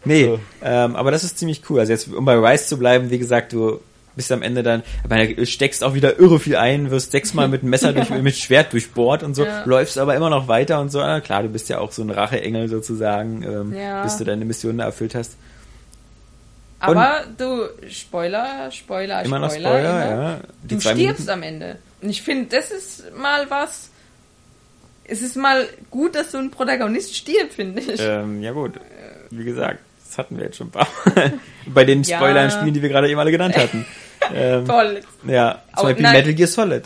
[0.05, 0.39] Nee, So.
[0.63, 1.81] ähm, aber das ist ziemlich cool.
[1.81, 3.81] Also jetzt, um bei Rise zu bleiben, wie gesagt, du,
[4.17, 7.63] bist am Ende dann, aber du steckst auch wieder irre viel ein, wirst sechsmal mit
[7.63, 9.63] Messer durch, mit Schwert durchbohrt und so, Ja.
[9.65, 10.99] läufst aber immer noch weiter und so.
[10.99, 14.03] Ah, klar, du bist ja auch so ein Racheengel sozusagen, ähm, Ja.
[14.03, 15.37] bis du deine Mission da erfüllt hast.
[16.79, 19.69] Aber du, Spoiler, Spoiler, Immer noch Spoiler.
[19.79, 20.21] Spoiler, immer.
[20.21, 20.39] ja.
[20.63, 21.77] Die Du stirbst Minuten- am Ende.
[22.01, 23.89] Und ich finde, das ist mal was.
[25.03, 27.99] Es ist mal gut, dass so ein Protagonist stirbt, finde ich.
[27.99, 28.73] Ähm, ja gut,
[29.31, 31.33] wie gesagt, das hatten wir jetzt schon ein paar Mal.
[31.65, 32.17] Bei den Ja.
[32.17, 33.85] Spoilern-Spielen, die wir gerade eben alle genannt hatten.
[34.33, 35.01] ähm, Toll.
[35.27, 36.13] ja, zum Aber Beispiel nein.
[36.17, 36.83] Metal Gear Solid.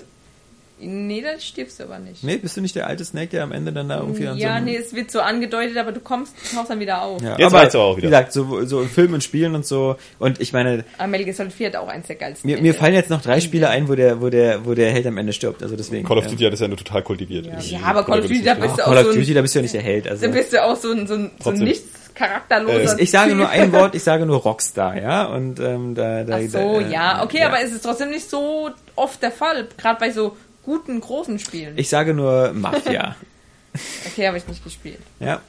[0.83, 2.23] Nee, dann stirbst du aber nicht.
[2.23, 4.43] Nee, bist du nicht der alte Snake, der am Ende dann da irgendwie an so
[4.43, 4.65] ja, einem...
[4.65, 7.21] nee, es wird so angedeutet, aber du kommst, du tauchst dann wieder auf.
[7.21, 8.07] Ja, Jetzt aber aber auch wieder.
[8.07, 9.95] Wie gesagt, so, so in Filmen und Spielen und so.
[10.17, 12.49] Und ich meine, Aber Metal Gear Solid 4 hat auch eins der geilsten.
[12.49, 15.05] mir, mir fallen jetzt noch drei Spiele ein, wo der, wo der, wo der Held
[15.05, 15.61] am Ende stirbt.
[15.61, 16.03] Also deswegen.
[16.07, 16.25] Call of.
[16.25, 17.45] Duty hat es ja nur total kultiviert.
[17.45, 19.33] Ja, ja, aber Call of Duty, da bist du auch Call of so ein- Duty,
[19.35, 20.07] da bist du ja nicht der Held.
[20.07, 21.85] Also Dann bist du auch so ein, so ein, so ein nichts
[22.15, 25.25] charakterloser ich, ich sage nur ein Wort, ich sage nur Rockstar, ja.
[25.25, 27.23] Und ähm, da, da, Ach so, da, äh, ja.
[27.23, 29.67] Okay, aber es ist trotzdem nicht so oft der Fall.
[29.77, 31.77] Gerade bei so guten, großen Spielen.
[31.77, 33.15] Ich sage nur Mafia.
[34.05, 34.99] okay, habe ich nicht gespielt.
[35.19, 35.41] ja.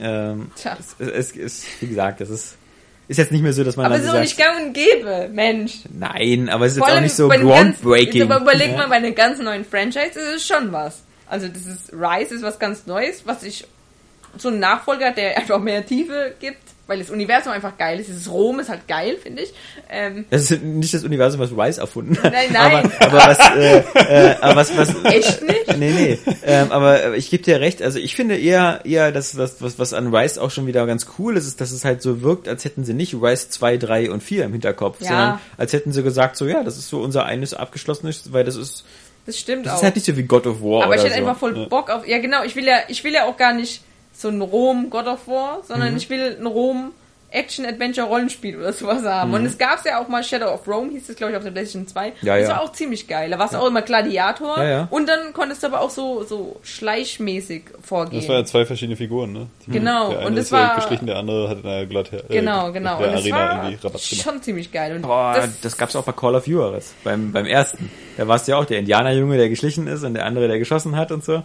[0.00, 0.76] Ähm, Tja.
[0.78, 2.56] es, es ist, wie gesagt, das ist,
[3.08, 5.28] ist jetzt nicht mehr so, dass man Aber es ist auch nicht gang und gäbe,
[5.32, 5.80] Mensch.
[5.90, 8.22] nein, aber es ist Vor jetzt auch nicht so den groundbreaking.
[8.22, 8.76] Jetzt aber überleg ja.
[8.76, 11.02] mal, bei einer ganz neuen Franchise ist es schon was.
[11.26, 13.66] Also das ist Rise ist was ganz Neues, was ich
[14.38, 18.08] so einen Nachfolger, der einfach mehr Tiefe gibt, weil das Universum einfach geil ist.
[18.08, 19.52] Dieses Rom ist halt geil, finde ich.
[19.90, 22.32] Ähm, Das ist nicht das Universum, was Rice erfunden hat.
[22.32, 22.90] Nein, nein.
[23.00, 23.78] Aber, aber was, äh,
[24.30, 25.76] äh, aber was, was, Echt nicht?
[25.78, 26.18] Nee, nee.
[26.46, 27.82] Ähm, aber ich gebe dir recht.
[27.82, 31.06] Also ich finde eher, eher, dass was, was, was an Rice auch schon wieder ganz
[31.18, 34.10] cool ist, ist, dass es halt so wirkt, als hätten sie nicht Rice 2, 3
[34.10, 35.08] und 4 im Hinterkopf, Ja.
[35.08, 38.56] sondern als hätten sie gesagt, so ja, das ist so unser eines abgeschlossenes, weil das
[38.56, 38.84] ist,
[39.26, 39.76] das stimmt das auch.
[39.78, 41.18] ist halt nicht so wie God of War Aber ich hätte so.
[41.20, 42.08] einfach voll Bock auf.
[42.08, 42.44] Ja, genau.
[42.44, 43.82] Ich will ja, ich will ja auch gar nicht
[44.18, 45.96] so ein Rom God of War, sondern Mhm.
[45.96, 46.90] ich will ein Rom
[47.30, 49.34] Action Adventure Rollenspiel oder sowas haben.
[49.34, 51.50] Und es gab's ja auch mal Shadow of Rome, hieß es glaube ich auf der
[51.50, 52.08] PlayStation 2.
[52.08, 52.12] Mhm.
[52.22, 52.54] Ja, das ja.
[52.54, 53.28] war auch ziemlich geil.
[53.30, 54.88] Da warst du auch immer Gladiator Ja, ja.
[54.90, 58.20] und dann konntest du aber auch so so schleichmäßig vorgehen.
[58.20, 59.46] Das waren ja zwei verschiedene Figuren, ne?
[59.66, 62.22] Genau, Der eine und das ja war- geschlichen, der andere hat in der glatt äh,
[62.30, 62.98] genau, genau.
[62.98, 64.22] Der Und es Arena war irgendwie Rabatt gemacht.
[64.24, 64.96] schon ziemlich geil.
[64.96, 67.90] Und Boah, das, das, gab's auch bei Call of Juarez, beim, beim ersten.
[68.16, 70.96] Da warst du ja auch der Indianerjunge, der geschlichen ist und der andere, der geschossen
[70.96, 71.42] hat und so.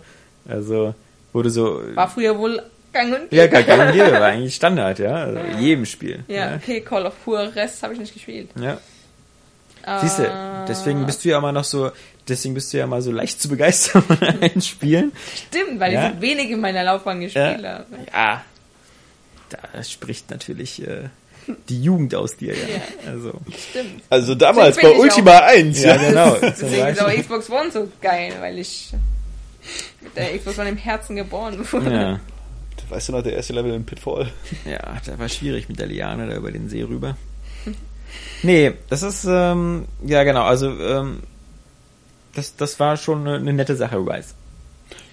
[0.47, 0.93] Also,
[1.33, 2.61] wurde so, war früher wohl
[2.93, 5.15] gang und ja, gar kein Gebe, war eigentlich Standard, ja.
[5.15, 6.23] Also, in jedem Spiel.
[6.27, 8.49] Ja, okay, Call of Juarez habe ich nicht gespielt.
[8.59, 8.79] Ja.
[9.99, 11.91] Siehst du, deswegen bist du ja immer noch so,
[12.29, 15.11] deswegen bist du ja mal so leicht zu begeistern von allen Spielen.
[15.49, 16.07] Stimmt, weil Ja.
[16.07, 17.85] ich so wenig in meiner Laufbahn gespielt habe.
[18.13, 18.45] Ja.
[19.49, 21.09] Da spricht natürlich äh,
[21.67, 22.59] die Jugend aus dir, ja.
[23.05, 23.11] Ja.
[23.11, 23.33] Also.
[23.71, 24.03] Stimmt.
[24.09, 25.83] Also damals bei Ultima 1.
[25.83, 26.35] Ja, genau.
[26.41, 28.91] Deswegen ist auch Xbox One so geil, weil ich
[30.15, 31.91] der Xbox One im Herzen geboren wurde.
[31.93, 32.19] Ja.
[32.89, 34.29] Weißt du noch, der erste Level in Pitfall?
[34.69, 37.15] ja, da war schwierig mit der Liane da über den See rüber.
[38.43, 41.21] Nee, das ist, ähm, ja genau, also ähm,
[42.35, 44.35] das, das war schon eine, eine nette Sache, Rise.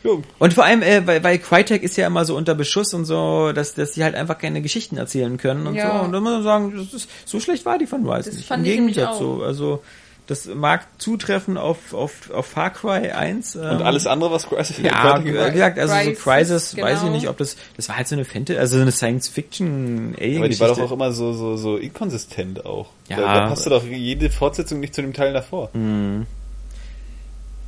[0.05, 0.23] Jo.
[0.39, 3.53] Und vor allem, äh, weil, weil Crytek ist ja immer so unter Beschuss und so,
[3.53, 5.99] dass, dass die halt einfach keine Geschichten erzählen können und Ja.
[5.99, 6.05] so.
[6.05, 8.47] Und dann muss man sagen, das ist, so schlecht war die von Rise Das nicht.
[8.49, 9.19] fand Im auch.
[9.19, 9.43] so.
[9.43, 9.83] Also
[10.31, 13.57] das mag zutreffen auf, auf, auf Far Cry 1.
[13.57, 17.01] Ähm, Und alles andere, was Crysis Ja, wie gesagt, also so Crisis, Crisis, weiß ich
[17.01, 17.13] genau.
[17.13, 20.49] nicht, ob das, das war halt so eine Fantasy, also so eine Science-Fiction alien Aber
[20.49, 22.91] die war doch auch immer so, so, so inkonsistent auch.
[23.09, 23.17] Ja.
[23.17, 25.71] Da, da passte doch jede Fortsetzung nicht zu dem Teil davor.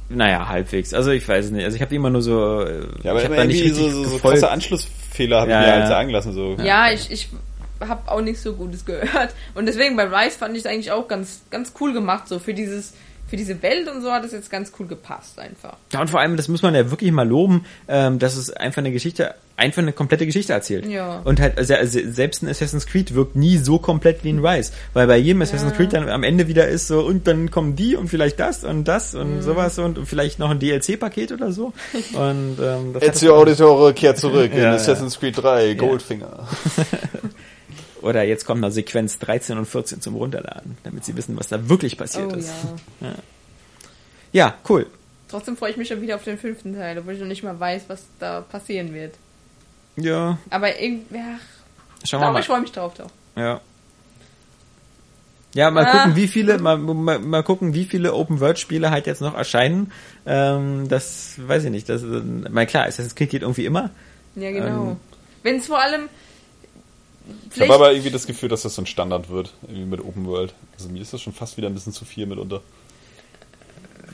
[0.09, 0.95] Naja, halbwegs.
[0.95, 1.65] Also ich weiß es nicht.
[1.65, 3.91] Also ich habe immer nur so, äh, Ja, aber ich immer hab da nicht irgendwie
[3.91, 5.79] so, so, so krasse Anschlussfehler habe Ja, ich mir ja.
[5.81, 6.33] halt sagen lassen.
[6.33, 6.57] So.
[6.63, 7.29] Ja, ich, ich
[7.89, 9.35] habe auch nicht so Gutes gehört.
[9.55, 12.29] Und deswegen bei Rise fand ich es eigentlich auch ganz, ganz cool gemacht.
[12.29, 12.95] So für dieses,
[13.29, 15.77] für diese Welt und so hat es jetzt ganz cool gepasst einfach.
[15.93, 18.79] Ja, und vor allem, das muss man ja wirklich mal loben, ähm, dass es einfach
[18.79, 20.85] eine Geschichte, einfach eine komplette Geschichte erzählt.
[20.87, 21.21] Ja.
[21.25, 24.73] Und halt, also, also selbst ein Assassin's Creed wirkt nie so komplett wie ein Rise.
[24.93, 27.97] Weil bei jedem Assassin's Creed dann am Ende wieder ist so, und dann kommen die
[27.97, 29.43] und vielleicht das und das und Mhm.
[29.43, 31.73] sowas und vielleicht noch ein DLC-Paket oder so.
[32.15, 34.75] Und ähm, das Ezio Auditore kehrt zurück in Ja, ja.
[34.75, 36.47] Assassin's Creed 3, Goldfinger.
[38.03, 41.69] Oder jetzt kommt noch Sequenz 13 und 14 zum Runterladen, damit sie wissen, was da
[41.69, 42.51] wirklich passiert Oh ist.
[43.01, 43.15] ja.
[44.33, 44.87] Ja, cool.
[45.29, 47.59] Trotzdem freue ich mich schon wieder auf den fünften Teil, obwohl ich noch nicht mal
[47.59, 49.15] weiß, was da passieren wird.
[49.97, 51.39] Ja, Aber irgendwie, ja,
[52.05, 52.41] schauen wir aber mal.
[52.41, 53.11] ich freue mich drauf doch.
[53.37, 53.61] Ja.
[55.55, 55.91] Ja, mal Ah.
[55.93, 59.93] gucken, wie viele, mal, mal, mal gucken, wie viele Open-World-Spiele halt jetzt noch erscheinen.
[60.25, 61.89] Ähm, das weiß ich nicht.
[61.91, 63.91] Das, mal klar, Assassin's Creed geht irgendwie immer.
[64.35, 64.93] Ja, genau.
[64.93, 64.97] Ähm.
[65.43, 66.09] Wenn es vor allem.
[67.55, 70.27] Ich habe aber irgendwie das Gefühl, dass das so ein Standard wird, irgendwie mit Open
[70.27, 70.55] World.
[70.77, 72.61] Also mir ist das schon fast wieder ein bisschen zu viel mitunter.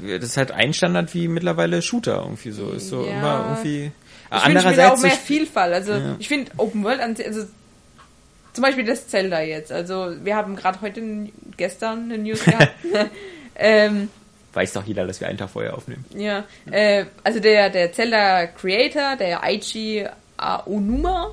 [0.03, 2.71] Das ist halt ein Standard wie mittlerweile Shooter irgendwie so.
[2.71, 3.11] Ist so Ja.
[3.19, 3.91] immer irgendwie.
[4.31, 5.73] Ich wünsche mir da auch mehr Vielfalt.
[5.75, 6.17] Also Ja.
[6.19, 7.47] ich finde Open World, an- also
[8.53, 9.73] zum Beispiel das Zelda jetzt.
[9.73, 11.03] Also wir haben gerade heute
[11.57, 12.69] gestern eine News gehabt.
[13.57, 14.09] ähm,
[14.53, 16.05] Weiß doch jeder, dass wir einen Tag vorher aufnehmen.
[16.17, 20.07] ja, äh, also der, der Zelda Creator, der Aichi
[20.37, 21.33] Aonuma,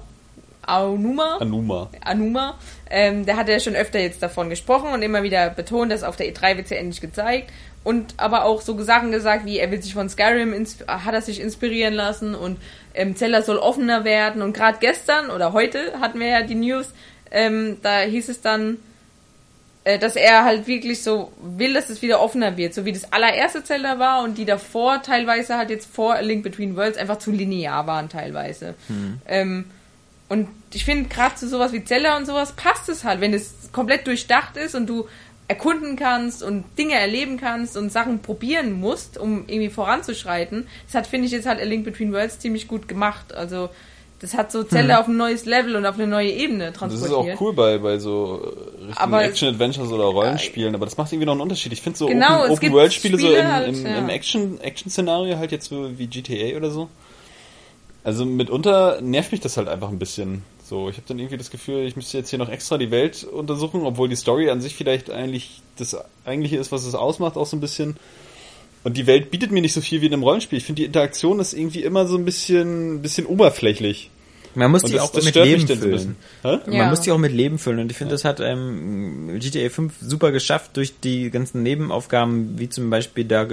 [0.68, 1.90] Aonuma, Anuma.
[2.02, 2.60] Anuma,
[2.90, 6.16] ähm, der hat ja schon öfter jetzt davon gesprochen und immer wieder betont, dass auf
[6.16, 7.52] der E3 wird ja endlich gezeigt.
[7.84, 11.40] Und aber auch so Sachen gesagt, wie er will sich von Skyrim, hat er sich
[11.40, 12.58] inspirieren lassen und
[12.96, 14.42] ähm, Zelda soll offener werden.
[14.42, 16.94] Und gerade gestern oder heute hatten wir ja die News,
[17.30, 18.78] ähm, da hieß es dann,
[19.84, 23.14] äh, dass er halt wirklich so will, dass es wieder offener wird, so wie das
[23.14, 27.20] allererste Zelda war und die davor teilweise halt jetzt vor A Link Between Worlds einfach
[27.20, 28.74] zu linear waren teilweise.
[29.28, 29.66] Ähm,
[30.30, 33.70] und ich finde, gerade zu sowas wie Zelda und sowas passt es halt, wenn es
[33.72, 35.08] komplett durchdacht ist und du
[35.48, 40.66] erkunden kannst und Dinge erleben kannst und Sachen probieren musst, um irgendwie voranzuschreiten.
[40.88, 43.34] Das hat, finde ich, jetzt halt A Link Between Worlds ziemlich gut gemacht.
[43.34, 43.70] Also,
[44.22, 47.34] das hat so Zelda auf ein neues Level und auf eine neue Ebene Das transportiert.
[47.36, 48.54] ist auch cool bei, bei so
[48.90, 51.72] äh, Action-Adventures oder Rollenspielen, aber das macht irgendwie noch einen Unterschied.
[51.74, 53.98] Ich finde so Genau, es Open- Open-World-Spiele so Spiele im, halt, im, ja.
[54.00, 56.90] im Action- Action-Szenario halt jetzt so wie GTA oder so.
[58.06, 60.44] Also mitunter nervt mich das halt einfach ein bisschen.
[60.64, 63.24] So, ich habe dann irgendwie das Gefühl, ich müsste jetzt hier noch extra die Welt
[63.24, 67.48] untersuchen, obwohl die Story an sich vielleicht eigentlich das eigentliche ist, was es ausmacht, auch
[67.48, 67.98] so ein bisschen.
[68.84, 70.60] Und die Welt bietet mir nicht so viel wie in einem Rollenspiel.
[70.60, 74.12] Ich finde, die Interaktion ist irgendwie immer so ein bisschen, bisschen oberflächlich.
[74.56, 76.16] Man muss Und die das, auch das mit Leben füllen.
[76.44, 76.62] Ja.
[76.66, 79.94] Man muss die auch mit Leben füllen und ich finde, das hat ähm, GTA 5
[80.02, 83.48] super geschafft durch die ganzen Nebenaufgaben, wie zum Beispiel da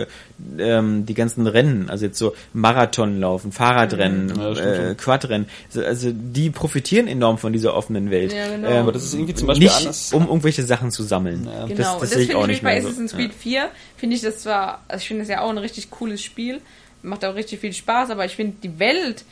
[0.59, 4.53] ähm, die ganzen Rennen, also jetzt so Marathon laufen, Fahrradrennen, Ja,
[4.91, 4.95] äh.
[4.95, 5.47] Quadrennen.
[5.69, 8.33] Also, also die profitieren enorm von dieser offenen Welt.
[8.33, 8.69] Ja, genau.
[8.69, 10.13] Ähm, Aber das ist irgendwie zum Beispiel nicht anders.
[10.13, 11.45] um irgendwelche Sachen zu sammeln.
[11.47, 11.67] Ja.
[11.67, 12.89] Genau, Das, das und das sehe ich finde auch ich nicht bei so.
[12.89, 15.91] Assassin's Creed 4, finde ich das zwar, also ich finde das ja auch ein richtig
[15.91, 16.61] cooles Spiel,
[17.03, 19.25] macht auch richtig viel Spaß, aber ich finde die Welt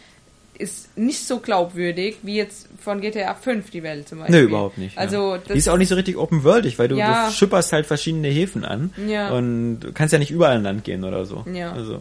[0.61, 4.41] ist nicht so glaubwürdig wie jetzt von GTA 5 die Welt zum Beispiel.
[4.43, 4.97] Nö, überhaupt nicht.
[4.99, 5.39] Also ja.
[5.39, 7.27] das die ist auch nicht so richtig open-worldig, weil du, Ja.
[7.29, 9.31] du schipperst halt verschiedene Häfen an Ja.
[9.31, 11.45] und du kannst ja nicht überall an Land gehen oder so.
[11.53, 11.73] Ja.
[11.73, 12.01] Also,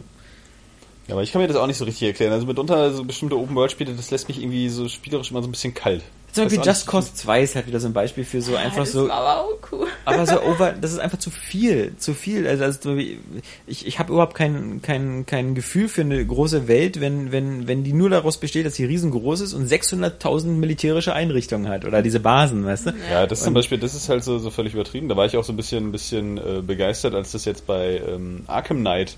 [1.08, 2.32] Ja, aber ich kann mir das auch nicht so richtig erklären.
[2.32, 5.74] Also mitunter so bestimmte Open-World-Spiele, das lässt mich irgendwie so spielerisch immer so ein bisschen
[5.74, 6.02] kalt.
[6.32, 8.92] Zum Beispiel Just Cause 2 ist halt wieder so ein Beispiel für so einfach das
[8.92, 9.86] so war aber auch cool.
[10.04, 12.46] aber so over, das ist einfach zu viel, zu viel.
[12.46, 17.32] Also, also ich, ich habe überhaupt kein, kein, kein Gefühl für eine große Welt, wenn,
[17.32, 21.84] wenn, wenn die nur daraus besteht, dass sie riesengroß ist und 600.000 militärische Einrichtungen hat
[21.84, 22.92] oder diese Basen, weißt du?
[23.10, 25.08] Ja, das zum Beispiel, das ist halt so, so völlig übertrieben.
[25.08, 28.00] Da war ich auch so ein bisschen, ein bisschen äh, begeistert, als das jetzt bei
[28.06, 29.16] ähm, Arkham Knight,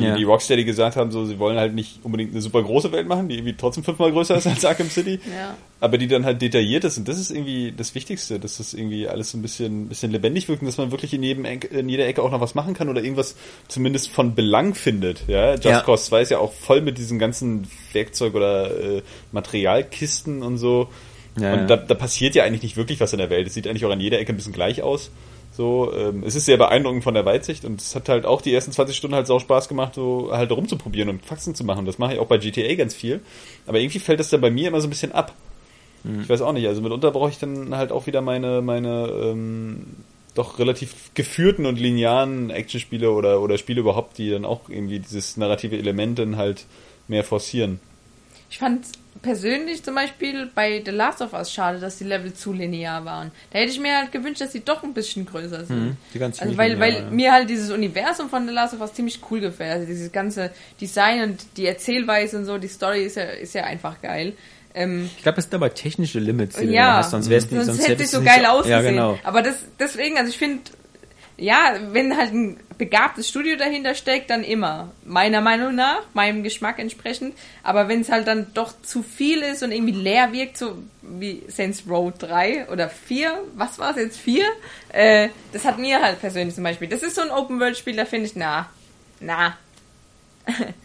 [0.00, 0.16] die, Ja.
[0.16, 3.28] die Rocksteady gesagt haben, so, sie wollen halt nicht unbedingt eine super große Welt machen,
[3.28, 5.56] die irgendwie trotzdem fünfmal größer ist als Arkham City, Ja.
[5.80, 6.98] aber die dann halt detailliert ist.
[6.98, 10.48] Und das ist irgendwie das Wichtigste, dass das irgendwie alles so ein bisschen, bisschen lebendig
[10.48, 12.74] wirkt und dass man wirklich in, jedem Ecke, in jeder Ecke auch noch was machen
[12.74, 13.36] kann oder irgendwas
[13.68, 15.28] zumindest von Belang findet.
[15.28, 15.80] Ja, Just Ja.
[15.82, 19.02] Cause 2 ist ja auch voll mit diesem ganzen Werkzeug oder äh,
[19.32, 20.88] Materialkisten und so.
[21.38, 21.66] Ja, und ja.
[21.66, 23.46] da, da passiert ja eigentlich nicht wirklich was in der Welt.
[23.46, 25.10] Es sieht eigentlich auch an jeder Ecke ein bisschen gleich aus.
[25.52, 28.54] So, ähm, es ist sehr beeindruckend von der Weitsicht und es hat halt auch die
[28.54, 31.86] ersten 20 Stunden halt sau Spaß gemacht, so halt rumzuprobieren und Faxen zu machen.
[31.86, 33.20] Das mache ich auch bei GTA ganz viel.
[33.66, 35.34] Aber irgendwie fällt das dann bei mir immer so ein bisschen ab.
[36.04, 36.22] Hm.
[36.22, 36.66] Ich weiß auch nicht.
[36.66, 39.86] Also mitunter brauche ich dann halt auch wieder meine, meine ähm,
[40.34, 45.36] doch relativ geführten und linearen Actionspiele oder, oder Spiele überhaupt, die dann auch irgendwie dieses
[45.36, 46.66] narrative Element dann halt
[47.08, 47.80] mehr forcieren.
[48.50, 48.86] Ich fand
[49.22, 53.30] persönlich zum Beispiel bei The Last of Us schade, dass die Level zu linear waren.
[53.50, 55.80] Da hätte ich mir halt gewünscht, dass sie doch ein bisschen größer sind.
[55.80, 57.10] Mhm, die ganz also weil, linear, weil ja.
[57.10, 59.72] mir halt dieses Universum von The Last of Us ziemlich cool gefällt.
[59.72, 60.50] Also dieses ganze
[60.80, 64.34] Design und die Erzählweise und so, die Story ist ja, ist ja einfach geil.
[64.74, 67.50] Ähm, Ich glaube, das sind aber technische Limits, die du ja, da hast, sonst wär's
[67.50, 68.84] nicht, sonst, sonst hätte es so du geil ausgesehen.
[68.84, 69.18] Ja, genau.
[69.24, 70.62] Aber das, deswegen, also ich finde,
[71.40, 74.90] ja, wenn halt ein begabtes Studio dahinter steckt, dann immer.
[75.04, 77.34] Meiner Meinung nach, meinem Geschmack entsprechend.
[77.62, 81.42] Aber wenn es halt dann doch zu viel ist und irgendwie leer wirkt, so wie
[81.48, 84.44] Saints Row 3 oder 4, was war es jetzt, 4?
[84.90, 86.88] Äh, das hat mir halt persönlich zum Beispiel.
[86.88, 88.68] Das ist so ein Open-World-Spiel, da finde ich, na,
[89.20, 89.56] na.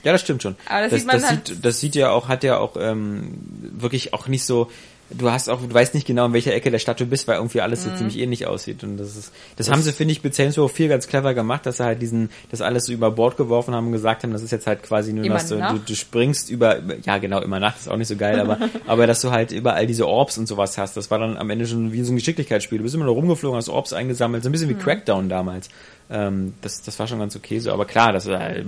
[0.03, 0.55] Ja, das stimmt schon.
[0.67, 2.75] Aber das das, sieht man das, halt- sieht, das sieht ja auch, hat ja auch
[2.79, 4.69] ähm, wirklich auch nicht so.
[5.17, 7.35] Du hast auch, du weißt nicht genau, in welcher Ecke der Stadt du bist, weil
[7.37, 7.95] irgendwie alles so Mhm.
[7.95, 8.83] ziemlich ähnlich aussieht.
[8.83, 11.65] Und das ist, das, haben sie, finde ich, bei Saints Row 4 ganz clever gemacht,
[11.65, 14.41] dass sie halt diesen, das alles so über Bord geworfen haben und gesagt haben, das
[14.43, 15.89] ist jetzt halt quasi nur Immer so, du, Nacht?
[15.89, 19.21] du springst über, ja genau, immer Nacht ist auch nicht so geil, aber, aber dass
[19.21, 22.01] du halt überall diese Orbs und sowas hast, das war dann am Ende schon wie
[22.03, 22.77] so ein Geschicklichkeitsspiel.
[22.79, 25.69] Du bist immer nur rumgeflogen, hast Orbs eingesammelt, so ein bisschen wie Crackdown damals.
[26.09, 28.65] Ähm, das, das war schon ganz okay so, aber klar, das ist halt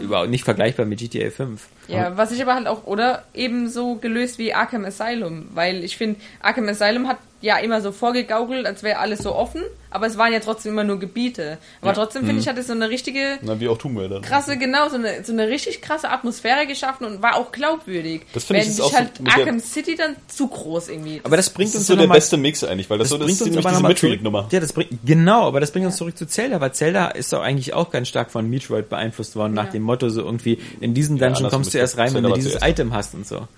[0.00, 1.68] überhaupt nicht vergleichbar mit GTA 5.
[1.88, 6.18] Ja, was ich aber halt auch, oder ebenso gelöst wie Arkham Asylum, weil ich finde,
[6.40, 9.60] Arkham Asylum hat ja immer so vorgegaukelt, als wäre alles so offen,
[9.90, 11.58] aber es waren ja trotzdem immer nur Gebiete.
[11.80, 11.94] Aber Ja.
[11.94, 14.20] trotzdem finde ich, hat es so eine richtige Na, wie auch Tomb Raider.
[14.20, 18.22] krasse, genau, so eine, so eine richtig krasse Atmosphäre geschaffen und war auch glaubwürdig.
[18.32, 21.20] Das finde ich, ist auch so halt der- Arkham City dann zu groß irgendwie.
[21.24, 23.08] Aber das bringt Das uns ist so ja der mal- beste Mix eigentlich, weil das,
[23.10, 24.48] so das ist ziemlich aber diese Metroid-Nummer.
[24.50, 27.42] Ja, das bringt, genau, aber das bringt uns zurück zu Zelda, weil Zelda ist doch
[27.42, 29.70] eigentlich auch ganz stark von Metroid beeinflusst worden, nach Ja.
[29.72, 32.62] dem Motto, so irgendwie, in diesen Dungeon andersrum kommst du erst rein, wenn du dieses.
[32.62, 33.48] Item hast und so.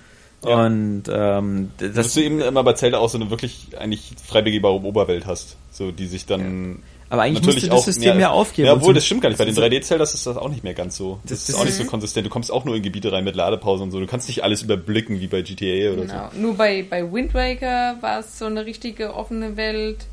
[0.47, 0.65] Ja.
[0.67, 4.43] Und ähm, Dass das, du eben immer bei Zelda auch so eine wirklich eigentlich frei
[4.43, 8.19] begehbare Oberwelt hast, so die sich dann aber eigentlich natürlich musst du das auch System
[8.19, 8.67] ja aufgeben.
[8.67, 9.39] Ja, obwohl zum- das stimmt gar nicht.
[9.39, 11.21] Bei den das- 3D-Zeldas ist das auch nicht mehr ganz so.
[11.23, 12.27] Das, Das- ist auch nicht so konsistent.
[12.27, 14.01] Du kommst auch nur in Gebiete rein mit Ladepausen und so.
[14.01, 16.31] Du kannst nicht alles überblicken wie bei GTA oder Genau.
[16.37, 20.01] Nur bei, bei Wind Waker war es so eine richtige offene Welt.
[20.01, 20.07] so.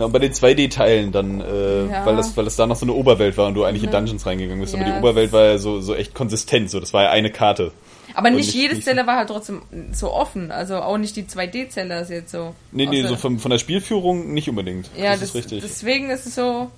[0.00, 2.04] Ja, und bei den 2D-Teilen dann, äh, Ja.
[2.04, 3.96] weil das, weil das da noch so eine Oberwelt war und du eigentlich in Ja.
[3.98, 4.74] Dungeons reingegangen bist.
[4.74, 6.70] Aber Ja, die Oberwelt war ja so, so echt konsistent.
[6.70, 7.72] So, das war ja eine Karte.
[8.14, 9.62] Aber nicht nicht- jedes nicht- Zeller war halt trotzdem
[9.92, 10.50] so offen.
[10.50, 12.54] Also auch nicht die 2D-Zeller ist jetzt so.
[12.72, 14.88] Nee, nee, so von, von der Spielführung nicht unbedingt.
[14.96, 15.62] Ja, das, das ist richtig.
[15.62, 16.42] deswegen ist es so.
[16.42, 16.70] aber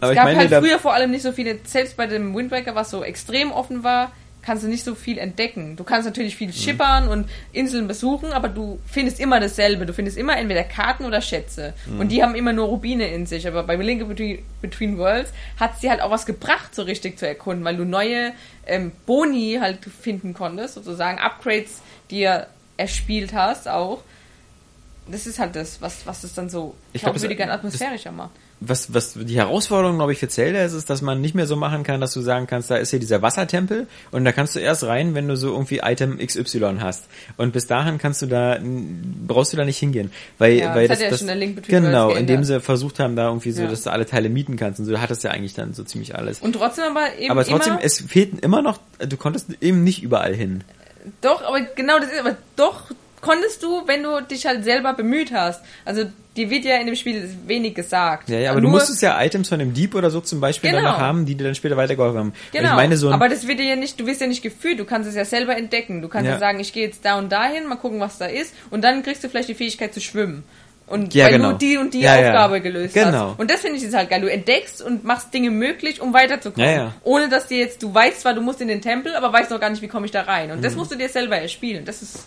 [0.00, 2.50] es ich gab meine, halt früher vor allem nicht so viele, selbst bei dem Wind
[2.50, 4.12] Waker, was so extrem offen war,
[4.42, 5.76] kannst du nicht so viel entdecken.
[5.76, 6.38] Du kannst natürlich Mhm.
[6.38, 9.86] viel schippern und Inseln besuchen, aber du findest immer dasselbe.
[9.86, 11.74] Du findest immer entweder Karten oder Schätze.
[11.86, 12.00] Mhm.
[12.00, 13.46] Und die haben immer nur Rubine in sich.
[13.46, 17.26] Aber bei Link Between, Between Worlds hat sie halt auch was gebracht, so richtig zu
[17.26, 18.32] erkunden, weil du neue
[18.66, 22.46] ähm, Boni halt finden konntest, sozusagen Upgrades, die ihr
[22.76, 24.02] erspielt hast auch.
[25.08, 27.58] Das ist halt das, was, was es dann so Ich glaub, das- glaubwürdiger und das-
[27.58, 28.30] atmosphärischer macht.
[28.68, 31.56] Was, was die Herausforderung, glaube ich, für Zelda ist, ist, dass man nicht mehr so
[31.56, 34.60] machen kann, dass du sagen kannst, da ist hier dieser Wassertempel und da kannst du
[34.60, 37.04] erst rein, wenn du so irgendwie Item XY hast.
[37.36, 38.58] Und bis dahin kannst du da,
[39.26, 40.12] brauchst du da nicht hingehen.
[40.38, 43.16] Weil, Ja, weil das hat ja schon der Link Between Genau, indem sie versucht haben,
[43.16, 43.68] da irgendwie so, Ja.
[43.68, 46.14] dass du alle Teile mieten kannst und so, hat das ja eigentlich dann so ziemlich
[46.16, 46.40] alles.
[46.40, 50.34] Und trotzdem aber eben aber trotzdem, es fehlten immer noch, du konntest eben nicht überall
[50.34, 50.64] hin.
[51.20, 52.90] doch, aber genau das ist, aber doch
[53.22, 55.62] konntest du, wenn du dich halt selber bemüht hast.
[55.86, 56.04] Also,
[56.36, 58.28] die wird ja in dem Spiel wenig gesagt.
[58.28, 60.70] Ja, ja, aber Nur- du musstest ja Items von dem Dieb oder so zum Beispiel
[60.70, 60.82] Genau.
[60.82, 62.32] dann noch haben, die dir dann später weitergeholfen haben.
[62.52, 64.78] Genau, ich meine, so aber das wird dir ja nicht, du wirst ja nicht gefühlt,
[64.78, 66.02] du kannst es ja selber entdecken.
[66.02, 66.38] Du kannst ja, Ja.
[66.38, 69.22] sagen, ich gehe jetzt da und dahin, mal gucken, was da ist, und dann kriegst
[69.24, 70.42] du vielleicht die Fähigkeit zu schwimmen.
[70.88, 71.52] Und Ja, weil genau.
[71.52, 72.28] du die und die Ja, ja.
[72.30, 73.30] Aufgabe gelöst Genau.
[73.30, 73.38] hast.
[73.38, 74.20] Und das finde ich jetzt halt geil.
[74.20, 76.68] Du entdeckst und machst Dinge möglich, um weiterzukommen.
[76.68, 76.94] Ja, ja.
[77.04, 79.60] Ohne dass dir jetzt, du weißt zwar, du musst in den Tempel, aber weißt noch
[79.60, 80.50] gar nicht, wie komme ich da rein.
[80.50, 80.62] Und Mhm.
[80.62, 81.84] das musst du dir selber erspielen.
[81.86, 82.26] Das ist,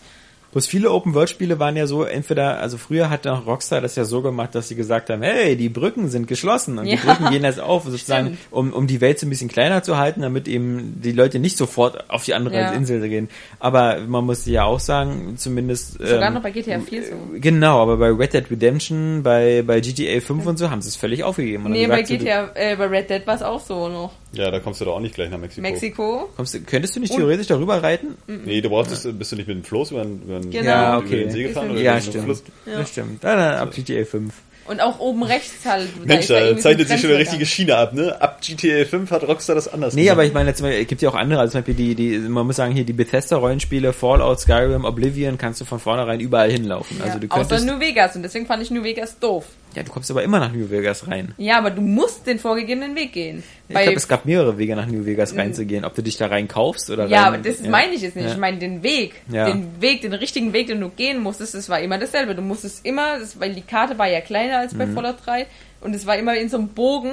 [0.56, 4.22] Bloß viele Open-World-Spiele waren ja so, entweder, also früher hat auch Rockstar das ja so
[4.22, 6.95] gemacht, dass sie gesagt haben, hey, die Brücken sind geschlossen und Ja.
[6.95, 8.40] die Brücken gehen jetzt auf, sozusagen, Stimmt.
[8.52, 11.57] um, um die Welt so ein bisschen kleiner zu halten, damit eben die Leute nicht
[11.57, 12.72] sofort auf die andere Ja.
[12.72, 13.27] Insel gehen.
[13.60, 15.99] Aber man muss ja auch sagen, zumindest...
[15.99, 17.10] sogar ähm, noch bei GTA 4 so.
[17.34, 20.95] Genau, aber bei Red Dead Redemption, bei, bei GTA 5 und so haben sie es
[20.95, 21.65] völlig aufgegeben.
[21.65, 24.14] Und Nee, bei gesagt, GTA, äh, bei Red Dead war es auch so noch.
[24.36, 25.62] Ja, da kommst du doch auch nicht gleich nach Mexiko.
[25.62, 26.30] Mexiko.
[26.36, 28.16] Kommst, du- könntest du nicht theoretisch darüber reiten?
[28.28, 30.66] Nee, du brauchst, bist du nicht mit dem Floß über, den- über, den- Genau.
[30.70, 31.30] Ja, über den okay.
[31.32, 31.66] See gefahren?
[31.66, 32.24] Oder mit- Ja, stimmt.
[32.26, 32.44] Fluss?
[32.66, 33.24] Das stimmt.
[33.24, 34.34] Dann, dann ab GTA 5.
[34.68, 35.88] Und auch oben rechts halt.
[36.07, 38.20] Mensch, ist ja da ein zeichnet sich schon eine richtige Schiene ab, ne?
[38.20, 40.14] Ab GTA 5 hat Rockstar das anders Nee, gemacht.
[40.14, 42.56] aber ich meine, es gibt ja auch andere, also zum Beispiel die, die, man muss
[42.56, 46.99] sagen, hier die Bethesda-Rollenspiele, Fallout, Skyrim, Oblivion, kannst du von vornherein überall hinlaufen.
[46.99, 49.45] Also du Ja, außer könntest, New Vegas und deswegen fand ich New Vegas doof.
[49.76, 51.34] Ja, du kommst aber immer nach New Vegas rein.
[51.38, 53.44] Ja, aber du musst den vorgegebenen Weg gehen.
[53.68, 55.86] Ich glaube, es gab mehrere Wege nach New Vegas reinzugehen.
[55.86, 58.26] Ob du dich da rein kaufst oder ja, rein, aber das meine ich jetzt nicht.
[58.26, 58.32] Ja.
[58.32, 59.14] Ich meine den Weg.
[59.30, 59.46] Ja.
[59.48, 62.36] Den Weg, den richtigen Weg, den du gehen musstest, das war immer dasselbe.
[62.36, 64.78] Du musstest immer, das, weil die Karte war ja kleiner als Mhm.
[64.78, 65.48] bei Fallout 3
[65.82, 67.12] und es war immer in so einem Bogen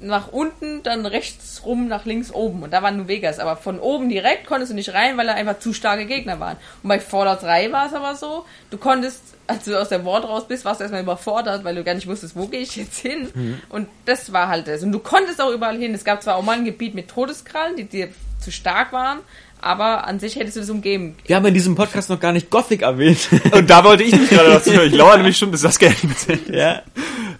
[0.00, 2.62] nach unten, dann rechts rum, nach links oben.
[2.62, 3.40] Und da war New Vegas.
[3.40, 6.56] Aber von oben direkt konntest du nicht rein, weil da einfach zu starke Gegner waren.
[6.84, 10.24] Und bei Fallout 3 war es aber so, du konntest, als du aus der Wort
[10.24, 12.98] raus bist, warst du erstmal überfordert, weil du gar nicht wusstest, wo gehe ich jetzt
[12.98, 13.28] hin.
[13.34, 13.60] Mhm.
[13.70, 14.82] Und das war halt das.
[14.82, 15.94] Und du konntest auch überall hin.
[15.94, 18.08] Es gab zwar auch mal ein Gebiet mit Todeskrallen, die dir
[18.40, 19.20] zu stark waren,
[19.60, 21.16] aber an sich hättest du das umgeben.
[21.26, 23.28] Wir haben in diesem Podcast noch gar nicht Gothic erwähnt.
[23.52, 24.86] Und da wollte ich mich gerade dazu hören.
[24.86, 26.48] Ich lauere nämlich schon, bis das erzählt.
[26.52, 26.82] ja.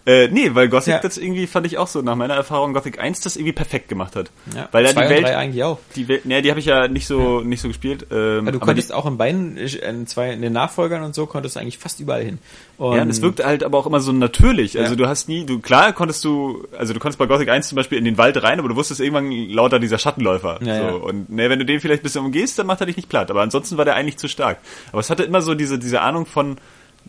[0.08, 0.98] Äh, nee, weil Gothic Ja.
[1.00, 4.16] das irgendwie, fand ich auch so, nach meiner Erfahrung, Gothic 1 das irgendwie perfekt gemacht
[4.16, 4.30] hat.
[4.56, 4.66] ja.
[4.72, 5.78] Weil ja Zwei die Welt, eigentlich auch.
[5.96, 8.06] die Welt, ne, die habe ich ja nicht so, nicht so gespielt.
[8.10, 11.26] Ähm, Ja, du konntest die, auch in beiden, in zwei, in den Nachfolgern und so,
[11.26, 12.38] konntest du eigentlich fast überall hin.
[12.78, 14.78] Und ja, und es wirkte halt aber auch immer so natürlich.
[14.78, 14.96] Also Ja.
[14.96, 17.98] du hast nie, du, klar konntest du, also du konntest bei Gothic 1 zum Beispiel
[17.98, 20.58] in den Wald rein, aber du wusstest irgendwann lauter dieser Schattenläufer.
[20.62, 20.82] Ja, so.
[20.84, 20.90] ja.
[20.94, 23.30] Und ne, wenn du den vielleicht ein bisschen umgehst, dann macht er dich nicht platt.
[23.30, 24.58] Aber ansonsten war der eigentlich zu stark.
[24.90, 26.56] Aber es hatte immer so diese, diese Ahnung von,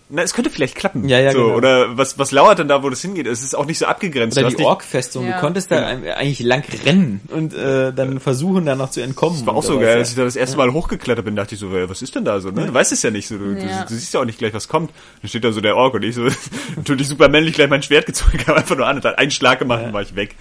[0.10, 1.08] na, es könnte vielleicht klappen.
[1.08, 1.56] Ja, ja, so, genau.
[1.58, 3.28] Oder was, was lauert denn da, wo das hingeht?
[3.28, 4.38] Es ist auch nicht so abgegrenzt.
[4.38, 5.26] Oder Du die Ork-Festung.
[5.28, 5.36] Ja.
[5.36, 9.38] Du konntest da ein- eigentlich lang rennen und äh, dann versuchen, da noch zu entkommen.
[9.38, 9.94] Das war auch so geil, ja.
[9.96, 12.40] als ich da das erste Mal hochgeklettert bin, dachte ich so, was ist denn da
[12.40, 12.66] so, ne?
[12.66, 13.84] Du weißt es ja nicht so, du, Ja.
[13.84, 14.92] du, du siehst ja auch nicht gleich, was kommt.
[15.22, 16.28] Dann steht da so der Ork und ich so,
[16.76, 19.60] natürlich super männlich gleich mein Schwert gezogen, habe einfach nur an und hat einen Schlag
[19.60, 20.36] gemacht und war ich weg.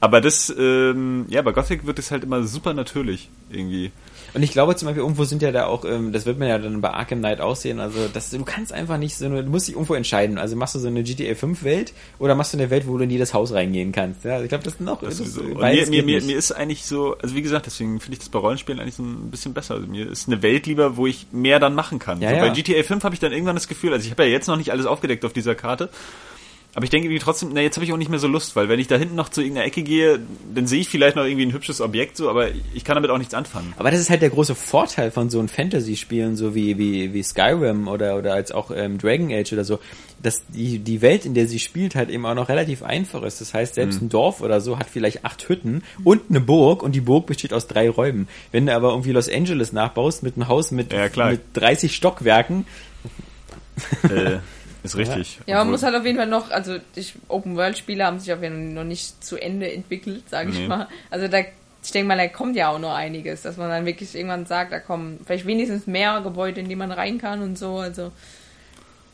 [0.00, 3.92] Aber das, ähm, ja, bei Gothic wird es halt immer super natürlich irgendwie.
[4.34, 6.58] Und ich glaube zum Beispiel, irgendwo sind ja da auch, ähm, das wird man ja
[6.58, 9.68] dann bei Arkham Knight aussehen, also das, du kannst einfach nicht so, eine, du musst
[9.68, 10.38] dich irgendwo entscheiden.
[10.38, 13.04] Also machst du so eine GTA 5 Welt oder machst du eine Welt, wo du
[13.04, 14.24] in jedes Haus reingehen kannst.
[14.24, 15.20] Ja, ich glaube, das sind auch Das.
[15.20, 18.18] Und beides mir, mir, mir, mir ist eigentlich so, also wie gesagt, deswegen finde ich
[18.20, 19.74] das bei Rollenspielen eigentlich so ein bisschen besser.
[19.74, 22.20] Also mir ist eine Welt lieber, wo ich mehr dann machen kann.
[22.20, 22.42] Ja, so, ja.
[22.42, 24.56] Bei GTA 5 habe ich dann irgendwann das Gefühl, also ich habe ja jetzt noch
[24.56, 25.90] nicht alles aufgedeckt auf dieser Karte,
[26.74, 28.70] aber ich denke irgendwie trotzdem, na jetzt habe ich auch nicht mehr so Lust, weil
[28.70, 30.20] wenn ich da hinten noch zu irgendeiner Ecke gehe,
[30.54, 33.18] dann sehe ich vielleicht noch irgendwie ein hübsches Objekt so, aber ich kann damit auch
[33.18, 33.74] nichts anfangen.
[33.76, 37.22] Aber das ist halt der große Vorteil von so einem Fantasy-Spielen, so wie, wie, wie
[37.22, 39.80] Skyrim oder, oder als auch ähm, Dragon Age oder so,
[40.22, 43.42] dass die, die Welt, in der sie spielt, halt eben auch noch relativ einfach ist.
[43.42, 46.94] Das heißt, selbst ein Dorf oder so hat vielleicht acht Hütten und eine Burg und
[46.94, 48.28] die Burg besteht aus drei Räumen.
[48.50, 52.64] Wenn du aber irgendwie Los Angeles nachbaust mit einem Haus mit, Ja, mit 30 Stockwerken,
[54.04, 54.38] äh,
[54.82, 55.38] ist richtig.
[55.46, 56.76] Ja, man Obwohl- muss halt auf jeden Fall noch, also
[57.28, 60.66] Open-World-Spiele haben sich auf jeden Fall noch nicht zu Ende entwickelt, sage ich Nee.
[60.68, 60.88] mal.
[61.10, 61.38] Also da,
[61.84, 64.72] ich denke mal, da kommt ja auch noch einiges, dass man dann wirklich irgendwann sagt,
[64.72, 67.76] da kommen vielleicht wenigstens mehr Gebäude, in die man rein kann und so.
[67.78, 68.12] Also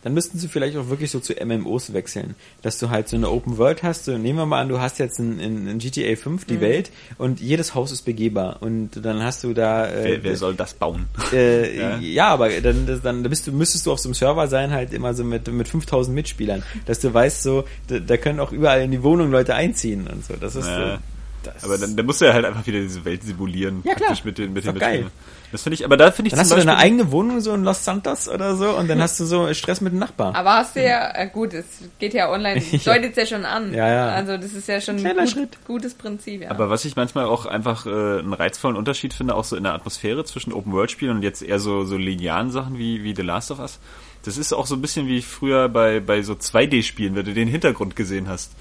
[0.03, 2.35] dann müssten sie vielleicht auch wirklich so zu MMOs wechseln.
[2.63, 4.99] Dass du halt so eine Open World hast, so, nehmen wir mal an, du hast
[4.99, 9.23] jetzt in, in, in GTA 5 die Welt und jedes Haus ist begehbar und dann
[9.23, 11.07] hast du da äh, wer, wer soll das bauen?
[11.33, 11.99] Äh, Ja.
[11.99, 12.29] ja.
[12.29, 15.25] aber dann, dann bist du, müsstest du auf so einem Server sein, halt immer so
[15.25, 19.03] mit, mit 5000 Mitspielern, dass du weißt, so, da, da können auch überall in die
[19.03, 20.35] Wohnung Leute einziehen und so.
[20.35, 20.97] Das ist Ja.
[20.97, 21.03] so.
[21.45, 23.83] Das Aber dann, dann musst du ja halt einfach wieder diese Welt simulieren.
[23.85, 24.09] Ja, klar.
[24.09, 24.75] praktisch Mit den, mit den.
[24.75, 25.11] Mitspielern.
[25.51, 27.65] Das finde ich, aber da finde ich dann hast du deine eigene Wohnung so in
[27.65, 30.35] Los Santos oder so und dann hast du so Stress mit dem Nachbar.
[30.35, 31.67] Aber hast du ja, äh, gut, es
[31.99, 33.73] geht ja online, deutet ja schon an.
[33.73, 34.09] Ja, ja.
[34.09, 35.59] Also das ist ja schon ein gut, Schritt.
[35.67, 36.51] gutes Prinzip, ja.
[36.51, 39.73] Aber was ich manchmal auch einfach äh, einen reizvollen Unterschied finde, auch so in der
[39.73, 43.59] Atmosphäre zwischen Open-World-Spielen und jetzt eher so, so linearen Sachen wie, wie The Last of
[43.59, 43.79] Us,
[44.25, 47.49] das ist auch so ein bisschen wie früher bei, bei so 2D-Spielen, wenn du den
[47.49, 48.53] Hintergrund gesehen hast.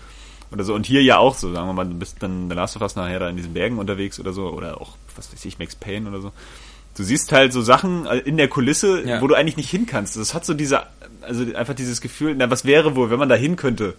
[0.52, 0.74] Oder so.
[0.74, 2.96] Und hier ja auch so, sagen wir mal, du bist dann The Last of Us
[2.96, 6.08] nachher da in diesen Bergen unterwegs oder so, oder auch, was weiß ich, Max Payne
[6.08, 6.32] oder so.
[6.98, 9.22] Du siehst halt so Sachen äh, in der Kulisse, Ja.
[9.22, 10.18] wo du eigentlich nicht hin kannst.
[10.18, 10.82] Das hat so diese,
[11.22, 13.94] also einfach dieses Gefühl, na, was wäre wohl, wenn man da hin könnte?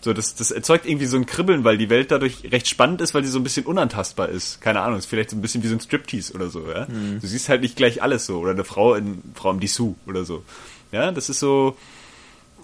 [0.00, 3.14] So, das, das erzeugt irgendwie so ein Kribbeln, weil die Welt dadurch recht spannend ist,
[3.14, 4.60] weil sie so ein bisschen unantastbar ist.
[4.60, 6.86] Keine Ahnung, ist vielleicht so ein bisschen wie so ein Striptease oder so, ja.
[7.20, 8.38] Du siehst halt nicht gleich alles so.
[8.38, 10.44] Oder eine Frau in, Frau im Dessous oder so.
[10.92, 11.76] Ja, das ist so,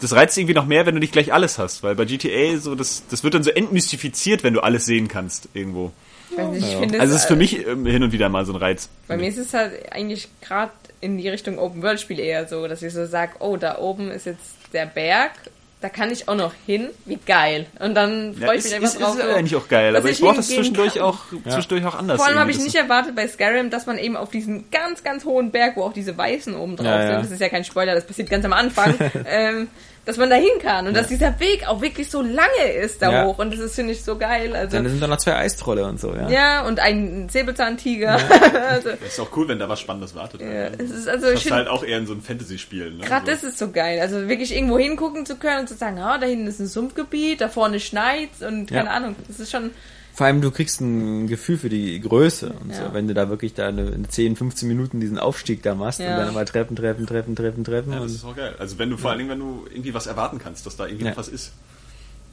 [0.03, 2.75] das reizt irgendwie noch mehr, wenn du nicht gleich alles hast, weil bei GTA so,
[2.75, 5.93] das, das wird dann so entmystifiziert, wenn du alles sehen kannst, irgendwo.
[6.31, 8.29] Ich weiß nicht, ich finde Also es ist für äh, mich ähm, hin und wieder
[8.29, 8.89] mal so ein Reiz.
[9.09, 12.93] Bei mir ist es halt eigentlich gerade in die Richtung Open-World-Spiel eher so, dass ich
[12.93, 15.33] so sage, oh, da oben ist jetzt der Berg,
[15.81, 17.65] da kann ich auch noch hin, wie geil.
[17.79, 19.17] Und dann Ja, freue ich ist, mich einfach ist, drauf.
[19.19, 21.03] ist so, eigentlich auch geil, aber ich ich brauche das zwischendurch kann.
[21.05, 22.19] auch, zwischendurch auch anders.
[22.19, 25.25] Vor allem habe ich nicht erwartet bei Skyrim, dass man eben auf diesen ganz, ganz
[25.25, 27.07] hohen Berg, wo auch diese Weißen oben drauf Ja, ja.
[27.15, 28.95] sind, das ist ja kein Spoiler, das passiert ganz am Anfang,
[29.27, 29.69] ähm,
[30.07, 33.13] dass man da hin kann und dass dieser Weg auch wirklich so lange ist da
[33.13, 33.25] Ja.
[33.27, 34.57] hoch und das ist, finde ich, so geil.
[34.57, 36.29] Also, Dann sind da noch zwei Eistrolle und so, ja.
[36.29, 38.13] ja, und ein Säbelzahntiger.
[38.69, 40.41] also, Das ist auch cool, wenn da was Spannendes wartet.
[40.41, 42.93] ja, es ist also, Das ich ist halt auch eher in so ein Fantasy-Spiel.
[42.93, 43.05] Ne?
[43.05, 43.31] Gerade so.
[43.33, 44.01] das ist so geil.
[44.01, 47.41] Also wirklich irgendwo hingucken zu können und zu sagen, ah, da hinten ist ein Sumpfgebiet,
[47.41, 48.95] da vorne schneit's und keine Ja.
[48.97, 49.17] Ahnung.
[49.29, 49.71] Das ist schon.
[50.13, 52.89] Vor allem, du kriegst ein Gefühl für die Größe und Ja.
[52.89, 56.01] so, wenn du da wirklich da eine, eine 10, 15 Minuten diesen Aufstieg da machst
[56.01, 56.11] Ja.
[56.13, 57.93] und dann immer Treppen, Treppen, Treppen, Treppen, Treppen.
[57.93, 58.55] Ja, das und ist auch geil.
[58.59, 61.05] Also wenn du vor allen Dingen, wenn du irgendwie was erwarten kannst, dass da irgendwie
[61.05, 61.11] Ja.
[61.11, 61.53] noch was ist.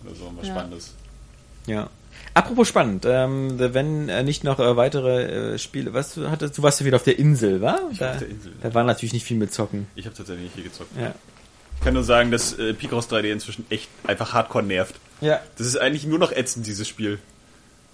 [0.05, 0.53] Oder so, was Ja.
[0.53, 0.93] Spannendes.
[1.65, 1.89] Ja.
[2.33, 6.63] Apropos spannend, ähm, wenn äh, nicht noch äh, weitere äh, Spiele, was du hattest, du
[6.63, 7.79] warst ja wieder auf der Insel, wa?
[7.91, 8.51] Ich da, war auf der Insel.
[8.61, 9.87] Da war natürlich nicht viel mit Zocken.
[9.95, 10.91] Ich habe tatsächlich nicht viel gezockt.
[10.99, 11.13] Ja.
[11.77, 14.95] Ich kann nur sagen, dass äh, Picross 3D inzwischen echt einfach hardcore nervt.
[15.21, 15.39] Ja.
[15.57, 17.19] Das ist eigentlich nur noch ätzend, dieses Spiel.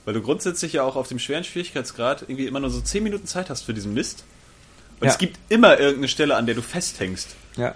[0.06, 3.26] Weil du grundsätzlich ja auch auf dem schweren Schwierigkeitsgrad irgendwie immer nur so 10 Minuten
[3.28, 4.24] Zeit hast für diesen Mist.
[5.00, 5.12] Und Ja.
[5.14, 7.36] es gibt immer irgendeine Stelle, an der du festhängst.
[7.56, 7.76] Ja.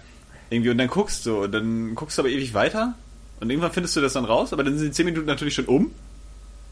[0.50, 2.96] Irgendwie und dann guckst du und dann guckst du aber ewig weiter
[3.40, 5.66] und irgendwann findest du das dann raus, aber dann sind die 10 Minuten natürlich schon
[5.66, 5.86] um.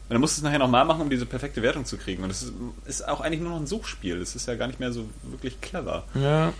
[0.08, 2.22] Und dann musst du es nachher nochmal machen, um diese perfekte Wertung zu kriegen.
[2.22, 2.52] Und das ist,
[2.86, 4.20] ist auch eigentlich nur noch ein Suchspiel.
[4.20, 6.04] Das ist ja gar nicht mehr so wirklich clever.
[6.14, 6.52] Ja.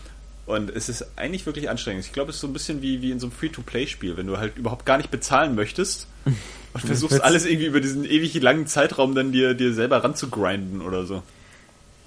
[0.47, 2.05] Und es ist eigentlich wirklich anstrengend.
[2.05, 4.39] Ich glaube, es ist so ein bisschen wie, wie in so einem Free-to-Play-Spiel, wenn du
[4.39, 6.09] halt überhaupt gar nicht bezahlen möchtest
[6.83, 11.05] und versuchst alles irgendwie über diesen ewig langen Zeitraum dann dir, dir selber ranzugrinden oder
[11.07, 11.23] so.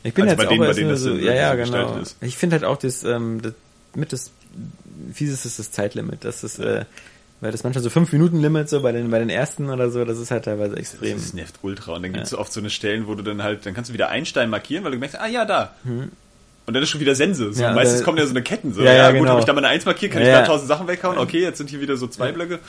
[0.03, 2.01] Ich bin Also jetzt bei denen, bei denen das so, ja, ja, so gestaltet genau.
[2.01, 2.17] ist.
[2.21, 3.53] Ich finde halt auch das, ähm, das
[3.95, 4.31] mit das
[5.13, 6.23] Fieseste ist das Zeitlimit.
[6.23, 6.85] Das ist, äh,
[7.41, 10.03] weil das manchmal so 5 Minuten Limit so bei den bei den ersten oder so,
[10.05, 11.17] das ist halt teilweise extrem.
[11.17, 11.93] Das nervt ultra.
[11.95, 12.37] Und dann gibt es Ja.
[12.37, 14.49] so oft so eine Stellen, wo du dann halt, dann kannst du wieder einen Stein
[14.49, 15.73] markieren, weil du merkst, ah ja, da.
[16.65, 17.51] Und dann ist schon wieder Sense.
[17.51, 18.73] So, Ja, meistens kommen ja so eine Ketten.
[18.73, 19.31] So, Ja, ja, gut, genau.
[19.31, 20.45] habe ich da mal eine Eins markiert, kann Ja, ich da ja.
[20.45, 21.17] tausend Sachen weghauen.
[21.17, 22.59] Okay, jetzt sind hier wieder so zwei Blöcke.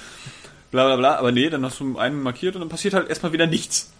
[0.70, 1.16] Bla bla bla.
[1.16, 3.92] Aber nee, dann hast du einen markiert und dann passiert halt erstmal wieder nichts.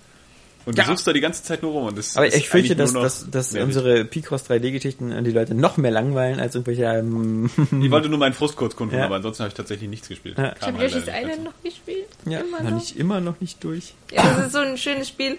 [0.67, 0.87] Und du Ja.
[0.89, 1.87] suchst da die ganze Zeit nur rum.
[1.87, 5.79] Und das Aber ist ich fürchte, dass, dass, dass unsere Picross 3D-Geschichten die Leute noch
[5.79, 6.85] mehr langweilen als irgendwelche.
[6.85, 7.49] Ähm,
[7.83, 9.07] Ich wollte nur meinen Frust kurz kundtun, Ja.
[9.07, 10.37] aber ansonsten habe ich tatsächlich nichts gespielt.
[10.37, 10.55] Ja.
[10.61, 12.07] Ich habe halt Yoshi's Island noch gespielt.
[12.27, 12.79] ja, immer noch noch.
[12.79, 13.95] nicht, immer noch nicht durch.
[14.13, 15.39] Ja, das ist so ein schönes Spiel.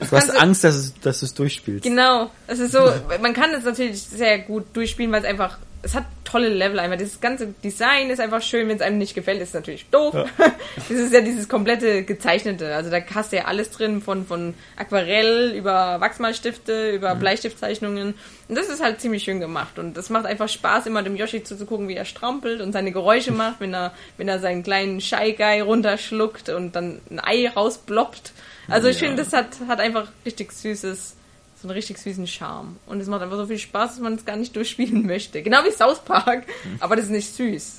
[0.00, 1.84] Das Du hast kannst Angst, dass, es, dass du es durchspielst.
[1.84, 2.30] Genau.
[2.48, 2.80] Es ist so,
[3.20, 6.96] man kann es natürlich sehr gut durchspielen, weil es einfach, es hat tolle Level einfach.
[6.98, 10.14] Dieses ganze Design ist einfach schön, wenn es einem nicht gefällt, ist es natürlich doof.
[10.76, 12.74] das ist ja dieses komplette gezeichnete.
[12.74, 18.14] Also da hast du ja alles drin, von, von Aquarell über Wachsmalstifte, über Bleistiftzeichnungen.
[18.48, 19.78] Und das ist halt ziemlich schön gemacht.
[19.78, 23.32] Und das macht einfach Spaß, immer dem Yoshi zuzugucken, wie er strampelt und seine Geräusche
[23.44, 28.32] macht, wenn er, wenn er seinen kleinen Shy Guy runterschluckt und dann ein Ei rausbloppt.
[28.68, 29.06] Also ich Ja.
[29.08, 31.16] finde, das hat, hat einfach richtig süßes,
[31.64, 32.76] so einen richtig süßen Charme.
[32.86, 35.42] Und es macht einfach so viel Spaß, dass man es gar nicht durchspielen möchte.
[35.42, 36.44] Genau wie South Park,
[36.80, 37.78] aber das ist nicht süß.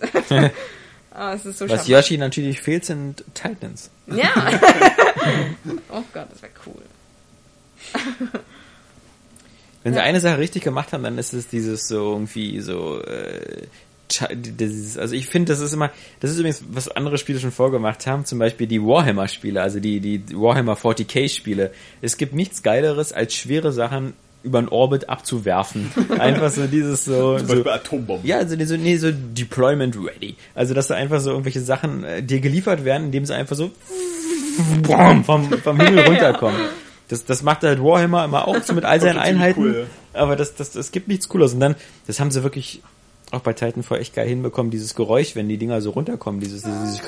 [1.11, 1.87] aber es ist so Was charmant.
[1.87, 3.91] Yoshi natürlich fehlt, sind Titans.
[4.07, 4.31] Ja.
[5.91, 6.81] oh Gott, das wäre cool.
[9.83, 10.03] Wenn sie Ja.
[10.05, 13.67] eine Sache richtig gemacht haben, dann ist es dieses so irgendwie so äh,
[14.33, 18.05] dieses, also ich finde, das ist immer, das ist übrigens, was andere Spiele schon vorgemacht
[18.07, 21.71] haben, zum Beispiel die Warhammer-Spiele, also die, die Warhammer 40k-Spiele.
[22.01, 24.13] Es gibt nichts Geileres, als schwere Sachen
[24.43, 25.91] über den Orbit abzuwerfen.
[26.19, 28.27] Einfach so dieses so, Zum so Beispiel Atombomben.
[28.27, 30.35] ja, also so, nee, so Deployment ready.
[30.53, 33.71] Also, dass da einfach so irgendwelche Sachen äh, dir geliefert werden, indem sie einfach so
[35.23, 36.61] vom, vom Himmel runterkommen.
[37.07, 39.61] Das, das macht halt Warhammer immer auch so mit all seinen Einheiten.
[39.61, 41.53] cool, Aber das, das, das gibt nichts Cooles.
[41.53, 41.75] Und dann,
[42.05, 42.81] das haben sie wirklich
[43.31, 47.01] auch bei Titanfall echt geil hinbekommen, dieses Geräusch, wenn die Dinger so runterkommen, dieses, dieses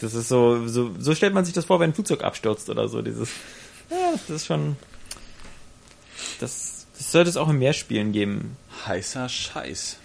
[0.00, 2.88] das ist so, so, so stellt man sich das vor, wenn ein Flugzeug abstürzt oder
[2.88, 3.28] so, dieses,
[3.90, 4.76] ja, das ist schon,
[6.38, 8.56] das, das sollte es auch in mehr Spielen geben.
[8.86, 9.98] Heißer Scheiß.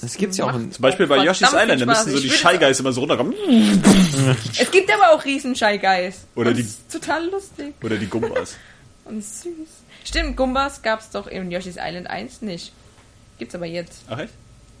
[0.00, 2.58] Das gibt's ja auch in, Zum Beispiel bei Yoshi's Island, da müssen so die Shy
[2.58, 3.32] Guys immer so runterkommen.
[4.58, 6.26] Es gibt aber auch riesen Shy Guys.
[6.34, 8.56] Oder Und die- ist total lustig Oder die Gumbas.
[9.04, 9.52] und süß.
[10.04, 12.72] Stimmt, Gumbas gab's doch in Yoshi's Island 1 nicht.
[13.38, 14.02] Gibt's aber jetzt.
[14.08, 14.32] Ach echt?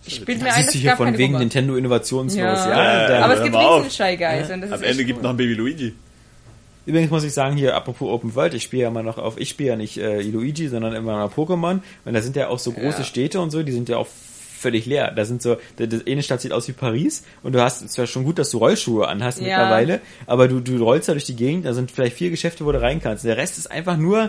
[0.06, 1.40] Ich bin mir ein, es hier von wegen Gumbas.
[1.40, 2.68] Nintendo innovationslos, ja.
[2.68, 3.08] Ja.
[3.08, 4.48] da- aber es gibt riesen Shy Guys.
[4.48, 5.22] Das Am Ende echt gibt cool.
[5.22, 5.94] noch ein Baby Luigi.
[6.86, 9.48] Übrigens muss ich sagen, hier, apropos Open World, ich spiele ja immer noch auf, ich
[9.48, 11.80] spiele ja nicht äh, Luigi, sondern immer noch Pokémon.
[12.04, 13.04] Und da sind ja auch so große Ja.
[13.04, 15.10] Städte und so, die sind ja auch völlig leer.
[15.10, 18.24] Da sind so, eine Stadt sieht aus wie Paris und du hast, es ja schon
[18.24, 19.44] gut, dass du Rollschuhe anhast Ja.
[19.46, 22.72] mittlerweile, aber du, du rollst da durch die Gegend, da sind vielleicht vier Geschäfte, wo
[22.72, 23.24] du rein kannst.
[23.24, 24.28] Der Rest ist einfach nur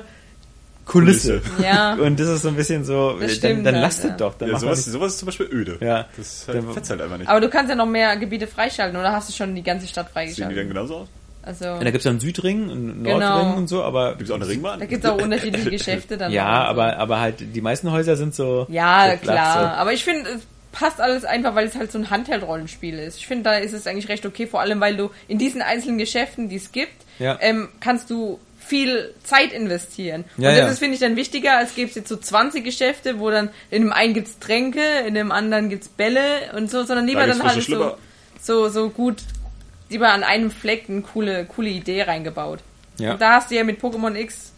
[0.86, 1.42] Kulisse.
[1.62, 1.94] Ja.
[2.00, 4.12] Und das ist so ein bisschen so, Das dann, dann lasst ja.
[4.12, 4.36] es doch.
[4.36, 5.78] Dann Ja, sowas, sowas ist zum Beispiel öde.
[5.82, 6.06] Ja.
[6.16, 7.28] Das halt, fetzt halt einfach nicht.
[7.30, 10.08] Aber du kannst ja noch mehr Gebiete freischalten, oder hast du schon die ganze Stadt
[10.14, 10.68] Sehen die dann freigeschaltet?
[10.70, 11.08] genauso aus?
[11.44, 13.20] Also, da gibt's ja einen Südring, einen Genau.
[13.20, 14.80] Nordring und so, aber Gibt es auch eine Ringbahn?
[14.80, 16.32] da gibt's auch unterschiedliche Geschäfte dann.
[16.32, 16.70] ja, so.
[16.72, 18.66] aber, aber halt, die meisten Häuser sind so.
[18.70, 19.54] Ja, so flach, klar.
[19.62, 19.68] So.
[19.82, 20.42] Aber ich finde, es
[20.72, 23.18] passt alles einfach, weil es halt so ein Handheld-Rollenspiel ist.
[23.20, 26.00] Ich finde, da ist es eigentlich recht okay, vor allem, weil du in diesen einzelnen
[26.00, 27.38] Geschäften, die es gibt, Ja.
[27.42, 30.26] ähm, kannst du viel Zeit investieren.
[30.38, 30.72] Ja, und das ja.
[30.72, 33.84] ist, finde ich, dann wichtiger, als gäbe es jetzt so 20 Geschäfte, wo dann in
[33.84, 37.44] dem einen gibt's Tränke, in dem anderen gibt's Bälle und so, sondern lieber Da dann
[37.44, 37.98] halt so,
[38.42, 39.18] so, so gut,
[39.90, 42.60] lieber an einem Fleck eine coole, coole Idee reingebaut.
[42.98, 43.14] Ja.
[43.14, 44.52] Und da hast du ja mit Pokémon X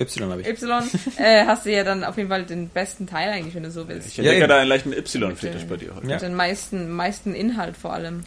[0.00, 0.48] Y habe ich.
[0.48, 0.82] Y
[1.18, 3.88] äh, hast du ja dann auf jeden Fall den besten Teil eigentlich, wenn du so
[3.88, 4.08] willst.
[4.08, 4.48] Ich entdecke eben.
[4.48, 6.06] da einen leichten Y-Fetisch bei dir heute.
[6.06, 6.14] Ja.
[6.14, 8.24] Mit den meisten, meisten Inhalt vor allem.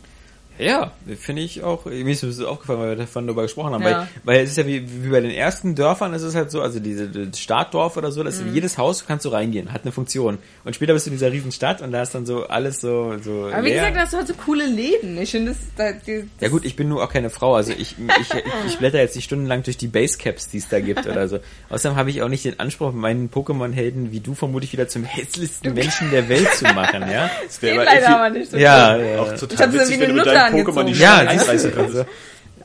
[0.57, 1.85] Ja, finde ich auch.
[1.85, 3.83] Mir ist es aufgefallen, weil wir davon darüber gesprochen haben.
[3.83, 4.07] Ja.
[4.23, 6.61] Weil, weil es ist ja wie, wie bei den ersten Dörfern, ist es halt so,
[6.61, 8.47] also diese das Startdorf oder so, dass Mhm.
[8.49, 10.37] in jedes Haus kannst du reingehen, hat eine Funktion.
[10.63, 13.15] Und später bist du in dieser riesen Stadt und da ist dann so alles so,
[13.21, 13.75] so Aber wie leer.
[13.79, 15.17] gesagt, da hast du halt so coole Läden.
[15.17, 17.95] Ich finde das, da, die, ja gut, ich bin nur auch keine Frau, also ich,
[17.97, 21.27] ich, ich, ich blätter jetzt nicht stundenlang durch die Basecaps, die es da gibt oder
[21.27, 21.39] so.
[21.69, 25.73] Außerdem habe ich auch nicht den Anspruch, meinen Pokémon-Helden wie du vermutlich wieder zum hässlichsten
[25.73, 27.29] Menschen der Welt zu machen, ja?
[27.45, 28.57] Das wäre leider aber aber nicht so.
[28.57, 29.19] Ja, ja.
[29.21, 30.23] auch Ich total hab so witzig, wenn du
[30.53, 30.99] Pokémon die angezogen.
[30.99, 32.05] Ja, einreißen also,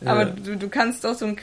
[0.04, 1.36] Aber du, du kannst auch so einen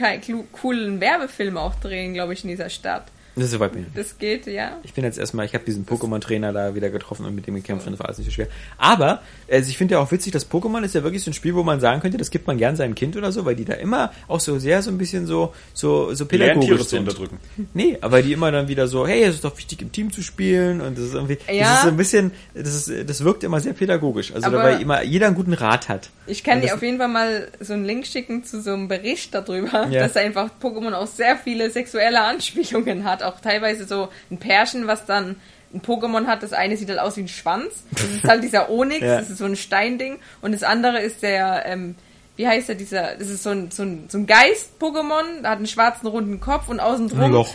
[0.52, 3.06] coolen Werbefilm auch drehen, glaube ich, in dieser Stadt.
[3.38, 3.94] Das ist soweit bin ich.
[3.96, 4.78] Das geht, ja.
[4.84, 7.86] Ich bin jetzt erstmal, ich habe diesen Pokémon-Trainer da wieder getroffen und mit dem gekämpft
[7.88, 8.48] und das war alles nicht so schwer.
[8.78, 11.56] Aber also ich finde ja auch witzig, dass Pokémon ist ja wirklich so ein Spiel,
[11.56, 13.74] wo man sagen könnte, das gibt man gern seinem Kind oder so, weil die da
[13.74, 17.00] immer auch so sehr so ein bisschen so so so pädagogisch Tiere zu sind.
[17.02, 17.38] unterdrücken.
[17.74, 20.22] Nee, aber die immer dann wieder so, hey, es ist doch wichtig im Team zu
[20.22, 21.76] spielen und das ist irgendwie, das Ja.
[21.76, 24.34] ist so ein bisschen, das ist, das wirkt immer sehr pädagogisch.
[24.34, 26.10] Also Aber- dabei immer jeder einen guten Rat hat.
[26.26, 28.88] Ich kann dir das- auf jeden Fall mal so einen Link schicken zu so einem
[28.88, 30.02] Bericht darüber, Ja.
[30.08, 33.24] dass einfach Pokémon auch sehr viele sexuelle Anspielungen hat.
[33.28, 35.36] Auch teilweise so ein Pärchen, was dann
[35.74, 36.44] ein Pokémon hat.
[36.44, 37.84] Das eine sieht halt aus wie ein Schwanz.
[37.92, 39.20] Das ist halt dieser Onyx, Ja.
[39.20, 40.20] das ist so ein Steinding.
[40.42, 41.96] Und das andere ist der, ähm,
[42.38, 45.58] wie heißt der, dieser, das ist so ein, so ein, so ein Geist-Pokémon, der hat
[45.58, 47.50] einen schwarzen runden Kopf und außen Ein drum Loch.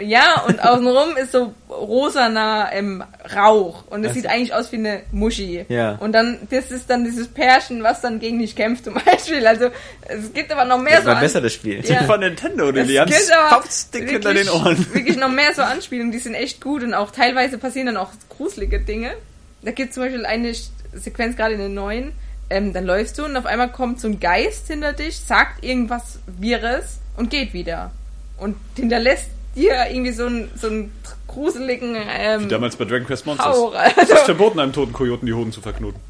[0.00, 3.02] Ja, und außenrum ist so rosaner ähm,
[3.34, 3.84] Rauch.
[3.90, 5.64] Und es Also- sieht eigentlich aus wie eine Muschi.
[5.68, 5.92] Ja.
[6.00, 9.46] Und dann, das ist dann dieses Pärchen, was dann gegen dich kämpft zum Beispiel.
[9.46, 9.70] Also,
[10.08, 11.84] es gibt aber noch mehr Das so war an- besser, das Spiel.
[11.84, 12.02] Ja.
[12.04, 14.86] Von Nintendo, Es die haben gibt aber Hauptstick hinter den wirklich- Ohren.
[14.94, 18.10] Wirklich noch mehr so Anspielungen, die sind echt gut und auch teilweise passieren dann auch
[18.28, 19.12] gruselige Dinge.
[19.62, 20.52] Da gibt es zum Beispiel eine
[20.94, 22.12] Sequenz gerade in den neuen,
[22.50, 26.18] ähm, dann läufst du und auf einmal kommt so ein Geist hinter dich, sagt irgendwas
[26.26, 27.90] Wirres und geht wieder.
[28.38, 30.92] Und hinterlässt dir irgendwie so einen, so einen
[31.26, 33.46] gruseligen ähm, Damals bei Dragon Quest Monsters.
[33.46, 33.74] Hauch.
[33.74, 36.00] Es ist Also, verboten, einem toten Kojoten die Hoden zu verknoten.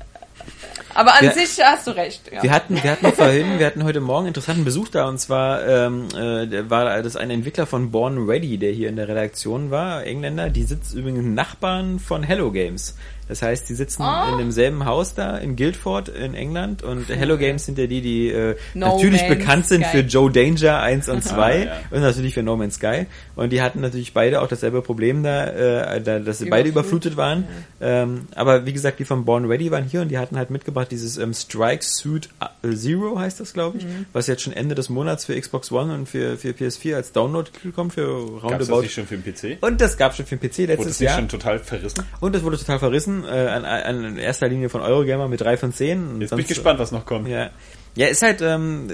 [0.94, 1.32] Aber an Ja.
[1.32, 2.22] sich hast du recht.
[2.32, 2.42] Ja.
[2.42, 5.66] Wir hatten, wir hatten vorhin, wir hatten heute Morgen einen interessanten Besuch da und zwar
[5.66, 10.04] ähm, äh, war das ein Entwickler von Born Ready, der hier in der Redaktion war,
[10.04, 10.50] Engländer.
[10.50, 12.96] Die sitzt übrigens Nachbarn von Hello Games.
[13.28, 14.32] Das heißt, die sitzen Oh.
[14.32, 18.28] in demselben Haus da in Guildford in England und Hello Games sind ja die, die
[18.30, 19.98] äh, No natürlich Man's bekannt sind Sky.
[19.98, 21.72] für Joe Danger 1 und 2 ja.
[21.90, 23.04] und natürlich für No Man's Sky.
[23.36, 27.12] Und die hatten natürlich beide auch dasselbe Problem da, äh, da dass sie beide Überflutet.
[27.12, 27.44] überflutet waren.
[27.82, 30.77] Ähm, aber wie gesagt, die von Born Ready waren hier und die hatten halt mitgebracht
[30.86, 32.28] dieses ähm, Strike Suit
[32.62, 34.06] äh, Zero heißt das, glaube ich, Mhm.
[34.12, 37.50] was jetzt schon Ende des Monats für Xbox One und für, für PS4 als Download
[37.74, 38.80] kommt für Gab es das Roundabout.
[38.82, 39.58] nicht schon für den PC?
[39.62, 41.18] Und das gab schon für den PC Wurde letztes das nicht Jahr.
[41.18, 42.04] schon total verrissen?
[42.20, 45.56] Und das wurde total verrissen, äh, an, an in erster Linie von Eurogamer mit 3
[45.56, 45.98] von 10.
[45.98, 47.28] Und Jetzt bin ich sonst- gespannt, was noch kommt.
[47.28, 47.50] Ja.
[47.94, 48.88] Ja, ist halt, ähm,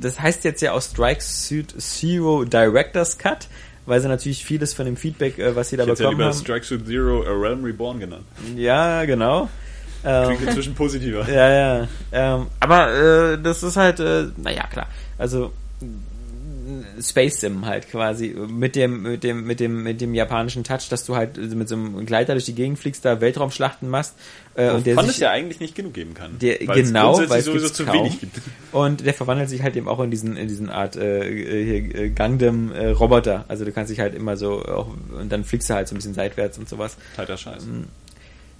[0.00, 3.48] das heißt jetzt ja aus Strike Suit Zero Director's Cut,
[3.86, 6.20] weil sie natürlich vieles von dem Feedback, äh, was sie da Ich hätte ja bekommen
[6.28, 6.40] lieber haben.
[6.44, 8.24] Strike Suit Zero A Realm Reborn genannt.
[8.56, 9.48] Ja, genau.
[10.06, 11.28] Ähm, Klingt inzwischen positiver.
[11.32, 11.88] ja, ja.
[12.12, 14.86] Ähm, aber äh, das ist halt, äh, naja, klar.
[15.18, 15.52] Also
[17.00, 21.04] Space Sim halt quasi mit dem mit dem mit dem mit dem japanischen Touch, dass
[21.04, 24.14] du halt mit so einem Gleiter durch die Gegend fliegst, da Weltraumschlachten machst
[24.56, 26.38] äh, und der sich es ja eigentlich nicht genug geben kann.
[26.38, 27.98] der, genau, weil es sowieso zu kaum.
[27.98, 28.40] wenig gibt.
[28.72, 31.94] Und der verwandelt sich halt eben auch in diesen, in diesen Art äh, äh, hier,
[31.94, 33.46] äh, Gundam-Roboter.
[33.48, 34.88] also du kannst dich halt immer so auch,
[35.18, 36.96] und dann fliegst du halt so ein bisschen seitwärts und sowas.
[37.16, 37.66] Alter Scheiß.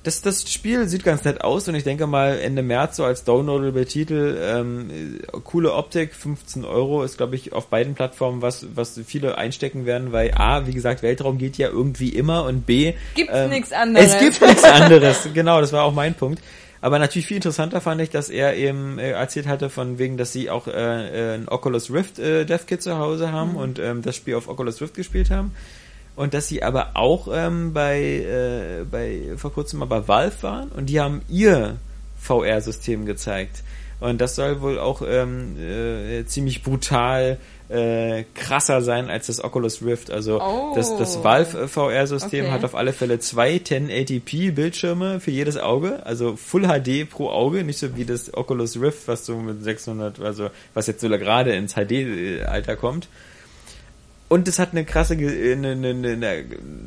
[0.07, 3.25] Das, das Spiel sieht ganz nett aus und ich denke mal Ende März so als
[3.25, 8.69] downloadable Titel ähm, äh, coole Optik, 15 Euro ist glaube ich auf beiden Plattformen was,
[8.77, 12.95] was viele einstecken werden, weil A, wie gesagt, Weltraum geht ja irgendwie immer und B,
[13.17, 14.15] Gibt's ähm, nichts anderes.
[14.15, 16.41] Es gibt nichts anderes, genau, das war auch mein Punkt.
[16.81, 20.33] Aber natürlich viel interessanter fand ich, dass er eben äh, erzählt hatte, von wegen, dass
[20.33, 24.03] sie auch äh, äh, ein Oculus Rift äh, Dev Kit zu Hause haben und ähm,
[24.03, 25.53] das Spiel auf Oculus Rift gespielt haben.
[26.17, 30.69] Und dass sie aber auch ähm, bei, äh, bei vor kurzem mal bei Valve waren
[30.71, 31.77] und die haben ihr
[32.21, 33.63] VR-System gezeigt.
[34.01, 37.39] Und das soll wohl auch ähm, äh, ziemlich brutal
[37.69, 40.11] äh, krasser sein als das Oculus Rift.
[40.11, 40.73] Also Oh.
[40.75, 42.53] das, das Valve äh, VR-System Okay.
[42.53, 47.65] hat auf alle Fälle zwei 1080p Bildschirme für jedes Auge, also Full HD pro Auge,
[47.65, 51.55] nicht so wie das Oculus Rift, was so mit 600, also was jetzt so gerade
[51.55, 53.09] ins HD-Alter kommt.
[54.29, 56.45] Und es hat eine krasse, eine, eine, eine,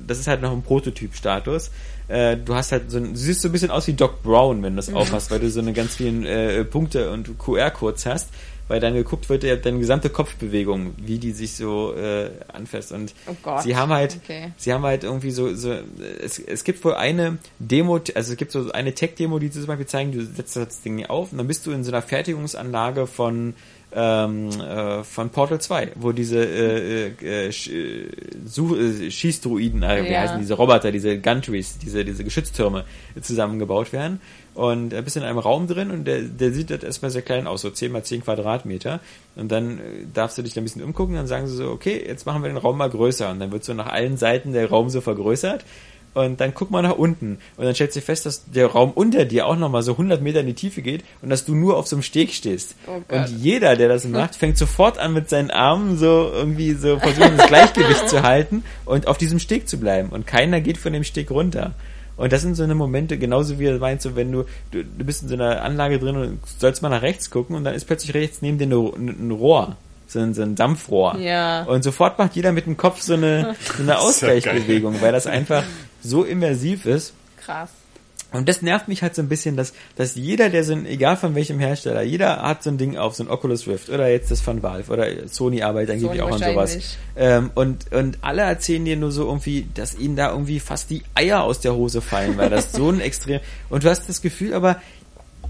[0.07, 1.71] das ist halt noch ein Prototyp-Status.
[2.09, 4.61] Äh, du hast halt so ein, du siehst so ein bisschen aus wie Doc Brown,
[4.63, 8.29] wenn du das aufhast, weil du so eine ganz vielen äh, Punkte und QR-Codes hast,
[8.67, 12.91] weil dann geguckt wird, ja, deine gesamte Kopfbewegung, wie die sich so äh, anfasst.
[12.91, 13.61] Und Oh Gott.
[13.63, 14.51] sie haben halt, Okay.
[14.57, 15.75] sie haben halt irgendwie so, so
[16.21, 19.67] es, es gibt wohl eine Demo, also es gibt so eine Tech-Demo, die sie zum
[19.67, 23.07] Beispiel zeigen, du setzt das Ding auf und dann bist du in so einer Fertigungsanlage
[23.07, 23.53] von
[23.91, 30.13] ähm, äh, von Portal 2, wo diese äh, äh, Sch- äh, äh, Schießdruiden, äh, wie
[30.13, 30.19] Ja.
[30.21, 32.85] heißen diese Roboter, diese Guntries, diese, diese Geschütztürme
[33.21, 34.21] zusammengebaut werden.
[34.53, 37.47] Und äh, bist in einem Raum drin und der, der sieht halt erstmal sehr klein
[37.47, 38.99] aus, so 10 mal 10 Quadratmeter.
[39.35, 39.81] Und dann äh,
[40.13, 42.49] darfst du dich da ein bisschen umgucken, dann sagen sie so, okay, jetzt machen wir
[42.49, 43.29] den Raum mal größer.
[43.31, 45.63] Und dann wird so nach allen Seiten der Raum so vergrößert.
[46.25, 47.39] Und dann guck mal nach unten.
[47.57, 50.41] Und dann stellst du fest, dass der Raum unter dir auch nochmal so 100 Meter
[50.41, 52.75] in die Tiefe geht und dass du nur auf so einem Steg stehst.
[52.87, 56.99] Oh und jeder, der das macht, fängt sofort an mit seinen Armen so irgendwie so
[56.99, 60.09] versuchen, das Gleichgewicht zu halten und auf diesem Steg zu bleiben.
[60.09, 61.73] Und keiner geht von dem Steg runter.
[62.19, 65.05] Und das sind so eine Momente, genauso wie du meinst, so wenn du, du, du
[65.05, 67.85] bist in so einer Anlage drin und sollst mal nach rechts gucken und dann ist
[67.85, 69.77] plötzlich rechts neben dir ein Rohr.
[70.09, 71.17] So ein, so ein Dampfrohr.
[71.19, 71.63] Ja.
[71.63, 75.27] Und sofort macht jeder mit dem Kopf so eine, so eine ja Ausgleichsbewegung, weil das
[75.27, 75.63] einfach
[76.01, 77.13] so immersiv ist.
[77.37, 77.69] Krass.
[78.31, 81.17] Und das nervt mich halt so ein bisschen, dass, dass jeder, der so ein, egal
[81.17, 84.29] von welchem Hersteller, jeder hat so ein Ding auf, so ein Oculus Rift oder jetzt
[84.29, 86.97] das von Valve oder Sony arbeitet angeblich Sony auch an sowas.
[87.15, 91.01] Ähm, und, und alle erzählen dir nur so irgendwie, dass ihnen da irgendwie fast die
[91.15, 94.53] Eier aus der Hose fallen, weil das so ein extrem, und du hast das Gefühl
[94.53, 94.79] aber,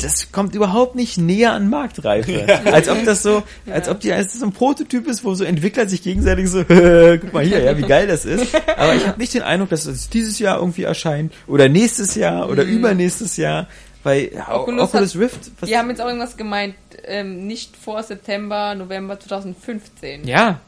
[0.01, 2.45] das kommt überhaupt nicht näher an Marktreife.
[2.65, 5.43] Als ob das so, als ob die, als das so ein Prototyp ist, wo so
[5.43, 8.53] Entwickler sich gegenseitig so, guck mal hier, ja, wie geil das ist.
[8.77, 12.49] Aber ich habe nicht den Eindruck, dass es dieses Jahr irgendwie erscheint oder nächstes Jahr
[12.49, 13.67] oder übernächstes Jahr.
[14.01, 17.76] Weil ja, Oculus Oculus, hat- Rift, was, Die haben jetzt auch irgendwas gemeint, ähm, nicht
[17.76, 20.26] vor September, November 2015.
[20.26, 20.61] ja,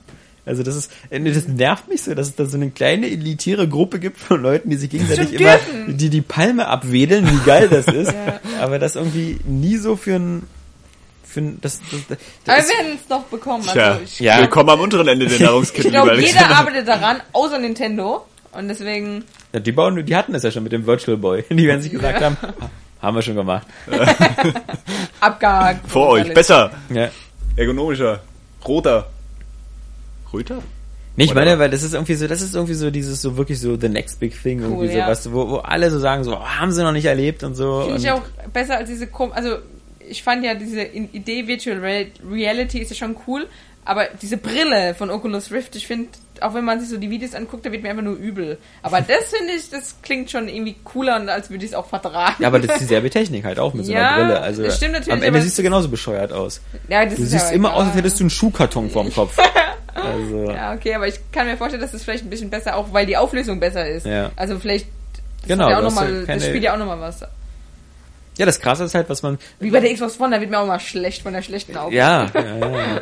[0.52, 4.00] Also das ist, das nervt mich so, dass es da so eine kleine elitäre Gruppe
[4.00, 5.58] gibt von Leuten, die sich gegenseitig immer
[5.88, 8.12] die die Palme abwedeln, wie geil das ist.
[8.12, 8.42] Ja.
[8.60, 10.44] Aber das irgendwie nie so für ein
[11.24, 13.64] für ein, das, das, das, Aber wir werden es noch bekommen.
[13.64, 14.40] Tja, Also ich Ja.
[14.40, 15.88] willkommen am unteren Ende der Nahrungskette.
[15.88, 18.26] ich glaube, jeder arbeitet daran, außer Nintendo.
[18.52, 19.24] Und deswegen,
[19.54, 21.46] ja, die bauen, die hatten es ja schon mit dem Virtual Boy.
[21.50, 22.36] Die werden sich gesagt haben,
[23.02, 23.66] haben wir schon gemacht.
[25.20, 25.90] abgehakt.
[25.90, 27.08] Vor euch, besser, Ja.
[27.56, 28.20] ergonomischer,
[28.68, 29.08] roter.
[30.34, 30.60] Röter?
[31.18, 33.36] Nee, ich Oder meine, weil das ist irgendwie so, das ist irgendwie so dieses so
[33.36, 35.08] wirklich so the next big thing, irgendwie so ja.
[35.08, 37.82] was, wo, wo alle so sagen, so, oh, haben sie noch nicht erlebt und so.
[37.82, 38.22] Finde und ich auch
[38.54, 39.58] besser als diese, kom also
[40.08, 43.46] ich fand ja diese Idee Virtual Real- Reality ist ja schon cool,
[43.84, 46.08] aber diese Brille von Oculus Rift, ich finde,
[46.40, 48.58] auch wenn man sich so die Videos anguckt, da wird mir einfach nur übel.
[48.82, 51.88] Aber das finde ich, das klingt schon irgendwie cooler und als würde ich es auch
[51.88, 52.36] vertragen.
[52.40, 54.40] Ja, aber das ist dieselbe Technik halt auch mit so einer Ja, Brille.
[54.42, 56.62] Also das stimmt natürlich, am Ende siehst du genauso bescheuert aus.
[56.88, 57.98] ja, das Du ist siehst ja immer aus, als egal.
[58.00, 59.38] hättest du einen Schuhkarton vorm Kopf.
[60.04, 62.92] Also, Ja, okay, aber ich kann mir vorstellen, dass das vielleicht ein bisschen besser, auch
[62.94, 64.06] weil die Auflösung besser ist.
[64.06, 64.32] Ja.
[64.36, 64.88] Also vielleicht,
[65.42, 67.22] das, Genau, ja auch noch mal, keine- das spielt ja auch nochmal was.
[68.42, 70.58] Ja, das Krasse ist halt, was man, Wie bei der Xbox One, da wird mir
[70.58, 71.94] auch mal schlecht von der schlechten Auflösung.
[71.94, 73.02] ja, ja, ja.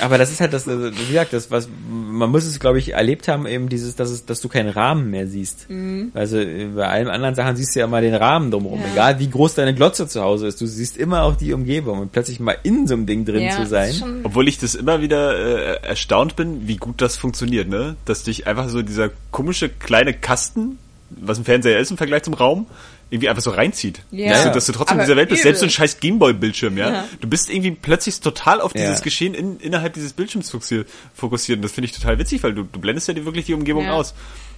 [0.00, 2.92] aber das ist halt das, also, wie gesagt, das, was, man muss es, glaube ich,
[2.92, 5.66] erlebt haben, eben dieses, dass es, dass du keinen Rahmen mehr siehst.
[6.12, 8.80] Also, äh, bei allen anderen Sachen siehst du ja mal den Rahmen drumherum.
[8.80, 8.84] Mhm.
[8.84, 8.92] Ja.
[8.92, 12.12] Egal, wie groß deine Glotze zu Hause ist, du siehst immer auch die Umgebung und
[12.12, 13.94] plötzlich mal in so einem Ding drin Ja, zu sein.
[14.24, 17.96] Obwohl ich das immer wieder äh, erstaunt bin, wie gut das funktioniert, ne?
[18.04, 20.78] Dass dich einfach so dieser komische kleine Kasten,
[21.08, 22.66] was ein Fernseher ist im Vergleich zum Raum,
[23.10, 24.00] irgendwie einfach so reinzieht.
[24.10, 24.30] Ja.
[24.32, 25.50] Dass, du, dass du trotzdem in dieser Welt bist, übel.
[25.54, 26.90] selbst so ein scheiß Gameboy-Bildschirm, ja?
[26.90, 27.04] Ja.
[27.20, 29.04] Du bist irgendwie plötzlich total auf dieses Ja.
[29.04, 30.88] Geschehen in, innerhalb dieses Bildschirms fokussiert.
[31.14, 31.58] fokussiert.
[31.58, 33.84] Und das finde ich total witzig, weil du, du blendest ja dir wirklich die Umgebung
[33.84, 33.92] Ja.
[33.92, 34.14] aus.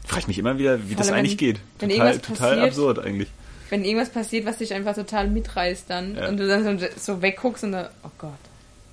[0.07, 1.61] Frag ich mich immer wieder, wie das eigentlich geht.
[1.79, 3.29] wenn Total, irgendwas total passiert- absurd eigentlich.
[3.69, 6.29] wenn irgendwas passiert, was dich einfach total mitreißt dann Ja.
[6.29, 8.31] und du dann so, so wegguckst und dann, oh Gott,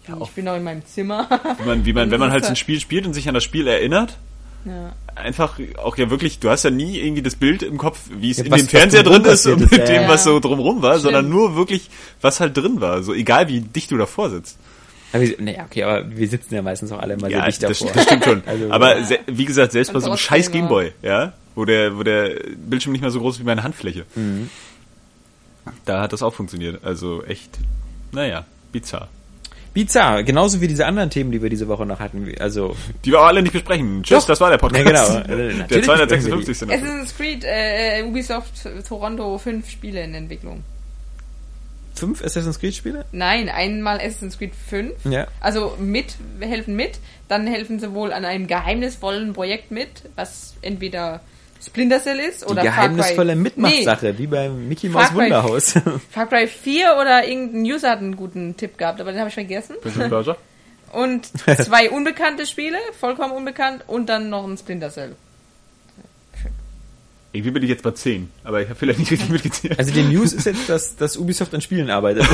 [0.10, 1.30] Ja, ich auch- bin noch in meinem Zimmer.
[1.60, 3.46] Wie man, wie man, wenn man halt so ein Spiel spielt und sich an das
[3.46, 4.18] Spiel erinnert,
[4.66, 4.94] ja.
[5.16, 8.38] einfach auch ja wirklich, du hast ja nie irgendwie das Bild im Kopf, wie es
[8.38, 10.32] Ja, in was- dem Fernseher drin ist und mit ist, dem, ja, was ja.
[10.32, 11.04] so drumrum war, Stimmt.
[11.04, 11.90] sondern nur wirklich,
[12.22, 13.04] was halt drin war.
[13.04, 14.58] So egal wie dicht du davor sitzt.
[15.14, 17.80] Aber wir, nee, okay, aber wir sitzen ja meistens auch alle immer sehr dicht das,
[17.80, 17.94] davor.
[17.94, 18.44] das stimmt schon.
[18.48, 19.18] Also, Aber ja.
[19.28, 23.02] wie gesagt, selbst bei so einem scheiß Gameboy, ja, wo der, wo der Bildschirm nicht
[23.02, 24.06] mehr so groß ist wie meine Handfläche.
[24.16, 24.50] Mhm.
[25.86, 26.84] Da hat das auch funktioniert.
[26.84, 27.50] Also echt,
[28.12, 29.08] naja, bizarr.
[29.76, 32.34] Bizarr, genauso wie diese anderen Themen, die wir diese Woche noch hatten.
[32.40, 34.02] Also, Die wir auch alle nicht besprechen.
[34.02, 34.28] Tschüss, Doch.
[34.30, 34.86] das war der Ja, Podcast.
[34.86, 35.20] genau.
[35.36, 36.68] Äh, Der natürlich 256.
[36.68, 36.74] noch.
[36.74, 38.54] Assassin's Creed, äh, Ubisoft
[38.88, 40.64] Toronto, fünf Spiele in Entwicklung.
[41.94, 43.06] fünf Assassin's Creed Spiele?
[43.12, 44.94] Nein, einmal Assassin's Creed 5.
[45.06, 45.28] Ja.
[45.40, 47.00] Also mit, wir helfen mit.
[47.28, 51.22] Dann helfen sie wohl an einem geheimnisvollen Projekt mit, was entweder
[51.64, 53.36] Splinter Cell ist Die oder geheimnisvolle Far Cry.
[53.36, 55.76] Mitmachsache, wie beim Mickey Mouse Far Wunderhaus.
[55.76, 59.30] Nee, Far Cry 4 oder irgendein User hat einen guten Tipp gehabt, aber den habe
[59.30, 59.76] ich vergessen.
[60.94, 61.28] Und
[61.64, 65.16] zwei unbekannte Spiele, vollkommen unbekannt, und dann noch ein Splinter Cell.
[67.34, 69.78] Irgendwie bin ich jetzt bei 10, aber ich habe vielleicht nicht richtig mitgezählt.
[69.78, 72.24] Also die News ist jetzt, dass, dass Ubisoft an Spielen arbeitet.
[72.24, 72.30] Ja,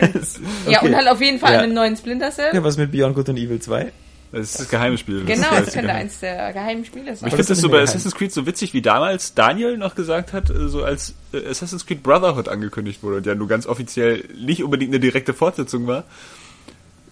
[0.00, 0.40] fünf.
[0.66, 0.88] ja Okay.
[0.88, 1.58] und halt auf jeden Fall Ja.
[1.58, 2.54] an einem neuen Splinter Cell.
[2.54, 3.92] ja, was mit Beyond Good and Evil 2?
[4.34, 5.20] Das ist das geheime Spiel.
[5.24, 7.28] Das genau, das das könnte eins der geheimen Spiele sein.
[7.28, 7.88] Ich finde das so bei geheim.
[7.88, 11.86] Assassin's Creed so witzig, wie damals Daniel noch gesagt hat, äh, so als äh, Assassin's
[11.86, 16.02] Creed Brotherhood angekündigt wurde und ja nur ganz offiziell nicht unbedingt eine direkte Fortsetzung war.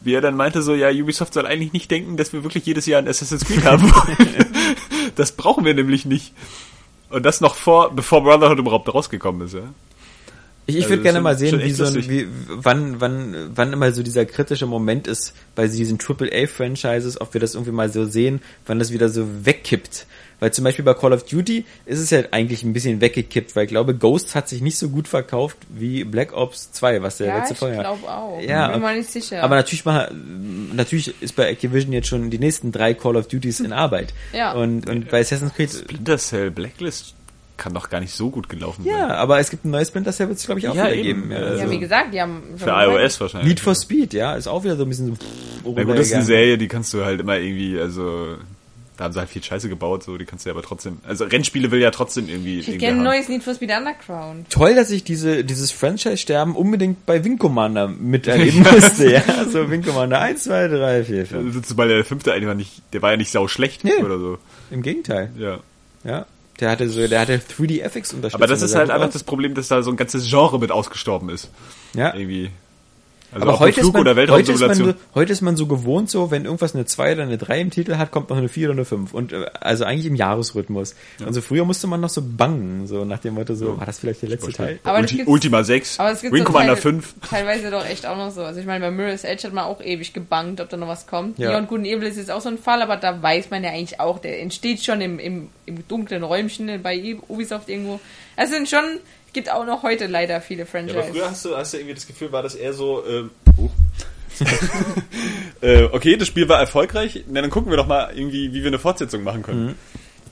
[0.00, 2.86] Wie er dann meinte, so, ja, Ubisoft soll eigentlich nicht denken, dass wir wirklich jedes
[2.86, 4.46] Jahr ein Assassin's Creed haben wollen.
[5.14, 6.32] das brauchen wir nämlich nicht.
[7.08, 9.72] Und das noch vor, bevor Brotherhood überhaupt rausgekommen ist, ja.
[10.66, 13.90] Ich, ich Also würde gerne mal sehen, wie so ein, wie, wann, wann, wann immer
[13.92, 18.40] so dieser kritische Moment ist bei diesen AAA-Franchises, ob wir das irgendwie mal so sehen,
[18.66, 20.06] wann das wieder so wegkippt.
[20.42, 23.64] Weil zum Beispiel bei Call of Duty ist es ja eigentlich ein bisschen weggekippt, weil
[23.64, 27.28] ich glaube, Ghosts hat sich nicht so gut verkauft wie Black Ops 2, was der
[27.28, 28.40] ja, letzte ich Folge glaube auch.
[28.40, 29.40] Ja, Bin mir mal nicht sicher.
[29.44, 33.60] Aber natürlich mal, natürlich ist bei Activision jetzt schon die nächsten drei Call of Duties
[33.60, 34.14] in Arbeit.
[34.32, 34.50] Ja.
[34.54, 37.14] Und, und bei Assassin's Creed, Splinter Cell Blacklist
[37.62, 39.10] kann doch gar nicht so gut gelaufen ja, sein.
[39.12, 41.20] aber es gibt ein neues Splinter Cell, wird es glaube ich auch Ja, wieder eben.
[41.28, 41.30] geben.
[41.32, 43.48] Ja, ja, also wie gesagt, die haben schon Für gesagt- iOS wahrscheinlich.
[43.48, 45.16] Need for Speed, ja, ist auch wieder so ein bisschen
[45.64, 45.72] so.
[45.76, 46.24] Na gut, das ist eine.
[46.24, 48.36] Serie, die kannst du halt immer irgendwie, also
[48.96, 50.98] da haben sie halt viel Scheiße gebaut, so die kannst du aber trotzdem.
[51.06, 52.58] Also Rennspiele will ja trotzdem irgendwie.
[52.60, 54.50] Ich hätte gerne ein neues Need for Speed Underground.
[54.50, 59.22] Toll, dass ich diese, dieses Franchise-Sterben unbedingt bei Wing Commander miterleben musste, ja.
[59.50, 61.46] So Wing Commander 1, 2, 3, 4, 5.
[61.46, 63.94] Also Zumal der fünfte eigentlich war nicht, der war ja nicht sau schlecht Nee.
[64.04, 64.38] oder so.
[64.70, 65.58] Im Gegenteil, Ja.
[66.04, 66.26] ja.
[66.62, 68.34] Der hatte so, der hatte 3D-FX unterstützt.
[68.36, 71.28] Aber das ist halt einfach das Problem, dass da so ein ganzes Genre mit ausgestorben
[71.28, 71.50] ist.
[71.92, 72.50] Ja, Irgendwie.
[73.34, 75.66] Also aber heute ist, man, Flug- oder heute, ist man so, heute ist man so
[75.66, 78.48] gewohnt so, wenn irgendwas eine 2 oder eine 3 im Titel hat, kommt noch eine
[78.48, 79.14] 4 oder eine 5.
[79.14, 80.94] Und äh, also eigentlich im Jahresrhythmus.
[81.24, 83.98] Und so früher musste man noch so bangen, so nach dem Motto so, war das
[83.98, 84.78] vielleicht der letzte Teil?
[84.84, 87.14] Aber Ulti Ultima 6, Aber es gibt Wing so Commander Teil- 5.
[87.30, 88.42] Teilweise doch echt auch noch so.
[88.42, 91.06] Also ich meine, bei Mirror's Edge hat man auch ewig gebankt, ob da noch was
[91.06, 91.38] kommt.
[91.38, 91.52] Ja.
[91.52, 93.64] Ja, und Good and Evil ist jetzt auch so ein Fall, aber da weiß man
[93.64, 97.98] ja eigentlich auch, der entsteht schon im, im, im dunklen Räumchen bei Ubisoft irgendwo.
[98.36, 98.84] Es sind schon,
[99.32, 101.10] gibt auch noch heute leider viele Ja, aber Franchises.
[101.10, 103.70] früher hast du, hast du irgendwie das Gefühl, war das eher so, ähm, oh.
[105.60, 108.68] äh, okay, das Spiel war erfolgreich, na, dann gucken wir doch mal irgendwie, wie wir
[108.68, 109.76] eine Fortsetzung machen können.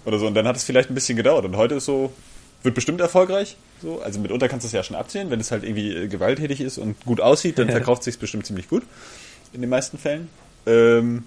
[0.04, 1.44] Oder so, und dann hat es vielleicht ein bisschen gedauert.
[1.44, 2.12] Und heute ist so,
[2.62, 3.56] wird bestimmt erfolgreich.
[3.82, 6.60] So, also mitunter kannst du es ja schon abzählen, wenn es halt irgendwie äh, gewalttätig
[6.60, 8.82] ist und gut aussieht, dann verkauft sich bestimmt ziemlich gut.
[9.52, 10.28] In den meisten Fällen.
[10.66, 11.24] Ähm,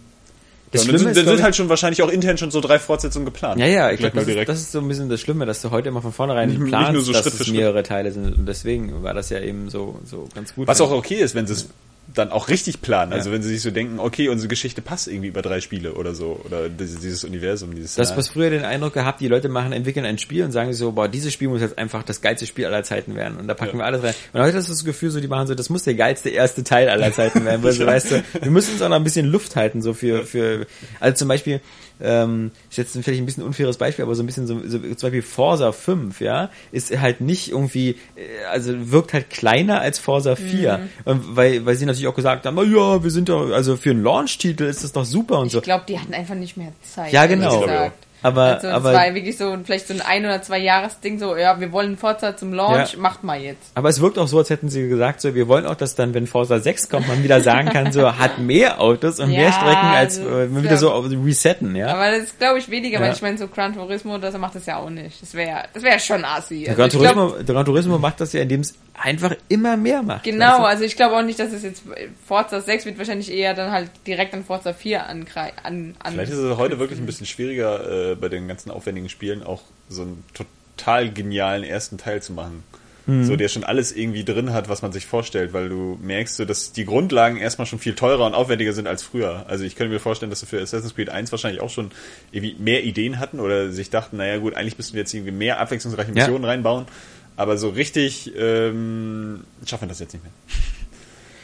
[0.74, 2.80] Das ja, dann sind, ist, dann sind halt schon wahrscheinlich auch intern schon so drei
[2.80, 3.60] Fortsetzungen geplant.
[3.60, 4.50] Ja, ja, ich glaube, das, ist- direkt.
[4.50, 6.70] das ist so ein bisschen das Schlimme, dass du heute immer von vornherein Nicht- nicht
[6.70, 7.56] planst, nur so dass Schritt es für Schritt.
[7.56, 8.26] mehrere Teile sind.
[8.38, 10.68] Und deswegen war das ja eben so, so ganz gut.
[10.68, 11.70] Was auch okay ist, wenn sie es
[12.08, 13.14] dann auch richtig planen.
[13.14, 16.14] Also wenn sie sich so denken, okay, unsere Geschichte passt irgendwie über drei Spiele oder
[16.14, 16.40] so.
[16.46, 20.06] Oder dieses, dieses Universum, dieses Das, was früher den Eindruck gehabt, die Leute machen, entwickeln
[20.06, 22.84] ein Spiel und sagen so, boah, dieses Spiel muss jetzt einfach das geilste Spiel aller
[22.84, 23.38] Zeiten werden.
[23.38, 23.84] Und da packen Ja.
[23.84, 24.14] wir alles rein.
[24.34, 26.90] Und heute ist das Gefühl so, die machen so, das muss der geilste erste Teil
[26.90, 27.64] aller Zeiten werden.
[27.64, 30.26] Weil so, weißt du, wir müssen uns auch noch ein bisschen Luft halten, so für,
[30.26, 30.68] für,
[31.00, 31.62] also zum Beispiel,
[32.02, 34.90] ähm, ist jetzt vielleicht ein bisschen unfaires Beispiel, aber so ein bisschen so, so zum
[35.02, 40.36] Beispiel Forza 5, ja, ist halt nicht irgendwie, äh, also wirkt halt kleiner als Forza
[40.36, 40.90] 4.
[41.06, 44.04] Und weil, weil sie natürlich auch gesagt haben, ja, wir sind doch, also für einen
[44.04, 45.60] Launch-Titel ist das doch super und so.
[45.60, 47.12] Ich glaube, die hatten einfach nicht mehr Zeit.
[47.14, 47.62] Ja, genau.
[47.62, 47.94] gesagt.
[48.26, 51.36] Aber, Also aber, war ja wirklich so vielleicht so ein ein oder zwei Jahres-Ding, so,
[51.36, 53.00] ja, wir wollen Forza zum Launch, Ja.
[53.00, 53.72] macht mal jetzt.
[53.76, 56.14] Aber es wirkt auch so, als hätten sie gesagt, so, wir wollen auch, dass dann,
[56.14, 59.52] wenn Forza 6 kommt, man wieder sagen kann, so, hat mehr Autos und Ja, mehr
[59.52, 60.64] Strecken, als äh, man ja.
[60.64, 61.88] wieder so auf resetten, ja.
[61.88, 63.06] Aber das ist, glaube ich, weniger, Ja.
[63.08, 65.22] weil ich meine, so Gran Turismo, das macht das ja auch nicht.
[65.22, 66.64] Das wäre das wäre schon assi.
[66.70, 70.04] Also Gran ich glaub- Turismo, Gran Turismo macht das ja, indem es einfach immer mehr
[70.04, 70.24] macht.
[70.24, 71.84] Genau, weißt also ich glaube auch nicht, dass es jetzt
[72.26, 75.58] Forza 6 wird wahrscheinlich eher dann halt direkt an Forza 4 angreifen.
[75.64, 79.10] An, an Vielleicht ist es heute wirklich ein bisschen schwieriger, äh, bei den ganzen aufwendigen
[79.10, 82.64] Spielen auch so einen total genialen ersten Teil zu machen.
[83.06, 83.26] Mhm.
[83.26, 86.46] So, der schon alles irgendwie drin hat, was man sich vorstellt, weil du merkst, so,
[86.46, 89.46] dass die Grundlagen erstmal schon viel teurer und aufwendiger sind als früher.
[89.50, 91.92] Also ich könnte mir vorstellen, dass sie für Assassin's Creed 1 wahrscheinlich auch schon
[92.32, 95.60] irgendwie mehr Ideen hatten oder sich dachten, naja gut, eigentlich müssten wir jetzt irgendwie mehr
[95.60, 96.16] abwechslungsreiche Ja.
[96.16, 96.86] Missionen reinbauen.
[97.36, 100.34] Aber so richtig ähm, schaffen wir das jetzt nicht mehr.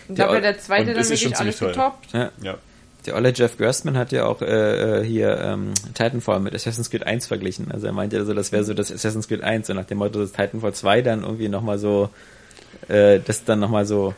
[0.09, 1.69] Ich glaube, Der- zweite dann es ist schon wirklich alles teuer.
[1.69, 2.13] getoppt.
[2.13, 2.31] Ja.
[2.41, 2.57] Ja.
[3.05, 7.05] Der olle Jeff Gerstmann hat ja auch äh, äh, hier ähm, Titanfall mit Assassin's Creed
[7.07, 7.71] 1 verglichen.
[7.71, 10.19] Also er meinte also, das wäre so das Assassin's Creed 1, so nach dem Motto,
[10.19, 12.09] dass Titanfall 2 dann irgendwie nochmal so,
[12.89, 14.13] äh, das dann nochmal so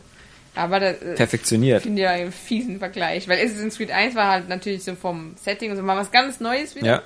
[0.55, 1.83] Aber das äh, perfektioniert.
[1.83, 5.35] finde ich ja einen fiesen Vergleich, weil Assassin's Creed 1 war halt natürlich so vom
[5.41, 6.87] Setting und so mal was ganz Neues wieder.
[6.87, 7.03] Ja.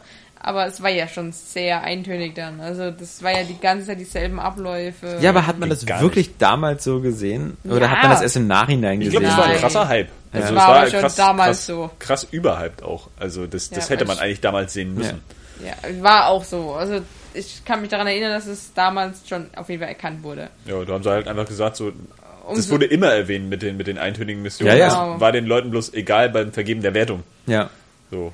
[0.47, 2.61] Aber es war ja schon sehr eintönig dann.
[2.61, 5.17] Also das war ja die ganze Zeit dieselben Abläufe.
[5.19, 7.57] Ja, aber hat man das gar wirklich damals so gesehen?
[7.63, 7.89] Oder Ja.
[7.89, 9.21] hat man das erst im Nachhinein Ich gesehen?
[9.21, 10.09] glaube, das war ein krasser Hype.
[10.31, 11.89] Also Das es war war aber schon krass, damals krass, so.
[11.97, 13.09] krass überhyped auch.
[13.19, 15.21] Also das, das Ja, hätte man ich- eigentlich damals sehen müssen.
[15.65, 16.73] Ja, war auch so.
[16.73, 16.99] Also
[17.33, 20.49] ich kann mich daran erinnern, dass es damals schon auf jeden Fall erkannt wurde.
[20.67, 23.77] Ja, da haben sie halt einfach gesagt, so, das Umso- wurde immer erwähnt mit den,
[23.77, 24.73] mit den eintönigen Missionen.
[24.73, 25.11] Ja, ja.
[25.13, 27.23] Das war den Leuten bloß egal beim Vergeben der Wertung.
[27.47, 27.71] Ja.
[28.11, 28.31] So.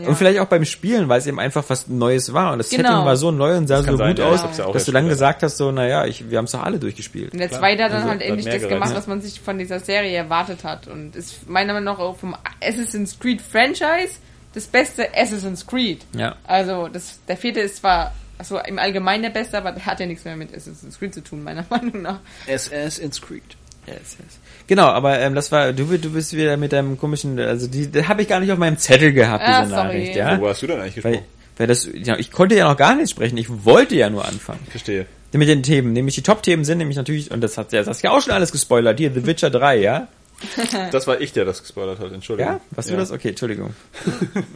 [0.00, 0.08] Ja.
[0.08, 2.52] Und vielleicht auch beim Spielen, weil es eben einfach was Neues war.
[2.52, 2.88] Und das Genau.
[2.90, 4.92] Setting war so neu und sah kann so sein, gut ja, aus, ja dass du
[4.92, 7.32] dann gesagt hast, so, naja, ich, wir haben es doch alle durchgespielt.
[7.32, 7.60] Und der Klar.
[7.60, 10.64] zweite hat dann Also, halt endlich das gemacht, was man sich von dieser Serie erwartet
[10.64, 10.86] hat.
[10.88, 14.14] Und ist meiner Meinung nach auch vom Assassin's Creed Franchise
[14.54, 16.00] das beste Assassin's Creed.
[16.16, 16.36] Ja.
[16.44, 20.06] Also das, der vierte ist zwar also im Allgemeinen der beste, aber der hat ja
[20.06, 22.20] nichts mehr mit Assassin's Creed zu tun, meiner Meinung nach.
[22.46, 23.42] SS ins Creed.
[23.86, 24.38] Yes, yes.
[24.68, 28.08] Genau, aber ähm, das war, du, du bist wieder mit deinem komischen, also die, das
[28.08, 29.86] habe ich gar nicht auf meinem Zettel gehabt, Ah, diese sorry.
[29.86, 30.40] Nachricht, ja.
[30.40, 31.30] Wo hast du denn eigentlich Weil, gesprochen?
[31.58, 34.60] weil das, ja, ich konnte ja noch gar nicht sprechen, ich wollte ja nur anfangen.
[34.68, 35.06] Verstehe.
[35.32, 38.22] Mit den Themen, nämlich die Top-Themen sind nämlich natürlich, und das hat ja Saskia auch
[38.22, 40.08] schon alles gespoilert, hier, The Witcher 3, ja?
[40.92, 42.54] Das war ich, der das gespoilert hat, Entschuldigung.
[42.54, 42.60] Ja?
[42.70, 43.10] Warst du das?
[43.12, 43.74] Okay, Entschuldigung.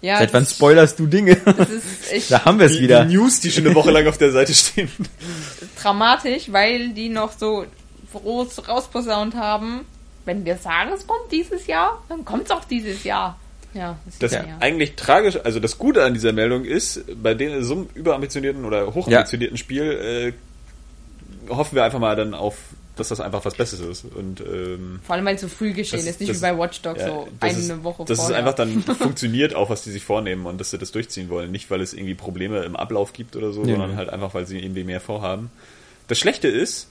[0.00, 1.36] Ja, Seit wann das, spoilerst du Dinge?
[1.44, 3.06] das ist echt da haben wir es wieder.
[3.06, 4.90] die News, die schon eine Woche lang auf der Seite stehen.
[5.80, 7.64] dramatisch, weil die noch so
[8.14, 9.80] groß rausposaunt haben.
[10.24, 13.38] Wenn wir sagen, es kommt dieses Jahr, dann kommt es auch dieses Jahr.
[13.74, 14.56] Ja, das, Das ist ja.
[14.60, 18.94] eigentlich tragisch, also das Gute an dieser Meldung ist, bei den so einem überambitionierten oder
[18.94, 19.82] hochambitionierten Spiel
[21.48, 22.56] äh, hoffen wir einfach mal dann auf,
[22.96, 24.14] dass das einfach was Besseres ist.
[24.14, 26.56] Und ähm, Vor allem, weil es so früh geschehen Das- ist, nicht das- wie bei
[26.56, 28.38] Watch Dogs, ja, so eine es, Woche Dass es vorher.
[28.38, 31.50] einfach dann funktioniert, auch was die sich vornehmen und dass sie das durchziehen wollen.
[31.50, 33.96] Nicht, weil es irgendwie Probleme im Ablauf gibt oder so, Nee, sondern nee.
[33.96, 35.50] halt einfach, weil sie irgendwie mehr vorhaben.
[36.06, 36.86] Das Schlechte ist,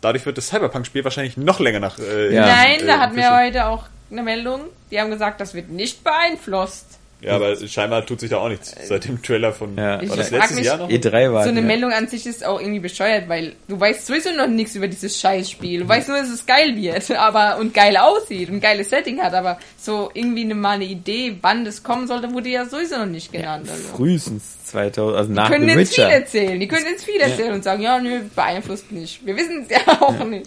[0.00, 1.98] dadurch wird das Cyberpunk-Spiel wahrscheinlich noch länger nach.
[1.98, 2.46] Äh, Ja.
[2.46, 4.62] Nein, äh, da hatten wir heute auch eine Meldung.
[4.90, 6.86] Die haben gesagt, das wird nicht beeinflusst.
[7.20, 9.76] Ja, aber scheinbar tut sich da auch nichts seit dem Trailer von.
[9.76, 10.00] Ja.
[10.08, 10.88] War das letztes mich- Jahr noch?
[10.88, 11.66] E3 war So eine ja.
[11.66, 15.18] Meldung an sich ist auch irgendwie bescheuert, weil du weißt sowieso noch nichts über dieses
[15.20, 15.80] Scheißspiel.
[15.80, 19.20] Du weißt nur, dass es geil wird, aber und geil aussieht und ein geiles Setting
[19.20, 22.98] hat, aber so irgendwie eine, mal eine Idee, wann das kommen sollte, wurde ja sowieso
[22.98, 23.68] noch nicht genannt.
[23.68, 23.88] Also.
[23.96, 26.12] Frühestens 2000, also nach Die können jetzt viel Witcher.
[26.14, 29.26] erzählen, die können jetzt viel erzählen und sagen, ja, nö, beeinflusst nicht.
[29.26, 30.46] Wir wissen es ja auch nicht.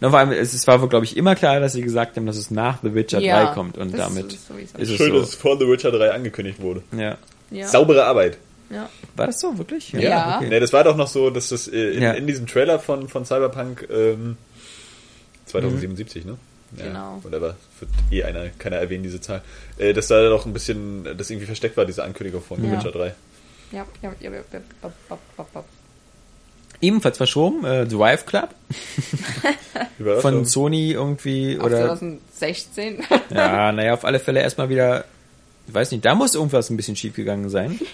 [0.00, 2.26] Na, vor allem, es, es war wohl, glaube ich, immer klar, dass sie gesagt haben,
[2.26, 4.48] dass es nach The Witcher Ja, 3 kommt und das damit ist
[4.78, 5.38] ist es Schön, dass es so.
[5.38, 6.82] vor The Witcher 3 angekündigt wurde.
[6.96, 7.16] Ja.
[7.50, 7.66] Ja.
[7.66, 8.38] Saubere Arbeit.
[8.70, 8.88] ja.
[9.16, 9.90] War das so, wirklich?
[9.92, 10.36] Ja.
[10.36, 10.48] Okay.
[10.50, 12.12] Ne, das war doch noch so, dass das äh, in, Ja.
[12.12, 14.36] in diesem Trailer von, von Cyberpunk ähm,
[15.46, 16.36] 2077, ne?
[16.76, 17.18] Ja, Genau.
[17.22, 17.56] Whatever.
[17.80, 19.42] Wird eh einer, keiner erwähnen, diese Zahl.
[19.78, 22.78] Äh, dass da doch ein bisschen, das irgendwie versteckt war, diese Ankündigung von The Ja.
[22.78, 23.14] Witcher 3.
[23.72, 25.64] Ja, ja, ja, ja, ja, bap, bap, bap, bap.
[26.80, 28.50] Ebenfalls verschoben, äh, Drive Club
[29.98, 30.22] Überraschung.
[30.22, 33.04] von Sony irgendwie Auf oder 2016.
[33.34, 35.04] ja, naja, auf alle Fälle erstmal wieder,
[35.66, 37.78] ich weiß nicht, da muss irgendwas ein bisschen schief gegangen sein.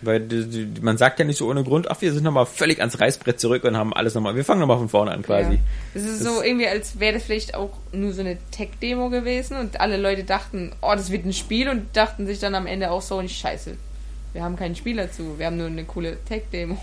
[0.00, 2.78] Weil die, die, man sagt ja nicht so ohne Grund, ach, wir sind nochmal völlig
[2.78, 5.54] ans Reißbrett zurück und haben alles nochmal, wir fangen nochmal von vorne an quasi.
[5.54, 5.60] Ja.
[5.94, 9.80] Es ist so irgendwie, als wäre das vielleicht auch nur so eine Tech-Demo gewesen und
[9.80, 13.02] alle Leute dachten, oh, das wird ein Spiel und dachten sich dann am Ende auch
[13.02, 13.76] so, nicht scheiße.
[14.34, 16.78] Wir haben keinen Spiel dazu, wir haben nur eine coole Tech-Demo.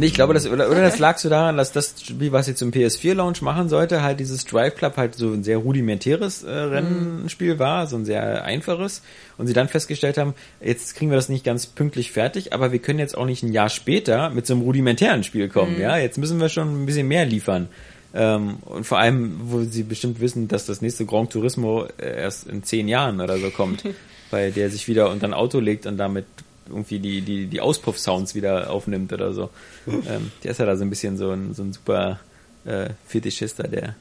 [0.00, 2.60] Nee, ich glaube, das, oder, oder das lag so daran, dass das Spiel, was jetzt
[2.60, 7.58] zum PS4-Launch machen sollte, halt dieses Drive Club halt so ein sehr rudimentäres äh, Rennspiel
[7.58, 9.02] war, so ein sehr einfaches.
[9.36, 12.78] Und sie dann festgestellt haben, jetzt kriegen wir das nicht ganz pünktlich fertig, aber wir
[12.78, 15.98] können jetzt auch nicht ein Jahr später mit so einem rudimentären Spiel kommen, ja.
[15.98, 17.68] Jetzt müssen wir schon ein bisschen mehr liefern.
[18.14, 22.46] Ähm, und vor allem, wo sie bestimmt wissen, dass das nächste Gran Turismo äh, erst
[22.46, 23.84] in zehn Jahren oder so kommt,
[24.30, 26.24] weil der sich wieder unter ein Auto legt und damit
[26.70, 29.50] irgendwie die, die, die Auspuff-Sounds wieder aufnimmt oder so.
[29.86, 32.20] ähm, der ist ja da so ein bisschen so ein, so ein super
[32.64, 33.94] äh, Fetischista, der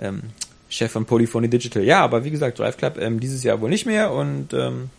[0.00, 0.22] ähm,
[0.68, 1.84] Chef von Polyphony Digital.
[1.84, 4.90] Ja, aber wie gesagt, Drive Club ähm, dieses Jahr wohl nicht mehr und ähm,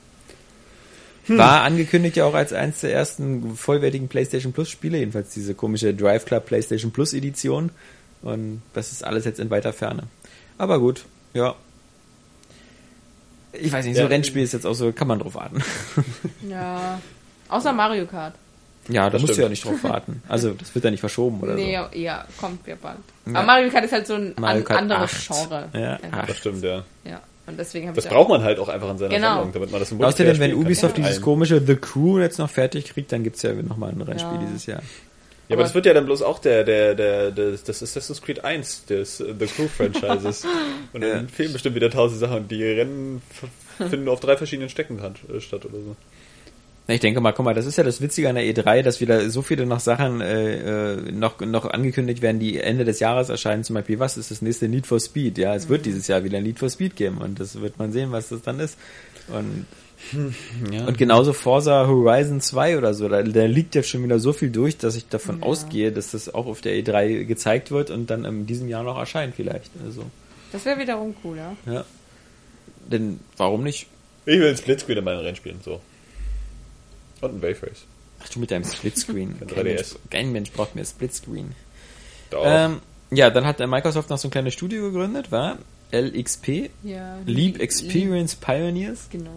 [1.27, 5.93] war angekündigt ja auch als eins der ersten vollwertigen PlayStation Plus Spiele, jedenfalls diese komische
[5.93, 7.71] Drive Club PlayStation Plus Edition.
[8.21, 10.03] Und das ist alles jetzt in weiter Ferne.
[10.57, 11.55] Aber gut, ja.
[13.59, 14.07] Ich weiß nicht, so Ja.
[14.07, 15.61] ein Rennspiel ist jetzt auch so, kann man drauf warten.
[16.49, 16.99] Ja.
[17.49, 18.33] Außer Mario Kart.
[18.87, 20.21] Ja, da Das musst du ja nicht drauf warten.
[20.27, 21.97] Also, das wird ja nicht verschoben oder Nee, so.
[21.97, 22.97] ja, kommt ja bald.
[23.25, 23.33] Ja.
[23.39, 25.49] Aber Mario Kart ist halt so ein an, anderes 8.
[25.49, 25.69] Genre.
[25.73, 25.99] Ja.
[26.27, 26.83] Das stimmt, ja.
[27.03, 27.19] ja.
[27.47, 29.27] Und deswegen habe Das ich braucht man halt auch einfach in seiner Genau.
[29.35, 30.59] Sammlung, damit man das im Außerdem, wenn kann.
[30.59, 34.01] Ubisoft Mit dieses komische The Crew jetzt noch fertig kriegt, dann gibt's ja nochmal ein
[34.01, 34.45] Rennspiel Ja.
[34.47, 34.81] dieses Jahr.
[35.47, 38.43] Ja, aber das wird ja dann bloß auch der, der, der, der das Assassin's Creed
[38.43, 40.45] 1 des äh, The Crew Franchises.
[40.93, 41.27] Und dann Ja.
[41.31, 43.21] fehlen bestimmt wieder tausend Sachen und die Rennen
[43.77, 45.95] finden auf drei verschiedenen Stecken äh, statt oder so.
[46.87, 49.27] Ich denke mal, guck mal, das ist ja das Witzige an der E3, dass wieder
[49.31, 53.63] so viele noch Sachen äh, äh, noch, noch angekündigt werden, die Ende des Jahres erscheinen.
[53.63, 55.37] Zum Beispiel, was ist das nächste Need for Speed?
[55.39, 58.11] Ja, es wird dieses Jahr wieder Need for Speed geben und das wird man sehen,
[58.11, 58.77] was das dann ist.
[59.27, 59.65] Und,
[60.13, 64.49] und genauso Forza Horizon 2 oder so, da, da liegt ja schon wieder so viel
[64.51, 65.45] durch, dass ich davon Ja.
[65.45, 68.97] ausgehe, dass das auch auf der E3 gezeigt wird und dann in diesem Jahr noch
[68.97, 69.71] erscheint vielleicht.
[69.85, 70.03] Also,
[70.51, 71.55] Das wäre wiederum cool, ja.
[71.71, 71.85] ja.
[72.87, 73.87] Denn warum nicht?
[74.25, 75.81] Ich will ein Splitscreen in meinen Rennen spielen, so.
[77.21, 77.85] Und ein Wave Race.
[78.23, 79.39] Ach du mit deinem Splitscreen.
[79.47, 79.63] Kein, 3DS.
[79.63, 81.51] Mensch, kein Mensch braucht mehr Splitscreen.
[82.29, 82.45] Da auch.
[82.47, 82.79] Ähm,
[83.11, 85.57] ja, dann hat Microsoft noch so ein kleines Studio gegründet, war
[86.01, 89.31] LXP, ja Leap Experience Pioneers, Genau.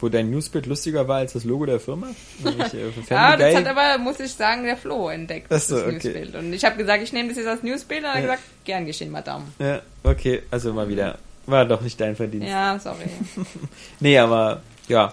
[0.00, 2.08] wo dein Newsbild lustiger war als das Logo der Firma.
[2.42, 5.84] Nämlich, äh, Ah, das hat aber, muss ich sagen, der Flo entdeckt, Ach so, das
[5.84, 5.92] okay.
[5.94, 6.34] Newsbild.
[6.34, 8.84] Und ich habe gesagt, ich nehme das jetzt als Newsbild und er hat gesagt, gern
[8.86, 9.44] geschehen, Madame.
[9.58, 11.18] ja, okay, also mal wieder.
[11.46, 12.48] War doch nicht dein Verdienst.
[12.48, 13.04] Ja, sorry.
[14.00, 15.12] Nee, aber ja,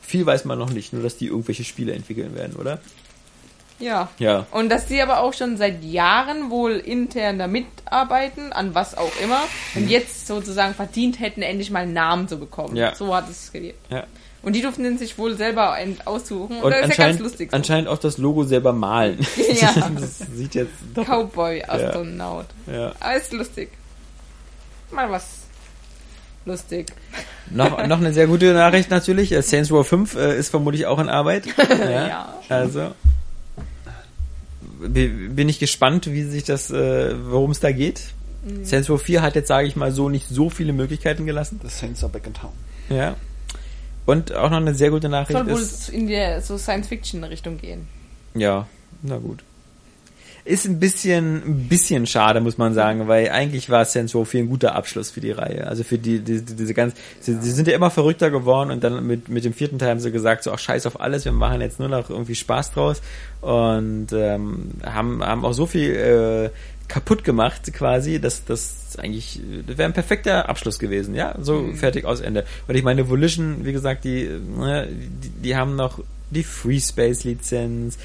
[0.00, 2.80] viel weiß man noch nicht, nur dass die irgendwelche Spiele entwickeln werden, oder?
[3.82, 4.08] Ja.
[4.18, 4.46] Ja.
[4.52, 9.12] Und dass die aber auch schon seit Jahren wohl intern da mitarbeiten, an was auch
[9.22, 9.40] immer,
[9.74, 12.76] und jetzt sozusagen verdient hätten, endlich mal einen Namen zu bekommen.
[12.76, 12.94] Ja.
[12.94, 13.78] So hat es gewirkt.
[13.90, 14.04] Ja.
[14.42, 16.56] Und die durften sich wohl selber ein- aussuchen.
[16.56, 17.50] Und, Und das ist ja ganz anscheinend, lustig.
[17.50, 17.56] So.
[17.56, 19.18] anscheinend auch das Logo selber malen.
[19.60, 19.72] Ja.
[20.00, 21.04] das sieht jetzt doch.
[21.06, 22.46] Cowboy-Astronaut.
[22.66, 22.92] Ja.
[22.98, 23.70] Aber ist lustig.
[24.90, 25.26] Mal was
[26.44, 26.86] lustig.
[27.50, 29.30] Noch, noch eine sehr gute Nachricht natürlich.
[29.32, 31.44] äh, Saints Row 5 äh, ist vermutlich auch in Arbeit.
[31.78, 32.08] Ja.
[32.08, 32.34] Ja.
[32.48, 32.92] Also
[34.88, 38.02] bin ich gespannt, wie sich das, äh, worum es da geht.
[38.44, 38.64] Mhm.
[38.64, 41.60] Saints Row 4 hat jetzt, sage ich mal so, nicht so viele Möglichkeiten gelassen.
[41.62, 42.52] The Saints are back in town.
[42.88, 43.16] Ja.
[44.04, 45.88] Und auch noch eine sehr gute Nachricht Soll wohl ist.
[45.88, 47.86] in der so Science-Fiction-Richtung gehen.
[48.34, 48.66] Ja,
[49.02, 49.44] na gut.
[50.44, 54.42] Ist ein bisschen, ein bisschen schade, muss man sagen, weil eigentlich war Saints Row 4
[54.42, 55.66] ein guter Abschluss für die Reihe.
[55.66, 59.06] Also für die, die diese ganz, sie, sie sind ja immer verrückter geworden und dann
[59.06, 61.60] mit, mit dem vierten Teil haben sie gesagt, so, ach scheiß auf alles, wir machen
[61.60, 63.02] jetzt nur noch irgendwie Spaß draus
[63.40, 66.50] und ähm, haben, haben auch so viel äh,
[66.88, 71.76] kaputt gemacht quasi, dass das eigentlich das wäre ein perfekter Abschluss gewesen, ja, so Mhm.
[71.76, 72.44] fertig aus Ende.
[72.66, 74.28] Und ich meine Volition, wie gesagt, die,
[74.58, 76.00] ne, die, die haben noch
[76.30, 77.98] die Free Space Lizenz.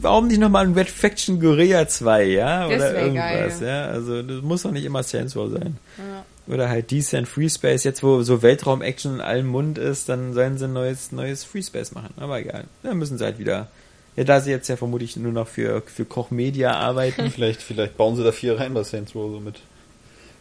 [0.00, 2.68] Warum nicht nochmal ein Red Faction Guerilla 2, ja?
[2.68, 3.68] Das Oder irgendwas, geil.
[3.68, 3.84] ja?
[3.86, 5.76] Also das muss doch nicht immer Saints Row sein.
[5.98, 6.24] Ja.
[6.52, 10.58] Oder halt Descent Free Space, jetzt wo so Weltraum-Action in allem Mund ist, dann sollen
[10.58, 12.12] sie ein neues, neues Free Space machen.
[12.16, 12.64] Aber egal.
[12.82, 13.68] Dann müssen sie halt wieder.
[14.16, 17.30] Ja, da sie jetzt ja vermutlich nur noch für, für Koch Media arbeiten.
[17.34, 19.60] Vielleicht, vielleicht bauen sie da vier rein bei Saints Row, so mit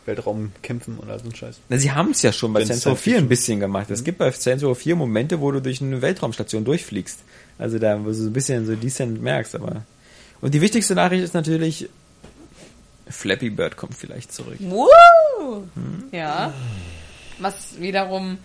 [0.06, 1.60] Weltraumkämpfen und all so ein Scheiß.
[1.70, 3.90] Na, sie haben es ja schon bei Wenn Saints Row Science 4 ein bisschen gemacht.
[3.92, 7.20] Es gibt bei Saints Row 4 Momente, wo du durch eine Weltraumstation durchfliegst.
[7.58, 9.84] Also da, wo du so ein bisschen so Descent merkst, aber.
[10.42, 11.88] Und die wichtigste Nachricht ist natürlich,
[13.08, 14.58] Flappy Bird kommt vielleicht zurück.
[14.60, 14.88] Woo!
[15.76, 16.04] Hm.
[16.12, 16.54] Ja.
[17.40, 18.38] Was wiederum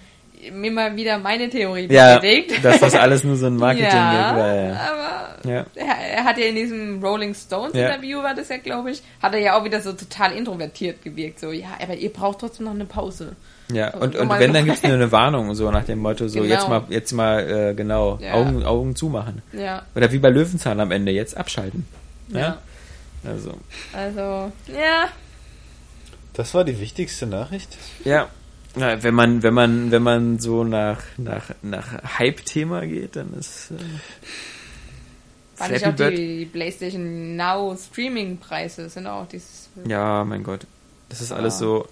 [0.53, 2.62] mir mal wieder meine Theorie Ja, bestätigt.
[2.65, 4.55] dass das alles nur so ein Marketing ja, war.
[4.55, 4.74] Ja.
[4.74, 5.66] aber Ja.
[5.74, 5.87] er,
[6.19, 7.89] er hat ja in diesem Rolling Stones Ja.
[7.89, 11.41] Interview, war das ja, glaube ich, hat er ja auch wieder so total introvertiert gewirkt.
[11.41, 13.35] So, ja, aber ihr braucht trotzdem noch eine Pause.
[13.73, 16.29] Ja, und, Oh und mein wenn, dann gibt's nur eine Warnung, so nach dem Motto,
[16.29, 16.53] so Genau.
[16.55, 18.35] jetzt mal, jetzt mal, äh, genau, Ja.
[18.35, 19.43] Augen, Augen zumachen.
[19.53, 21.87] Ja, Oder wie bei Löwenzahn am Ende, jetzt abschalten.
[22.29, 22.39] Ja.
[22.39, 22.59] ja.
[23.25, 23.55] Also,
[23.93, 25.09] Also, ja.
[26.35, 27.77] Das war die wichtigste Nachricht.
[28.05, 28.29] ja.
[28.79, 33.71] Na, wenn man, wenn man, wenn man so nach, nach, nach Hype-Thema geht, dann ist,
[33.71, 33.75] äh,
[35.55, 39.71] Fand ich Flappy auch Bird- die PlayStation Now Streaming-Preise sind auch dieses.
[39.89, 40.67] ja, mein Gott.
[41.09, 41.89] Das ist alles so,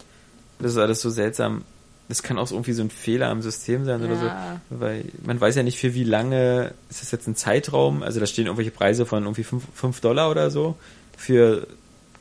[0.59, 1.63] das ist alles so seltsam.
[2.09, 4.61] Das kann auch irgendwie so ein Fehler am System sein oder Ja.
[4.71, 4.81] so.
[4.81, 8.03] Weil man weiß ja nicht für wie lange, ist das jetzt ein Zeitraum?
[8.03, 10.77] Also da stehen irgendwelche Preise von irgendwie 5 Dollar oder so
[11.17, 11.67] für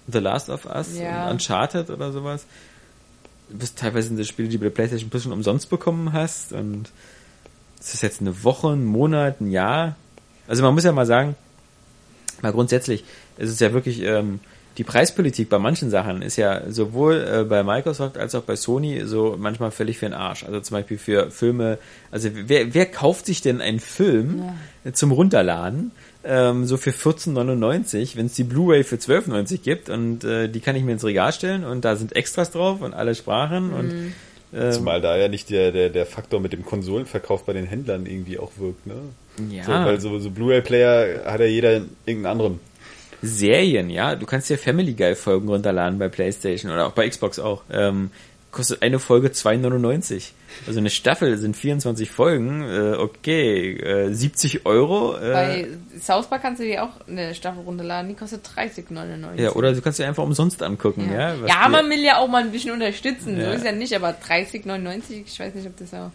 [0.07, 1.25] The Last of Us Ja.
[1.25, 2.45] und Uncharted oder sowas.
[3.49, 6.53] Bis teilweise sind das Spiele, die du bei der PlayStation Plus schon umsonst bekommen hast
[6.53, 6.89] und
[7.79, 9.95] ist das jetzt eine Woche, ein Monat, ein Jahr?
[10.47, 11.35] Also man muss ja mal sagen,
[12.41, 13.03] mal grundsätzlich,
[13.37, 14.39] es ist ja wirklich, ähm,
[14.77, 19.01] die Preispolitik bei manchen Sachen ist ja sowohl äh, bei Microsoft als auch bei Sony
[19.05, 20.43] so manchmal völlig für den Arsch.
[20.43, 21.77] Also zum Beispiel für Filme,
[22.11, 24.43] also wer, wer kauft sich denn einen Film
[24.93, 25.91] zum Runterladen
[26.23, 30.75] ähm, so für 14,99, wenn es die Blu-ray für 12,90 gibt und äh, die kann
[30.75, 34.13] ich mir ins Regal stellen und da sind Extras drauf und alle Sprachen und
[34.53, 38.05] ähm, Zumal da ja nicht der, der, der Faktor mit dem Konsolenverkauf bei den Händlern
[38.05, 38.95] irgendwie auch wirkt, ne?
[39.49, 39.63] ja.
[39.63, 42.59] So, weil so, so Blu-ray-Player hat ja jeder irgendeinen anderen.
[43.23, 44.15] Serien, ja.
[44.15, 47.63] Du kannst dir Family Guy Folgen runterladen bei PlayStation oder auch bei Xbox auch.
[47.71, 48.11] Ähm,
[48.51, 50.31] kostet eine Folge 2,99.
[50.67, 52.61] Also eine Staffel sind 24 Folgen.
[52.61, 55.17] Äh, okay, äh, 70 Euro.
[55.17, 55.67] Äh, Bei
[55.99, 59.41] South Park kannst du dir auch eine Staffel runterladen, die kostet 30,99.
[59.41, 61.33] ja, oder du kannst dir einfach umsonst angucken, ja.
[61.33, 63.37] Ja, ja man will ja auch mal ein bisschen unterstützen.
[63.37, 63.47] Ja.
[63.47, 66.11] So ist ja nicht, aber 30,99, ich weiß nicht, ob das auch.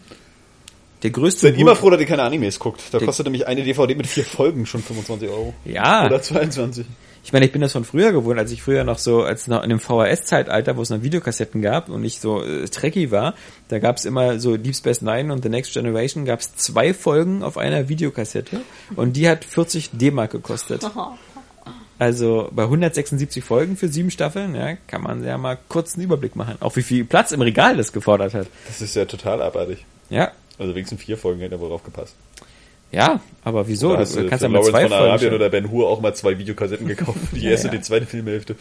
[1.03, 2.81] Der größte Seid immer Wurf- froh, dass ihr keine Animes guckt.
[2.91, 5.53] Da kostet nämlich eine DVD mit vier Folgen schon 25 Euro.
[5.65, 6.05] Ja.
[6.05, 6.85] Oder 22.
[7.23, 9.61] Ich meine, ich bin das von früher gewohnt, als ich früher noch so, als noch
[9.63, 13.35] in dem VHS-Zeitalter, wo es noch Videokassetten gab und ich so äh, trekkie war,
[13.67, 16.93] da gab es immer so Deep Space Nine und The Next Generation, gab es zwei
[16.93, 18.61] Folgen auf einer Videokassette
[18.95, 20.81] und die hat 40 D-Mark gekostet.
[22.01, 26.33] Also bei 176 Folgen für sieben Staffeln, ja, kann man ja mal kurz einen Überblick
[26.35, 26.55] machen.
[26.61, 28.47] Auch wie viel Platz im Regal das gefordert hat.
[28.67, 29.85] Das ist ja total abartig.
[30.09, 32.15] Ja, Also wenigstens vier Folgen hätte er wohl drauf gepasst.
[32.91, 33.91] ja, aber wieso?
[33.91, 35.03] Oder hast du kannst für ja mal Lawrence zwei von Folgen.
[35.09, 35.35] Arabien schauen.
[35.39, 37.17] oder Ben Hur auch mal zwei Videokassetten gekauft.
[37.31, 37.73] Die Ja, erste ja.
[37.73, 38.55] und die zweite Filmhälfte.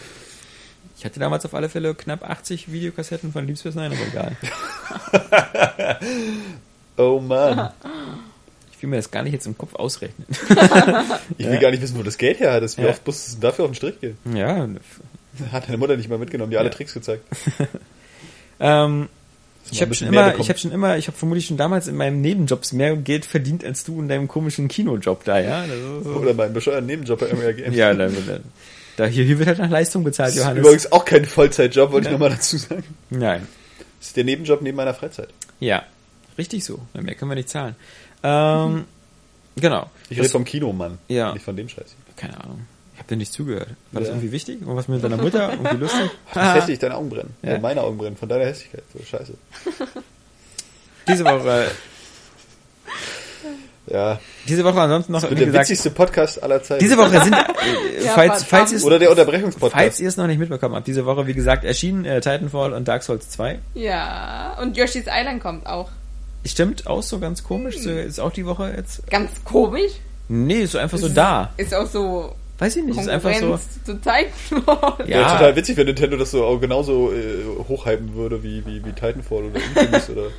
[0.97, 4.37] Ich hatte damals auf alle Fälle knapp 80 Videokassetten von Space Nine im Regal.
[6.97, 7.71] Oh Mann.
[8.73, 10.27] Ich will mir das gar nicht jetzt im Kopf ausrechnen.
[11.39, 12.77] Ich will gar nicht wissen, wo das Geld her hat.
[12.77, 12.89] Wie Ja.
[12.91, 14.19] oft musstest du dafür auf den Strich gehen?
[14.35, 14.69] ja,
[15.53, 16.75] Hat deine Mutter nicht mal mitgenommen, die alle Ja.
[16.75, 17.25] Tricks gezeigt.
[18.61, 19.09] Ähm,
[19.71, 22.21] ich habe schon immer, ich habe schon immer, ich habe vermutlich schon damals in meinem
[22.21, 25.65] Nebenjobs mehr Geld verdient als du in deinem komischen Kinojob da, ja.
[26.03, 26.11] So.
[26.11, 27.75] Oder meinen bescheuerten Nebenjob bei MRG.
[27.75, 28.39] Ja, da, da,
[28.97, 30.61] da hier, hier wird halt nach Leistung bezahlt, Das ist Johannes.
[30.65, 32.85] übrigens auch kein Vollzeitjob, wollte ich nochmal dazu sagen.
[33.11, 33.47] Nein.
[33.99, 35.29] Das ist der Nebenjob neben meiner Freizeit.
[35.61, 35.83] Ja,
[36.39, 36.81] richtig so.
[36.95, 37.75] Mehr können wir nicht zahlen.
[38.23, 38.85] Ähm,
[39.57, 39.91] genau.
[40.09, 41.33] Ich rede vom Kinomann, Ja.
[41.35, 41.95] nicht von dem Scheiß.
[42.17, 42.67] keine Ahnung.
[43.09, 43.69] Ich habe dir nicht zugehört.
[43.93, 44.61] War das irgendwie wichtig?
[44.61, 45.51] Irgendwas mit deiner Mutter?
[45.51, 46.11] Irgendwie lustig?
[46.35, 47.35] Das ist hässlich, deine Augen brennen.
[47.43, 47.53] Ja.
[47.53, 48.83] Oder meine Augen brennen, von deiner Hässlichkeit.
[48.93, 49.33] So, scheiße.
[51.09, 51.71] Diese Woche,
[53.87, 56.81] Ja, diese Woche ansonsten noch, das wie wird der gesagt, witzigste Podcast aller Zeiten.
[56.85, 57.33] diese Woche sind,
[57.99, 58.73] äh, Ja, falls, falls verdammt.
[58.73, 59.73] ihr es Oder der Unterbrechungspodcast.
[59.83, 62.87] Falls ihr es noch nicht mitbekommen habt, diese Woche, wie gesagt, erschienen äh, Titanfall und
[62.87, 63.59] Dark Souls 2.
[63.73, 65.89] Ja, und Yoshi's Island kommt auch.
[66.45, 67.79] Stimmt, auch so ganz komisch.
[67.79, 69.07] So, ist auch die Woche jetzt.
[69.11, 69.93] Ganz komisch.
[70.29, 71.55] Nee, ist so einfach so da.
[71.57, 73.59] Ist auch so Weiß ich nicht, ist einfach so.
[73.87, 75.07] Titanfall.
[75.07, 75.33] Ja, Ja.
[75.33, 79.45] total witzig, wenn Nintendo das so auch genauso äh, hochhypen würde wie, wie, wie Titanfall
[79.45, 80.23] oder Infamous oder.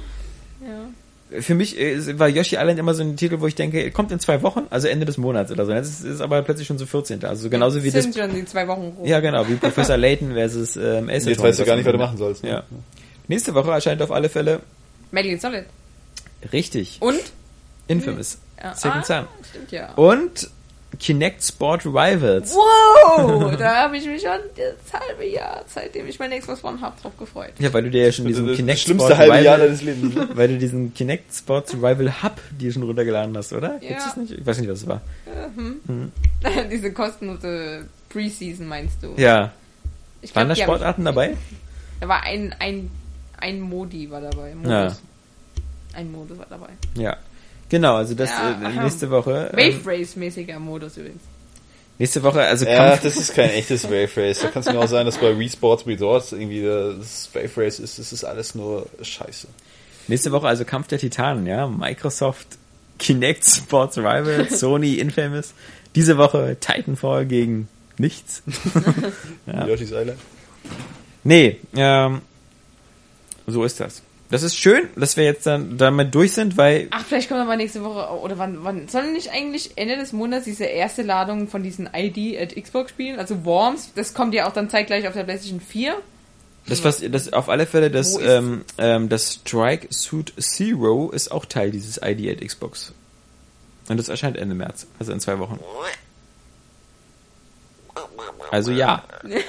[0.61, 1.41] Ja.
[1.41, 4.19] Für mich äh, war Yoshi Island immer so ein Titel, wo ich denke, kommt in
[4.19, 5.71] zwei Wochen, also Ende des Monats oder so.
[5.71, 7.23] Jetzt ist, ist aber plötzlich schon so 14.
[7.23, 8.03] Also genauso wie das.
[8.03, 9.05] sind schon die zwei Wochen rum.
[9.05, 11.97] Ja, genau, wie Professor Layton versus ähm, Ace Jetzt weißt du gar nicht, was du
[11.97, 12.43] machen sollst.
[12.43, 12.49] Ne?
[12.49, 12.63] Ja.
[13.29, 14.59] Nächste Woche erscheint auf alle Fälle
[15.11, 15.65] Metal Gear Solid.
[16.51, 17.21] richtig Und?
[17.87, 18.39] Infamous.
[18.61, 19.27] Ja, Second ah, Son.
[19.49, 19.93] Stimmt ja.
[19.93, 20.49] Und
[20.99, 22.53] Kinect Sport Rivals.
[22.53, 23.55] Wow!
[23.57, 27.17] da habe ich mich schon das halbe Jahr, seitdem ich meine Xbox One habe, drauf
[27.17, 27.53] gefreut.
[27.57, 29.55] Ja, weil du dir ja schon Das, diesen das, das Kinect schlimmste Sport halbe Jahr
[29.55, 30.15] Rival, deines Lebens.
[30.35, 33.80] weil du diesen Kinect Sports Rival Hub dir schon runtergeladen hast, oder?
[33.80, 34.05] Gibt's Ja.
[34.05, 34.31] das nicht?
[34.34, 35.01] Ich weiß nicht, was es war.
[36.71, 39.13] Diese kostenlose Preseason meinst du?
[39.17, 39.53] Ja.
[40.21, 41.38] Ich Waren da glaub, hab Sportarten dabei?
[42.01, 42.91] Da war ein, ein,
[43.38, 44.53] ein Modi war dabei.
[44.53, 44.69] Modus.
[44.71, 44.95] Ja.
[45.93, 46.69] Ein Modus war dabei.
[46.95, 47.15] Ja.
[47.69, 49.49] Genau, also das Ja, äh, nächste Woche.
[49.53, 51.21] Wave Ähm, Race-mäßiger Modus übrigens.
[51.99, 53.03] nächste Woche, also Ja, Kampf.
[53.03, 54.39] das ist kein echtes Wave Race.
[54.39, 57.79] Da kann es mir auch sein, dass bei Wii Sports Resorts irgendwie das Wave Race
[57.79, 57.99] ist.
[57.99, 59.47] Das ist alles nur Scheiße.
[60.07, 61.67] Nächste Woche also Kampf der Titanen, ja.
[61.67, 62.47] Microsoft,
[62.97, 65.53] Kinect Sports Rivals, Sony, Infamous.
[65.95, 67.67] Diese Woche Titanfall gegen
[67.97, 68.41] nichts.
[69.45, 69.67] Ja.
[69.67, 70.19] Yoshi's Island.
[71.23, 72.21] Nee, ähm,
[73.47, 74.01] so ist das.
[74.30, 77.56] Das ist schön, dass wir jetzt dann damit durch sind, weil Ach, vielleicht kommt aber
[77.56, 81.64] nächste Woche, oder wann, wann, sollen nicht eigentlich Ende des Monats diese erste Ladung von
[81.64, 83.18] diesen ID at Xbox spielen?
[83.18, 85.95] Also Worms, das kommt ja auch dann zeitgleich auf der PlayStation 4.
[86.68, 91.45] das was das auf alle Fälle das ähm, ähm, das Strike Suit Zero ist auch
[91.45, 92.93] Teil dieses ID at Xbox.
[93.88, 95.60] Und das erscheint Ende März, also in zwei Wochen.
[98.51, 99.03] Also ja.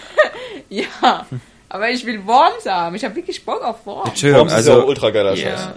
[0.70, 1.27] Ja,
[1.70, 2.94] aber ich will Worms haben.
[2.97, 4.10] Ich habe wirklich Bock auf Worms.
[4.10, 5.56] Entschuldigung, Worms ist ja also auch ultra geiler Ja.
[5.56, 5.68] Scheiß.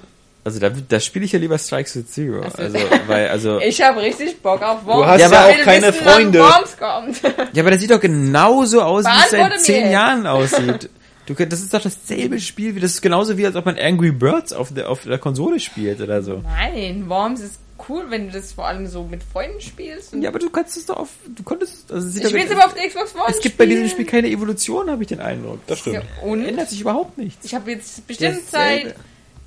[0.46, 2.42] Also da, da spiele ich ja lieber Strike Suit Zero.
[2.42, 3.60] Also, weil, also.
[3.62, 5.08] Ich habe richtig Bock auf Worms.
[5.08, 6.40] hast Ich ja will auch keine wissen, Freunde.
[6.40, 7.36] Worms kommt.
[7.54, 9.92] Ja, aber das sieht doch genauso aus, wie es seit zehn mir.
[9.92, 10.90] Jahren aussieht.
[11.26, 14.12] Du, das ist doch dasselbe Spiel, wie das ist genauso wie als ob man Angry
[14.12, 16.44] Birds auf der, auf der Konsole spielt oder so.
[16.44, 17.60] Nein, Worms ist
[17.90, 20.14] cool, wenn du das vor allem so mit Freunden spielst.
[20.14, 22.52] Und Ja, aber du kannst es doch auf, du konntest, also ich doch- will es
[22.52, 23.88] aber auf der Xbox One es gibt bei diesem.
[23.90, 25.60] Spiel keine Evolution, habe ich den Eindruck.
[25.68, 25.96] Das stimmt.
[25.96, 26.44] Ja, und?
[26.46, 27.46] Ändert sich überhaupt nichts.
[27.46, 28.90] Ich habe jetzt bestimmt Dasselbe.
[28.90, 28.96] Zeit,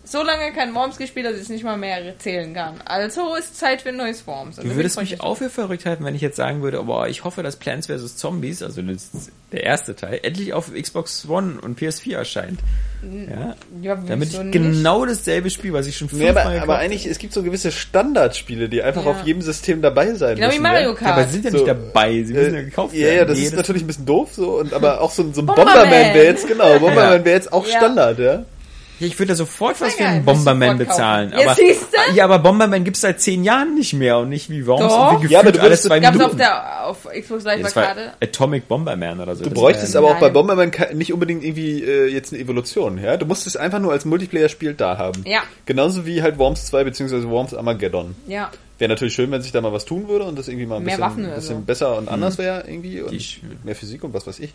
[0.07, 2.81] so lange kein Worms gespielt, dass ich es nicht mal mehr zählen kann.
[2.85, 4.59] Also ist Zeit für ein neues Worms.
[4.59, 7.25] Also Du würdest mich auch für verrückt halten, wenn ich jetzt sagen würde, boah, ich
[7.25, 8.17] hoffe, dass Plants vs.
[8.17, 9.11] Zombies, also das,
[9.53, 12.61] der erste Teil, endlich auf Xbox One und PS4 erscheint.
[13.03, 13.57] Ja.
[13.83, 14.53] Ja, damit ich nicht?
[14.53, 17.43] genau dasselbe Spiel, was ich schon Nee, fünfmal aber, gekauft aber eigentlich, es gibt so
[17.43, 19.11] gewisse Standardspiele, die einfach Ja.
[19.11, 20.63] auf jedem System dabei sein Genau wie müssen.
[20.63, 21.01] Mario ja?
[21.01, 21.27] Ja, aber Kart.
[21.29, 23.17] sie sind ja So, nicht dabei, sie müssen ja Äh, gekauft ja, werden.
[23.19, 25.43] ja, das ist Jedes- natürlich ein bisschen doof, so, und, aber auch so ein, so
[25.43, 25.75] ein Bomberman.
[25.75, 27.25] Bomberman wäre jetzt, genau, Bomberman Ja.
[27.25, 27.77] wäre jetzt auch Ja.
[27.77, 28.45] Standard, ja.
[28.99, 31.33] Ich würde da sofort was für einen Bomberman bezahlen.
[31.37, 31.97] Ja, aber, siehste?
[32.15, 35.13] ja, aber Bomberman gibt's seit zehn Jahren nicht mehr und nicht wie Worms Doch.
[35.13, 36.39] irgendwie Ja, aber gefühlt du alle zwei Gab es auf Minuten.
[36.39, 38.13] der auf Xbox Live war Arcade?
[38.23, 39.45] Atomic Bomberman oder so.
[39.45, 40.31] Du bräuchtest aber auch bei.
[40.31, 43.17] Bomberman nicht unbedingt irgendwie äh, jetzt eine Evolution, ja.
[43.17, 45.25] Du musst es einfach nur als Multiplayer-Spiel da haben.
[45.27, 45.43] Ja.
[45.67, 47.29] Genauso wie halt Worms 2 bzw.
[47.29, 48.15] Worms Armageddon.
[48.27, 48.51] Ja.
[48.79, 50.83] Wäre natürlich schön, wenn sich da mal was tun würde und das irgendwie mal ein
[50.83, 51.63] Mehr bisschen, bisschen so.
[51.63, 53.25] besser und anders wäre irgendwie und Die
[53.65, 54.53] mehr Physik und was weiß ich.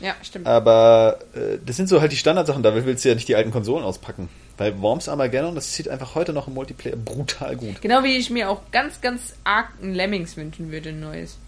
[0.00, 0.46] Ja, stimmt.
[0.46, 3.50] Aber äh, das sind so halt die Standardsachen, da willst du ja nicht die alten
[3.50, 4.28] Konsolen auspacken.
[4.56, 7.80] Bei Worms Armageddon, das zieht einfach heute noch im Multiplayer brutal gut.
[7.80, 11.38] Genau wie ich mir auch ganz, ganz arg ein Lemmings wünschen würde, ein neues.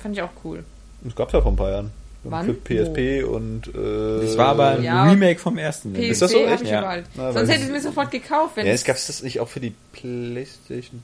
[0.00, 0.64] Fand ich auch cool.
[1.02, 1.90] Das gab's ja vor ein paar Jahren.
[2.24, 2.46] Wann?
[2.46, 5.04] Für PSP und äh, Das war aber ein Ja.
[5.10, 5.92] Remake vom ersten.
[5.92, 6.44] PSP Ist das so?
[6.46, 6.62] hab Echt?
[6.62, 6.86] ich Ja.
[6.86, 7.06] halt.
[7.16, 9.40] Na, Sonst hätte ich es mir sofort gekauft, wenn Ja, es es gab's das nicht
[9.40, 11.02] auch für die Playstation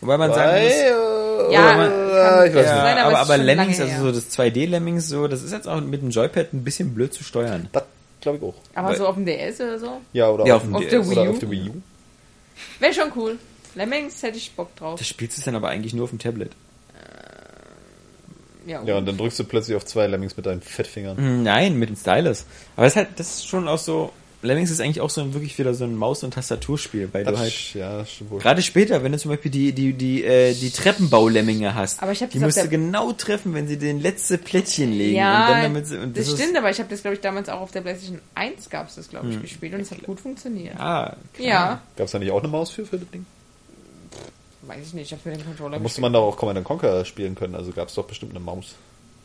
[0.00, 0.62] Wobei man sagen 2?
[0.62, 3.02] muss, äh, Ja, kann- ich weiß ja, nicht.
[3.04, 6.52] aber aber, Lemmings, also so das 2D-Lemmings, so, das ist jetzt auch mit dem Joypad
[6.52, 7.68] ein bisschen blöd zu steuern.
[7.72, 7.84] Das
[8.20, 8.54] glaube ich auch.
[8.74, 10.00] Aber Weil- so auf dem DS oder so.
[10.12, 11.30] Ja, oder Ja, auf, auf dem DS Wii oder U?
[11.30, 11.74] auf der Wii U.
[12.80, 13.38] Wäre schon cool.
[13.74, 14.98] Lemmings hätte ich Bock drauf.
[14.98, 16.50] Das spielst du dann aber eigentlich nur auf dem Tablet.
[18.66, 21.16] Ja, Ja, und dann drückst du plötzlich auf zwei Lemmings mit deinen Fettfingern.
[21.16, 22.44] Hm, Nein, mit dem Stylus.
[22.74, 24.12] Aber das ist halt, das ist schon auch so,
[24.46, 27.32] Lemmings ist eigentlich auch so ein, wirklich wieder so ein Maus- und Tastaturspiel, weil du
[27.32, 28.08] Das, halt, ja, das
[28.38, 32.22] gerade später, wenn du zum Beispiel die, die, die, äh, die Treppenbaulemminge hast, Aber ich
[32.22, 35.16] hab die das musst du genau treffen, wenn sie den letzte Plättchen legen.
[35.16, 37.20] Ja, und dann damit sie, und das, ist- stimmt, aber ich habe das, glaube ich,
[37.20, 39.32] damals auch auf der PlayStation 1 gab es das, glaube Hm.
[39.34, 40.78] ich, gespielt und es hat gut funktioniert.
[40.78, 41.46] Ah, klar.
[41.46, 43.26] Ja, Gab's da nicht auch eine Maus für, für das Ding?
[44.62, 47.04] weiß ich nicht, ich habe für den Controller Da musste man doch auch Command Conquer
[47.04, 48.74] spielen können, also gab's doch bestimmt eine Maus.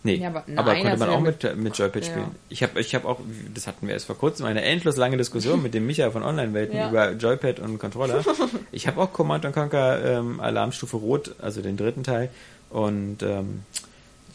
[0.03, 2.11] Nee, Ja, aber aber, nein, konnte also man ja auch mit- mit, mit Joypad Ja.
[2.11, 2.31] spielen.
[2.49, 3.19] Ich habe ich hab auch,
[3.53, 6.75] das hatten wir erst vor kurzem, eine endlos lange Diskussion mit dem Micha von Online-Welten
[6.75, 6.89] Ja.
[6.89, 8.23] über Joypad und Controller.
[8.71, 12.29] Ich habe auch Command Conquer ähm, Alarmstufe Rot, also den dritten Teil,
[12.69, 13.63] und ähm,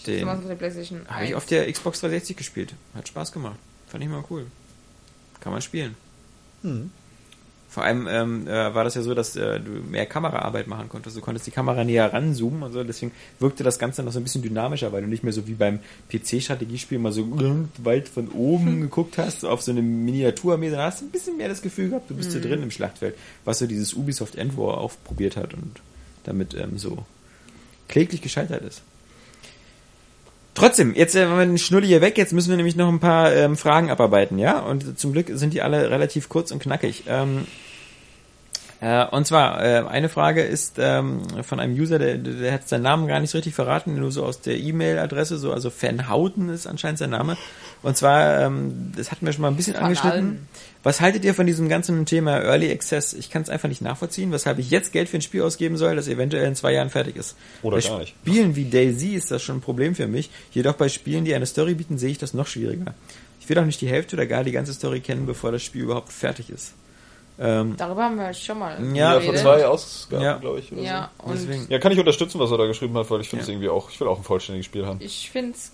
[0.07, 1.35] den habe ich 1.
[1.35, 2.75] auf der Xbox 360 gespielt.
[2.95, 3.57] Hat Spaß gemacht.
[3.89, 4.47] Fand ich mal cool.
[5.41, 5.97] Kann man spielen.
[6.63, 6.91] Hm.
[7.77, 11.15] Vor allem ähm, äh, war das ja so, dass äh, du mehr Kameraarbeit machen konntest.
[11.15, 12.83] Du konntest die Kamera näher ranzoomen und so.
[12.83, 15.53] Deswegen wirkte das Ganze noch so ein bisschen dynamischer, weil du nicht mehr so wie
[15.53, 15.81] beim
[16.11, 17.29] PC-Strategiespiel mal so
[17.85, 20.71] weit von oben geguckt hast, auf so eine Miniaturarmee.
[20.71, 23.15] Dann hast du ein bisschen mehr das Gefühl gehabt, du bist hier drin im Schlachtfeld.
[23.45, 25.83] Was so dieses Ubisoft Endwar auch probiert hat und
[26.25, 27.05] damit ähm, so
[27.89, 28.81] kläglich gescheitert ist.
[30.57, 33.01] Trotzdem, jetzt äh, haben wir den Schnulli hier weg, jetzt müssen wir nämlich noch ein
[33.01, 34.61] paar ähm, Fragen abarbeiten, ja?
[34.61, 37.05] Und zum Glück sind die alle relativ kurz und knackig.
[37.07, 37.47] Ähm,
[38.81, 42.83] äh, und zwar, äh, eine Frage ist ähm, von einem User, der, der hat seinen
[42.83, 46.67] Namen gar nicht so richtig verraten, nur so aus der E-Mail-Adresse, so, also Fanhauten ist
[46.67, 47.37] anscheinend sein Name.
[47.83, 50.21] Und zwar, ähm, das hatten wir schon mal ein bisschen Von angeschnitten.
[50.21, 50.49] allen.
[50.83, 53.13] Was haltet ihr von diesem ganzen Thema Early Access?
[53.15, 55.97] Ich kann es einfach nicht nachvollziehen, weshalb ich jetzt Geld für ein Spiel ausgeben soll,
[55.97, 57.35] das eventuell in zwei Jahren fertig ist.
[57.63, 58.15] Oder bei gar nicht.
[58.23, 60.31] Spielen wie Daisy ist das schon ein Problem für mich.
[60.53, 62.95] Jedoch bei Spielen, die eine Story bieten, sehe ich das noch schwieriger.
[63.41, 65.83] Ich will auch nicht die Hälfte oder gar die ganze Story kennen, bevor das Spiel
[65.83, 66.75] überhaupt fertig ist.
[67.39, 69.41] Ähm, Darüber haben wir schon mal Ja, Ja, vor geredet.
[69.41, 70.37] zwei Ausgaben, Ja.
[70.39, 70.73] glaube ich.
[70.73, 71.63] Oder Ja, und deswegen.
[71.65, 71.71] So.
[71.73, 73.53] Ja, kann ich unterstützen, was er da geschrieben hat, weil ich finde es Ja.
[73.53, 74.99] irgendwie auch, ich will auch ein vollständiges Spiel haben.
[75.03, 75.73] ich finde es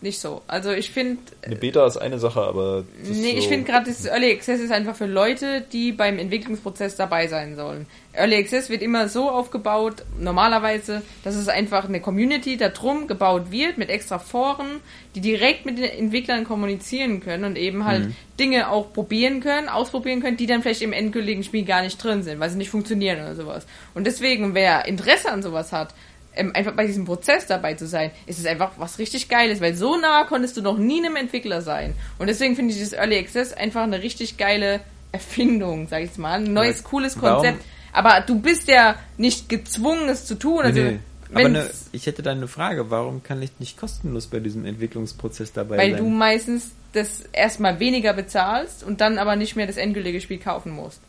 [0.00, 0.42] nicht so.
[0.46, 2.84] Also ich finde, Eine Beta ist eine Sache, aber.
[3.02, 6.94] nee, ich so- finde gerade das Early Access ist einfach für Leute, die beim Entwicklungsprozess
[6.96, 7.86] dabei sein sollen.
[8.12, 13.50] Early Access wird immer so aufgebaut, normalerweise, dass es einfach eine Community da drum gebaut
[13.50, 14.80] wird, mit extra Foren,
[15.14, 18.14] die direkt mit den Entwicklern kommunizieren können und eben halt Mhm.
[18.38, 22.22] Dinge auch probieren können, ausprobieren können, die dann vielleicht im endgültigen Spiel gar nicht drin
[22.22, 23.66] sind, weil sie nicht funktionieren oder sowas.
[23.94, 25.88] Und deswegen, wer Interesse an sowas hat,
[26.34, 29.74] ähm, einfach bei diesem Prozess dabei zu sein, ist es einfach was richtig Geiles, weil
[29.74, 31.94] so nah konntest du noch nie einem Entwickler sein.
[32.18, 34.80] Und deswegen finde ich das Early Access einfach eine richtig geile
[35.12, 36.38] Erfindung, sag ich mal.
[36.40, 37.64] Ein neues, cooles warum- Konzept.
[37.92, 40.60] Aber du bist ja nicht gezwungen, es zu tun.
[40.62, 40.98] Also, Nee, nee.
[41.40, 45.52] Aber ne, ich hätte da eine Frage, warum kann ich nicht kostenlos bei diesem Entwicklungsprozess
[45.52, 46.00] dabei weil sein?
[46.04, 50.72] du meistens das erstmal weniger bezahlst und dann aber nicht mehr das endgültige Spiel kaufen
[50.72, 51.00] musst.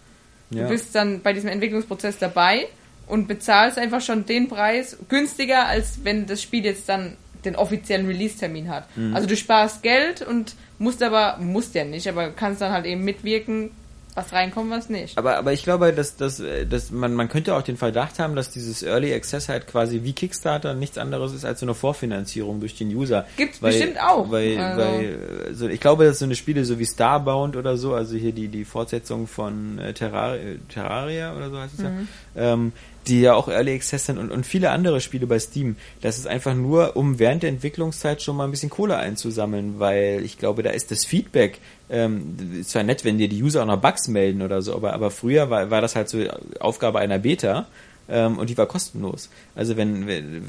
[0.49, 0.63] ja.
[0.63, 2.67] Du bist dann bei diesem Entwicklungsprozess dabei
[3.09, 8.05] und bezahlst einfach schon den Preis günstiger, als wenn das Spiel jetzt dann den offiziellen
[8.05, 8.85] Release-Termin hat.
[8.97, 9.15] Mhm.
[9.15, 13.03] Also du sparst Geld und musst aber, musst ja nicht, aber kannst dann halt eben
[13.03, 13.71] mitwirken,
[14.15, 15.17] was reinkommt, was nicht.
[15.17, 18.49] Aber, aber ich glaube, dass, dass, dass man, man könnte auch den Verdacht haben, dass
[18.51, 22.75] dieses Early Access halt quasi wie Kickstarter nichts anderes ist als so eine Vorfinanzierung durch
[22.75, 23.25] den User.
[23.37, 24.29] Gibt's weil, bestimmt auch.
[24.29, 27.93] Weil, Also- weil also ich glaube, dass so eine Spiele so wie Starbound oder so,
[27.93, 32.07] also hier die, die Fortsetzung von äh, Terraria, Terraria oder so heißt es Mhm.
[32.35, 32.73] ja, ähm,
[33.09, 35.75] die ja auch Early Access sind und, und viele andere Spiele bei Steam.
[36.01, 40.21] Das ist einfach nur, um während der Entwicklungszeit schon mal ein bisschen Kohle einzusammeln, weil
[40.23, 41.59] ich glaube, da ist das Feedback,
[41.89, 45.11] ähm, zwar nett, wenn dir die User auch noch Bugs melden oder so, aber, aber
[45.11, 46.23] früher war, war das halt so
[46.59, 47.67] Aufgabe einer Beta
[48.07, 49.29] ähm, und die war kostenlos.
[49.55, 50.43] Also wenn, wenn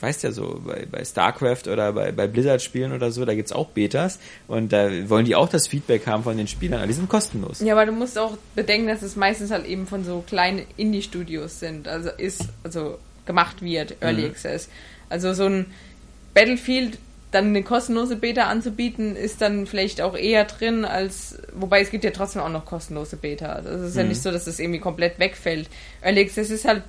[0.00, 3.68] weißt ja so, bei, bei StarCraft oder bei, bei Blizzard-Spielen oder so, da gibt's auch
[3.68, 4.18] Betas
[4.48, 7.60] und da wollen die auch das Feedback haben von den Spielern, aber die sind kostenlos.
[7.60, 11.60] Ja, aber du musst auch bedenken, dass es meistens halt eben von so kleinen Indie-Studios
[11.60, 14.30] sind, also ist, also gemacht wird, Early Mhm.
[14.30, 14.68] Access.
[15.08, 15.66] Also so ein
[16.34, 16.98] Battlefield
[17.30, 22.04] dann eine kostenlose Beta anzubieten, ist dann vielleicht auch eher drin als, wobei es gibt
[22.04, 23.46] ja trotzdem auch noch kostenlose Beta.
[23.46, 24.10] Also es ist ja Mhm.
[24.10, 25.68] nicht so, dass es irgendwie komplett wegfällt.
[26.02, 26.82] Early Access ist halt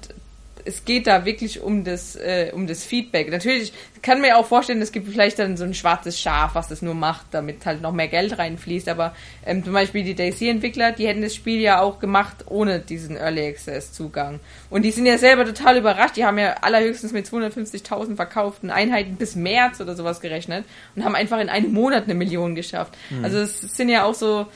[0.65, 3.29] es geht da wirklich um das, äh, um das Feedback.
[3.29, 3.71] Natürlich
[4.01, 6.95] kann mir auch vorstellen, es gibt vielleicht dann so ein schwarzes Schaf, was das nur
[6.95, 8.89] macht, damit halt noch mehr Geld reinfließt.
[8.89, 9.15] Aber
[9.45, 13.47] ähm, zum Beispiel die Daisy-Entwickler, die hätten das Spiel ja auch gemacht ohne diesen Early
[13.47, 14.39] Access-Zugang.
[14.71, 16.17] Und die sind ja selber total überrascht.
[16.17, 20.65] Die haben ja allerhöchstens mit 250.000 verkauften Einheiten bis März oder sowas gerechnet
[20.95, 22.97] und haben einfach in einem Monat eine Million geschafft.
[23.21, 24.47] Also es sind ja auch so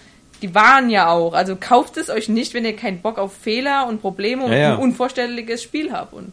[0.41, 1.33] die waren ja auch.
[1.33, 4.57] Also kauft es euch nicht, wenn ihr keinen Bock auf Fehler und Probleme und Ja,
[4.57, 4.73] ja.
[4.73, 6.13] ein unvorstelliges Spiel habt.
[6.13, 6.31] Und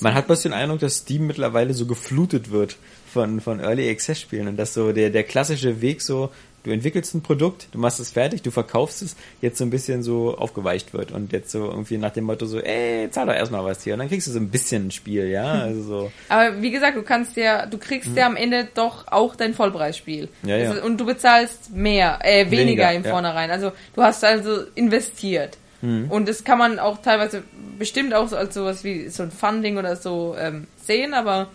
[0.00, 2.76] Man hat bloß den Eindruck, dass Steam mittlerweile so geflutet wird
[3.12, 6.30] von, von Early Access Spielen und dass so der, der klassische Weg so,
[6.68, 10.02] du entwickelst ein Produkt, du machst es fertig, du verkaufst es, jetzt so ein bisschen
[10.02, 13.64] so aufgeweicht wird und jetzt so irgendwie nach dem Motto so, ey, zahl doch erstmal
[13.64, 16.12] was hier und dann kriegst du so ein bisschen ein Spiel, ja, also so.
[16.28, 20.28] aber wie gesagt, du kannst ja, du kriegst ja am Ende doch auch dein Vollpreisspiel.
[20.42, 20.70] Ja, ja.
[20.70, 23.10] Also, und du bezahlst mehr, äh, weniger, Weniger, im ja.
[23.10, 23.50] Vornherein.
[23.50, 25.56] Also du hast also investiert.
[25.80, 26.10] Mhm.
[26.10, 27.44] Und das kann man auch teilweise
[27.78, 31.48] bestimmt auch so als sowas wie so ein Funding oder so ähm, sehen, aber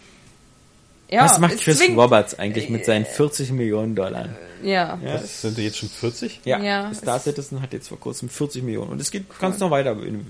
[1.09, 4.29] ja, was macht Chris zwingt- Roberts eigentlich mit seinen 40 Millionen Dollar?
[4.63, 4.97] Ja.
[5.03, 6.39] Ja, Was, sind die jetzt schon 40?
[6.45, 9.71] ja, Ja, Star Citizen hat jetzt vor kurzem 40 Millionen und es geht ganz noch
[9.71, 10.25] weiter in,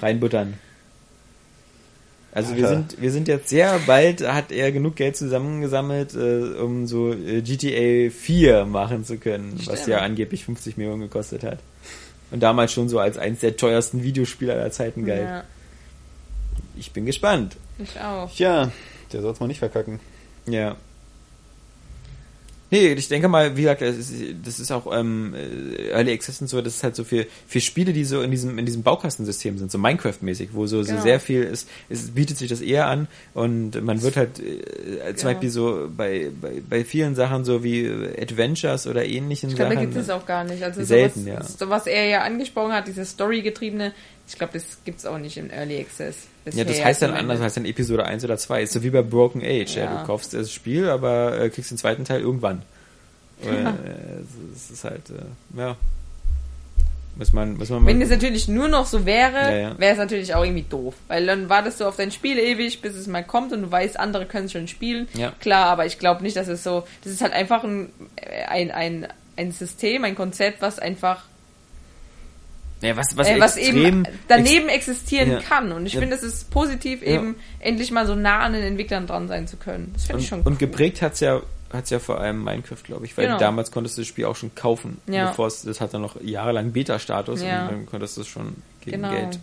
[0.00, 0.54] reinbuttern.
[2.34, 6.86] Also wir sind wir sind jetzt sehr bald hat er genug Geld zusammengesammelt, äh, um
[6.86, 9.88] so äh, GTA 4 machen zu können, was Stimmt.
[9.88, 11.58] ja angeblich 50 Millionen gekostet hat.
[12.30, 15.20] Und damals schon so als eins der teuersten Videospiele aller Zeiten galt.
[15.28, 15.44] ja,
[16.78, 17.56] Ich bin gespannt.
[17.78, 18.32] ich auch.
[18.32, 18.72] Tja,
[19.12, 20.00] der soll es mal nicht verkacken.
[20.46, 20.76] Ja.
[22.70, 24.14] Nee, ich denke mal, wie gesagt, das ist,
[24.46, 27.60] das ist auch ähm, äh, Early Access und so, das ist halt so für, für
[27.60, 31.02] Spiele, die so in diesem, in diesem Baukastensystem sind, so Minecraft-mäßig, wo so, so Genau.
[31.02, 35.28] sehr viel ist, es bietet sich das eher an und man wird halt äh, zum
[35.28, 35.34] Ja.
[35.34, 39.74] Beispiel so bei, bei, bei vielen Sachen so wie äh, Adventures oder ähnlichen Ich glaube,
[39.74, 39.90] da Sachen.
[39.92, 40.62] gibt es auch gar nicht.
[40.62, 41.58] Also Selten, sowas, ja.
[41.58, 43.92] so was er ja angesprochen hat, dieses Story-getriebene,
[44.32, 46.26] ich glaube, das gibt's auch nicht im Early Access.
[46.46, 48.62] Ja, das bisher heißt dann anders, das heißt dann Episode 1 oder 2.
[48.62, 49.76] Ist so wie bei Broken Age.
[49.76, 49.84] Ja.
[49.84, 50.00] Ja.
[50.00, 52.62] du kaufst das Spiel, aber äh, kriegst den zweiten Teil irgendwann.
[53.42, 53.72] Äh,
[54.54, 55.74] es ist halt, äh, ja.
[57.16, 59.78] Muss man, muss man Wenn es natürlich nur noch so wäre, Ja, ja.
[59.80, 60.94] wäre es natürlich auch irgendwie doof.
[61.08, 63.98] Weil dann wartest du auf dein Spiel ewig, bis es mal kommt und du weißt,
[63.98, 65.08] andere können es schon spielen.
[65.14, 65.32] Ja.
[65.40, 66.84] Klar, aber ich glaube nicht, dass es so.
[67.02, 67.90] Das ist halt einfach ein,
[68.46, 71.24] ein, ein, ein System, ein Konzept, was einfach
[72.82, 75.40] ja, was, was, äh, was eben daneben existieren Ja.
[75.40, 75.72] kann.
[75.72, 76.00] Und ich Ja.
[76.00, 79.56] finde, es ist positiv, eben endlich mal so nah an den Entwicklern dran sein zu
[79.56, 79.90] können.
[79.94, 80.52] Das finde ich schon und, cool.
[80.52, 81.40] und geprägt hat's ja
[81.72, 83.38] hat's ja vor allem Minecraft, glaube ich, weil Genau.
[83.38, 85.28] damals konntest du das Spiel auch schon kaufen, Ja.
[85.30, 87.62] bevor es das hat dann noch jahrelang Beta-Status Ja.
[87.62, 89.10] und dann konntest du es schon gegen Genau.
[89.10, 89.38] Geld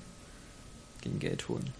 [1.01, 1.73] gegen Geld holen.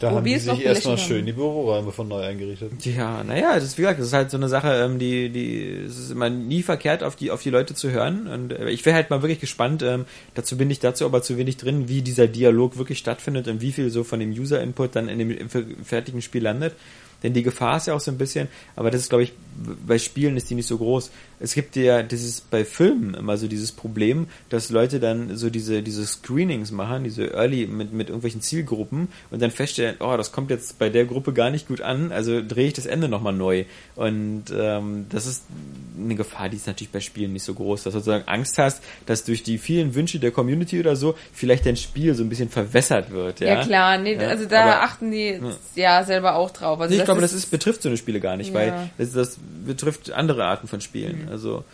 [0.00, 2.72] Da Wo haben die sich erstmal schön die Büroräume von neu eingerichtet.
[2.84, 5.84] Ja, naja, das ist wie gesagt, das ist halt so eine Sache, ähm, die, die,
[5.86, 8.26] es ist immer nie verkehrt, auf die, auf die Leute zu hören.
[8.26, 10.04] Und äh, ich wäre halt mal wirklich gespannt, ähm,
[10.34, 13.70] dazu bin ich dazu aber zu wenig drin, wie dieser Dialog wirklich stattfindet und wie
[13.70, 16.74] viel so von dem User-Input dann in dem im fertigen Spiel landet.
[17.24, 19.32] Denn die Gefahr ist ja auch so ein bisschen, aber das ist, glaube ich,
[19.86, 21.10] bei Spielen ist die nicht so groß.
[21.40, 25.82] Es gibt ja dieses bei Filmen immer so dieses Problem, dass Leute dann so diese,
[25.82, 30.50] diese Screenings machen, diese Early mit, mit irgendwelchen Zielgruppen und dann feststellen, oh, das kommt
[30.50, 33.64] jetzt bei der Gruppe gar nicht gut an, also drehe ich das Ende nochmal neu.
[33.96, 35.44] Und ähm, das ist
[35.98, 38.82] eine Gefahr, die ist natürlich bei Spielen nicht so groß, dass du sozusagen Angst hast,
[39.06, 42.48] dass durch die vielen Wünsche der Community oder so vielleicht dein Spiel so ein bisschen
[42.48, 43.40] verwässert wird.
[43.40, 45.40] Ja, ja, klar, nee, Ja, also da aber- achten die
[45.74, 46.80] ja, selber auch drauf.
[46.80, 48.54] Also Nee, ich glaube, das ist, betrifft so eine Spiele gar nicht, Ja.
[48.54, 51.23] weil das, das betrifft andere Arten von Spielen.
[51.30, 51.64] Also,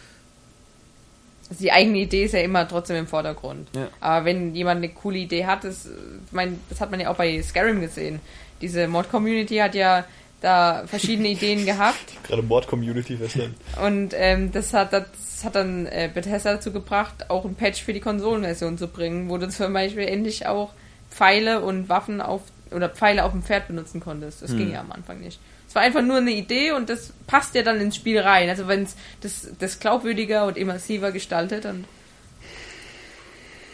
[1.49, 3.69] Also die eigene Idee ist ja immer trotzdem im Vordergrund.
[3.75, 3.89] Ja.
[4.01, 5.89] Aber wenn jemand eine coole Idee hat, das,
[6.31, 8.21] mein, das hat man ja auch bei Skyrim gesehen.
[8.61, 10.05] Diese Mod-Community hat ja
[10.41, 13.55] da verschiedene Ideen gehabt Gerade Mord-Community feststellen.
[13.85, 17.93] und ähm, das hat das hat dann äh, Bethesda dazu gebracht, auch ein Patch für
[17.93, 20.73] die Konsolenversion zu bringen, wo du zum Beispiel endlich auch
[21.11, 24.43] Pfeile und Waffen auf oder Pfeile auf dem Pferd benutzen konntest.
[24.43, 25.41] Das ging ja am Anfang nicht.
[25.71, 28.49] Es war einfach nur eine Idee und das passt ja dann ins Spiel rein.
[28.49, 31.85] Also wenn es das, das glaubwürdiger und immersiver gestaltet, dann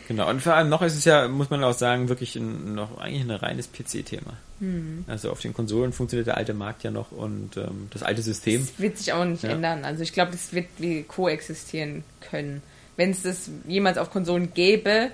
[0.07, 0.29] genau.
[0.29, 3.23] Und vor allem noch ist es ja, muss man auch sagen, wirklich ein, noch eigentlich
[3.23, 4.35] ein reines PC-Thema.
[4.61, 5.07] Hm.
[5.07, 8.61] Also auf den Konsolen funktioniert der alte Markt ja noch und ähm, das alte System.
[8.61, 9.51] Das wird sich auch nicht Ja.
[9.53, 9.87] ändern.
[9.87, 12.63] Also ich glaube, das wird wie koexistieren können.
[12.97, 15.13] Wenn es das jemals auf Konsolen gäbe,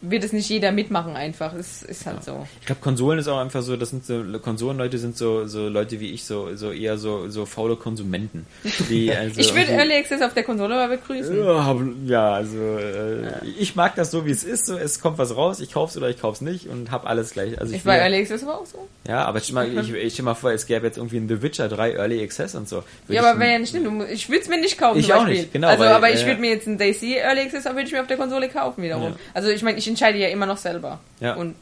[0.00, 1.54] wird es nicht jeder mitmachen einfach.
[1.54, 2.46] Es ist halt so.
[2.60, 5.98] Ich glaube, Konsolen ist auch einfach so, das sind so, Konsolenleute sind so, so Leute
[5.98, 8.46] wie ich, so, so eher so, so faule Konsumenten.
[9.18, 11.36] Also Ich würde Early Access auf der Konsole aber begrüßen.
[11.36, 11.76] Ja,
[12.06, 14.66] ja, also äh, ich mag das so, wie es ist.
[14.66, 17.58] So, es kommt was raus, ich kauf's oder ich kauf's nicht und hab alles gleich.
[17.60, 18.86] Also ich Ich war Early Access aber auch so.
[19.06, 21.42] Ja, aber stell mal, ich, ich stell mal vor, es gäbe jetzt irgendwie ein The
[21.42, 22.76] Witcher 3 Early Access und so.
[22.76, 24.04] Würde Ja, ich aber wäre ja nicht schlimm.
[24.10, 26.22] Ich würde es mir nicht kaufen Ich zum auch nicht, genau, Also, weil, aber ich
[26.22, 28.82] äh, würde mir jetzt ein Daisy Early Access, würde ich mir auf der Konsole kaufen
[28.82, 29.12] wiederum.
[29.12, 29.16] Ja.
[29.34, 31.00] Also ich meine, ich entscheide ja immer noch selber.
[31.20, 31.34] Ja.
[31.34, 31.54] Und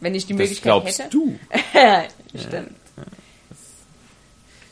[0.00, 1.10] wenn ich die das Möglichkeit glaubst hätte.
[1.10, 1.38] du.
[2.38, 2.72] Stimmt.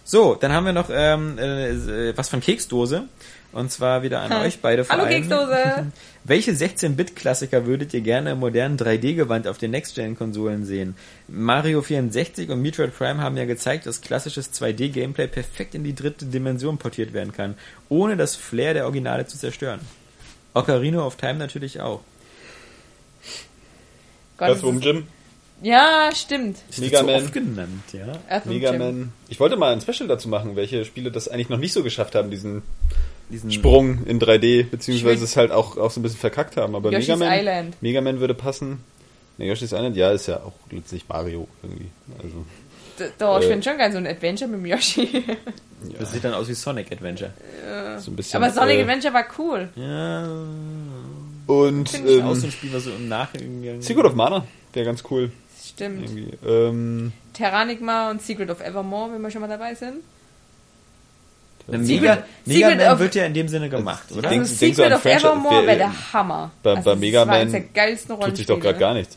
[0.04, 3.04] So, dann haben wir noch ähm, äh, was von Keksdose.
[3.52, 5.22] Und zwar wieder an euch beide vor Hallo allem.
[5.22, 5.92] Keksdose.
[6.24, 10.96] Welche 16-Bit-Klassiker würdet ihr gerne im modernen 3D-Gewand auf den Next-Gen-Konsolen sehen?
[11.28, 16.26] Mario 64 und Metroid Prime haben ja gezeigt, dass klassisches 2D-Gameplay perfekt in die dritte
[16.26, 17.54] Dimension portiert werden kann,
[17.88, 19.80] ohne das Flair der Originale zu zerstören.
[20.52, 22.00] Ocarina of Time natürlich auch.
[24.38, 25.06] Gott, das Earthworm Jim,
[25.62, 26.58] Ja, stimmt.
[26.68, 27.16] Das Mega Man.
[27.16, 28.06] oft genannt, ja.
[28.28, 28.78] Earthworm Mega Jim.
[28.78, 29.12] Man.
[29.28, 32.14] Ich wollte mal ein Special dazu machen, welche Spiele das eigentlich noch nicht so geschafft
[32.14, 32.62] haben, diesen
[33.30, 36.74] Diesen Sprung in 3D, beziehungsweise Ich es halt auch, auch so ein bisschen verkackt haben.
[36.74, 37.76] Aber Yoshi's Mega Man, Island.
[37.82, 38.82] Mega Man würde passen.
[39.36, 41.88] Ne, Yoshi's Island, ja, ist ja auch letztlich Mario irgendwie.
[42.22, 42.44] Also,
[43.18, 43.48] Doch, ich Äh.
[43.50, 45.24] finde schon geil, so ein Adventure mit dem Yoshi.
[45.96, 47.30] Das sieht dann aus wie Sonic Adventure.
[48.00, 48.42] so ein bisschen.
[48.42, 49.68] Aber Sonic äh, Adventure war cool.
[49.76, 50.26] Ja.
[51.48, 53.82] Und Find ich Auch so ähm, ein Spiel, was so im Nachhinein.
[53.82, 55.32] Secret of Mana wäre ganz cool.
[55.66, 56.08] Stimmt.
[56.46, 59.96] Ähm, Terranigma und Secret of Evermore, wenn wir schon mal dabei sind.
[61.66, 64.28] Mega, Secret- Mega Secret Man of- wird ja in dem Sinne gemacht, Ich oder?
[64.30, 66.50] denk- Also denk so Secret of Franchise- Evermore wer- wäre der Hammer.
[66.62, 69.16] bei- also bei das Mega Man eines der geilsten tut sich doch gerade gar nichts.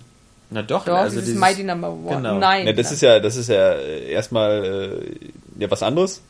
[0.49, 2.17] Na doch, Doch, also dieses dieses, Mighty Number One.
[2.17, 2.37] genau.
[2.39, 2.67] Nein.
[2.67, 6.21] Ja, das ist ja, das ist ja äh, erstmal äh, ja was anderes.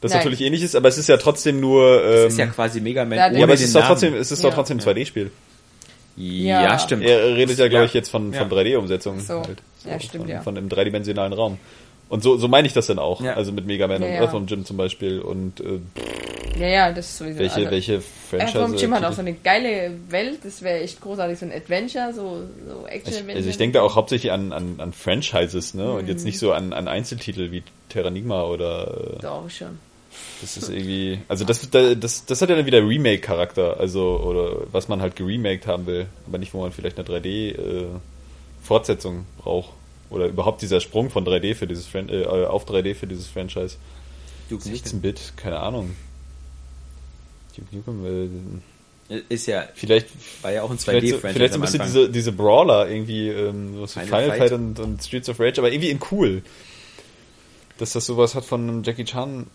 [0.00, 0.18] Das Nein.
[0.20, 2.04] natürlich ähnlich ist, aber es ist ja trotzdem nur.
[2.04, 4.14] Ähm, Das ist ja quasi Mega Man Ja, ohne ja, aber es ist doch trotzdem,
[4.14, 4.54] es ist doch Ja.
[4.54, 5.30] trotzdem ein 2D-Spiel.
[6.16, 6.78] Ja, Ja.
[6.78, 7.02] stimmt.
[7.04, 8.40] Er redet ja, glaube ich, jetzt von, Ja.
[8.40, 9.20] von 3D-Umsetzungen.
[9.20, 9.42] So.
[9.42, 9.58] Halt.
[9.84, 10.40] Ja, stimmt, von, ja.
[10.42, 11.58] Von einem dreidimensionalen Raum.
[12.08, 13.20] Und so, so meine ich das dann auch.
[13.20, 13.34] Ja.
[13.34, 14.20] Also mit Mega Man Ja, und ja.
[14.20, 15.80] Earthworm Jim zum Beispiel und äh,
[16.60, 17.38] Ja, ja, das ist sowieso.
[17.40, 18.58] welche, also, welche Franchise.
[18.58, 22.12] Earthworm Jim hat auch so eine geile Welt, das wäre echt großartig, so ein Adventure,
[22.14, 23.36] so, so ich, Action-Adventure.
[23.36, 25.92] also ich denke da auch hauptsächlich an, an, an Franchises, ne?
[25.94, 26.08] Und Mhm.
[26.08, 29.78] jetzt nicht so an, an Einzeltitel wie Terranigma oder äh, Doch, schon.
[30.40, 31.18] das ist irgendwie.
[31.28, 35.66] Also das, das, das hat ja dann wieder Remake-Charakter, also oder was man halt geremaked
[35.66, 39.70] haben will, aber nicht, wo man vielleicht eine 3D-Fortsetzung braucht.
[40.10, 43.76] Oder überhaupt dieser Sprung von 3D für dieses Fran äh, auf 3D für dieses Franchise.
[44.48, 45.96] Duke Nukem 16-Bit, keine Ahnung.
[47.56, 48.62] Duke Nukem,
[49.08, 50.08] äh, ist ja, vielleicht
[50.42, 53.28] war ja auch ein Vielleicht so, 2D-Franchise vielleicht so ein bisschen diese, diese Brawler irgendwie,
[53.28, 54.38] ähm, so Final Final, Fight.
[54.38, 56.42] Fight, und, und Streets of Rage, aber irgendwie in cool.
[57.78, 59.46] Dass das sowas hat von einem Jackie Chan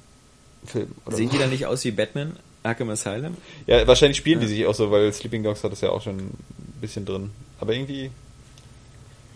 [0.65, 0.90] Film.
[1.10, 3.36] Sehen die dann nicht aus wie Batman, Arkham Asylum?
[3.65, 4.52] Ja, wahrscheinlich spielen die Ja.
[4.52, 6.38] sich auch so, weil Sleeping Dogs hat das ja auch schon ein
[6.80, 7.32] bisschen drin.
[7.60, 8.11] Aber irgendwie,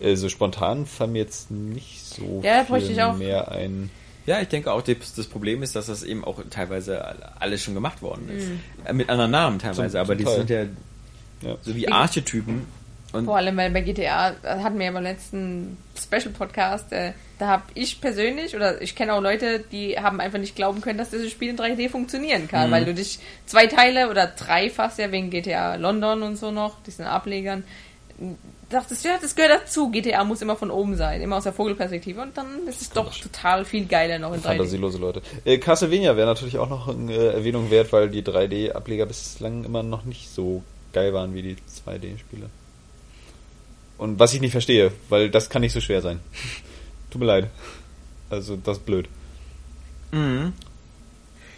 [0.00, 3.16] äh, so spontan fallen mir jetzt nicht so Ja, bräuchte ich auch.
[3.16, 3.90] mehr ein.
[4.26, 8.02] Ja, ich denke auch, das, Problem ist, dass das eben auch teilweise alles schon gemacht
[8.02, 8.48] worden ist.
[8.84, 10.36] Äh, Mit anderen Namen teilweise, Zum- aber zum die Teil.
[10.36, 10.62] sind ja
[11.42, 11.56] Ja.
[11.62, 12.66] so wie Archetypen.
[13.12, 17.62] Und Vor allem, weil bei GTA, hatten wir ja beim letzten Special-Podcast, äh, da habe
[17.74, 21.30] ich persönlich, oder ich kenne auch Leute, die haben einfach nicht glauben können, dass dieses
[21.30, 25.30] Spiel in 3D funktionieren kann, weil du dich zwei Teile oder drei fast ja wegen
[25.30, 27.62] GTA London und so noch, diesen Ablegern,
[28.68, 29.90] dachtest, ja, das gehört dazu.
[29.90, 33.16] GTA muss immer von oben sein, immer aus der Vogelperspektive und dann ist es doch
[33.16, 34.44] total viel geiler noch in 3D.
[34.44, 35.22] Fantasielose Leute.
[35.44, 39.82] Äh, Castlevania wäre natürlich auch noch eine äh, Erwähnung wert, weil die 3D-Ableger bislang immer
[39.82, 40.62] noch nicht so
[40.92, 41.56] geil waren wie die
[41.86, 42.48] 2D-Spiele.
[43.98, 46.20] Und was ich nicht verstehe, weil das kann nicht so schwer sein.
[47.10, 47.50] Tut mir leid.
[48.28, 49.08] Also, das ist blöd.
[50.12, 50.52] Mhm.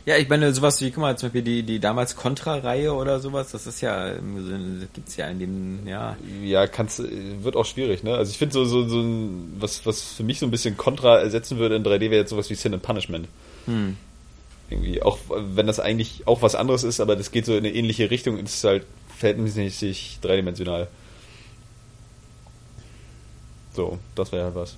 [0.09, 3.51] Ja, ich meine, sowas wie, guck mal, zum Beispiel die, die damals Contra-Reihe oder sowas,
[3.51, 6.17] das ist ja, ähm, das gibt's ja in dem, ja.
[6.43, 8.15] Ja, kannst, äh, wird auch schwierig, ne?
[8.15, 11.19] Also ich finde so, so, so ein, was, was für mich so ein bisschen Kontra
[11.19, 13.29] ersetzen würde in 3D wäre jetzt sowas wie Sin and Punishment.
[13.67, 13.99] Hm.
[14.71, 17.75] Irgendwie, auch wenn das eigentlich auch was anderes ist, aber das geht so in eine
[17.75, 20.89] ähnliche Richtung, es ist halt verhältnismäßig dreidimensional.
[23.75, 24.77] So, das wäre halt was.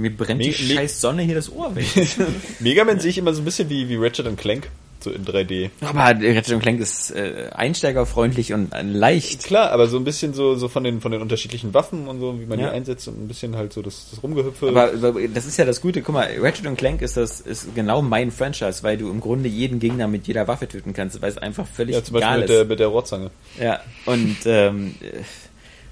[0.00, 1.86] Mir brennt die Me- me- scheiß Sonne hier das Ohr weg.
[2.60, 4.68] Mega Man sehe ich immer so ein bisschen wie, wie Ratchet Clank,
[5.02, 5.70] so in 3D.
[5.80, 9.44] Aber Ratchet Clank ist äh, einsteigerfreundlich und äh, leicht.
[9.44, 12.38] Klar, aber so ein bisschen so, so von den, von den unterschiedlichen Waffen und so,
[12.40, 12.68] wie man Ja.
[12.70, 14.68] die einsetzt und ein bisschen halt so das, das Rumgehüpfe.
[14.68, 16.02] Aber, aber das ist ja das Gute.
[16.02, 19.78] Guck mal, Ratchet Clank ist das ist genau mein Franchise, weil du im Grunde jeden
[19.80, 22.50] Gegner mit jeder Waffe töten kannst, weil es einfach völlig ja, zum Beispiel egal mit
[22.50, 22.56] ist.
[22.56, 23.30] der, mit der Rohrzange.
[23.60, 25.22] Ja, und ähm, äh,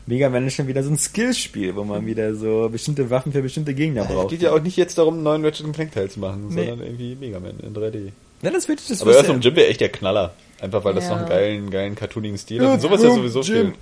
[0.08, 3.42] Mega Man ist schon wieder so ein Skillspiel, wo man wieder so bestimmte Waffen für
[3.42, 4.30] bestimmte Gegner Es braucht.
[4.30, 6.66] geht ja auch nicht jetzt darum, einen neuen Ratchet Clank Teil zu machen, Nee.
[6.66, 8.12] sondern irgendwie Mega Man in 3D.
[8.40, 10.32] Ja, das wird das Aber du- Jim wäre echt der Knaller.
[10.60, 11.10] Einfach weil das Ja.
[11.10, 12.74] noch einen geilen, geilen cartoonigen Stil hat.
[12.74, 13.54] Und sowas ja sowieso Jim.
[13.54, 13.64] viel.
[13.66, 13.74] Und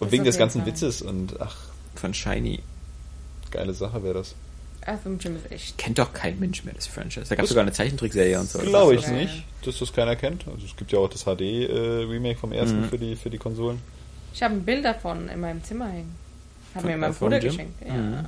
[0.00, 0.70] Das wegen des ganzen Fall.
[0.72, 1.56] Witzes und ach,
[1.94, 2.58] von Shiny.
[3.52, 4.34] geile Sache wäre das.
[4.84, 5.78] Earthworm Jim ist echt.
[5.78, 7.26] Kennt doch kein Mensch mehr das Franchise.
[7.28, 8.58] Da gab Das- es sogar eine Zeichentrickserie und so.
[8.58, 10.44] Glaube Das ich nicht, dass das keiner kennt.
[10.48, 12.84] Also es gibt ja auch das HD-Remake vom ersten Mhm.
[12.88, 13.78] für, die, für die Konsolen.
[14.34, 16.14] Ich habe ein Bild davon in meinem Zimmer hängen.
[16.74, 17.50] Hat mir mein Earthworm Bruder Jim?
[17.50, 17.74] geschenkt.
[17.86, 17.92] Ja.
[17.94, 18.18] Mhm.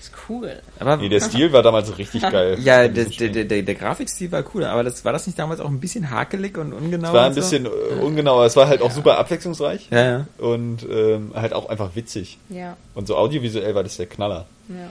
[0.00, 0.60] Ist cool.
[0.78, 0.80] so.
[0.84, 2.58] Aber Nee, der Stil war damals richtig geil.
[2.62, 5.60] ja, der, der, der, der, der Grafikstil war cool, aber das war das nicht damals
[5.60, 7.08] auch ein bisschen hakelig und ungenau?
[7.08, 7.40] Es war ein und so?
[7.40, 10.26] bisschen äh, ungenau, aber es war halt auch super abwechslungsreich Ja, ja.
[10.38, 12.38] und ähm, halt auch einfach witzig.
[12.48, 14.46] Ja, Und so audiovisuell war das der Knaller.
[14.68, 14.90] ja.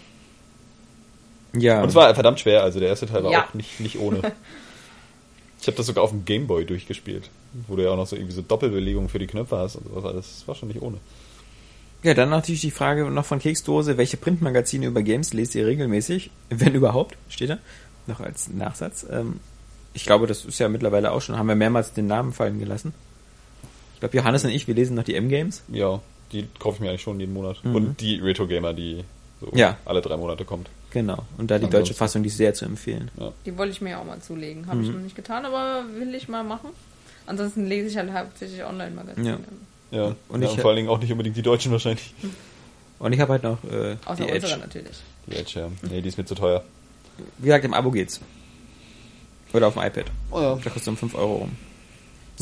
[1.53, 1.81] Ja.
[1.81, 3.43] Und es war verdammt schwer, also der erste Teil war Ja.
[3.43, 4.21] auch nicht, nicht ohne.
[5.61, 7.29] Ich habe das sogar auf dem Gameboy durchgespielt,
[7.67, 10.05] wo du ja auch noch so irgendwie so Doppelbelegungen für die Knöpfe hast und sowas.
[10.05, 10.35] alles.
[10.39, 10.97] Das war schon nicht ohne.
[12.03, 16.31] Ja, dann natürlich die Frage noch von Keksdose, welche Printmagazine über Games lest ihr regelmäßig?
[16.49, 17.59] Wenn überhaupt, steht da.
[18.07, 19.05] Noch als Nachsatz.
[19.09, 19.39] Ähm,
[19.93, 22.93] ich glaube, das ist ja mittlerweile auch schon, haben wir mehrmals den Namen fallen gelassen.
[23.93, 25.61] Ich glaube, Johannes und ich, wir lesen noch die M-Games.
[25.71, 26.01] Ja,
[26.31, 27.63] die kaufe ich mir eigentlich schon jeden Monat.
[27.63, 27.75] Mhm.
[27.75, 29.03] Und die Retro Gamer, die
[29.39, 29.77] so Ja.
[29.85, 30.69] alle drei Monate kommt.
[30.91, 31.25] Genau.
[31.37, 33.09] Und da die Ansonsten- deutsche Fassung, die ist sehr zu empfehlen.
[33.45, 34.67] Die wollte ich mir auch mal zulegen.
[34.67, 34.95] Habe ich Mhm.
[34.95, 36.69] noch nicht getan, aber will ich mal machen.
[37.25, 39.39] Ansonsten lese ich halt hauptsächlich Online-Magazine.
[39.91, 39.97] Ja.
[39.97, 42.13] Ja, Und ich- ja, und vor allen Dingen auch nicht unbedingt die Deutschen wahrscheinlich.
[42.99, 44.57] Und ich habe halt noch äh, Außer die unsere Edge.
[44.59, 44.97] natürlich.
[45.27, 45.69] Die Edge, ja.
[45.89, 46.63] Nee, die ist mir zu teuer.
[47.39, 48.19] Wie gesagt, im Abo geht's.
[49.53, 50.05] Oder auf dem iPad.
[50.29, 50.55] Oh ja.
[50.63, 51.51] Da kostet um 5 Euro rum.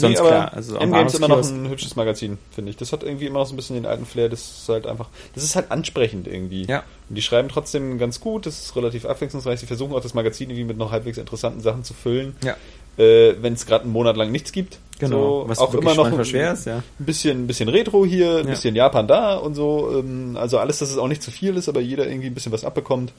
[0.01, 0.53] Nee, Sonst aber klar.
[0.53, 2.77] Also am M-Games ist immer noch ein hübsches Magazin, finde ich.
[2.77, 4.29] Das hat irgendwie immer noch so ein bisschen den alten Flair.
[4.29, 6.65] Das ist halt einfach, das ist halt ansprechend irgendwie.
[6.65, 6.83] Ja.
[7.09, 8.45] Und die schreiben trotzdem ganz gut.
[8.45, 9.59] Das ist relativ abwechslungsreich.
[9.59, 12.35] Sie versuchen auch das Magazin irgendwie mit noch halbwegs interessanten Sachen zu füllen.
[12.43, 12.55] Ja,
[12.97, 14.79] Äh, Wenn es gerade einen Monat lang nichts gibt.
[14.99, 15.43] genau.
[15.43, 16.77] So, Was auch immer noch ein, schwer ist, ja.
[16.99, 18.51] ein bisschen, ein bisschen Retro hier, ein Ja.
[18.51, 19.89] bisschen Japan da und so.
[19.99, 22.51] Ähm, also alles, dass es auch nicht zu viel ist, aber jeder irgendwie ein bisschen
[22.51, 23.13] was abbekommt.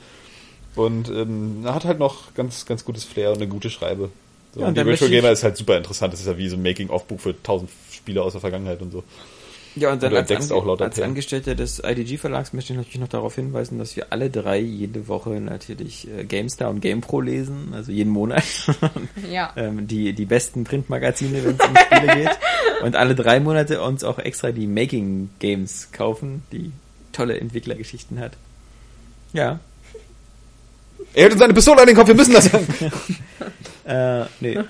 [0.77, 4.11] Und ähm, hat halt noch ganz, ganz gutes Flair und eine gute Schreibe.
[4.55, 6.13] So, Ja, und und die ich- Gamer ist halt super interessant.
[6.13, 9.05] Das ist ja wie so ein Making-of-Buch für tausend Spiele aus der Vergangenheit und so.
[9.77, 11.01] Ja, und dann du als, Ange auch lauter als.
[11.01, 15.31] Angestellter des IDG-Verlags möchte ich natürlich noch darauf hinweisen, dass wir alle drei jede Woche
[15.41, 18.43] natürlich äh, GameStar und GamePro lesen, also jeden Monat.
[19.31, 19.53] Ja.
[19.57, 22.39] ähm, die, die besten Printmagazine, wenn es um Spiele geht.
[22.83, 26.73] Und alle drei Monate uns auch extra die Making Games kaufen, die
[27.13, 28.33] tolle Entwicklergeschichten hat.
[29.33, 29.61] Ja,
[31.15, 32.67] Er hält uns eine Pistole an den Kopf, wir müssen das sagen.
[33.91, 34.59] äh, nee.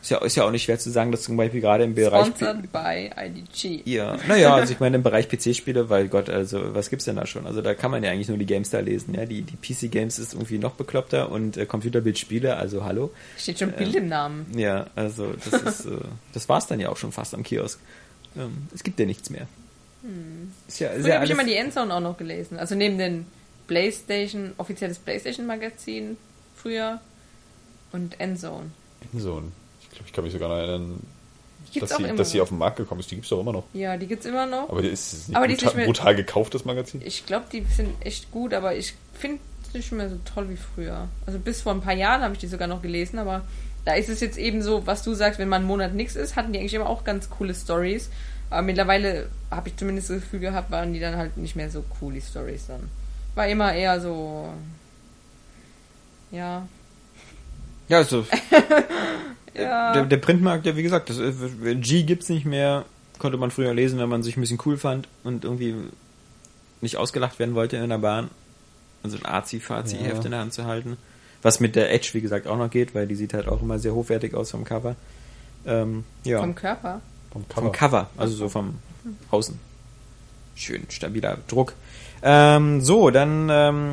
[0.00, 2.26] Ist ja, ist ja auch nicht schwer zu sagen, dass zum Beispiel gerade im Bereich...
[2.26, 3.82] Sponsored by IDG.
[3.84, 7.26] Ja, naja, also ich meine im Bereich PC-Spiele, weil Gott, also was gibt's denn da
[7.26, 7.46] schon?
[7.46, 9.26] Also da kann man ja eigentlich nur die GameStar lesen, ja.
[9.26, 13.10] Die, die PC-Games ist irgendwie noch bekloppter und äh, Computerbildspiele, also hallo.
[13.36, 14.46] Steht schon Bild im Namen.
[14.56, 15.98] Ja, also das ist, äh,
[16.32, 17.80] das war's dann ja auch schon fast am Kiosk.
[18.36, 19.48] Ähm, es gibt ja nichts mehr.
[20.68, 22.58] Ist ja, ist Früher ja habe ich immer die Endzone auch noch gelesen.
[22.58, 23.26] Also neben den
[23.66, 26.16] PlayStation, offizielles PlayStation-Magazin
[26.54, 27.00] früher
[27.92, 28.70] und Endzone.
[29.16, 29.42] So,
[29.82, 31.00] ich glaube, ich kann mich sogar noch erinnern,
[31.74, 33.10] Die dass, sie, dass sie auf den Markt gekommen ist.
[33.10, 33.64] Die gibt's doch immer noch.
[33.74, 34.68] Ja, die gibt's immer noch.
[34.70, 37.00] Aber die ist, nicht Aber die ist brutal, nicht mehr- brutal gekauft, das Magazin.
[37.04, 40.56] Ich glaube, die sind echt gut, aber ich finde es nicht mehr so toll wie
[40.56, 41.08] früher.
[41.26, 43.42] Also bis vor ein paar Jahren habe ich die sogar noch gelesen, aber
[43.84, 46.36] da ist es jetzt eben so, was du sagst, wenn man einen Monat nichts ist,
[46.36, 48.10] hatten die eigentlich immer auch ganz coole Stories.
[48.50, 51.84] Aber mittlerweile habe ich zumindest das Gefühl gehabt, waren die dann halt nicht mehr so
[52.00, 52.88] cool, die Stories dann.
[53.34, 54.48] War immer eher so.
[56.30, 56.66] Ja.
[57.88, 58.26] Ja, also
[59.54, 59.92] Ja.
[59.92, 62.84] der, der Printmarkt, ja wie gesagt, das, äh, G gibt's nicht mehr,
[63.18, 65.74] konnte man früher lesen, wenn man sich ein bisschen cool fand und irgendwie
[66.80, 68.30] nicht ausgelacht werden wollte in der Bahn.
[69.02, 70.24] Also ein Azi-Fazi-Heft Ja.
[70.24, 70.96] in der Hand zu halten.
[71.42, 73.78] Was mit der Edge, wie gesagt, auch noch geht, weil die sieht halt auch immer
[73.80, 74.94] sehr hochwertig aus vom Cover.
[75.66, 76.40] Ähm, ja.
[76.40, 77.00] Vom Körper.
[77.32, 78.78] Vom Vom Cover, also so vom
[79.30, 79.58] Außen.
[80.54, 81.74] Schön stabiler Druck.
[82.22, 83.92] Ähm, so, dann ähm,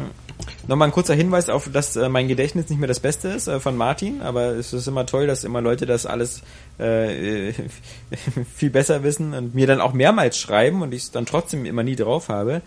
[0.68, 3.60] nochmal ein kurzer Hinweis auf, dass äh, mein Gedächtnis nicht mehr das Beste ist äh,
[3.60, 6.41] von Martin, aber es ist immer toll, dass immer Leute das alles
[6.77, 7.53] äh,
[8.56, 11.84] viel besser wissen und mir dann auch mehrmals schreiben und ich es dann trotzdem immer
[11.84, 12.61] nie drauf habe.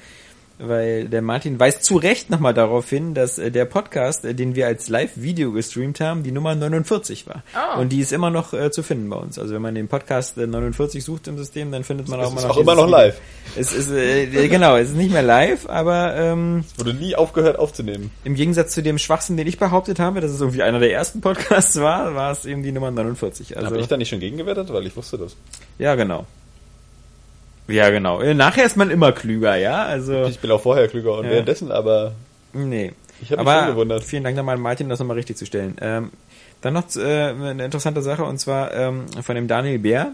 [0.58, 4.56] Weil der Martin weist zu Recht nochmal darauf hin, dass äh, der Podcast, äh, den
[4.56, 7.44] wir als Live-Video gestreamt haben, die Nummer 49 war.
[7.54, 7.80] Oh.
[7.80, 9.38] Und die ist immer noch äh, zu finden bei uns.
[9.38, 12.30] Also wenn man den Podcast äh, 49 sucht im System, dann findet man Es auch
[12.32, 13.14] immer ist noch auch immer noch live.
[13.14, 13.60] Video.
[13.60, 17.58] Es ist, äh, äh, genau, es ist nicht mehr live, aber ähm, Wurde nie aufgehört
[17.58, 18.10] aufzunehmen.
[18.24, 21.20] im Gegensatz zu dem Schwachsinn, den ich behauptet habe, dass es irgendwie einer der ersten
[21.20, 23.56] Podcasts war, war es eben die Nummer 49.
[23.56, 24.72] Also, Habe ich da nicht schon gegengewertet?
[24.72, 25.36] Weil ich wusste das.
[25.78, 26.26] ja, genau.
[27.68, 28.20] Ja, genau.
[28.20, 31.32] Äh, Nachher ist man immer klüger, ja, also, Ich bin auch vorher klüger und Ja.
[31.32, 32.12] währenddessen, aber
[32.52, 32.92] nee.
[33.20, 34.04] ich habe mich schon gewundert.
[34.04, 35.76] vielen Dank nochmal an Martin, das nochmal richtig zu stellen.
[35.80, 36.10] Ähm,
[36.60, 40.12] dann noch äh, eine interessante Sache und zwar ähm, von dem Daniel Bär.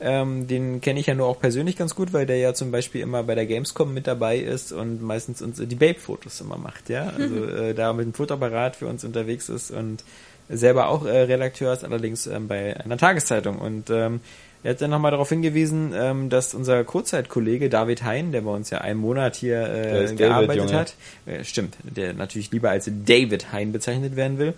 [0.00, 3.00] Ähm, den kenne ich ja nur auch persönlich ganz gut, weil der ja zum Beispiel
[3.00, 6.88] immer bei der Gamescom mit dabei ist und meistens uns äh, die Babe-Fotos immer macht,
[6.88, 7.12] ja.
[7.18, 10.04] Also äh, da mit dem Fotoapparat für uns unterwegs ist und
[10.48, 13.58] selber auch äh, Redakteur ist, allerdings ähm, bei einer Tageszeitung.
[13.58, 14.20] Und ähm,
[14.62, 18.70] er hat dann nochmal darauf hingewiesen, ähm, dass unser Kurzzeitkollege David Hein, der bei uns
[18.70, 20.78] ja einen Monat hier äh, David, gearbeitet Junge.
[20.78, 20.94] hat,
[21.26, 24.54] äh, stimmt, der natürlich lieber als David Hein bezeichnet werden will,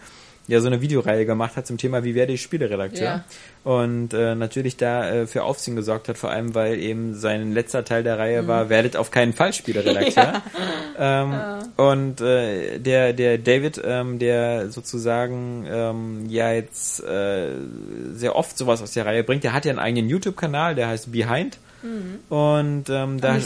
[0.51, 3.03] ja so eine Videoreihe gemacht hat zum Thema Wie werde ich Spieleredakteur?
[3.03, 3.25] Ja.
[3.63, 7.85] Und äh, natürlich da äh, für Aufsehen gesorgt hat, vor allem weil eben sein letzter
[7.85, 10.43] Teil der Reihe war, werdet auf keinen Fall Spieleredakteur.
[10.99, 11.35] ähm,
[11.77, 17.49] Und äh, der, der David, ähm, der sozusagen ähm, ja jetzt äh,
[18.13, 21.13] sehr oft sowas aus der Reihe bringt, der hat ja einen eigenen YouTube-Kanal, der heißt
[21.13, 21.59] Behind.
[22.29, 23.39] Und ähm, da,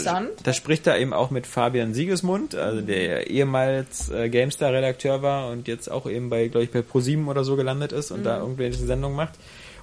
[0.43, 5.67] da spricht er eben auch mit Fabian Siegesmund, also der ehemals äh, GameStar-Redakteur war und
[5.67, 8.23] jetzt auch eben bei, glaube ich, bei ProSieben oder so gelandet ist und Mhm.
[8.25, 9.33] da irgendwelche Sendungen macht.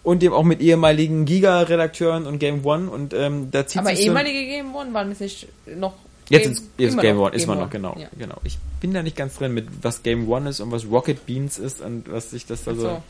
[0.03, 3.99] Und eben auch mit ehemaligen Giga-Redakteuren und Game One und ähm, da zieht Aber sich
[4.01, 5.47] so ehemalige Game One waren es nicht
[5.77, 5.95] noch.
[6.29, 8.09] Jetzt ist jetzt Game One, ist man noch, genau, Ja.
[8.19, 8.37] genau.
[8.45, 11.59] Ich bin da nicht ganz drin mit, was Game One ist und was Rocket Beans
[11.59, 13.03] ist und was sich das da so, so.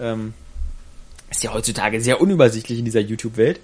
[0.00, 0.34] ähm,
[1.30, 3.60] ist ja heutzutage sehr unübersichtlich in dieser YouTube-Welt.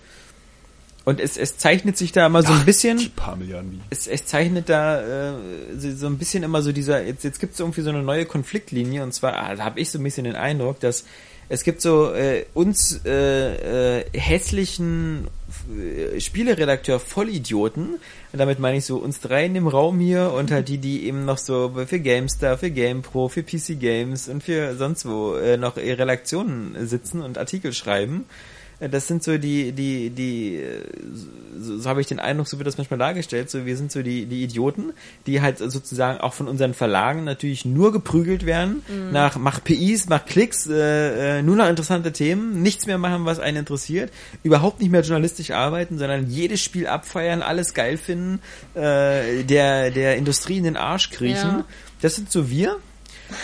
[1.06, 3.80] Und es, es zeichnet sich da immer so ein bisschen, Die paar Milliarden wie.
[3.90, 5.34] es, es zeichnet da äh,
[5.78, 8.26] so, so ein bisschen immer so dieser, jetzt, jetzt gibt es irgendwie so eine neue
[8.26, 11.04] Konfliktlinie und zwar, ah, da habe ich so ein bisschen den Eindruck, dass
[11.48, 15.28] es gibt so äh, uns äh, äh, hässlichen
[15.78, 18.00] äh, Spieleredakteur Vollidioten,
[18.32, 21.06] und damit meine ich so uns drei in dem Raum hier und halt die, die
[21.06, 25.56] eben noch so für GameStar, für GamePro, für PC Games und für sonst wo äh,
[25.56, 28.24] noch Redaktionen sitzen und Artikel schreiben.
[28.80, 30.82] Äh, Das sind so die, die, die, äh,
[31.58, 34.02] so, so habe ich den Eindruck, so wird das manchmal dargestellt, so wir sind so
[34.02, 34.92] die, die Idioten,
[35.26, 38.82] die halt sozusagen auch von unseren Verlagen natürlich nur geprügelt werden,
[39.12, 43.38] nach mach PIs, mach Klicks, äh, äh, nur noch interessante Themen, nichts mehr machen, was
[43.38, 44.12] einen interessiert,
[44.42, 48.40] überhaupt nicht mehr journalistisch arbeiten, sondern jedes Spiel abfeiern, alles geil finden,
[48.74, 51.58] äh, der, der Industrie in den Arsch kriechen.
[51.58, 51.64] Ja.
[52.02, 52.76] Das sind so wir.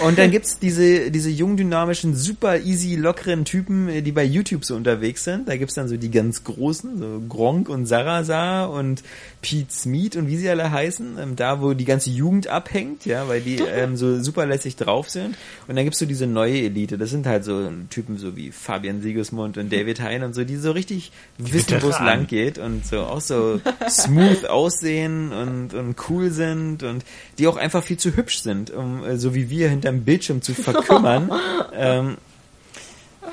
[0.05, 4.65] Und dann gibt's diese, diese jung dynamischen, super easy, lockeren Typen, äh, die bei YouTube
[4.65, 5.49] so unterwegs sind.
[5.49, 9.03] Da gibt's dann so die ganz großen, so Gronk und Sarasa und
[9.41, 11.19] Pete Smith und wie sie alle heißen.
[11.19, 15.11] Ähm, da, wo die ganze Jugend abhängt, ja, weil die ähm, so super lässig drauf
[15.11, 15.37] sind.
[15.67, 16.97] Und dann gibt's so diese neue Elite.
[16.97, 20.57] Das sind halt so Typen so wie Fabian Siegesmund und David Hein und so, die
[20.57, 25.97] so richtig wissen, wo es lang geht und so auch so smooth aussehen und, und
[26.09, 27.05] cool sind und
[27.39, 30.55] die auch einfach viel zu hübsch sind, um äh, so wie wir hinterm Bildschirm zu
[30.55, 31.31] verkümmern.
[31.75, 32.17] ähm,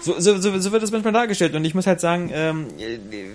[0.01, 2.67] so, so, so, wird das manchmal dargestellt und ich muss halt sagen, ähm,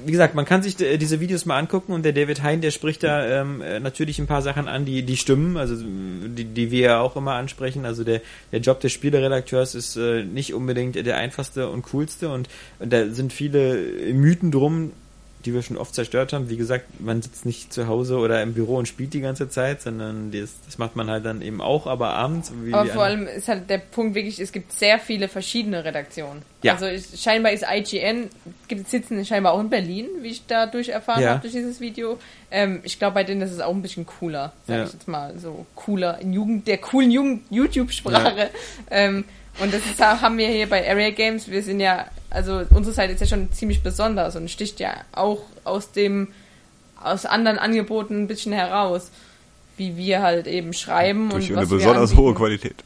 [0.05, 2.71] wie gesagt, man kann sich äh, diese Videos mal angucken und der David Hein, der
[2.71, 6.71] spricht da ähm, äh, natürlich ein paar Sachen an, die die stimmen, also die, die
[6.71, 7.85] wir ja auch immer ansprechen.
[7.85, 12.49] Also der, der Job des Spieleredakteurs ist äh, nicht unbedingt der einfachste und coolste und,
[12.79, 13.77] und da sind viele
[14.15, 14.93] Mythen drum,
[15.45, 16.49] die wir schon oft zerstört haben.
[16.49, 19.83] Wie gesagt, man sitzt nicht zu Hause oder im Büro und spielt die ganze Zeit,
[19.83, 22.53] sondern das, das macht man halt dann eben auch, aber abends.
[22.73, 26.43] Aber vor allem ist halt der Punkt wirklich, es gibt sehr viele verschiedene Redaktionen.
[26.63, 26.73] Ja.
[26.73, 28.31] Also ich, scheinbar ist IGN,
[28.69, 31.31] gibt, sitzen scheinbar auch in Berlin, wie ich dadurch erfahren Ja.
[31.31, 32.19] habe durch dieses Video.
[32.51, 34.85] Ähm, ich glaube, bei denen ist es auch ein bisschen cooler, sag Ja.
[34.85, 35.39] ich jetzt mal.
[35.39, 38.51] So cooler in Jugend, der coolen Jugend YouTube-Sprache.
[38.91, 39.25] Ähm,
[39.61, 43.13] und das ist, haben wir hier bei Area Games, wir sind ja, also unsere Seite
[43.13, 46.29] ist ja schon ziemlich besonders und sticht ja auch aus dem,
[47.01, 49.11] aus anderen Angeboten ein bisschen heraus,
[49.77, 52.77] wie wir halt eben schreiben Durch und eine besonders hohe Qualität.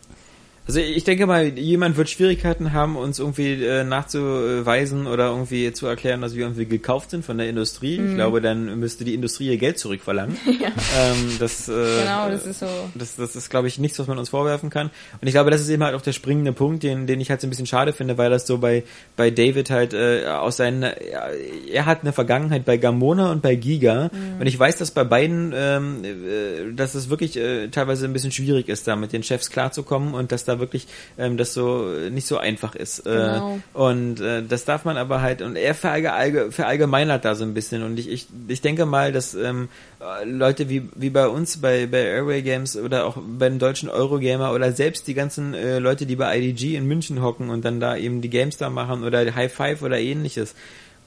[0.68, 5.86] Also ich denke mal, jemand wird Schwierigkeiten haben, uns irgendwie äh, nachzuweisen oder irgendwie zu
[5.86, 7.98] erklären, dass wir irgendwie gekauft sind von der Industrie.
[7.98, 8.10] Mhm.
[8.10, 10.36] Ich glaube, dann müsste die Industrie ihr Geld zurückverlangen.
[10.46, 12.66] ähm, das, äh, Genau, das ist so.
[12.94, 14.90] Das, das ist, glaube ich, nichts, was man uns vorwerfen kann.
[15.22, 17.40] Und ich glaube, das ist eben halt auch der springende Punkt, den, den ich halt
[17.40, 18.84] so ein bisschen schade finde, weil das so bei,
[19.16, 21.30] bei David halt äh, aus seinen, ja,
[21.72, 24.10] er hat eine Vergangenheit bei Gamona und bei Giga.
[24.38, 28.32] Und ich weiß, dass bei beiden, ähm, äh, dass es wirklich äh, teilweise ein bisschen
[28.32, 30.86] schwierig ist, da mit den Chefs klarzukommen und dass da wirklich
[31.18, 33.04] ähm, das so äh, nicht so einfach ist.
[33.04, 33.58] Genau.
[33.74, 37.54] Äh, und äh, das darf man aber halt, und er verallge- verallgemeinert da so ein
[37.54, 37.82] bisschen.
[37.82, 39.68] Und ich, ich, ich denke mal, dass ähm,
[40.00, 43.88] äh, Leute wie, wie bei uns bei, bei Airway Games oder auch bei den deutschen
[43.88, 47.80] Eurogamer oder selbst die ganzen äh, Leute, die bei IDG in München hocken und dann
[47.80, 50.54] da eben die Games da machen oder High Five oder ähnliches.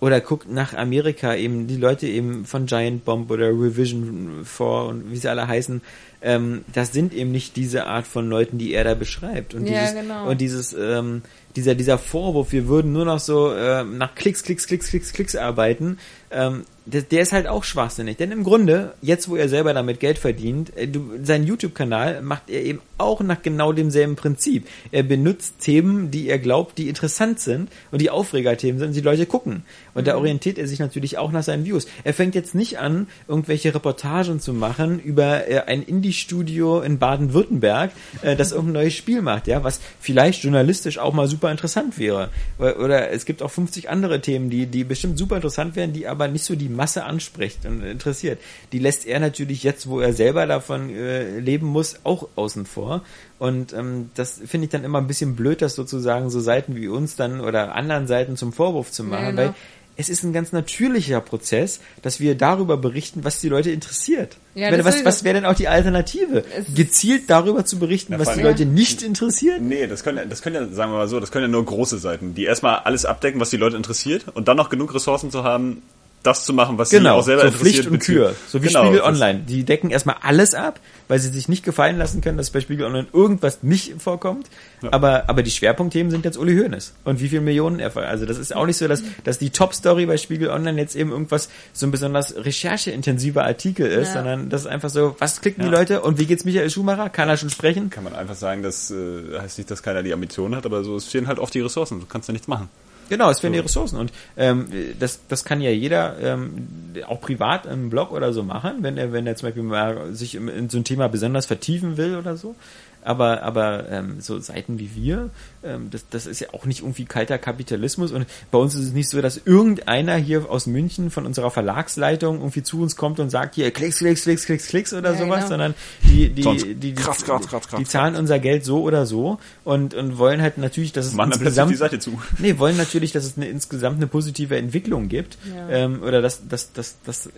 [0.02, 5.12] Oder guckt nach Amerika eben, die Leute eben von Giant Bomb oder Revision 4 und
[5.12, 5.82] wie sie alle heißen,
[6.24, 9.54] ähm, das sind eben nicht diese Art von Leuten, die er da beschreibt.
[9.54, 10.30] Und Ja, dieses, genau.
[10.30, 11.22] und dieses, ähm,
[11.56, 15.36] dieser, dieser Vorwurf, wir würden nur noch so ähm, nach Klicks, Klicks, Klicks, Klicks, Klicks
[15.36, 15.98] arbeiten,
[16.30, 18.18] ähm, der, der ist halt auch schwachsinnig.
[18.18, 22.50] Denn im Grunde, jetzt wo er selber damit Geld verdient, äh, du, seinen YouTube-Kanal macht
[22.50, 24.68] er eben auch nach genau demselben Prinzip.
[24.92, 29.02] Er benutzt Themen, die er glaubt, die interessant sind und die Aufregerthemen sind, und die
[29.02, 29.64] Leute gucken.
[29.94, 31.88] Und da orientiert er sich natürlich auch nach seinen Views.
[32.03, 37.92] Er fängt jetzt nicht an, irgendwelche Reportagen zu machen über äh, ein Indie-Studio in Baden-Württemberg,
[38.22, 42.30] äh, das irgendein neues Spiel macht, ja, was vielleicht journalistisch auch mal super interessant wäre.
[42.58, 46.08] Oder, oder es gibt auch 50 andere Themen, die, die bestimmt super interessant wären, die
[46.08, 48.40] aber nicht so die Masse anspricht und interessiert.
[48.72, 53.02] Die lässt er natürlich jetzt, wo er selber davon äh, leben muss, auch außen vor.
[53.40, 56.88] Und ähm, das finde ich dann immer ein bisschen blöd, das sozusagen so Seiten wie
[56.88, 59.42] uns dann oder anderen Seiten zum Vorwurf zu machen, genau.
[59.42, 59.53] weil
[60.02, 64.38] es ist ein ganz natürlicher Prozess, dass wir darüber berichten, was die Leute interessiert.
[64.56, 66.44] Ja, meine, was, was wäre denn auch die Alternative?
[66.76, 69.62] Gezielt darüber zu berichten, Ja, was die Leute nicht interessiert?
[69.62, 72.00] Nee, das können, das können ja, sagen wir mal so, das können ja nur große
[72.00, 75.44] Seiten, die erstmal alles abdecken, was die Leute interessiert und dann noch genug Ressourcen zu
[75.44, 75.82] haben,
[76.24, 77.74] das zu machen, was sie Genau, auch selber so interessiert.
[77.75, 78.35] Pflicht und bezieh- Kür.
[78.48, 79.40] So wie Genau, Spiegel Online.
[79.40, 82.85] Die decken erstmal alles ab, weil sie sich nicht gefallen lassen können, dass bei Spiegel
[82.85, 84.48] Online irgendwas nicht vorkommt.
[84.91, 86.93] Aber, aber die Schwerpunktthemen sind jetzt Uli Hoeneß.
[87.06, 89.50] Und wie viel Millionen er ver- Also das ist auch nicht so, dass, dass die
[89.50, 94.14] Top-Story bei Spiegel Online jetzt eben irgendwas so ein besonders rechercheintensiver Artikel ist, Ja.
[94.14, 95.77] sondern das ist einfach so, was klicken die Ja.
[95.77, 97.09] Leute und wie geht's Michael Schumacher?
[97.09, 97.90] Kann er schon sprechen?
[97.90, 100.95] Kann man einfach sagen, das äh, heißt nicht, dass keiner die Ambition hat, aber so
[100.95, 102.00] es fehlen halt oft die Ressourcen.
[102.00, 102.69] Du kannst ja nichts machen.
[103.11, 104.67] Genau, es fehlen die Ressourcen und ähm,
[104.98, 106.69] das, das kann ja jeder ähm,
[107.09, 110.35] auch privat im Blog oder so machen, wenn er, wenn er zum Beispiel mal sich
[110.35, 112.56] in, in so ein Thema besonders vertiefen will oder so.
[113.04, 115.30] Aber, aber ähm, so Seiten wie wir,
[115.64, 118.94] ähm, das, das ist ja auch nicht irgendwie kalter Kapitalismus und bei uns ist es
[118.94, 123.30] nicht so, dass irgendeiner hier aus München von unserer Verlagsleitung irgendwie zu uns kommt und
[123.30, 125.48] sagt, hier Klicks, Klicks, Klicks, Klicks, Klicks oder Ja, sowas, genau.
[125.48, 125.74] sondern
[126.04, 129.06] die, die, Sonst die, die, Kraft, Kraft, Kraft, die Kraft, zahlen unser Geld so oder
[129.06, 132.22] so und, und wollen halt natürlich, dass es dann plötzlich die Seite zu.
[132.38, 135.38] Nee, wollen natürlich, dass es eine insgesamt eine positive Entwicklung gibt.
[135.56, 135.70] Ja.
[135.70, 137.30] Ähm, oder dass, dass, dass, dass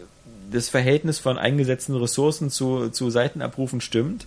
[0.51, 4.25] das Verhältnis von eingesetzten Ressourcen zu, zu Seitenabrufen stimmt.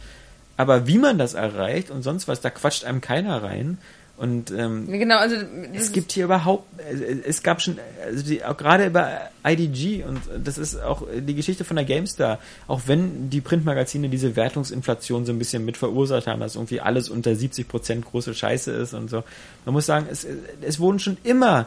[0.57, 3.79] Aber wie man das erreicht und sonst was, da quatscht einem keiner rein.
[4.19, 5.37] Und ähm, Genau, also
[5.75, 10.21] es gibt hier überhaupt, äh, es gab schon, also die, auch gerade über IDG und
[10.43, 15.33] das ist auch die Geschichte von der GameStar, auch wenn die Printmagazine diese Wertungsinflation so
[15.33, 19.11] ein bisschen mit verursacht haben, dass irgendwie alles unter 70 Prozent große Scheiße ist und
[19.11, 19.23] so.
[19.67, 20.27] Man muss sagen, es,
[20.63, 21.67] es wurden schon immer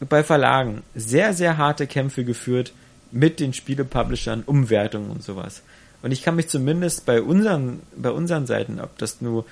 [0.00, 2.72] bei Verlagen sehr, sehr harte Kämpfe geführt
[3.12, 5.62] mit den Spielepublishern um Wertungen und sowas.
[6.02, 9.44] Und ich kann mich zumindest bei unseren, bei unseren Seiten, ob das nur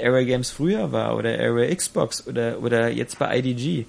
[0.00, 3.86] Area Games früher war oder Area Xbox oder, oder jetzt bei IDG,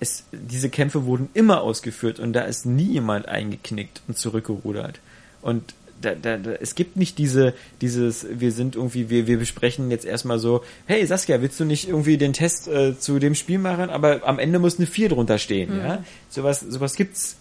[0.00, 5.00] es, diese Kämpfe wurden immer ausgeführt und da ist nie jemand eingeknickt und zurückgerudert.
[5.40, 9.90] Und da, da, da, es gibt nicht diese, dieses, wir sind irgendwie, wir, wir besprechen
[9.90, 13.58] jetzt erstmal so, hey Saskia, willst du nicht irgendwie den Test äh, zu dem Spiel
[13.58, 16.04] machen, aber am Ende muss eine 4 drunter stehen, ja?
[16.28, 17.36] Sowas, sowas gibt's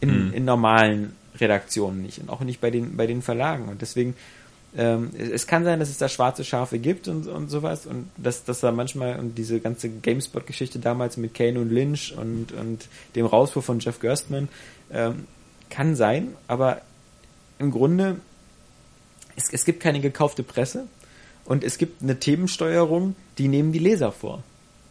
[0.00, 3.68] in, in normalen Redaktionen nicht und auch nicht bei den, bei den Verlagen.
[3.68, 4.14] Und deswegen,
[4.76, 8.44] ähm, es, kann sein, dass es da schwarze Schafe gibt und, und sowas und dass,
[8.44, 13.26] dass da manchmal und diese ganze GameSpot-Geschichte damals mit Kane und Lynch und, und dem
[13.26, 14.48] Rauswurf von Jeff Gerstmann
[14.90, 15.26] ähm,
[15.68, 16.80] kann sein, aber
[17.58, 18.16] im Grunde,
[19.36, 20.86] es, es gibt keine gekaufte Presse
[21.44, 24.42] und es gibt eine Themensteuerung, die nehmen die Leser vor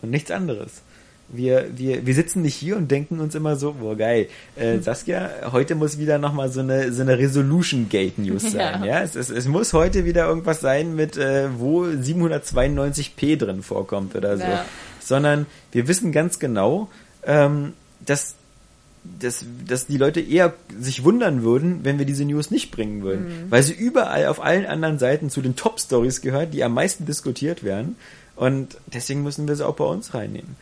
[0.02, 0.82] und nichts anderes.
[1.34, 5.30] Wir, wir, wir sitzen nicht hier und denken uns immer so, boah geil, äh, Saskia,
[5.52, 8.84] heute muss wieder nochmal so eine, so eine Resolution Gate News sein.
[8.84, 9.02] Ja, Ja.
[9.02, 14.38] Es, es, es muss heute wieder irgendwas sein mit, äh, wo 792p drin vorkommt oder
[14.38, 14.44] so.
[14.44, 14.66] Ja.
[15.00, 16.90] Sondern wir wissen ganz genau,
[17.26, 17.74] ähm,
[18.06, 18.36] dass
[19.04, 23.48] dass, dass die Leute eher sich wundern würden, wenn wir diese News nicht bringen würden.
[23.50, 27.64] Weil sie überall auf allen anderen Seiten zu den Top-Stories gehört, die am meisten diskutiert
[27.64, 27.96] werden.
[28.36, 30.56] Und deswegen müssen wir sie auch bei uns reinnehmen.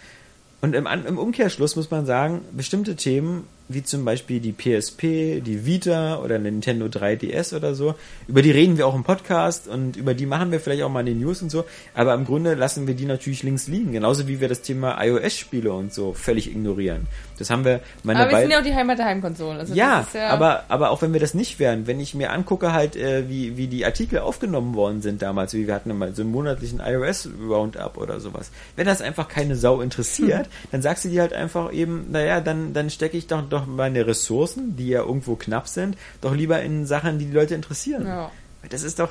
[0.61, 5.65] Und im, im Umkehrschluss muss man sagen, bestimmte Themen, wie zum Beispiel die PSP, die
[5.65, 7.95] Vita oder Nintendo 3DS oder so,
[8.27, 11.01] über die reden wir auch im Podcast und über die machen wir vielleicht auch mal
[11.01, 14.27] in den News und so, aber im Grunde lassen wir die natürlich links liegen, genauso
[14.27, 17.07] wie wir das Thema iOS-Spiele und so völlig ignorieren.
[17.37, 19.59] Das haben wir meine aber wir sind ja auch die Heimat der Heimkonsolen.
[19.59, 22.73] Also ja, ja, aber, aber auch wenn wir das nicht wären, wenn ich mir angucke
[22.73, 26.23] halt, äh, wie, wie die Artikel aufgenommen worden sind damals, wie wir hatten mal so
[26.23, 28.51] einen monatlichen iOS-Roundup oder sowas.
[28.75, 30.51] Wenn das einfach keine Sau interessiert, Hm.
[30.71, 34.07] dann sagst du dir halt einfach eben, naja, dann, dann stecke ich doch, doch meine
[34.07, 38.05] Ressourcen, die ja irgendwo knapp sind, doch lieber in Sachen, die die Leute interessieren.
[38.05, 38.31] Ja.
[38.69, 39.09] Das ist doch,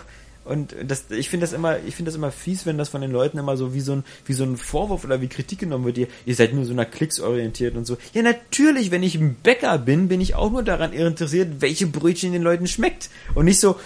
[0.49, 3.10] und das, ich finde das immer, ich finde das immer fies, wenn das von den
[3.10, 5.99] Leuten immer so wie so ein, wie so ein Vorwurf oder wie Kritik genommen wird.
[5.99, 7.99] Ihr, ihr seid nur so nach Klicks orientiert und so.
[8.15, 12.33] Ja, natürlich, wenn ich ein Bäcker bin, bin ich auch nur daran interessiert, welche Brötchen
[12.33, 13.10] den Leuten schmeckt.
[13.35, 13.77] Und nicht so,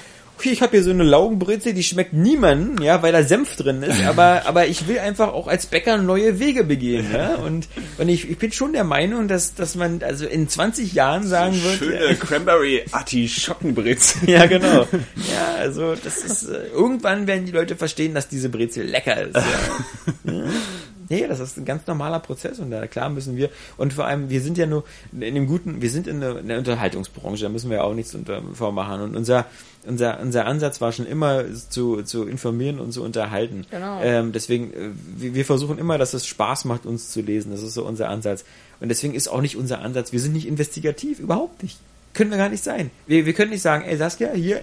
[0.42, 3.84] okay, ich habe hier so eine Laugenbrezel, die schmeckt niemandem, ja, weil da Senf drin
[3.84, 7.36] ist, aber, aber ich will einfach auch als Bäcker neue Wege begehen, ja.
[7.36, 11.28] Und, und ich, ich bin schon der Meinung, dass, dass man also in 20 Jahren
[11.28, 11.76] sagen wird.
[11.76, 14.22] Schöne Cranberry Artischockenbrezel.
[14.32, 14.86] Ja, genau.
[15.30, 19.36] Ja, also das ist äh, irgendwann werden die Leute verstehen, dass diese Brezel lecker ist.
[19.36, 20.32] Ja.
[21.08, 21.16] Ja.
[21.16, 24.30] Nee, das ist ein ganz normaler Prozess und da klar müssen wir und vor allem
[24.30, 27.48] wir sind ja nur in dem guten, wir sind in der, in der Unterhaltungsbranche, da
[27.48, 29.46] müssen wir ja auch nichts unter, vormachen und unser
[29.84, 33.66] unser unser Ansatz war schon immer zu zu informieren und zu unterhalten.
[33.70, 34.00] Genau.
[34.02, 37.50] Ähm, deswegen äh, wir, wir versuchen immer, dass es Spaß macht uns zu lesen.
[37.50, 38.44] Das ist so unser Ansatz
[38.80, 40.12] und deswegen ist auch nicht unser Ansatz.
[40.12, 41.78] Wir sind nicht investigativ, überhaupt nicht.
[42.14, 42.90] Können wir gar nicht sein.
[43.06, 44.62] Wir, wir können nicht sagen, ey Saskia, hier,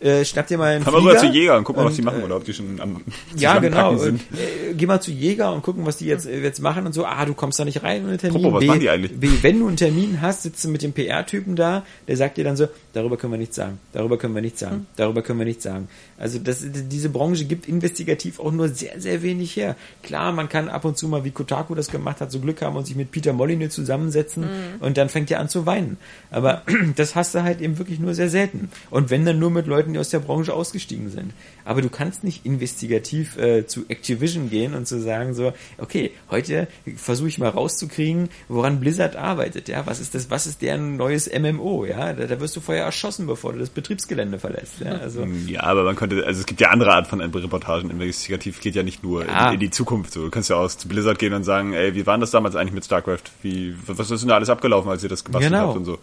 [0.00, 1.10] äh, schnapp dir mal einen wir Flieger.
[1.10, 2.80] rüber zu Jäger und gucken mal, was die Und, machen äh, oder ob die schon
[2.80, 3.00] am
[3.36, 3.96] Ja, genau.
[3.96, 4.20] sind.
[4.30, 6.92] Und, äh, geh mal zu Jäger und gucken, was die jetzt, äh, jetzt machen und
[6.92, 7.04] so.
[7.06, 8.36] Ah, du kommst da nicht rein ohne Termin.
[8.38, 9.18] Apropos, was B, machen die eigentlich?
[9.18, 12.44] B, wenn du einen Termin hast, sitzt du mit dem PR-Typen da, der sagt dir
[12.44, 14.86] dann so, darüber können wir nichts sagen, darüber können wir nichts sagen, Hm.
[14.96, 15.88] darüber können wir nichts sagen.
[16.18, 19.76] Also das, diese Branche gibt investigativ auch nur sehr, sehr wenig her.
[20.02, 22.76] Klar, man kann ab und zu mal, wie Kotaku das gemacht hat, so Glück haben
[22.76, 24.48] und sich mit Peter Molyneux zusammensetzen Mhm.
[24.80, 25.98] und dann fängt er an zu weinen.
[26.30, 26.62] Aber
[26.96, 28.70] das hast du halt eben wirklich nur sehr selten.
[28.90, 31.32] Und wenn dann nur mit Leuten, die aus der Branche ausgestiegen sind.
[31.64, 36.68] Aber du kannst nicht investigativ äh, zu Activision gehen und zu sagen so, okay, heute
[36.96, 41.28] versuche ich mal rauszukriegen, woran Blizzard arbeitet, ja, was ist das, was ist deren neues
[41.32, 45.24] MMO, ja, da, da wirst du vorher erschossen, bevor du das Betriebsgelände verlässt, ja, also
[45.46, 47.90] Ja, aber man könnte, also es gibt ja andere Art von Reportagen.
[47.90, 49.48] Investigativ geht ja nicht nur Ja.
[49.48, 50.12] in, in die Zukunft.
[50.12, 52.56] So, du kannst ja auch zu Blizzard gehen und sagen, ey, wie war das damals
[52.56, 53.22] eigentlich mit StarCraft?
[53.42, 55.68] Wie, was ist denn da alles abgelaufen, als ihr das gebastelt Genau.
[55.68, 55.98] habt und so?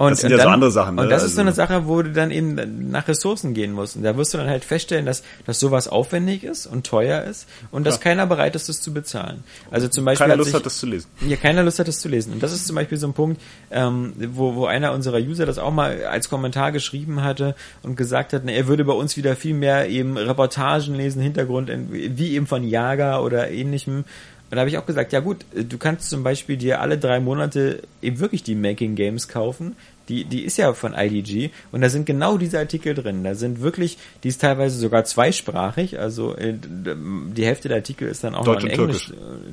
[0.00, 1.02] Und, Das sind und ja so andere Sachen, ne?
[1.02, 3.96] Und das ist so Also- eine Sache, wo du dann eben nach Ressourcen gehen musst.
[3.96, 7.46] Und da wirst du dann halt feststellen, dass, dass sowas aufwendig ist und teuer ist
[7.70, 9.44] und dass keiner bereit ist, das zu bezahlen.
[9.70, 11.06] Also zum Beispiel Keiner hat Lust sich, hat, das zu lesen.
[11.28, 12.32] ja, keiner Lust hat, das zu lesen.
[12.32, 15.58] Und das ist zum Beispiel so ein Punkt, ähm, wo, wo einer unserer User das
[15.58, 19.36] auch mal als Kommentar geschrieben hatte und gesagt hat, ne, er würde bei uns wieder
[19.36, 24.04] viel mehr eben Reportagen lesen, Hintergrund, wie eben von Jager oder ähnlichem.
[24.50, 26.98] Und da habe ich auch gesagt, ja gut, äh, du kannst zum Beispiel dir alle
[26.98, 29.76] drei Monate eben wirklich die Making Games kaufen.
[30.08, 33.22] Die, die ist ja von IDG und da sind genau diese Artikel drin.
[33.22, 38.24] Da sind wirklich, die ist teilweise sogar zweisprachig, also äh, die Hälfte der Artikel ist
[38.24, 39.12] dann auch Deutsch noch in Englisch,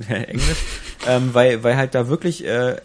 [0.10, 0.58] äh, Englisch
[1.08, 2.78] ähm, weil, weil halt da wirklich äh,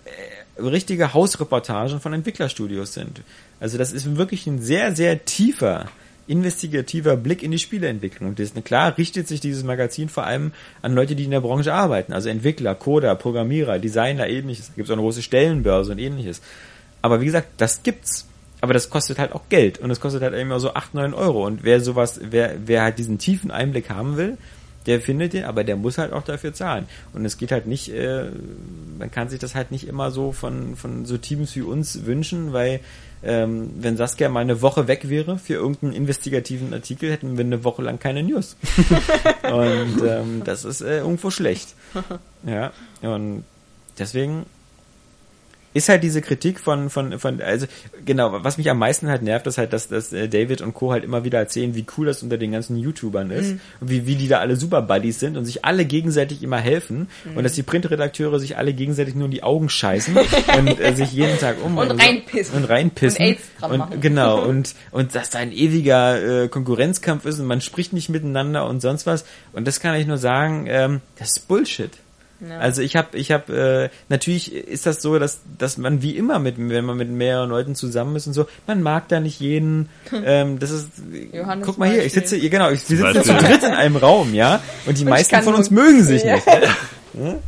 [0.58, 3.23] richtige Hausreportagen von Entwicklerstudios sind.
[3.58, 5.89] Also das ist wirklich ein sehr, sehr tiefer
[6.26, 8.31] investigativer Blick in die Spieleentwicklung.
[8.31, 11.41] Und das ist, klar richtet sich dieses Magazin vor allem an Leute, die in der
[11.41, 14.68] Branche arbeiten, also Entwickler, Coder, Programmierer, Designer, ähnliches.
[14.68, 16.41] Da gibt es auch eine große Stellenbörse und ähnliches.
[17.02, 18.28] Aber wie gesagt, das gibt's.
[18.60, 21.44] Aber das kostet halt auch Geld und das kostet halt immer so 8, 9 Euro.
[21.44, 24.39] Und wer sowas, wer, wer halt diesen tiefen Einblick haben will,
[24.86, 26.86] der findet den, aber der muss halt auch dafür zahlen.
[27.12, 28.31] Und es geht halt nicht, äh,
[28.99, 32.52] man kann sich das halt nicht immer so von, von so Teams wie uns wünschen,
[32.52, 32.81] weil
[33.25, 37.65] ähm, wenn Saskia mal eine Woche weg wäre für irgendeinen investigativen Artikel, hätten wir eine
[37.65, 38.57] Woche lang keine News.
[39.42, 41.75] und ähm, das ist äh, irgendwo schlecht.
[42.44, 43.44] Ja, und
[43.99, 44.47] deswegen
[45.75, 47.67] ist halt diese Kritik von, von, von, also
[48.05, 50.92] genau, was mich am meisten halt nervt, ist halt, dass, dass äh, David und Co.
[50.92, 53.60] halt immer wieder erzählen, wie cool das unter den ganzen YouTubern ist Mhm.
[53.81, 57.09] und wie, wie die da alle super Buddies sind und sich alle gegenseitig immer helfen
[57.25, 57.36] Mhm.
[57.39, 60.17] und dass die Printredakteure sich alle gegenseitig nur in die Augen scheißen
[60.59, 62.57] und äh, sich jeden Tag um Und reinpissen.
[62.57, 64.01] und reinpissen Und AIDS dran machen.
[64.01, 68.67] genau und und dass da ein ewiger äh, Konkurrenzkampf ist und man spricht nicht miteinander
[68.67, 71.91] und sonst was und das kann ich nur sagen, ähm, das ist Bullshit.
[72.49, 72.59] Ja.
[72.59, 76.39] Also ich habe, ich habe, äh, natürlich ist das so, dass, dass man wie immer
[76.39, 79.89] mit, wenn man mit mehreren Leuten zusammen ist und so, man mag da nicht jeden.
[80.25, 80.89] Ähm, das ist,
[81.33, 83.97] Johannes guck mal hier, ich sitze, hier, genau, ich, wir sitzen zu dritt in einem
[83.97, 86.35] Raum, ja, und die Und meisten von uns mögen sich Ja.
[86.35, 86.47] nicht.
[86.47, 87.39] Ja?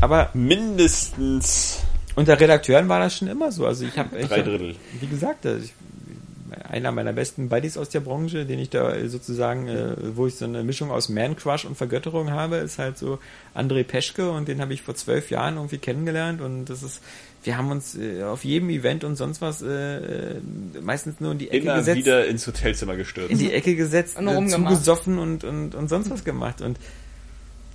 [0.00, 1.80] Aber Mindestens
[2.14, 3.66] unter Redakteuren war das schon immer so.
[3.66, 4.76] Also ich habe, drei hab, Drittel.
[5.00, 5.72] wie gesagt, also ich,
[6.68, 10.44] einer meiner besten Buddies aus der Branche, den ich da sozusagen, äh, wo ich so
[10.44, 13.18] eine Mischung aus Man-Crush und Vergötterung habe, ist halt so
[13.54, 17.02] André Peschke und den habe ich vor zwölf Jahren irgendwie kennengelernt und das ist,
[17.44, 20.40] wir haben uns äh, auf jedem Event und sonst was äh, äh,
[20.82, 23.30] meistens nur in die Ecke Immer gesetzt, wieder ins Hotelzimmer gestürzt.
[23.30, 24.74] in die Ecke gesetzt, Und äh, rumgemacht.
[24.74, 26.78] zugesoffen und, und, und sonst was gemacht und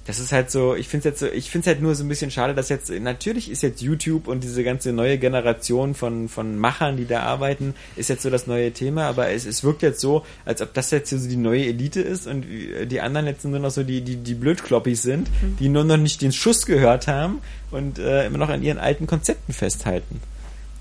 [0.06, 2.04] das ist halt so, ich finde es jetzt so, ich finde es halt nur so
[2.04, 6.30] ein bisschen schade, dass jetzt, natürlich ist jetzt YouTube und diese ganze neue Generation von,
[6.30, 9.82] von Machern, die da arbeiten, ist jetzt so das neue Thema, aber es, es wirkt
[9.82, 13.46] jetzt so, als ob das jetzt so die neue Elite ist und die anderen jetzt
[13.46, 15.28] nur noch so die, die, die Blödkloppis sind,
[15.60, 19.08] die nur noch nicht den Schuss gehört haben und äh, immer noch an ihren alten
[19.08, 20.22] Konzepten festhalten.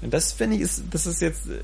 [0.03, 1.61] Und das finde ich ist, das ist jetzt, äh,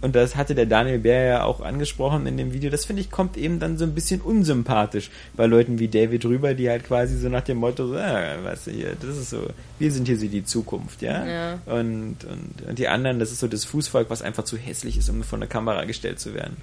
[0.00, 3.10] und das hatte der Daniel Bär ja auch angesprochen in dem Video, das finde ich
[3.10, 7.16] kommt eben dann so ein bisschen unsympathisch bei Leuten wie David rüber, die halt quasi
[7.18, 9.46] so nach dem Motto, so, ah, weißt du, hier, das ist so,
[9.78, 11.26] wir sind hier so die Zukunft, ja.
[11.26, 11.58] Ja.
[11.66, 15.08] Und, und, und die anderen, das ist so das Fußvolk, was einfach zu hässlich ist,
[15.08, 16.56] um vor eine Kamera gestellt zu werden.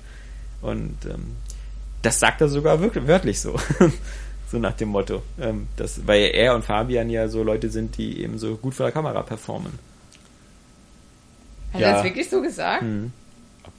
[0.62, 1.36] Und ähm,
[2.02, 3.60] das sagt er sogar wirklich, wörtlich so.
[4.52, 5.24] so nach dem Motto.
[5.42, 8.86] Ähm, das, weil er und Fabian ja so Leute sind, die eben so gut vor
[8.86, 9.74] der Kamera performen.
[11.74, 11.88] Hat Ja.
[11.88, 12.84] er das wirklich so gesagt?
[12.84, 13.12] Mhm.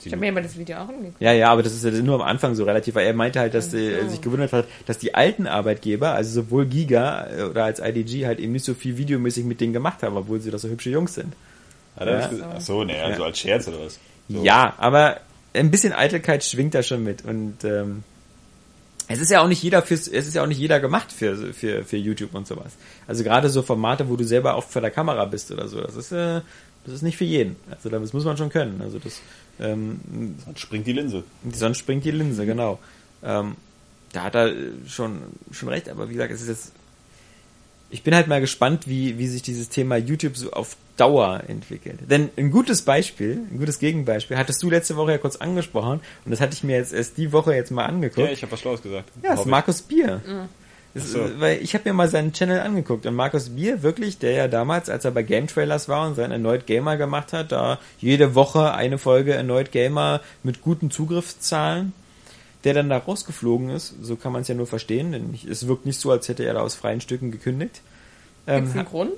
[0.05, 1.20] Ich habe mir aber das Video auch angeguckt.
[1.20, 3.55] Ja, ja, aber das ist ja nur am Anfang so relativ, weil er meinte halt,
[3.55, 3.76] dass Ach so.
[3.78, 8.26] er sich gewundert hat, dass die alten Arbeitgeber, also sowohl Giga äh, oder als IDG,
[8.26, 10.90] halt eben nicht so viel videomäßig mit denen gemacht haben, obwohl sie doch so hübsche
[10.90, 11.34] Jungs sind.
[11.97, 12.26] Hat er Ja.
[12.28, 12.52] gesagt?
[12.56, 13.26] Ach so, nee, also Ja.
[13.26, 13.98] als Scherz oder was?
[14.28, 14.42] So.
[14.44, 15.20] Ja, aber
[15.55, 18.02] ein bisschen Eitelkeit schwingt da schon mit und ähm,
[19.08, 21.52] es ist ja auch nicht jeder fürs, es ist ja auch nicht jeder gemacht für,
[21.55, 22.73] für, für YouTube und sowas.
[23.06, 25.94] Also gerade so Formate, wo du selber oft vor der Kamera bist oder so, das
[25.94, 26.40] ist, äh,
[26.84, 27.56] das ist nicht für jeden.
[27.70, 28.81] Also das muss man schon können.
[28.82, 29.20] Also das,
[29.60, 30.01] ähm,
[30.44, 31.25] Dann springt die Linse.
[31.52, 32.78] sonst springt die Linse, genau.
[33.23, 33.57] Ähm,
[34.12, 35.18] da hat er äh, schon,
[35.51, 36.73] schon recht, aber wie gesagt, es ist jetzt,
[37.91, 42.01] ich bin halt mal gespannt, wie, wie sich dieses Thema YouTube so auf Dauer entwickelt.
[42.10, 46.31] Denn ein gutes Beispiel, ein gutes Gegenbeispiel, hattest du letzte Woche ja kurz angesprochen und
[46.31, 48.26] das hatte ich mir jetzt erst die Woche jetzt mal angeguckt.
[48.26, 49.10] Ja, ich habe was Schlaues gesagt.
[49.23, 49.47] Ja, das ist.
[49.47, 50.49] Markus Bier.
[50.97, 51.20] Das so.
[51.39, 54.89] weil ich habe mir mal seinen Channel angeguckt und Markus Bier wirklich, der ja damals,
[54.89, 58.73] als er bei Game Trailers war und sein Erneut Gamer gemacht hat, da jede Woche
[58.73, 61.92] eine Folge Erneut Gamer mit guten Zugriffszahlen,
[62.65, 65.86] der dann da rausgeflogen ist, so kann man es ja nur verstehen, denn es wirkt
[65.86, 67.83] nicht so, als hätte er da aus freien Stücken gekündigt.
[68.47, 69.12] Ähm, Gibt's einen Grund?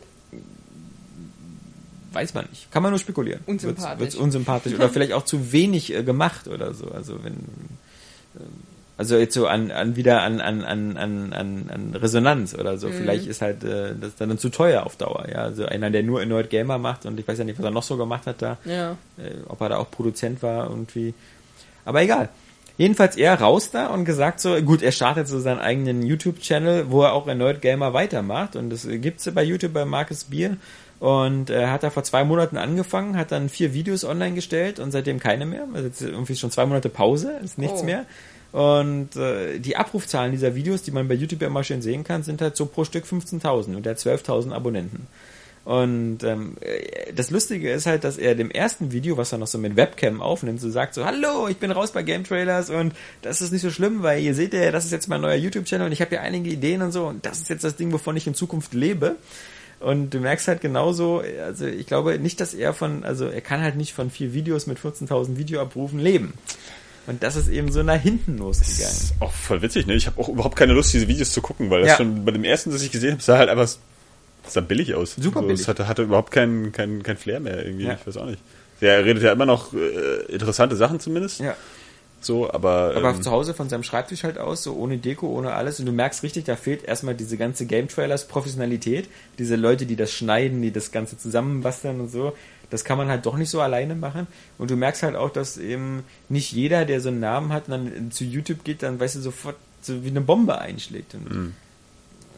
[2.12, 2.70] weiß man nicht.
[2.72, 3.40] Kann man nur spekulieren.
[3.46, 3.90] Unsympathisch.
[3.90, 6.90] Wird's, wird's unsympathisch oder vielleicht auch zu wenig äh, gemacht oder so.
[6.90, 8.46] Also wenn ähm,
[8.98, 12.88] also jetzt so an, an wieder an, an, an, an, an, an Resonanz oder so.
[12.90, 15.38] Vielleicht ist halt äh, das dann zu teuer auf Dauer, ja.
[15.38, 17.82] Also einer, der nur Erneut Gamer macht und ich weiß ja nicht, was er noch
[17.84, 18.96] so gemacht hat da, Ja.
[19.16, 21.14] äh, ob er da auch Produzent war irgendwie.
[21.86, 22.28] Aber egal.
[22.76, 27.02] Jedenfalls er raus da und gesagt so, gut, er startet so seinen eigenen YouTube-Channel, wo
[27.02, 30.56] er auch erneut Gamer weitermacht und das gibt's bei YouTube bei Marcus Bier
[31.00, 34.90] Und äh, hat da vor zwei Monaten angefangen, hat dann vier Videos online gestellt und
[34.90, 35.64] seitdem keine mehr.
[35.72, 37.84] Also jetzt irgendwie schon zwei Monate Pause, ist nichts Oh.
[37.84, 38.04] mehr.
[38.52, 42.22] Und äh, die Abrufzahlen dieser Videos, die man bei YouTube ja immer schön sehen kann,
[42.22, 45.06] sind halt so pro Stück 15.000 und er hat 12.000 Abonnenten.
[45.68, 49.48] Und ähm, äh, das Lustige ist halt, dass er dem ersten Video, was er noch
[49.48, 52.94] so mit Webcam aufnimmt, so sagt so, hallo, ich bin raus bei Game Trailers und
[53.20, 55.86] das ist nicht so schlimm, weil ihr seht ja, das ist jetzt mein neuer YouTube-Channel
[55.86, 58.16] und ich habe ja einige Ideen und so und das ist jetzt das Ding, wovon
[58.16, 59.16] ich in Zukunft lebe.
[59.80, 63.60] Und du merkst halt genauso, also ich glaube nicht, dass er von, also er kann
[63.60, 66.32] halt nicht von vier Videos mit 14.000 Videoabrufen leben.
[67.08, 68.82] Und das ist eben so nach hinten losgegangen.
[68.82, 69.94] Das ist auch voll witzig, ne?
[69.94, 71.96] Ich habe auch überhaupt keine Lust, diese Videos zu gucken, weil das Ja.
[71.96, 73.68] schon bei dem ersten, das ich gesehen habe, sah halt einfach
[74.46, 75.14] sah billig aus.
[75.16, 75.60] Super so, billig.
[75.62, 77.86] Es hatte, hatte überhaupt keinen kein, kein Flair mehr irgendwie.
[77.86, 77.94] Ja.
[77.94, 78.40] Ich weiß auch nicht.
[78.80, 81.40] Der redet ja immer noch äh, interessante Sachen zumindest.
[81.40, 81.56] Ja.
[82.20, 85.52] So, aber, Aber ähm, zu Hause von seinem Schreibtisch halt aus, so ohne Deko, ohne
[85.52, 85.78] alles.
[85.78, 89.08] Und du merkst richtig, da fehlt erstmal diese ganze Game Trailers Professionalität.
[89.38, 92.34] Diese Leute, die das schneiden, die das Ganze zusammenbasteln und so.
[92.70, 94.26] Das kann man halt doch nicht so alleine machen.
[94.58, 97.72] Und du merkst halt auch, dass eben nicht jeder, der so einen Namen hat und
[97.72, 101.14] dann zu YouTube geht, dann weißt du sofort so wie eine Bombe einschlägt.
[101.14, 101.54] Und, Mhm.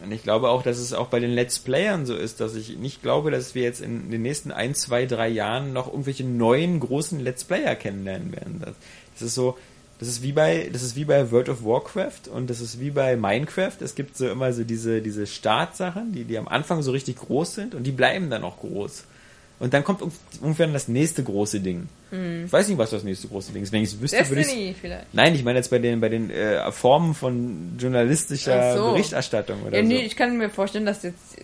[0.03, 2.77] und ich glaube auch, dass es auch bei den Let's Playern so ist, dass ich
[2.77, 6.79] nicht glaube, dass wir jetzt in den nächsten ein, zwei, drei Jahren noch irgendwelche neuen
[6.79, 8.61] großen Let's Player kennenlernen werden.
[8.63, 8.75] Das,
[9.15, 9.57] das ist so,
[9.99, 12.89] das ist wie bei, das ist wie bei World of Warcraft und das ist wie
[12.91, 13.73] bei Minecraft.
[13.81, 17.53] Es gibt so immer so diese, diese Startsachen, die, die am Anfang so richtig groß
[17.53, 19.03] sind und die bleiben dann auch groß.
[19.61, 20.01] Und dann kommt
[20.41, 21.87] ungefähr das nächste große Ding.
[22.11, 23.71] Ich weiß nicht, was das nächste große Ding ist.
[23.71, 25.13] Wenn ich es wüsste, würde ich vielleicht.
[25.13, 28.91] Nein, ich meine jetzt bei den bei den äh, Formen von journalistischer so.
[28.91, 30.01] Berichterstattung oder Ja, nee, so.
[30.01, 31.37] ich kann mir vorstellen, dass jetzt.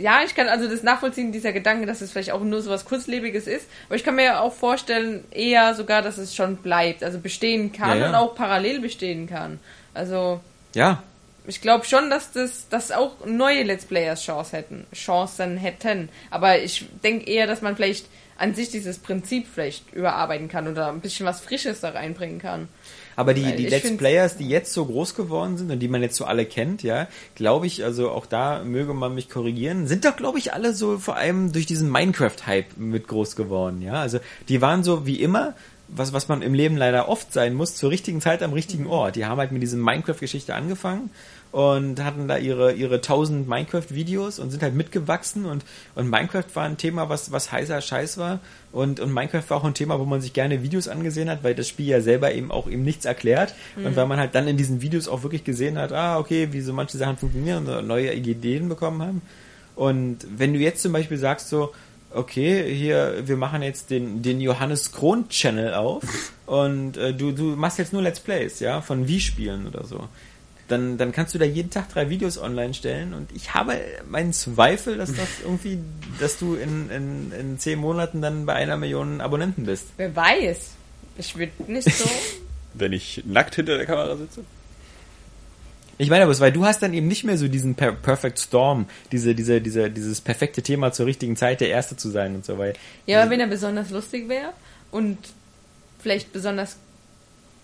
[0.00, 2.84] Ja, ich kann also das nachvollziehen, dieser Gedanke, dass es vielleicht auch nur so was
[2.84, 3.66] Kurzlebiges ist.
[3.88, 7.98] Aber ich kann mir auch vorstellen, eher sogar, dass es schon bleibt, also bestehen kann
[7.98, 8.08] Ja, ja.
[8.10, 9.58] und auch parallel bestehen kann.
[9.94, 10.40] Also
[10.74, 11.02] Ja,
[11.48, 16.10] ich glaube schon, dass das, dass auch neue Let's Players Chance hätten, Chancen hätten.
[16.30, 20.88] Aber ich denke eher, dass man vielleicht an sich dieses Prinzip vielleicht überarbeiten kann oder
[20.88, 22.68] ein bisschen was Frisches da reinbringen kann.
[23.16, 26.02] aber die, Weil die Let's Players, die jetzt so groß geworden sind und die man
[26.02, 30.04] jetzt so alle kennt, ja, glaube ich, also auch da möge man mich korrigieren, sind
[30.04, 33.94] doch, glaube ich, alle so vor allem durch diesen Minecraft-Hype mit groß geworden, ja.
[33.94, 35.54] Also die waren so wie immer,
[35.88, 39.16] was, was man im Leben leider oft sein muss, zur richtigen Zeit am richtigen Ort.
[39.16, 41.10] Die haben halt mit diesem Minecraft-Geschichte angefangen
[41.50, 46.64] und hatten da ihre, ihre 1000 Minecraft-Videos und sind halt mitgewachsen und, und Minecraft war
[46.64, 48.40] ein Thema, was, was heißer Scheiß war
[48.72, 51.54] und, und Minecraft war auch ein Thema, wo man sich gerne Videos angesehen hat, weil
[51.54, 54.56] das Spiel ja selber eben auch eben nichts erklärt und weil man halt dann in
[54.56, 58.12] diesen Videos auch wirklich gesehen hat, ah, okay, wie so manche Sachen funktionieren und neue
[58.12, 59.22] Ideen bekommen haben.
[59.74, 61.72] Und wenn du jetzt zum Beispiel sagst so,
[62.10, 66.02] okay, hier, wir machen jetzt den, den Johannes Kron Channel auf
[66.46, 70.08] und äh, du, du machst jetzt nur Let's Plays, ja, von Wii-Spielen oder so.
[70.68, 73.74] Dann, dann kannst du da jeden Tag drei Videos online stellen und ich habe
[74.08, 75.78] meinen Zweifel, dass das irgendwie,
[76.20, 79.86] dass du in, in, in zehn Monaten dann bei einer Million Abonnenten bist.
[79.96, 80.70] Wer weiß.
[81.16, 82.08] Ich würde nicht so.
[82.74, 84.44] wenn ich nackt hinter der Kamera sitze.
[86.00, 88.38] Ich meine aber, es- weil du hast dann eben nicht mehr so diesen per Perfect
[88.38, 92.44] Storm, diese, diese, diese, dieses perfekte Thema zur richtigen Zeit der Erste zu sein und
[92.44, 92.78] so weiter.
[93.06, 94.52] Ja, aber wenn er besonders lustig wäre
[94.92, 95.18] und
[95.98, 96.76] vielleicht besonders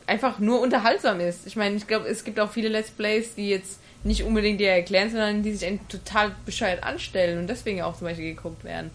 [0.06, 1.46] einfach nur unterhaltsam ist.
[1.46, 4.70] Ich meine, ich glaube, es gibt auch viele Let's Plays, die jetzt nicht unbedingt dir
[4.70, 8.90] erklären, sondern die sich total bescheuert anstellen und deswegen auch zum Beispiel geguckt werden.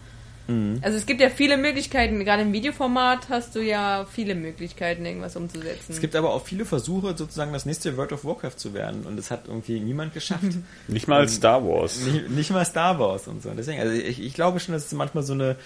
[0.82, 5.36] Also es gibt ja viele Möglichkeiten, gerade im Videoformat hast du ja viele Möglichkeiten, irgendwas
[5.36, 5.92] umzusetzen.
[5.92, 9.18] Es gibt aber auch viele Versuche, sozusagen das nächste World of Warcraft zu werden und
[9.18, 10.42] es hat irgendwie niemand geschafft.
[10.88, 12.00] Nicht mal Star Wars.
[12.04, 13.50] nicht, nicht mal Star Wars und so.
[13.50, 15.56] Deswegen, also ich, ich glaube schon, dass es manchmal so eine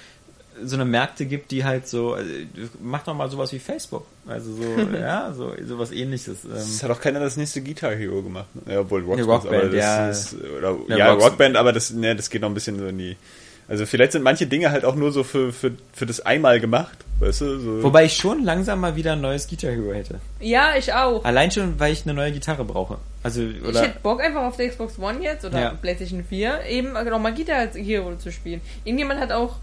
[0.62, 2.30] so eine Märkte gibt, die halt so, also,
[2.82, 4.06] mach doch mal sowas wie Facebook.
[4.26, 4.62] Also so,
[4.98, 6.44] ja, so sowas ähnliches.
[6.44, 8.46] Ähm, Es hat auch keiner das nächste Guitar Hero gemacht.
[8.54, 8.74] Ne?
[8.74, 10.08] Ja, obwohl Rockband, Rockband, aber das ja.
[10.08, 12.86] ist, oder, Ja, ja, Rocks- Rockband, aber das, ne, das geht noch ein bisschen so
[12.86, 13.16] in die.
[13.66, 16.98] Also vielleicht sind manche Dinge halt auch nur so für, für, für das einmal gemacht,
[17.20, 17.58] weißt du?
[17.60, 17.82] So.
[17.82, 20.20] Wobei ich schon langsam mal wieder ein neues Guitar Hero hätte.
[20.38, 21.24] ja, ich auch.
[21.24, 22.98] Allein schon, weil ich eine neue Gitarre brauche.
[23.22, 23.80] Also, Ich oder.
[23.80, 25.70] hätte Bock einfach auf der Xbox One jetzt oder Ja.
[25.70, 28.60] PlayStation 4 eben nochmal Guitar Hero zu spielen.
[28.84, 29.56] Irgendjemand hat auch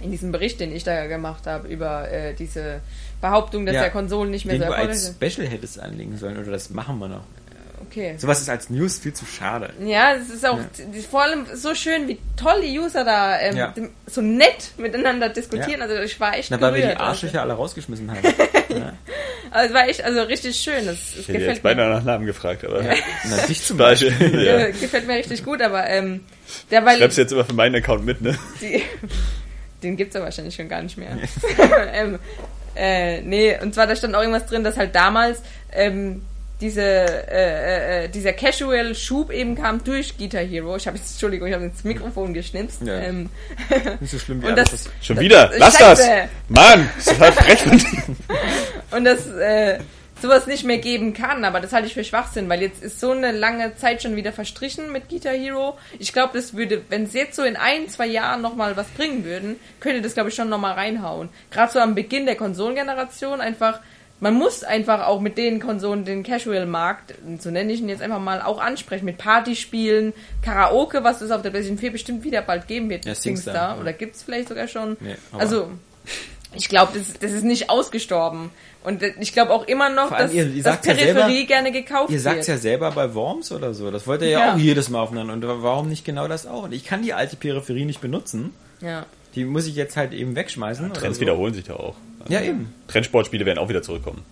[0.00, 2.80] in diesem Bericht, den ich da gemacht habe, über äh, diese
[3.20, 3.82] Behauptung, dass Ja.
[3.82, 5.16] der Konsolen nicht mehr den so erfolgreich sind.
[5.22, 7.24] Special hättest anlegen sollen, oder das machen wir noch.
[7.90, 8.14] Okay.
[8.18, 9.72] Sowas ist als News viel zu schade.
[9.84, 10.64] Ja, es ist auch Ja.
[11.10, 13.74] vor allem so schön, wie toll die User da ähm, Ja.
[14.06, 15.80] so nett miteinander diskutieren.
[15.80, 15.86] Ja.
[15.86, 17.00] Also ich war echt Na, weil wir die gerührt.
[17.00, 18.22] Arschlöcher alle rausgeschmissen haben.
[18.68, 18.92] ja.
[19.50, 20.86] Also es war echt also richtig schön.
[20.86, 21.94] Das, das ich hätte jetzt beinahe mir.
[21.96, 22.80] nach Namen gefragt, aber
[23.28, 24.12] Na, dich zum Beispiel.
[24.44, 24.58] Ja.
[24.58, 26.20] Äh, gefällt mir richtig gut, aber ähm,
[26.70, 28.38] der weil Schreib's jetzt immer für meinen Account mit, ne?
[28.60, 28.82] die,
[29.82, 31.16] den gibt's ja wahrscheinlich schon gar nicht mehr.
[31.92, 32.18] ähm,
[32.76, 35.42] äh, nee, und zwar da stand auch irgendwas drin, dass halt damals
[35.72, 36.22] ähm,
[36.60, 40.76] diese, äh, äh, dieser Casual-Schub eben kam durch Guitar Hero.
[40.76, 42.82] Ich habe jetzt, Entschuldigung, ich habe ins Mikrofon geschnipst.
[42.82, 42.98] Ja.
[42.98, 43.30] Ähm,
[43.98, 46.02] Nicht so schlimm wie Und alles, das- Schon wieder, lass Scheiße.
[46.02, 46.28] das!
[46.48, 47.60] Mann, das ist halt frech
[48.90, 49.78] und das äh,
[50.22, 53.12] sowas nicht mehr geben kann, aber das halte ich für Schwachsinn, weil jetzt ist so
[53.12, 55.78] eine lange Zeit schon wieder verstrichen mit Guitar Hero.
[55.98, 59.24] Ich glaube, das würde, wenn es jetzt so in ein, zwei Jahren nochmal was bringen
[59.24, 61.28] würden, könnte das, glaube ich, schon nochmal reinhauen.
[61.50, 63.80] Gerade so am Beginn der Konsolengeneration einfach,
[64.20, 68.20] man muss einfach auch mit den Konsolen den Casual-Markt, so nenne ich ihn jetzt einfach
[68.20, 69.06] mal, auch ansprechen.
[69.06, 73.06] Mit Partyspielen, Karaoke, was es auf der PlayStation 4 bestimmt wieder bald geben wird.
[73.06, 73.54] Ja, SingStar.
[73.54, 73.80] SingStar, ja.
[73.80, 74.96] Oder gibt es vielleicht sogar schon.
[75.00, 75.70] Nee, also,
[76.54, 78.50] ich glaube, das, das ist nicht ausgestorben.
[78.82, 81.46] Und ich glaube auch immer noch, allem, dass, ihr- ihr dass sagt's ja Peripherie selber-
[81.46, 82.56] gerne gekauft Ihr sagt's wird.
[82.58, 83.90] ja selber bei Worms oder so.
[83.90, 84.54] Das wollt ihr ja, Ja.
[84.54, 85.34] auch jedes Mal aufeinander.
[85.34, 86.62] Und warum nicht genau das auch?
[86.64, 88.54] Und ich kann die alte Peripherie nicht benutzen.
[88.80, 89.04] Ja.
[89.34, 90.86] Die muss ich jetzt halt eben wegschmeißen.
[90.94, 91.20] Trends oder so.
[91.20, 91.94] wiederholen sich da auch.
[92.28, 92.72] Ja, eben.
[92.88, 94.24] Trendsportspiele werden auch wieder zurückkommen.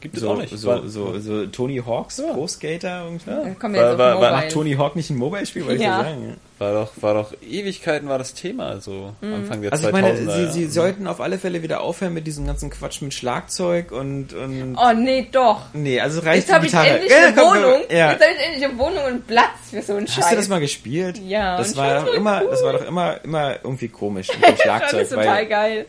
[0.00, 0.56] Gibt es So, auch nicht.
[0.56, 3.26] so, so, so Tony Hawks, Pro Skater irgendwie.
[3.30, 4.32] Wir War- war- war-.
[4.32, 6.00] Macht Tony Hawk nicht ein Mobile-Spiel, wollte Ja.
[6.00, 6.36] ich ja sagen.
[6.58, 10.02] War doch, war doch Ewigkeiten war das Thema, so Anfang der Also ich 2000er.
[10.02, 10.50] meine, sie, ja.
[10.50, 14.76] sie sollten auf alle Fälle wieder aufhören mit diesem ganzen Quatsch mit Schlagzeug und, und
[14.78, 15.62] Oh nee, doch.
[15.72, 17.80] nee, also reicht Jetzt habe die ich endlich Ja, eine komm, Wohnung.
[17.90, 18.12] Ja.
[18.12, 20.18] Jetzt habe ich endlich eine Wohnung und Platz für so einen Scheiß.
[20.24, 21.18] Hast du das mal gespielt?
[21.26, 22.78] Ja, Das und war doch immer, das war cool.
[22.80, 25.86] doch immer, immer irgendwie komisch mit dem das Schlagzeug, ist total weil geil.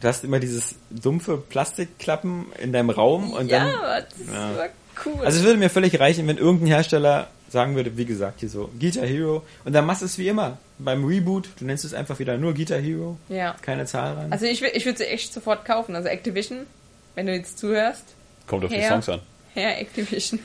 [0.00, 4.56] Du hast immer dieses dumpfe Plastikklappen in deinem Raum und Ja, dann, das Ja.
[4.56, 4.68] war
[5.06, 5.24] cool.
[5.24, 8.70] also es würde mir völlig reichen, wenn irgendein Hersteller sagen würde, wie gesagt, hier so
[8.78, 12.18] Guitar Hero und dann machst du es wie immer beim Reboot, du nennst es einfach
[12.18, 13.56] wieder nur Guitar Hero, ja.
[13.62, 14.32] keine Zahl ran.
[14.32, 15.96] Also ich, ich würde sie echt sofort kaufen.
[15.96, 16.66] Also Activision,
[17.16, 18.04] wenn du jetzt zuhörst.
[18.46, 18.88] Kommt auf die Ja.
[18.88, 19.20] Songs an.
[19.54, 20.38] Herr Activision.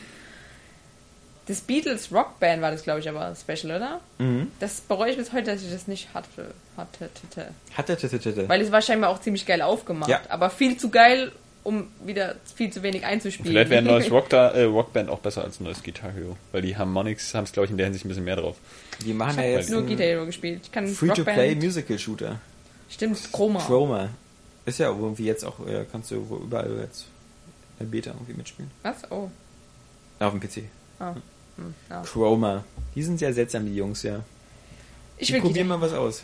[1.47, 3.99] Das Beatles Rockband war das, glaube ich, aber Special, oder?
[4.17, 4.51] Mhm.
[4.59, 6.53] Das bereue ich bis heute, dass ich das nicht hatte.
[6.75, 7.49] hatte, hatte.
[7.75, 8.49] Hatte, hatte, hatte.
[8.49, 10.09] Weil es war scheinbar auch ziemlich geil aufgemacht.
[10.09, 10.21] Ja.
[10.29, 11.31] Aber viel zu geil,
[11.63, 13.51] um wieder viel zu wenig einzuspielen.
[13.51, 16.35] Vielleicht wäre ein neues Rock da, äh, Rockband auch besser als ein neues Guitar Hero.
[16.51, 18.55] Weil die Harmonics haben es, glaube ich, in der Hinsicht ein bisschen mehr drauf.
[19.05, 20.61] Die machen Ich ja habe jetzt nur Guitar Hero gespielt.
[20.63, 22.39] Ich kann Free-to-play Rockband- Musical Shooter.
[22.89, 23.59] Stimmt, Chroma.
[23.59, 24.09] Chroma.
[24.65, 27.05] Ist ja irgendwie jetzt auch, äh, kannst du wo- überall jetzt
[27.79, 28.71] in Beta irgendwie mitspielen.
[28.81, 28.95] Was?
[29.11, 29.29] Oh.
[30.19, 30.63] Auf dem PC.
[30.99, 31.13] Ah.
[31.57, 32.01] Hm, ja.
[32.01, 32.63] Chroma.
[32.95, 34.21] Die sind sehr seltsam, die Jungs, ja.
[35.17, 36.23] Ich will probieren mal was aus.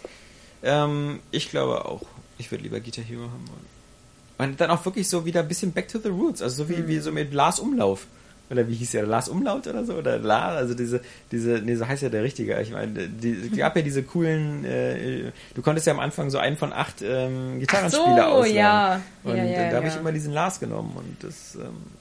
[0.64, 2.02] Ähm, ich glaube auch,
[2.38, 4.50] ich würde lieber Guitar Hero haben wollen.
[4.50, 6.42] Und dann auch wirklich so wieder ein bisschen back to the roots.
[6.42, 8.08] Also so wie, wie so mit Lars Umlauf.
[8.50, 9.06] Oder wie hieß der?
[9.06, 9.94] Lars Umlaut oder so?
[9.94, 11.00] Oder La, also diese,
[11.32, 12.60] diese, nee, so heißt ja der Richtige.
[12.62, 16.38] Ich meine, die, die gab ja diese coolen, äh, du konntest ja am Anfang so
[16.38, 18.56] einen von acht ähm, Gitarrenspieler Ach so, ausleihen.
[18.56, 19.02] ja.
[19.24, 20.92] Und Ja, ja, da habe ich immer diesen Lars genommen.
[20.96, 22.01] Und das, ähm, äh,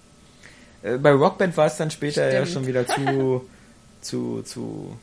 [0.83, 2.55] bei Rockband war es dann später ja Stimmt.
[2.55, 3.49] schon wieder zu,
[4.01, 4.97] zu, zu,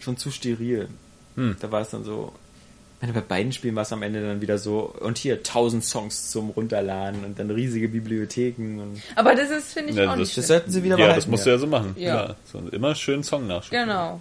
[0.00, 0.88] schon zu steril.
[1.36, 1.56] Hm.
[1.60, 2.32] Da war es dann so,
[3.02, 6.30] meine, bei beiden Spielen war es am Ende dann wieder so, und hier tausend Songs
[6.30, 10.36] zum Runterladen und dann riesige Bibliotheken und Aber das ist, finde ich, Ja, auch nicht
[10.36, 11.16] das sollten sie wieder Ja, behalten.
[11.16, 11.94] das musst du ja so machen.
[11.98, 12.36] Ja.
[12.50, 13.88] So, immer schön Song nachspielen.
[13.88, 14.20] Genau.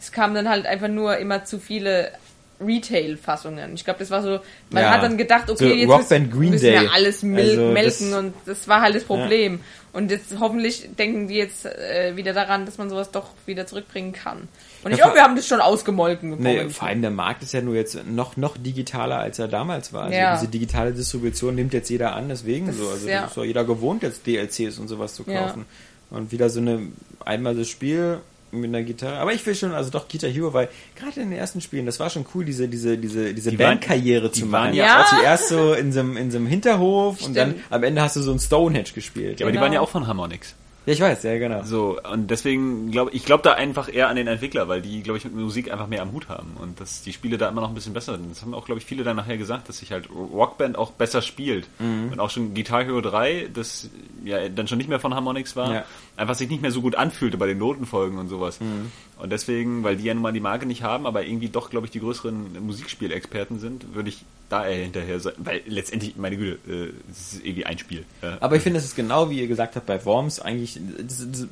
[0.00, 2.10] Es kamen dann halt einfach nur immer zu viele
[2.60, 3.74] Retail-Fassungen.
[3.74, 4.90] Ich glaube, das war so, man Ja.
[4.90, 6.80] hat dann gedacht, okay, So jetzt Rockband müssen, Green müssen Day.
[6.80, 9.60] wir alles mil Also melken und das war halt das Problem.
[9.92, 14.12] Und jetzt hoffentlich denken die jetzt äh, wieder daran, dass man sowas doch wieder zurückbringen
[14.12, 14.46] kann.
[14.84, 16.36] Und ich Ja, hoffe, wir haben das schon ausgemolken.
[16.38, 19.92] Nee, vor allem der Markt ist ja nur jetzt noch, noch digitaler, als er damals
[19.94, 20.04] war.
[20.04, 20.36] Also Ja.
[20.36, 22.82] diese digitale Distribution nimmt jetzt jeder an, deswegen Das so.
[22.88, 23.20] Also ist- ja.
[23.22, 25.40] das ist doch jeder gewohnt, jetzt DLCs und sowas zu Ja.
[25.46, 25.64] kaufen.
[26.10, 26.88] Und wieder so eine
[27.24, 28.18] einmal das Spiel
[28.56, 29.18] mit einer Gitarre.
[29.18, 32.00] Aber ich will schon, also doch Guitar Hero, weil gerade in den ersten Spielen, das
[32.00, 34.74] war schon cool, diese, diese, diese, diese Die waren- Bandkarriere die zu waren machen.
[34.76, 37.64] ja- auch zuerst so in so einem, in so einem Hinterhof und dann Stimmt.
[37.70, 39.40] am Ende hast du so ein Stonehenge gespielt.
[39.40, 39.64] Ja, aber die Genau.
[39.64, 40.54] waren ja auch von Harmonix.
[40.86, 41.64] Ja, ich weiß, ja, genau.
[41.64, 45.18] So, und deswegen glaube ich, glaube da einfach eher an den Entwickler, weil die, glaube
[45.18, 47.68] ich, mit Musik einfach mehr am Hut haben und dass die Spiele da immer noch
[47.70, 48.30] ein bisschen besser sind.
[48.30, 51.22] Das haben auch, glaube ich, viele dann nachher gesagt, dass sich halt Rockband auch besser
[51.22, 51.66] spielt.
[51.80, 52.12] Mhm.
[52.12, 53.90] Und auch schon Guitar Hero 3, das
[54.24, 55.84] ja dann schon nicht mehr von Harmonix war, Ja.
[56.16, 58.60] einfach sich nicht mehr so gut anfühlte bei den Notenfolgen und sowas.
[58.60, 58.92] Mhm.
[59.18, 61.86] Und deswegen, weil die ja nun mal die Marke nicht haben, aber irgendwie doch, glaube
[61.86, 65.32] ich, die größeren Musikspielexperten sind, würde ich da eher hinterher sein.
[65.38, 68.04] Weil letztendlich, meine Güte, äh, es ist irgendwie ein Spiel.
[68.22, 68.36] Ja.
[68.40, 71.46] Aber ich finde, es ist genau wie ihr gesagt habt bei Worms eigentlich das, das,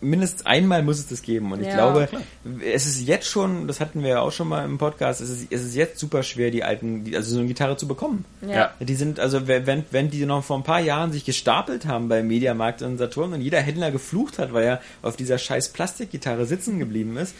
[0.00, 1.74] mindestens einmal muss es das geben und ich Ja.
[1.74, 2.22] glaube, Klar.
[2.64, 5.46] es ist jetzt schon, das hatten wir ja auch schon mal im Podcast, es ist,
[5.50, 8.24] es ist jetzt super schwer die alten, die, also so eine Gitarre zu bekommen.
[8.46, 8.72] Ja.
[8.80, 12.22] Die sind also wenn wenn die noch vor ein paar Jahren sich gestapelt haben bei
[12.22, 16.78] Mediamarkt und Saturn und jeder Händler geflucht hat, weil er auf dieser scheiß Plastikgitarre sitzen
[16.78, 17.34] geblieben ist,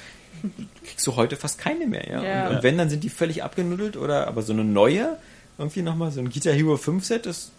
[0.84, 2.22] kriegst du heute fast keine mehr, ja.
[2.22, 2.48] Ja.
[2.48, 5.16] Und, und wenn dann sind die völlig abgenuddelt oder aber so eine neue
[5.58, 7.50] irgendwie nochmal so ein Guitar Hero 5 Set ist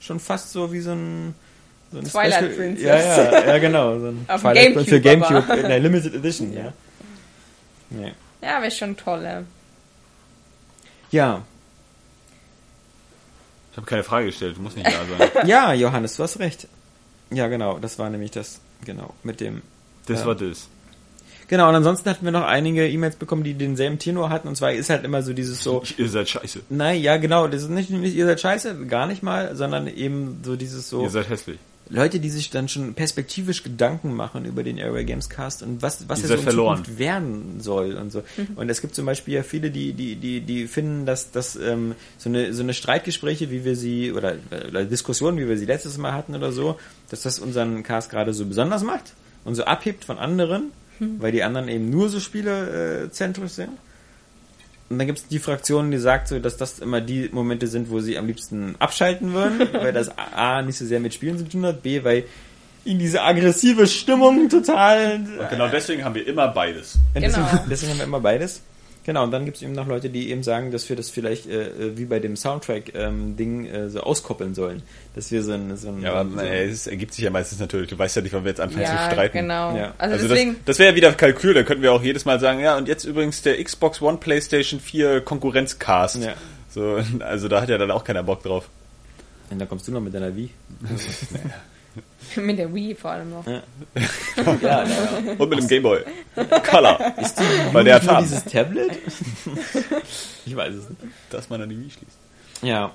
[0.00, 1.34] schon fast so wie so ein
[1.92, 2.84] so ein Twilight Special- Princess.
[2.84, 3.98] Ja, ja, ja, genau.
[4.00, 5.58] So ein Auf dem Twilight Gamecube für Gamecube aber.
[5.60, 6.72] in der Limited Edition, ja.
[7.90, 8.08] Ja,
[8.42, 9.22] Ja, wäre schon toll.
[9.22, 9.42] Ja.
[11.10, 11.42] ja.
[13.72, 15.30] Ich habe keine Frage gestellt, du musst nicht da sein.
[15.48, 16.68] ja Johannes, du hast recht.
[17.30, 19.62] Ja, genau, das war nämlich das, genau, mit dem.
[20.06, 20.26] Das Ja.
[20.26, 20.68] war das.
[21.48, 24.72] Genau, und ansonsten hatten wir noch einige E-Mails bekommen, die denselben Tenor hatten, und zwar
[24.72, 26.60] ist halt immer so dieses so, Ihr seid scheiße.
[26.70, 30.40] nein, ja, genau, das ist nicht, nicht ihr seid scheiße, gar nicht mal, sondern eben
[30.44, 31.58] so dieses so, Ihr seid hässlich.
[31.90, 36.08] Leute, die sich dann schon perspektivisch Gedanken machen über den Airway Games Cast und was,
[36.08, 36.78] was es seid in verloren.
[36.78, 38.22] Zukunft werden soll und so.
[38.56, 41.94] Und es gibt zum Beispiel ja viele, die, die, die, die finden, dass, dass ähm,
[42.16, 45.98] so, eine, so eine Streitgespräche, wie wir sie, oder, oder Diskussionen, wie wir sie letztes
[45.98, 46.78] Mal hatten oder so,
[47.10, 49.12] dass das unseren Cast gerade so besonders macht
[49.44, 50.72] und so abhebt von anderen,
[51.18, 53.70] weil die anderen eben nur so spielezentrisch sind.
[54.90, 57.90] Und dann gibt es die Fraktion, die sagt so, dass das immer die Momente sind,
[57.90, 61.48] wo sie am liebsten abschalten würden, weil das A nicht so sehr mit Spielen zu
[61.48, 62.24] tun hat, B, weil
[62.84, 65.16] ihnen diese aggressive Stimmung total.
[65.16, 66.98] Und genau deswegen haben wir immer beides.
[67.14, 67.26] Genau.
[67.26, 68.60] Deswegen, deswegen haben wir immer beides.
[69.06, 71.46] Genau, und dann gibt es eben noch Leute, die eben sagen, dass wir das vielleicht
[71.46, 74.82] äh, äh, wie bei dem Soundtrack-Ding äh, so auskoppeln sollen.
[75.14, 75.76] Dass wir so ein.
[75.76, 77.90] So ein Ja, aber so äh, es ergibt sich ja meistens natürlich.
[77.90, 79.36] Du weißt ja nicht, wann wir jetzt anfangen Ja, zu streiten.
[79.38, 79.76] genau.
[79.76, 79.92] Ja.
[79.98, 82.40] Also, Also deswegen, das, das wäre ja wieder Kalkül, da könnten wir auch jedes Mal
[82.40, 86.24] sagen, ja, und jetzt übrigens der Xbox One PlayStation 4 Konkurrenzcast.
[86.24, 86.32] Ja.
[86.70, 88.68] So, also da hat ja dann auch keiner Bock drauf.
[89.50, 90.48] und dann kommst du noch mit deiner Wii.
[92.36, 93.46] mit der Wii vor allem noch.
[93.46, 93.62] Ja,
[94.62, 94.86] ja, ja.
[95.38, 96.00] Und mit dem Gameboy.
[96.68, 97.14] Color.
[97.20, 98.90] Ist die Weil der hat nur dieses Tablet?
[100.46, 101.00] ich weiß es nicht.
[101.30, 102.18] Dass man an die Wii schließt.
[102.62, 102.92] Ja,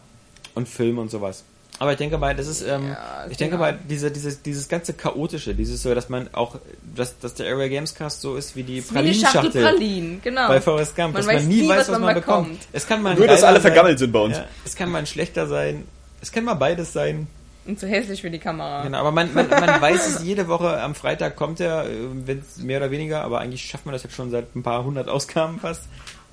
[0.56, 1.44] und Film und sowas.
[1.82, 3.72] Aber ich denke mal, das ist, ähm, Ja, ich denke genau.
[3.72, 6.58] mal, diese, dieses, dieses ganze chaotische, dieses so, dass man auch,
[6.94, 10.22] dass, dass der Area Games Cast so ist wie die Wie eine Schachtel Pralinschachtel Pralinen,
[10.22, 10.50] genau.
[10.50, 12.48] bei Forrest Gump, Man dass man weiß nie nie, weiß, was was man bekommt.
[12.50, 12.68] bekommt.
[12.74, 13.72] Es kann mal Nur, dass alle sein.
[13.72, 14.36] vergammelt sind bei uns.
[14.36, 15.86] Ja, es kann mal ein schlechter sein.
[16.22, 17.28] Es kann mal beides sein.
[17.70, 18.82] Und zu hässlich für die Kamera.
[18.84, 21.86] Genau, aber man, man, man weiß es jede Woche, am Freitag kommt er,
[22.26, 24.84] wenn es mehr oder weniger, aber eigentlich schafft man das jetzt schon seit ein paar
[24.84, 25.84] hundert Ausgaben fast,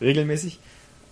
[0.00, 0.58] regelmäßig.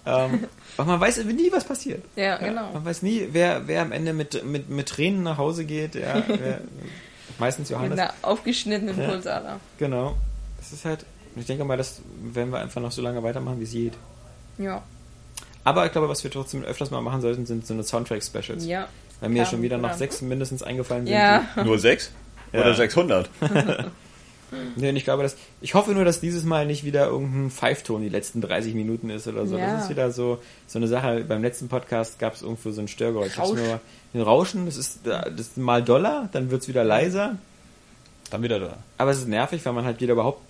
[0.06, 0.44] Ähm,
[0.78, 2.02] aber man weiß nie, was passiert.
[2.16, 2.72] Ja, genau.
[2.72, 5.94] Man weiß nie, wer, wer am Ende mit, mit, mit Tränen nach Hause geht.
[5.94, 6.60] Ja, wer,
[7.38, 7.98] meistens Mit Johannes.
[7.98, 9.08] einer aufgeschnittenen Ja.
[9.08, 9.60] Pulsader.
[9.78, 10.16] Genau.
[10.58, 11.04] Das ist halt,
[11.36, 12.00] ich denke mal, das
[12.32, 13.94] werden wir einfach noch so lange weitermachen, wie es geht.
[14.56, 14.82] Ja.
[15.64, 18.66] Aber ich glaube, was wir trotzdem öfters mal machen sollten, sind so eine Soundtrack-Specials.
[18.66, 18.88] Ja.
[19.20, 21.14] Weil mir Ja, schon wieder noch sechs mindestens eingefallen sind.
[21.14, 21.46] Ja.
[21.64, 22.10] Nur sechs?
[22.52, 22.60] Ja.
[22.60, 23.28] Oder 600?
[24.76, 28.02] Nee, und ich glaube, dass, ich hoffe nur, dass dieses Mal nicht wieder irgendein Pfeifton
[28.02, 29.56] die letzten 30 Minuten ist oder so.
[29.56, 29.72] Ja.
[29.72, 31.24] Das ist wieder so, so eine Sache.
[31.26, 33.32] Beim letzten Podcast gab es irgendwo so ein Störgeräusch.
[33.32, 33.58] Ich hab's Rausch.
[33.58, 33.80] nur,
[34.14, 37.36] ein Rauschen, das ist, das ist mal doller, dann wird's wieder leiser.
[38.30, 38.76] Dann wieder da.
[38.98, 40.42] Aber es ist nervig, weil man halt wieder überhaupt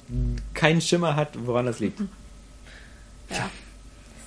[0.54, 2.00] keinen Schimmer hat, woran das liegt.
[3.30, 3.50] Ja.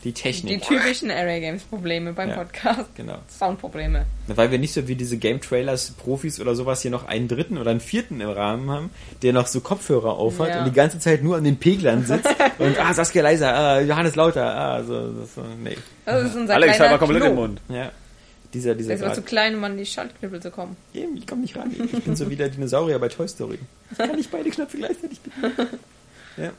[0.03, 0.61] Die Die Technik.
[0.63, 2.35] typischen Array Games Probleme beim Ja.
[2.35, 2.95] Podcast.
[2.95, 3.17] Genau.
[3.29, 4.05] Soundprobleme.
[4.27, 7.57] Weil wir nicht so wie diese Game Trailers Profis oder sowas hier noch einen dritten
[7.57, 8.89] oder einen vierten im Rahmen haben,
[9.23, 10.59] der noch so Kopfhörer aufhat Ja.
[10.59, 14.15] und die ganze Zeit nur an den Peglern sitzt und ah, Saskia leiser, ah, Johannes
[14.15, 15.75] lauter, ah, so, so nee.
[16.05, 17.29] Das ist unser Alex, halt kleiner mal komplett Klo.
[17.31, 17.61] im Mund.
[17.69, 17.91] Ja.
[18.53, 19.15] Dieser, dieser Der ist aber Grad.
[19.17, 20.77] zu klein, um an die Schaltknüppel zu kommen.
[20.93, 21.69] Eben, ich komm nicht ran.
[21.93, 23.59] Ich bin so wie der Dinosaurier bei Toy Story.
[23.91, 25.53] Ich kann nicht beide Knöpfe gleichzeitig bedienen.
[26.37, 26.51] Ja.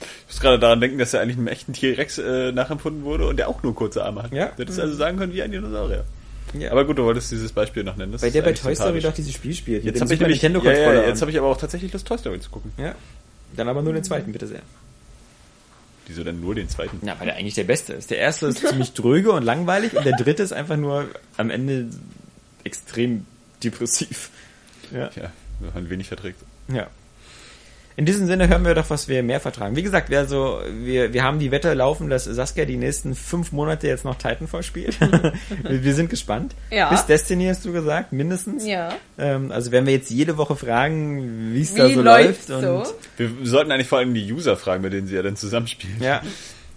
[0.00, 3.36] Ich muss gerade daran denken, dass er eigentlich einem echten T-Rex äh, nachempfunden wurde und
[3.36, 4.32] der auch nur kurze Arme hat.
[4.32, 4.48] Ja.
[4.56, 6.04] Du hättest also sagen können, wie ein Dinosaurier.
[6.58, 6.70] ja.
[6.72, 8.12] Aber gut, du wolltest dieses Beispiel noch nennen.
[8.12, 9.84] Das Bei der bei Toy Story doch dieses Spiel spielt.
[9.84, 11.02] Jetzt habe ich nämlich, ja, Nintendo-Controller.
[11.02, 12.72] ja, jetzt habe ich aber auch tatsächlich Lust, Toy Story zu gucken.
[12.76, 12.94] ja.
[13.56, 14.62] Dann aber nur den zweiten, bitte sehr.
[16.06, 16.98] Wieso denn nur den zweiten?
[17.06, 18.10] Ja, weil der eigentlich der beste ist.
[18.10, 21.06] Der erste ist ziemlich dröge und langweilig und der dritte ist einfach nur
[21.36, 21.86] am Ende
[22.64, 23.26] extrem
[23.62, 24.30] depressiv.
[24.92, 25.10] Ja.
[25.16, 26.40] Ja, wenn man wenig verträgt.
[26.68, 26.88] Ja.
[27.96, 29.76] In diesem Sinne hören wir doch, was wir mehr vertragen.
[29.76, 33.52] Wie gesagt, wir, also, wir, wir haben die Wette laufen, dass Saskia die nächsten fünf
[33.52, 34.98] Monate jetzt noch Titanfall spielt.
[35.62, 36.56] wir sind gespannt.
[36.70, 36.90] Ja.
[36.90, 38.66] Bis Destiny hast du gesagt, mindestens.
[38.66, 38.94] Ja.
[39.16, 42.48] Ähm, also werden wir jetzt jede Woche fragen, wie es da so läuft.
[42.48, 42.54] so?
[42.54, 46.02] Und, Wir sollten eigentlich vor allem die User fragen, mit denen sie ja dann zusammenspielen.
[46.02, 46.20] ja.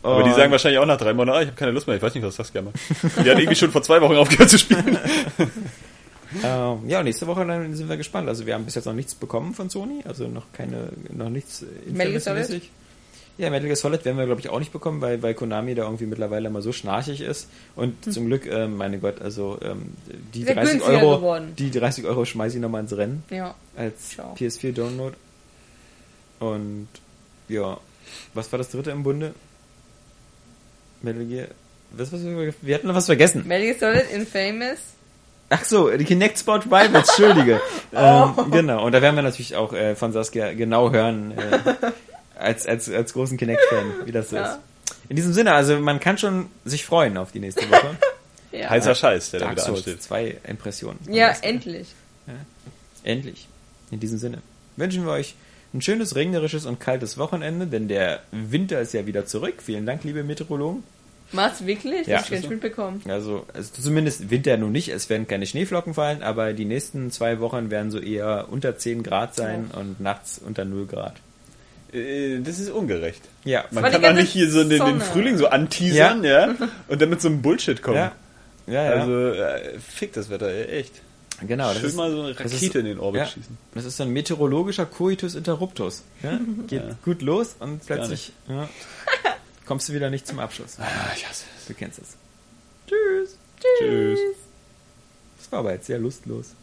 [0.04, 2.02] Aber die sagen wahrscheinlich auch nach drei Monaten, ah, ich habe keine Lust mehr, ich
[2.02, 2.76] weiß nicht, was Saskia macht.
[3.04, 4.98] Die hat irgendwie schon vor zwei Wochen aufgehört zu spielen.
[6.44, 8.28] Ähm, ja, und nächste Woche dann sind wir gespannt.
[8.28, 11.62] Also wir haben bis jetzt noch nichts bekommen von Sony, also noch keine, noch nichts
[11.86, 12.40] Metal Gear Solid?
[12.42, 12.70] Infamous-mäßig.
[13.38, 15.84] Ja, Metal Gear Solid werden wir, glaube ich, auch nicht bekommen, weil, weil Konami da
[15.84, 17.48] irgendwie mittlerweile mal so schnarchig ist.
[17.76, 19.94] Und zum Glück, ähm, meine Gott, also ähm,
[20.34, 21.54] die Sehr 30 günstiger Euro, geworden.
[21.58, 23.54] die 30 Euro schmeiße ich nochmal ins Rennen Ja.
[23.76, 24.34] als Ciao.
[24.34, 25.16] PS4-Download.
[26.40, 26.88] Und
[27.48, 27.78] ja,
[28.34, 29.34] was war das dritte im Bunde?
[31.02, 31.48] Metal Gear.
[31.92, 33.48] Was, was, wir hatten noch was vergessen.
[33.48, 34.80] Metal Gear Solid Infamous.
[35.50, 37.62] Ach so, die Kinect Sport Rivals, Entschuldige.
[37.94, 38.34] Oh.
[38.38, 41.60] ähm, genau, und da werden wir natürlich auch äh, von Saskia genau hören, äh,
[42.40, 44.46] als, als, als großen Kinect-Fan, wie das so Ja.
[44.54, 44.60] ist.
[45.10, 47.96] In diesem Sinne, also man kann schon sich freuen auf die nächste Woche.
[48.52, 50.02] Ja, Heißer Scheiß, der da Dark wieder Souls, ansteht.
[50.02, 50.98] zwei Impressionen.
[51.10, 51.50] ja Saskia.
[51.50, 51.88] endlich.
[53.04, 53.48] Endlich.
[53.92, 54.40] In diesem Sinne.
[54.78, 55.36] Wünschen wir euch
[55.74, 59.56] ein schönes, regnerisches und kaltes Wochenende, denn der Winter ist ja wieder zurück.
[59.62, 60.84] Vielen Dank, liebe Meteorologen.
[61.34, 62.08] Was, wirklich?
[62.08, 62.20] Ja.
[62.20, 63.02] Das hab ich mitbekommen.
[63.08, 67.40] Also, also zumindest Winter nun nicht, es werden keine Schneeflocken fallen, aber die nächsten zwei
[67.40, 71.16] Wochen werden so eher unter 10 Grad sein und nachts unter 0 Grad.
[71.94, 73.22] Äh, Das ist ungerecht.
[73.44, 75.02] Ja, Man kann doch nicht hier so den, den.
[75.02, 76.56] Frühling so anteasern, ja,
[76.88, 77.98] und dann mit so einem Bullshit kommen.
[77.98, 78.12] ja,
[78.68, 78.92] ja, ja.
[78.92, 80.94] Also, äh, fick das Wetter, echt.
[81.46, 81.74] genau.
[81.74, 83.58] Schön mal so eine das Rakete in den Orbit ja, schießen.
[83.76, 86.04] Das ist so ein meteorologischer Coitus interruptus.
[86.24, 86.40] Ja?
[86.68, 86.96] Geht Ja.
[87.06, 88.68] gut los und plötzlich ja,
[89.68, 90.80] kommst du wieder nicht zum Abschluss.
[90.80, 91.66] Ah, ich hasse es.
[91.68, 92.16] Du kennst es.
[92.88, 93.38] Tschüss.
[93.60, 94.20] Tschüss.
[94.20, 94.20] Tschüss.
[95.38, 96.56] Das war aber jetzt sehr lustlos.